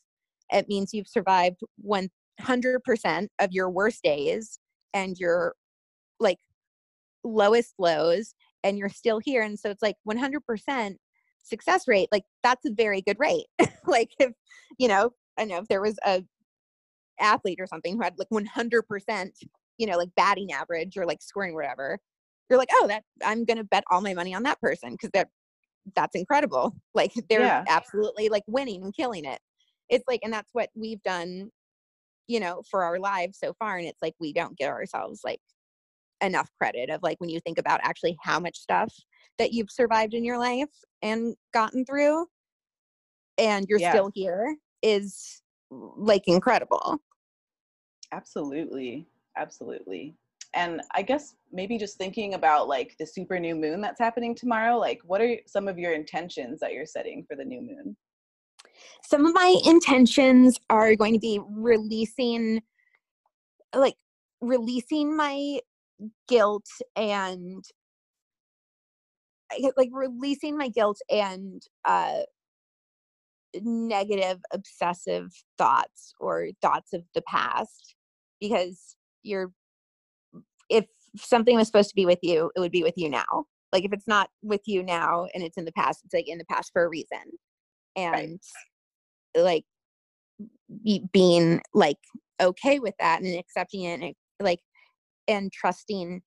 it 0.52 0.68
means 0.68 0.94
you've 0.94 1.08
survived 1.08 1.60
100% 1.86 3.28
of 3.40 3.52
your 3.52 3.70
worst 3.70 4.04
days 4.04 4.60
and 4.94 5.18
your 5.20 5.54
like 6.20 6.38
lowest 7.24 7.74
lows 7.78 8.34
and 8.64 8.78
you're 8.78 8.90
still 8.90 9.20
here. 9.24 9.44
And 9.44 9.58
so 9.58 9.70
it's 9.70 9.82
like 9.82 9.96
100% 10.08 10.96
success 11.42 11.88
rate 11.88 12.10
like 12.12 12.24
that's 12.44 12.66
a 12.66 12.74
very 12.74 13.02
good 13.02 13.18
rate. 13.20 13.46
Like 13.88 14.12
if 14.20 14.32
you 14.78 14.88
know 14.88 15.12
i 15.40 15.46
know 15.46 15.58
if 15.58 15.68
there 15.68 15.82
was 15.82 15.98
a 16.06 16.24
athlete 17.20 17.60
or 17.60 17.68
something 17.68 17.96
who 17.96 18.04
had 18.04 18.18
like 18.18 18.30
100% 18.30 19.32
you 19.78 19.88
know 19.88 19.98
like 19.98 20.10
batting 20.16 20.52
average 20.52 20.98
or 20.98 21.06
like 21.06 21.22
scoring 21.22 21.54
whatever 21.54 21.98
you're 22.50 22.60
like 22.60 22.70
oh 22.74 22.88
that 22.88 23.04
i'm 23.26 23.46
gonna 23.46 23.64
bet 23.64 23.84
all 23.92 24.02
my 24.02 24.14
money 24.14 24.34
on 24.34 24.44
that 24.44 24.60
person 24.62 24.92
because 24.92 25.10
that 25.14 25.28
that's 25.96 26.16
incredible 26.16 26.76
like 26.94 27.12
they're 27.30 27.42
Yeah. 27.42 27.64
absolutely 27.68 28.30
like 28.30 28.44
winning 28.48 28.84
and 28.84 28.96
killing 28.96 29.26
it 29.26 29.40
it's 29.90 30.04
like 30.08 30.20
and 30.24 30.34
that's 30.34 30.50
what 30.54 30.70
we've 30.76 31.02
done 31.04 31.50
you 32.28 32.40
know 32.40 32.62
for 32.70 32.84
our 32.84 33.00
lives 33.00 33.40
so 33.40 33.54
far 33.58 33.78
and 33.78 33.88
it's 33.88 34.02
like 34.02 34.14
we 34.20 34.32
don't 34.34 34.58
give 34.58 34.70
ourselves 34.70 35.22
like 35.24 35.42
enough 36.22 36.50
credit 36.58 36.90
of 36.90 37.02
like 37.02 37.20
when 37.20 37.30
you 37.30 37.40
think 37.40 37.58
about 37.58 37.80
actually 37.84 38.18
how 38.22 38.40
much 38.40 38.58
stuff 38.58 38.94
that 39.38 39.54
you've 39.54 39.72
survived 39.72 40.14
in 40.14 40.24
your 40.24 40.38
life 40.38 40.70
and 41.02 41.36
gotten 41.54 41.86
through 41.86 42.26
and 43.38 43.68
you're 43.70 43.80
Yeah. 43.80 43.90
still 43.92 44.12
here 44.14 44.56
is 44.82 45.42
like 45.72 46.28
incredible 46.28 47.00
Absolutely. 48.12 49.08
Absolutely. 49.38 50.16
And 50.56 50.82
I 50.96 51.04
guess 51.04 51.36
maybe 51.52 51.78
just 51.78 51.98
thinking 51.98 52.34
about 52.34 52.68
like 52.68 52.96
the 52.98 53.06
super 53.06 53.40
new 53.40 53.56
moon 53.56 53.82
that's 53.82 54.00
happening 54.00 54.34
tomorrow, 54.34 54.78
like 54.78 55.00
what 55.04 55.22
are 55.22 55.36
some 55.46 55.68
of 55.68 55.78
your 55.78 55.94
intentions 55.94 56.60
that 56.60 56.74
you're 56.74 56.88
setting 56.88 57.24
for 57.24 57.36
the 57.36 57.46
new 57.46 57.62
moon? 57.62 57.96
some 59.04 59.26
of 59.26 59.34
my 59.34 59.56
intentions 59.66 60.60
are 60.70 60.96
going 60.96 61.14
to 61.14 61.20
be 61.20 61.40
releasing 61.50 62.62
like 63.76 63.96
releasing 64.42 65.16
my 65.16 65.60
guilt 66.28 66.66
and 66.96 67.64
like 69.78 69.90
releasing 69.92 70.58
my 70.58 70.70
guilt 70.70 71.00
and 71.10 71.64
uh 71.86 72.20
negative 73.56 74.40
obsessive 74.52 75.32
thoughts 75.58 76.14
or 76.20 76.50
thoughts 76.62 76.94
of 76.94 77.04
the 77.14 77.22
past 77.24 77.96
because 78.40 78.96
you're 79.24 79.52
if 80.70 80.86
something 81.18 81.56
was 81.56 81.68
supposed 81.68 81.90
to 81.90 81.96
be 81.96 82.06
with 82.06 82.20
you 82.22 82.52
it 82.56 82.60
would 82.60 82.72
be 82.72 82.84
with 82.84 82.98
you 82.98 83.10
now. 83.10 83.46
Like 83.72 83.86
if 83.86 83.94
it's 83.94 84.08
not 84.08 84.30
with 84.42 84.62
you 84.66 84.84
now 84.84 85.28
and 85.34 85.44
it's 85.44 85.58
in 85.58 85.66
the 85.66 85.72
past 85.72 86.02
it's 86.06 86.14
like 86.14 86.28
in 86.28 86.38
the 86.38 86.46
past 86.46 86.72
for 86.74 86.84
a 86.84 86.90
reason. 86.90 87.20
And 87.96 88.40
like 89.36 89.66
be, 90.84 91.04
being 91.12 91.62
like 91.74 91.98
okay 92.42 92.80
with 92.80 92.96
that 93.00 93.22
and 93.22 93.38
accepting 93.38 93.84
it 93.84 94.02
and 94.02 94.16
like 94.40 94.60
and 95.28 95.52
trusting 95.52 96.22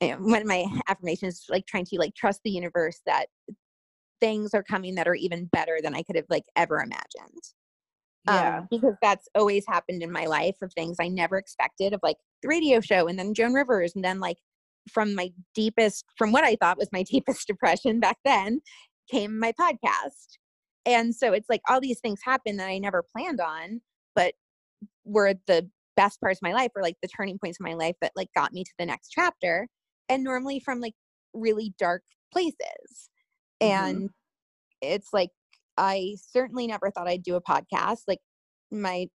you 0.00 0.08
know, 0.08 0.16
one 0.16 0.42
of 0.42 0.48
my 0.48 0.64
affirmations 0.88 1.34
is 1.34 1.44
like 1.48 1.66
trying 1.66 1.84
to 1.86 1.96
like 1.98 2.14
trust 2.14 2.40
the 2.44 2.50
universe 2.50 3.00
that 3.06 3.26
things 4.24 4.54
are 4.54 4.62
coming 4.62 4.94
that 4.94 5.06
are 5.06 5.14
even 5.14 5.44
better 5.52 5.80
than 5.82 5.94
I 5.94 6.02
could 6.02 6.16
have 6.16 6.24
like 6.30 6.44
ever 6.56 6.76
imagined. 6.76 7.42
Yeah. 8.26 8.60
Um, 8.60 8.68
because 8.70 8.94
that's 9.02 9.28
always 9.34 9.66
happened 9.68 10.02
in 10.02 10.10
my 10.10 10.24
life 10.24 10.56
of 10.62 10.72
things 10.72 10.96
I 10.98 11.08
never 11.08 11.36
expected 11.36 11.92
of 11.92 12.00
like 12.02 12.16
the 12.42 12.48
radio 12.48 12.80
show 12.80 13.06
and 13.06 13.18
then 13.18 13.34
Joan 13.34 13.52
Rivers 13.52 13.92
and 13.94 14.02
then 14.02 14.20
like 14.20 14.38
from 14.90 15.14
my 15.14 15.30
deepest 15.54 16.06
from 16.16 16.32
what 16.32 16.42
I 16.42 16.56
thought 16.56 16.78
was 16.78 16.88
my 16.90 17.02
deepest 17.10 17.46
depression 17.46 18.00
back 18.00 18.16
then 18.24 18.60
came 19.10 19.38
my 19.38 19.52
podcast. 19.60 20.38
And 20.86 21.14
so 21.14 21.34
it's 21.34 21.50
like 21.50 21.60
all 21.68 21.82
these 21.82 22.00
things 22.00 22.20
happen 22.24 22.56
that 22.56 22.68
I 22.68 22.78
never 22.78 23.04
planned 23.14 23.42
on, 23.42 23.82
but 24.16 24.32
were 25.04 25.34
the 25.46 25.68
best 25.96 26.18
parts 26.18 26.38
of 26.38 26.42
my 26.42 26.54
life 26.54 26.70
or 26.74 26.82
like 26.82 26.96
the 27.02 27.08
turning 27.08 27.38
points 27.38 27.58
of 27.60 27.66
my 27.66 27.74
life 27.74 27.96
that 28.00 28.12
like 28.16 28.28
got 28.34 28.54
me 28.54 28.64
to 28.64 28.72
the 28.78 28.86
next 28.86 29.10
chapter. 29.10 29.68
And 30.08 30.24
normally 30.24 30.60
from 30.60 30.80
like 30.80 30.94
really 31.34 31.74
dark 31.78 32.02
places. 32.32 33.10
Mhm. 33.70 33.90
And 33.90 34.10
it's 34.82 35.08
like 35.12 35.30
I 35.76 36.16
certainly 36.30 36.66
never 36.66 36.90
thought 36.90 37.08
I'd 37.08 37.22
do 37.22 37.36
a 37.36 37.42
podcast. 37.42 38.02
Like 38.08 38.20
my 38.70 39.08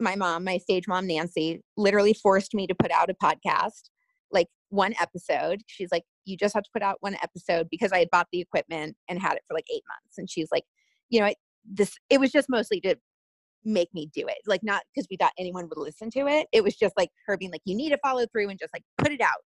my 0.00 0.16
mom, 0.16 0.44
my 0.44 0.58
stage 0.58 0.88
mom 0.88 1.06
Nancy, 1.06 1.62
literally 1.76 2.14
forced 2.14 2.54
me 2.54 2.66
to 2.66 2.74
put 2.74 2.90
out 2.90 3.10
a 3.10 3.14
podcast, 3.14 3.90
like 4.32 4.48
one 4.70 4.94
episode. 5.00 5.62
She's 5.66 5.90
like, 5.92 6.04
you 6.24 6.36
just 6.36 6.54
have 6.54 6.64
to 6.64 6.70
put 6.72 6.82
out 6.82 6.96
one 7.00 7.16
episode 7.22 7.68
because 7.70 7.92
I 7.92 8.00
had 8.00 8.10
bought 8.10 8.28
the 8.32 8.40
equipment 8.40 8.96
and 9.08 9.20
had 9.20 9.34
it 9.34 9.42
for 9.46 9.54
like 9.54 9.66
eight 9.72 9.84
months. 9.88 10.18
And 10.18 10.28
she's 10.30 10.48
like, 10.52 10.64
you 11.10 11.20
know, 11.20 11.32
this 11.64 11.94
it 12.10 12.18
was 12.20 12.32
just 12.32 12.48
mostly 12.50 12.80
to 12.82 12.96
make 13.64 13.88
me 13.94 14.08
do 14.14 14.26
it. 14.26 14.38
Like 14.46 14.62
not 14.64 14.82
because 14.94 15.06
we 15.10 15.16
thought 15.16 15.32
anyone 15.38 15.68
would 15.68 15.78
listen 15.78 16.10
to 16.12 16.26
it. 16.26 16.48
It 16.52 16.64
was 16.64 16.74
just 16.76 16.94
like 16.96 17.10
her 17.26 17.36
being 17.36 17.52
like, 17.52 17.62
you 17.64 17.76
need 17.76 17.90
to 17.90 17.98
follow 17.98 18.26
through 18.32 18.48
and 18.48 18.58
just 18.58 18.72
like 18.74 18.84
put 18.98 19.12
it 19.12 19.20
out. 19.20 19.42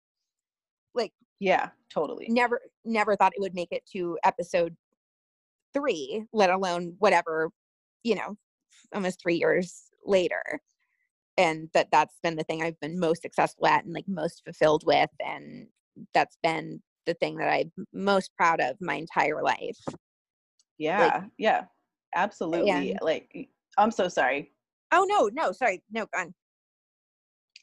Like 0.93 1.11
Yeah, 1.39 1.69
totally. 1.89 2.27
never 2.29 2.61
never 2.83 3.15
thought 3.15 3.33
it 3.35 3.41
would 3.41 3.55
make 3.55 3.71
it 3.71 3.85
to 3.93 4.17
episode 4.23 4.75
three 5.73 6.25
let 6.31 6.49
alone 6.49 6.95
whatever 6.99 7.49
you 8.03 8.15
know 8.15 8.37
almost 8.93 9.21
three 9.21 9.35
years 9.35 9.89
later 10.05 10.41
and 11.37 11.67
that 11.73 11.89
that's 11.91 12.15
been 12.23 12.37
the 12.37 12.43
thing 12.43 12.63
i've 12.63 12.79
been 12.79 12.97
most 12.97 13.21
successful 13.21 13.67
at 13.67 13.83
and 13.83 13.93
like 13.93 14.07
most 14.07 14.41
fulfilled 14.45 14.83
with 14.85 15.09
and 15.19 15.67
that's 16.13 16.37
been 16.41 16.81
the 17.05 17.13
thing 17.15 17.35
that 17.35 17.49
i'm 17.49 17.71
most 17.93 18.31
proud 18.37 18.61
of 18.61 18.77
my 18.79 18.95
entire 18.95 19.41
life 19.43 19.79
Yeah, 20.77 21.25
yeah. 21.37 21.65
Absolutely. 22.15 22.97
Like 23.01 23.49
I'm 23.77 23.91
so 23.91 24.07
sorry. 24.07 24.51
oh 24.93 25.05
no 25.09 25.29
no 25.33 25.51
sorry 25.51 25.83
no 25.91 26.05
gone 26.13 26.33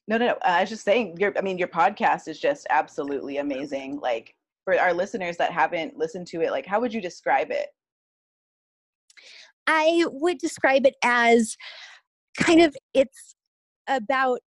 No, 0.09 0.19
no, 0.19 0.27
no. 0.27 0.39
I 0.45 0.61
was 0.61 0.71
just 0.71 0.85
saying. 0.85 1.17
Your, 1.19 1.33
I 1.39 1.43
mean, 1.43 1.59
your 1.59 1.69
podcast 1.69 2.29
is 2.29 2.41
just 2.41 2.67
absolutely 2.71 3.39
amazing. 3.39 4.01
Like 4.01 4.35
for 4.65 4.79
our 4.79 4.93
listeners 4.93 5.37
that 5.37 5.53
haven't 5.53 5.97
listened 5.97 6.27
to 6.29 6.41
it, 6.41 6.51
like 6.51 6.67
how 6.67 6.81
would 6.81 6.93
you 6.93 7.01
describe 7.01 7.51
it? 7.51 7.69
I 9.67 10.05
would 10.11 10.39
describe 10.39 10.87
it 10.87 10.97
as 11.05 11.57
kind 12.39 12.61
of 12.63 12.77
it's 12.95 13.35
about 13.89 14.41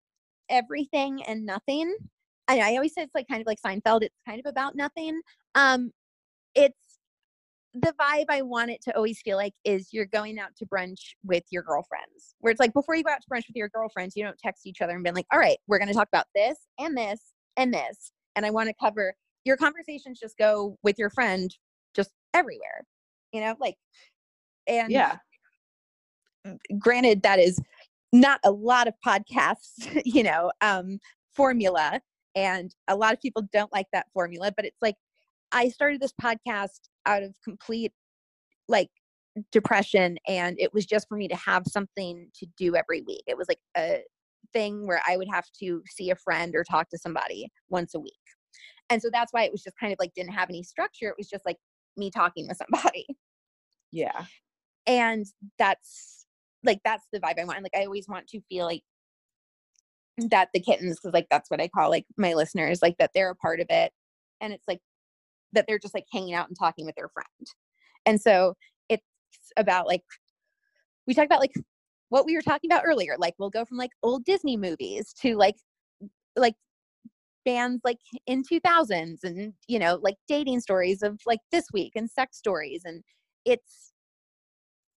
everything 0.50 1.22
and 1.24 1.46
nothing. 1.46 1.96
I, 2.48 2.60
I 2.60 2.76
always 2.76 2.94
say 2.94 3.04
it's 3.04 3.16
like 3.16 3.28
kind 3.28 3.42
of 3.42 3.48
like 3.48 3.60
Seinfeld. 3.66 4.04
It's 4.04 4.20
kind 4.28 4.40
of 4.40 4.50
about 4.50 4.76
nothing. 4.76 5.22
Um, 5.56 5.92
it's 6.56 6.78
the 7.74 7.94
vibe 8.00 8.26
I 8.30 8.42
want 8.44 8.70
it 8.70 8.82
to 8.84 8.96
always 8.96 9.20
feel 9.22 9.38
like 9.38 9.54
is 9.64 9.90
you're 9.92 10.06
going 10.06 10.38
out 10.38 10.56
to 10.58 10.66
brunch 10.66 11.00
with 11.24 11.44
your 11.50 11.64
girlfriends. 11.64 12.36
Where 12.40 12.52
it's 12.52 12.60
like 12.60 12.74
before 12.74 12.96
you 12.96 13.04
go 13.04 13.12
out 13.12 13.22
to 13.22 13.28
brunch 13.28 13.48
with 13.48 13.56
your 13.56 13.70
girlfriends, 13.70 14.16
you 14.16 14.24
don't 14.24 14.38
text 14.38 14.68
each 14.68 14.82
other 14.82 14.94
and 14.94 15.04
be 15.04 15.12
like, 15.12 15.26
all 15.32 15.40
right, 15.40 15.58
we're 15.68 15.80
going 15.80 15.88
to 15.88 15.94
talk 15.94 16.08
about 16.08 16.28
this 16.36 16.58
and 16.80 16.96
this 16.96 17.20
and 17.58 17.74
this. 17.74 18.12
And 18.36 18.46
I 18.46 18.52
want 18.52 18.70
to 18.70 18.76
cover 18.80 19.16
your 19.44 19.58
conversations 19.58 20.20
just 20.20 20.38
go 20.38 20.78
with 20.84 20.98
your 21.00 21.10
friend 21.10 21.56
just 21.96 22.12
everywhere, 22.34 22.86
you 23.32 23.42
know, 23.42 23.56
like, 23.60 23.76
and 24.68 24.92
Yeah. 24.92 25.18
granted, 26.78 27.24
that 27.24 27.40
is 27.40 27.60
not 28.12 28.40
a 28.44 28.52
lot 28.52 28.88
of 28.88 28.94
podcasts, 29.06 30.02
you 30.06 30.24
know, 30.24 30.52
um, 30.62 31.00
formula. 31.36 32.00
And 32.36 32.74
a 32.88 32.96
lot 32.96 33.14
of 33.14 33.22
people 33.22 33.44
don't 33.52 33.72
like 33.72 33.88
that 33.94 34.08
formula, 34.14 34.52
but 34.56 34.66
it's 34.66 34.82
like 34.82 34.96
I 35.54 35.70
started 35.70 36.02
this 36.02 36.14
podcast 36.22 36.80
out 37.06 37.24
of 37.24 37.36
complete 37.44 37.94
like 38.68 38.90
depression 39.52 40.18
and 40.28 40.60
it 40.60 40.74
was 40.74 40.86
just 40.86 41.08
for 41.08 41.16
me 41.18 41.28
to 41.28 41.36
have 41.36 41.64
something 41.68 42.30
to 42.36 42.48
do 42.58 42.76
every 42.76 43.02
week. 43.02 43.24
It 43.28 43.38
was 43.38 43.48
like 43.48 43.60
a 43.78 44.02
thing 44.52 44.86
where 44.88 45.02
I 45.08 45.18
would 45.18 45.28
have 45.32 45.46
to 45.60 45.82
see 45.90 46.10
a 46.10 46.16
friend 46.16 46.56
or 46.56 46.64
talk 46.64 46.90
to 46.90 46.98
somebody 46.98 47.50
once 47.70 47.94
a 47.96 48.00
week. 48.00 48.14
And 48.90 49.02
so 49.02 49.10
that's 49.12 49.32
why 49.32 49.44
it 49.44 49.52
was 49.52 49.64
just 49.64 49.78
kind 49.80 49.94
of 49.94 49.98
like 50.00 50.14
didn't 50.16 50.34
have 50.34 50.50
any 50.50 50.64
structure. 50.64 51.08
It 51.08 51.16
was 51.18 51.30
just 51.30 51.46
like 51.46 51.58
me 51.98 52.12
talking 52.12 52.48
with 52.48 52.58
somebody. 52.58 53.06
Yeah. 53.92 54.26
And 54.86 55.26
that's 55.58 56.26
like 56.64 56.80
that's 56.84 57.08
the 57.12 57.20
vibe 57.20 57.40
I 57.40 57.46
want. 57.46 57.64
Like 57.64 57.76
I 57.76 57.86
always 57.86 58.08
want 58.08 58.28
to 58.28 58.42
feel 58.50 58.66
like 58.66 58.82
that 60.18 60.50
the 60.54 60.60
kittens, 60.60 60.98
because 61.00 61.14
like 61.14 61.28
that's 61.32 61.50
what 61.50 61.62
I 61.62 61.68
call 61.68 61.90
like 61.90 62.06
my 62.18 62.34
listeners, 62.34 62.82
like 62.82 62.98
that 63.00 63.12
they're 63.14 63.32
a 63.32 63.36
part 63.36 63.60
of 63.60 63.68
it. 63.70 63.92
And 64.42 64.54
it's 64.54 64.68
like 64.68 64.80
that 65.54 65.66
they're 65.68 65.80
just 65.80 65.94
like 65.94 66.06
hanging 66.12 66.34
out 66.34 66.48
and 66.48 66.58
talking 66.58 66.86
with 66.86 66.96
their 66.96 67.10
friend. 67.10 67.48
And 68.06 68.20
so 68.20 68.56
it's 68.90 69.04
about 69.58 69.88
like 69.88 70.04
we 71.08 71.14
talk 71.14 71.26
about 71.26 71.40
like 71.40 71.54
what 72.10 72.26
we 72.26 72.36
were 72.36 72.42
talking 72.42 72.72
about 72.72 72.84
earlier. 72.86 73.16
Like 73.18 73.36
we'll 73.40 73.50
go 73.50 73.66
from 73.66 73.78
like 73.78 73.92
old 74.04 74.26
Disney 74.26 74.58
movies 74.58 75.14
to 75.22 75.36
like 75.36 75.56
like 76.36 76.56
bands 77.46 77.82
like 77.84 77.98
in 78.26 78.42
2000s 78.42 79.20
and 79.24 79.54
you 79.68 79.78
know 79.78 80.00
like 80.02 80.16
dating 80.30 80.62
stories 80.62 81.04
of 81.04 81.20
like 81.26 81.40
this 81.52 81.66
week 81.74 81.92
and 81.96 82.10
sex 82.10 82.38
stories 82.38 82.84
and 82.86 83.04
it's 83.46 83.92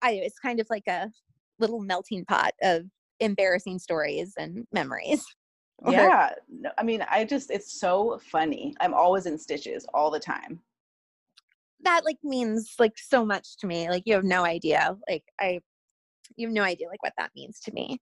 I 0.02 0.12
it's 0.12 0.38
kind 0.38 0.60
of 0.60 0.66
like 0.68 0.86
a 0.86 1.10
little 1.58 1.80
melting 1.80 2.24
pot 2.26 2.52
of 2.62 2.82
embarrassing 3.20 3.78
stories 3.78 4.34
and 4.36 4.66
memories. 4.72 5.24
Or- 5.84 5.92
Yeah. 5.92 6.30
No, 6.48 6.70
I 6.78 6.82
mean, 6.82 7.04
I 7.10 7.24
just, 7.24 7.50
it's 7.50 7.78
so 7.80 8.20
funny. 8.30 8.74
I'm 8.80 8.94
always 8.94 9.26
in 9.26 9.38
stitches 9.38 9.86
all 9.94 10.10
the 10.10 10.20
time. 10.20 10.60
that 11.82 12.04
like 12.04 12.16
means 12.24 12.74
like 12.78 12.96
so 12.96 13.24
much 13.26 13.56
to 13.58 13.66
me. 13.66 13.88
Like 13.90 14.04
you 14.06 14.14
have 14.14 14.24
no 14.24 14.44
idea. 14.44 14.96
Like 15.08 15.24
I 15.38 15.60
you 16.36 16.46
have 16.48 16.54
no 16.54 16.62
idea 16.62 16.88
like 16.88 17.02
what 17.02 17.12
that 17.18 17.30
means 17.36 17.60
to 17.60 17.72
me. 17.72 17.98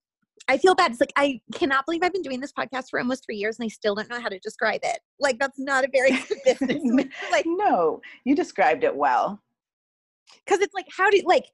I 0.48 0.56
feel 0.58 0.74
bad. 0.76 0.92
It's 0.92 1.00
like 1.00 1.12
I 1.16 1.40
cannot 1.54 1.84
believe 1.84 2.02
I've 2.04 2.12
been 2.12 2.22
doing 2.22 2.40
this 2.40 2.52
podcast 2.52 2.84
for 2.90 3.00
almost 3.00 3.24
three 3.24 3.36
years 3.36 3.58
and 3.58 3.66
I 3.66 3.68
still 3.68 3.96
don't 3.96 4.08
know 4.08 4.20
how 4.20 4.28
to 4.28 4.38
describe 4.38 4.80
it. 4.84 5.00
Like 5.18 5.38
that's 5.40 5.58
not 5.58 5.84
a 5.84 5.88
very 5.92 6.10
good 6.28 6.38
business. 6.44 7.06
like 7.32 7.44
no, 7.46 8.00
you 8.24 8.36
described 8.36 8.84
it 8.84 8.94
well. 8.94 9.42
because 10.44 10.60
it's 10.60 10.74
like 10.74 10.86
how 10.96 11.10
do 11.10 11.16
you, 11.16 11.24
like 11.26 11.46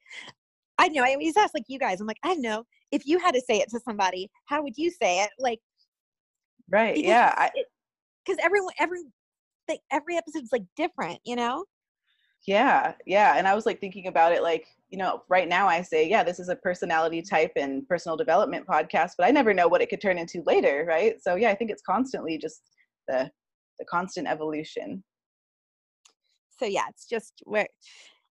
I 0.78 0.88
know 0.88 1.02
I 1.02 1.12
always 1.14 1.36
ask 1.36 1.54
like 1.54 1.64
you 1.68 1.78
guys. 1.78 2.00
I'm 2.02 2.06
like 2.06 2.20
I 2.22 2.28
don't 2.34 2.42
know 2.42 2.64
if 2.92 3.06
you 3.06 3.18
had 3.18 3.32
to 3.34 3.40
say 3.40 3.56
it 3.58 3.70
to 3.70 3.80
somebody, 3.80 4.30
how 4.46 4.62
would 4.62 4.76
you 4.76 4.90
say 4.90 5.22
it? 5.22 5.30
Like 5.38 5.60
Right. 6.70 6.94
because 6.94 7.08
Yeah. 7.08 7.50
Because 8.24 8.38
everyone 8.42 8.72
every 8.78 9.00
like 9.68 9.80
every 9.90 10.16
episode's 10.16 10.52
like 10.52 10.64
different, 10.76 11.20
you 11.24 11.36
know. 11.36 11.64
Yeah, 12.46 12.94
yeah. 13.06 13.34
And 13.36 13.48
I 13.48 13.54
was 13.54 13.66
like 13.66 13.80
thinking 13.80 14.06
about 14.06 14.32
it 14.32 14.42
like, 14.42 14.66
you 14.90 14.96
know, 14.98 15.22
right 15.28 15.48
now 15.48 15.66
I 15.66 15.82
say, 15.82 16.08
yeah, 16.08 16.22
this 16.22 16.38
is 16.38 16.48
a 16.48 16.56
personality 16.56 17.20
type 17.20 17.52
and 17.56 17.86
personal 17.88 18.16
development 18.16 18.66
podcast, 18.66 19.12
but 19.18 19.26
I 19.26 19.30
never 19.30 19.52
know 19.52 19.68
what 19.68 19.82
it 19.82 19.88
could 19.90 20.00
turn 20.00 20.18
into 20.18 20.42
later, 20.46 20.84
right? 20.88 21.20
So 21.20 21.34
yeah, 21.34 21.50
I 21.50 21.54
think 21.54 21.70
it's 21.70 21.82
constantly 21.82 22.38
just 22.38 22.62
the 23.08 23.30
the 23.78 23.84
constant 23.84 24.26
evolution. 24.26 25.04
so 26.58 26.66
yeah 26.66 26.82
it's 26.88 27.06
just 27.06 27.34
where 27.44 27.68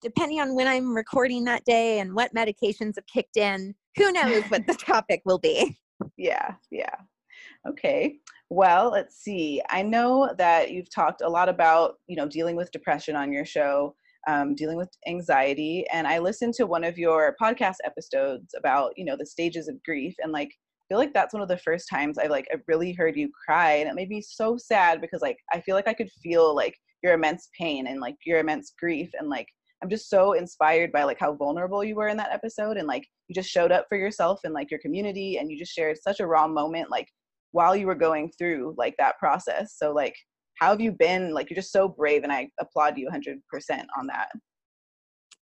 depending 0.03 0.41
on 0.41 0.55
when 0.55 0.69
i'm 0.69 0.95
recording 0.95 1.45
that 1.45 1.65
day 1.65 1.99
and 2.01 2.15
what 2.15 2.35
medications 2.35 2.95
have 2.97 3.07
kicked 3.07 3.39
in 3.39 3.75
who 3.97 4.13
knows 4.13 4.45
what 4.51 4.67
the 4.67 4.75
topic 4.87 5.23
will 5.25 5.39
be 5.39 5.79
Yeah, 6.17 6.55
yeah. 6.71 6.95
Okay. 7.69 8.17
Well, 8.49 8.91
let's 8.91 9.17
see. 9.17 9.63
I 9.71 9.83
know 9.83 10.33
that 10.39 10.71
you've 10.71 10.91
talked 10.93 11.21
a 11.23 11.29
lot 11.29 11.49
about, 11.49 11.97
you 12.07 12.17
know, 12.17 12.27
dealing 12.27 12.57
with 12.57 12.73
depression 12.73 13.17
on 13.17 13.33
your 13.33 13.45
show, 13.45 13.95
um, 14.27 14.55
dealing 14.55 14.77
with 14.77 14.91
anxiety, 15.07 15.87
and 15.93 16.07
I 16.07 16.19
listened 16.19 16.55
to 16.55 16.67
one 16.67 16.85
of 16.85 16.99
your 16.99 17.37
podcast 17.41 17.77
episodes 17.85 18.55
about, 18.57 18.93
you 18.97 19.05
know, 19.05 19.17
the 19.17 19.27
stages 19.27 19.69
of 19.69 19.83
grief, 19.83 20.15
and 20.23 20.33
like, 20.33 20.49
I 20.49 20.85
feel 20.89 20.99
like 20.99 21.15
that's 21.15 21.33
one 21.33 21.43
of 21.43 21.49
the 21.49 21.59
first 21.59 21.89
times 21.89 22.19
I 22.19 22.27
like 22.27 22.47
I 22.53 22.57
really 22.67 22.93
heard 22.93 23.17
you 23.17 23.31
cry, 23.47 23.73
and 23.75 23.89
it 23.89 23.95
made 23.95 24.09
me 24.09 24.21
so 24.21 24.57
sad 24.57 25.01
because 25.01 25.23
like 25.23 25.39
I 25.53 25.61
feel 25.61 25.75
like 25.77 25.89
I 25.89 25.95
could 25.95 26.11
feel 26.23 26.55
like 26.55 26.77
your 27.03 27.13
immense 27.15 27.49
pain 27.59 27.87
and 27.87 28.01
like 28.01 28.17
your 28.27 28.41
immense 28.41 28.73
grief, 28.79 29.11
and 29.19 29.29
like 29.29 29.47
I'm 29.83 29.89
just 29.91 30.11
so 30.11 30.33
inspired 30.33 30.93
by 30.93 31.05
like 31.05 31.19
how 31.21 31.35
vulnerable 31.35 31.85
you 31.85 31.95
were 31.95 32.09
in 32.09 32.17
that 32.19 32.33
episode, 32.33 32.77
and 32.79 32.89
like 32.89 33.07
you 33.29 33.35
just 33.35 33.51
showed 33.51 33.71
up 33.73 33.87
for 33.89 33.97
yourself 33.97 34.41
and 34.45 34.53
like 34.55 34.71
your 34.71 34.81
community, 34.81 35.39
and 35.39 35.51
you 35.51 35.59
just 35.59 35.73
shared 35.73 35.97
such 36.03 36.21
a 36.21 36.27
raw 36.27 36.49
moment, 36.49 36.91
like 36.91 37.09
while 37.53 37.75
you 37.75 37.87
were 37.87 37.95
going 37.95 38.31
through 38.39 38.75
like 38.79 38.95
that 38.99 39.19
process. 39.19 39.75
So 39.77 39.93
like 39.93 40.15
how 40.59 40.71
have 40.71 40.81
you 40.81 40.93
been? 40.93 41.33
Like 41.33 41.49
you're 41.49 41.57
just 41.57 41.73
so 41.73 41.89
brave 41.89 42.23
and 42.23 42.33
I 42.33 42.51
applaud 42.61 42.99
you 42.99 43.09
100% 43.09 43.41
on 43.99 44.07
that. 44.09 44.29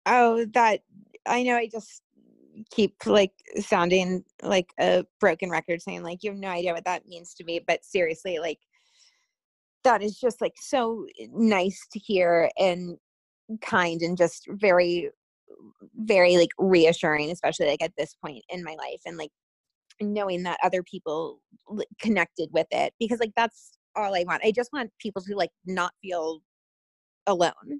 oh 0.05 0.45
that 0.53 0.81
i 1.25 1.41
know 1.43 1.55
i 1.55 1.67
just 1.67 2.01
keep 2.71 2.95
like 3.05 3.33
sounding 3.59 4.23
like 4.41 4.69
a 4.79 5.05
broken 5.19 5.49
record 5.49 5.81
saying 5.81 6.03
like 6.03 6.19
you 6.23 6.31
have 6.31 6.39
no 6.39 6.47
idea 6.47 6.73
what 6.73 6.85
that 6.85 7.07
means 7.07 7.33
to 7.33 7.43
me 7.43 7.59
but 7.67 7.83
seriously 7.83 8.39
like 8.39 8.59
that 9.83 10.01
is 10.01 10.17
just 10.19 10.41
like 10.41 10.53
so 10.59 11.05
nice 11.33 11.85
to 11.91 11.99
hear 11.99 12.49
and 12.57 12.97
kind 13.61 14.01
and 14.01 14.17
just 14.17 14.47
very 14.49 15.09
very 15.97 16.37
like 16.37 16.49
reassuring 16.57 17.29
especially 17.31 17.67
like 17.67 17.81
at 17.81 17.91
this 17.97 18.15
point 18.23 18.43
in 18.49 18.63
my 18.63 18.75
life 18.75 19.01
and 19.05 19.17
like 19.17 19.31
knowing 20.01 20.43
that 20.43 20.59
other 20.63 20.83
people 20.83 21.39
connected 21.99 22.49
with 22.51 22.67
it 22.71 22.93
because 22.99 23.19
like 23.19 23.31
that's 23.35 23.77
all 23.95 24.13
i 24.15 24.23
want 24.27 24.43
i 24.43 24.51
just 24.51 24.71
want 24.73 24.91
people 24.99 25.21
to 25.21 25.35
like 25.35 25.51
not 25.65 25.91
feel 26.01 26.41
alone 27.27 27.79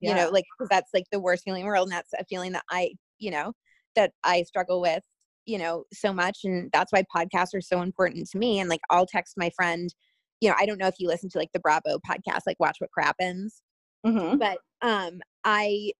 you 0.00 0.14
know 0.14 0.28
like 0.30 0.44
that's 0.70 0.90
like 0.92 1.04
the 1.12 1.20
worst 1.20 1.44
feeling 1.44 1.60
in 1.60 1.66
the 1.66 1.70
world 1.70 1.86
and 1.88 1.92
that's 1.92 2.12
a 2.18 2.24
feeling 2.24 2.52
that 2.52 2.64
i 2.70 2.90
you 3.18 3.30
know 3.30 3.52
that 3.94 4.12
i 4.24 4.42
struggle 4.42 4.80
with 4.80 5.02
you 5.46 5.58
know 5.58 5.84
so 5.92 6.12
much 6.12 6.40
and 6.44 6.70
that's 6.72 6.92
why 6.92 7.04
podcasts 7.14 7.54
are 7.54 7.60
so 7.60 7.80
important 7.82 8.28
to 8.28 8.38
me 8.38 8.58
and 8.58 8.68
like 8.68 8.80
i'll 8.90 9.06
text 9.06 9.34
my 9.36 9.50
friend 9.56 9.94
you 10.40 10.48
know 10.48 10.56
i 10.58 10.66
don't 10.66 10.78
know 10.78 10.86
if 10.86 10.96
you 10.98 11.08
listen 11.08 11.28
to 11.30 11.38
like 11.38 11.52
the 11.52 11.60
bravo 11.60 11.98
podcast 11.98 12.40
like 12.46 12.58
watch 12.60 12.76
what 12.78 12.90
crappens 12.90 13.62
Mm-hmm. 14.06 14.38
but 14.38 14.58
um 14.80 15.20
i 15.44 15.92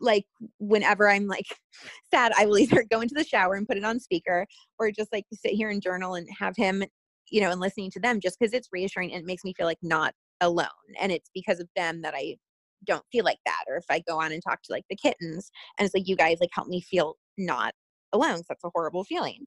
like 0.00 0.24
whenever 0.58 1.08
i'm 1.08 1.26
like 1.26 1.46
sad 2.10 2.32
i 2.38 2.46
will 2.46 2.58
either 2.58 2.84
go 2.90 3.00
into 3.00 3.14
the 3.16 3.24
shower 3.24 3.54
and 3.54 3.68
put 3.68 3.76
it 3.76 3.84
on 3.84 4.00
speaker 4.00 4.46
or 4.78 4.90
just 4.90 5.12
like 5.12 5.24
sit 5.32 5.52
here 5.52 5.70
and 5.70 5.82
journal 5.82 6.14
and 6.14 6.28
have 6.38 6.56
him 6.56 6.82
you 7.30 7.40
know 7.40 7.50
and 7.50 7.60
listening 7.60 7.90
to 7.90 8.00
them 8.00 8.20
just 8.20 8.38
because 8.38 8.52
it's 8.52 8.68
reassuring 8.72 9.12
and 9.12 9.22
it 9.22 9.26
makes 9.26 9.44
me 9.44 9.54
feel 9.54 9.66
like 9.66 9.78
not 9.82 10.14
alone 10.40 10.66
and 11.00 11.12
it's 11.12 11.30
because 11.34 11.60
of 11.60 11.68
them 11.76 12.02
that 12.02 12.14
i 12.14 12.36
don't 12.84 13.04
feel 13.10 13.24
like 13.24 13.38
that 13.44 13.64
or 13.68 13.76
if 13.76 13.84
i 13.90 14.00
go 14.06 14.20
on 14.20 14.32
and 14.32 14.42
talk 14.42 14.62
to 14.62 14.72
like 14.72 14.84
the 14.88 14.96
kittens 14.96 15.50
and 15.78 15.84
it's 15.84 15.94
like 15.94 16.06
you 16.06 16.16
guys 16.16 16.38
like 16.40 16.50
help 16.52 16.68
me 16.68 16.80
feel 16.80 17.16
not 17.36 17.74
alone. 18.12 18.38
So 18.38 18.44
that's 18.48 18.64
a 18.64 18.70
horrible 18.72 19.04
feeling 19.04 19.44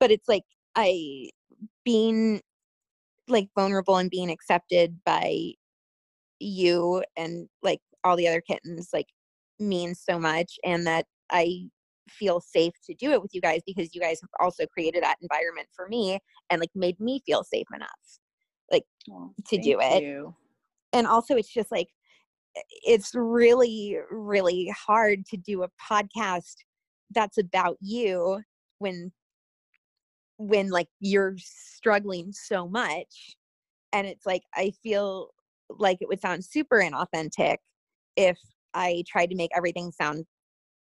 but 0.00 0.10
it's 0.10 0.28
like 0.28 0.42
i 0.74 1.28
being 1.84 2.40
like 3.28 3.48
vulnerable 3.56 3.96
and 3.96 4.10
being 4.10 4.30
accepted 4.30 4.98
by 5.04 5.52
you 6.40 7.02
and 7.16 7.48
like 7.62 7.80
all 8.02 8.16
the 8.16 8.28
other 8.28 8.42
kittens 8.42 8.90
like 8.92 9.06
means 9.58 10.00
so 10.08 10.18
much 10.18 10.58
and 10.64 10.86
that 10.86 11.06
I 11.30 11.68
feel 12.08 12.40
safe 12.40 12.74
to 12.84 12.94
do 12.94 13.12
it 13.12 13.22
with 13.22 13.30
you 13.34 13.40
guys 13.40 13.60
because 13.66 13.94
you 13.94 14.00
guys 14.00 14.20
have 14.20 14.30
also 14.40 14.66
created 14.66 15.02
that 15.02 15.16
environment 15.22 15.68
for 15.74 15.88
me 15.88 16.18
and 16.50 16.60
like 16.60 16.70
made 16.74 16.98
me 17.00 17.22
feel 17.24 17.44
safe 17.44 17.66
enough. 17.74 17.88
Like 18.70 18.84
to 19.46 19.58
do 19.58 19.78
it. 19.80 20.02
You. 20.02 20.34
And 20.92 21.06
also 21.06 21.36
it's 21.36 21.52
just 21.52 21.72
like 21.72 21.88
it's 22.84 23.12
really 23.14 23.98
really 24.10 24.72
hard 24.86 25.26
to 25.26 25.36
do 25.36 25.64
a 25.64 25.68
podcast 25.90 26.54
that's 27.10 27.38
about 27.38 27.76
you 27.80 28.40
when 28.78 29.12
when 30.36 30.70
like 30.70 30.88
you're 31.00 31.34
struggling 31.38 32.32
so 32.32 32.68
much 32.68 33.36
and 33.92 34.06
it's 34.06 34.26
like 34.26 34.42
i 34.54 34.72
feel 34.82 35.30
like 35.78 35.98
it 36.00 36.08
would 36.08 36.20
sound 36.20 36.44
super 36.44 36.78
inauthentic 36.78 37.56
if 38.16 38.38
i 38.74 39.02
tried 39.06 39.30
to 39.30 39.36
make 39.36 39.50
everything 39.56 39.90
sound 39.92 40.24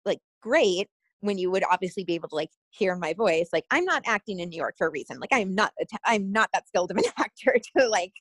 like 0.04 0.18
great 0.42 0.88
when 1.20 1.38
you 1.38 1.50
would 1.50 1.64
obviously 1.70 2.04
be 2.04 2.14
able 2.14 2.28
to 2.28 2.34
like 2.34 2.50
hear 2.70 2.94
my 2.96 3.14
voice 3.14 3.48
like 3.52 3.64
i'm 3.70 3.84
not 3.84 4.02
acting 4.06 4.40
in 4.40 4.48
new 4.48 4.56
york 4.56 4.74
for 4.76 4.86
a 4.86 4.90
reason 4.90 5.18
like 5.18 5.32
i'm 5.32 5.54
not 5.54 5.72
i'm 6.04 6.30
not 6.30 6.48
that 6.52 6.68
skilled 6.68 6.90
of 6.90 6.96
an 6.96 7.04
actor 7.18 7.56
to 7.76 7.88
like 7.88 8.12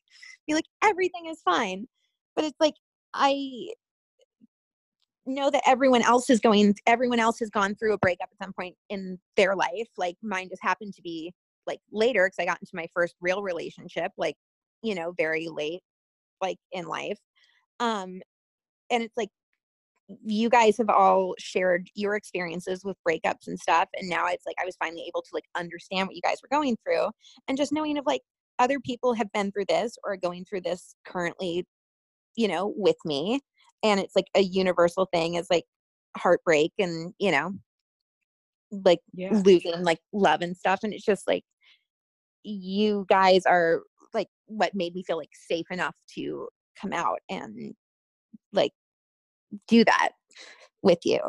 be 0.47 0.53
like 0.53 0.65
everything 0.83 1.25
is 1.27 1.41
fine. 1.43 1.87
But 2.35 2.45
it's 2.45 2.59
like 2.59 2.75
i 3.13 3.69
know 5.25 5.49
that 5.49 5.63
everyone 5.65 6.03
else 6.03 6.29
is 6.29 6.39
going 6.39 6.75
everyone 6.85 7.19
else 7.19 7.39
has 7.39 7.49
gone 7.49 7.75
through 7.75 7.93
a 7.93 7.97
breakup 7.97 8.29
at 8.31 8.45
some 8.45 8.53
point 8.53 8.75
in 8.89 9.17
their 9.37 9.55
life 9.55 9.87
like 9.97 10.15
mine 10.21 10.47
just 10.49 10.61
happened 10.61 10.93
to 10.93 11.01
be 11.01 11.33
like 11.65 11.79
later 11.91 12.27
because 12.27 12.37
i 12.39 12.45
got 12.45 12.59
into 12.61 12.75
my 12.75 12.87
first 12.93 13.15
real 13.21 13.41
relationship 13.41 14.11
like 14.17 14.35
you 14.83 14.93
know 14.93 15.13
very 15.17 15.47
late 15.47 15.81
like 16.41 16.57
in 16.71 16.85
life 16.85 17.17
um 17.79 18.21
and 18.91 19.01
it's 19.01 19.17
like 19.17 19.29
you 20.23 20.49
guys 20.49 20.77
have 20.77 20.89
all 20.89 21.33
shared 21.39 21.89
your 21.95 22.15
experiences 22.15 22.83
with 22.83 22.97
breakups 23.07 23.47
and 23.47 23.59
stuff 23.59 23.89
and 23.95 24.07
now 24.09 24.27
it's 24.27 24.45
like 24.45 24.55
i 24.61 24.65
was 24.65 24.75
finally 24.77 25.03
able 25.07 25.21
to 25.21 25.31
like 25.33 25.45
understand 25.55 26.07
what 26.07 26.15
you 26.15 26.21
guys 26.21 26.37
were 26.43 26.55
going 26.55 26.77
through 26.83 27.09
and 27.47 27.57
just 27.57 27.73
knowing 27.73 27.97
of 27.97 28.05
like 28.05 28.21
other 28.59 28.79
people 28.79 29.13
have 29.13 29.31
been 29.31 29.51
through 29.51 29.65
this 29.67 29.97
or 30.03 30.15
going 30.15 30.45
through 30.45 30.61
this 30.61 30.95
currently 31.05 31.65
you 32.35 32.47
know 32.47 32.73
with 32.77 32.97
me 33.03 33.39
and 33.83 33.99
it's 33.99 34.15
like 34.15 34.27
a 34.35 34.41
universal 34.41 35.07
thing 35.11 35.35
is 35.35 35.47
like 35.49 35.65
heartbreak 36.17 36.71
and 36.77 37.13
you 37.19 37.31
know 37.31 37.51
like 38.71 38.99
yeah. 39.13 39.29
losing 39.43 39.83
like 39.83 39.99
love 40.13 40.41
and 40.41 40.55
stuff 40.55 40.79
and 40.83 40.93
it's 40.93 41.05
just 41.05 41.27
like 41.27 41.43
you 42.43 43.05
guys 43.09 43.45
are 43.45 43.81
like 44.13 44.27
what 44.45 44.73
made 44.75 44.93
me 44.93 45.03
feel 45.03 45.17
like 45.17 45.29
safe 45.33 45.65
enough 45.71 45.95
to 46.13 46.47
come 46.79 46.93
out 46.93 47.19
and 47.29 47.73
like 48.53 48.71
do 49.67 49.85
that 49.85 50.09
with 50.81 50.99
you. 51.03 51.19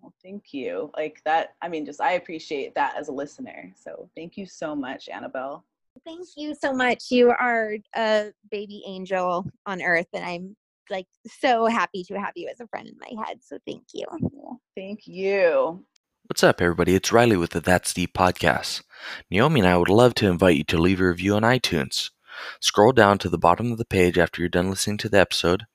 Well, 0.00 0.12
thank 0.22 0.52
you. 0.52 0.90
Like 0.96 1.22
that, 1.24 1.54
I 1.62 1.68
mean, 1.68 1.86
just 1.86 2.00
I 2.00 2.12
appreciate 2.12 2.74
that 2.74 2.96
as 2.96 3.08
a 3.08 3.12
listener. 3.12 3.72
So 3.74 4.10
thank 4.14 4.36
you 4.36 4.46
so 4.46 4.74
much, 4.74 5.08
Annabelle. 5.08 5.64
Thank 6.04 6.28
you 6.36 6.54
so 6.54 6.74
much. 6.74 7.04
You 7.10 7.30
are 7.30 7.76
a 7.96 8.32
baby 8.50 8.82
angel 8.86 9.46
on 9.64 9.80
earth, 9.80 10.08
and 10.12 10.24
I'm 10.24 10.56
like 10.90 11.06
so 11.40 11.66
happy 11.66 12.04
to 12.04 12.20
have 12.20 12.32
you 12.34 12.48
as 12.48 12.60
a 12.60 12.66
friend 12.66 12.88
in 12.88 12.96
my 12.98 13.24
head. 13.24 13.38
So 13.42 13.58
thank 13.66 13.84
you. 13.94 14.04
Thank 14.76 15.06
you. 15.06 15.84
What's 16.26 16.42
up, 16.42 16.60
everybody? 16.60 16.94
It's 16.94 17.12
Riley 17.12 17.36
with 17.36 17.50
the 17.50 17.60
That's 17.60 17.94
Deep 17.94 18.14
podcast. 18.14 18.82
Naomi 19.30 19.60
and 19.60 19.68
I 19.68 19.76
would 19.76 19.88
love 19.88 20.14
to 20.16 20.28
invite 20.28 20.56
you 20.56 20.64
to 20.64 20.78
leave 20.78 21.00
a 21.00 21.06
review 21.06 21.36
on 21.36 21.42
iTunes. 21.42 22.10
Scroll 22.60 22.92
down 22.92 23.18
to 23.18 23.28
the 23.28 23.38
bottom 23.38 23.70
of 23.70 23.78
the 23.78 23.84
page 23.84 24.18
after 24.18 24.42
you're 24.42 24.48
done 24.48 24.70
listening 24.70 24.98
to 24.98 25.08
the 25.08 25.20
episode 25.20 25.66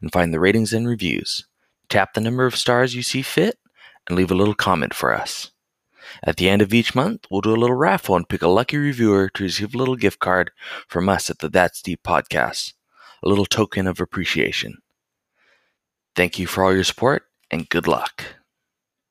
and 0.00 0.12
find 0.12 0.32
the 0.32 0.40
ratings 0.40 0.72
and 0.72 0.86
reviews. 0.86 1.46
Tap 1.88 2.14
the 2.14 2.20
number 2.20 2.46
of 2.46 2.56
stars 2.56 2.94
you 2.94 3.02
see 3.02 3.22
fit 3.22 3.58
and 4.08 4.16
leave 4.16 4.30
a 4.30 4.34
little 4.34 4.54
comment 4.54 4.94
for 4.94 5.14
us. 5.14 5.50
At 6.22 6.36
the 6.36 6.48
end 6.48 6.62
of 6.62 6.72
each 6.72 6.94
month, 6.94 7.26
we'll 7.30 7.40
do 7.40 7.54
a 7.54 7.56
little 7.56 7.76
raffle 7.76 8.16
and 8.16 8.28
pick 8.28 8.42
a 8.42 8.48
lucky 8.48 8.76
reviewer 8.76 9.28
to 9.34 9.42
receive 9.42 9.74
a 9.74 9.78
little 9.78 9.96
gift 9.96 10.18
card 10.18 10.50
from 10.88 11.08
us 11.08 11.30
at 11.30 11.40
the 11.40 11.48
That's 11.48 11.82
Deep 11.82 12.02
podcast, 12.02 12.74
a 13.22 13.28
little 13.28 13.46
token 13.46 13.86
of 13.86 14.00
appreciation. 14.00 14.78
Thank 16.14 16.38
you 16.38 16.46
for 16.46 16.64
all 16.64 16.74
your 16.74 16.84
support 16.84 17.24
and 17.50 17.68
good 17.68 17.86
luck. 17.86 18.24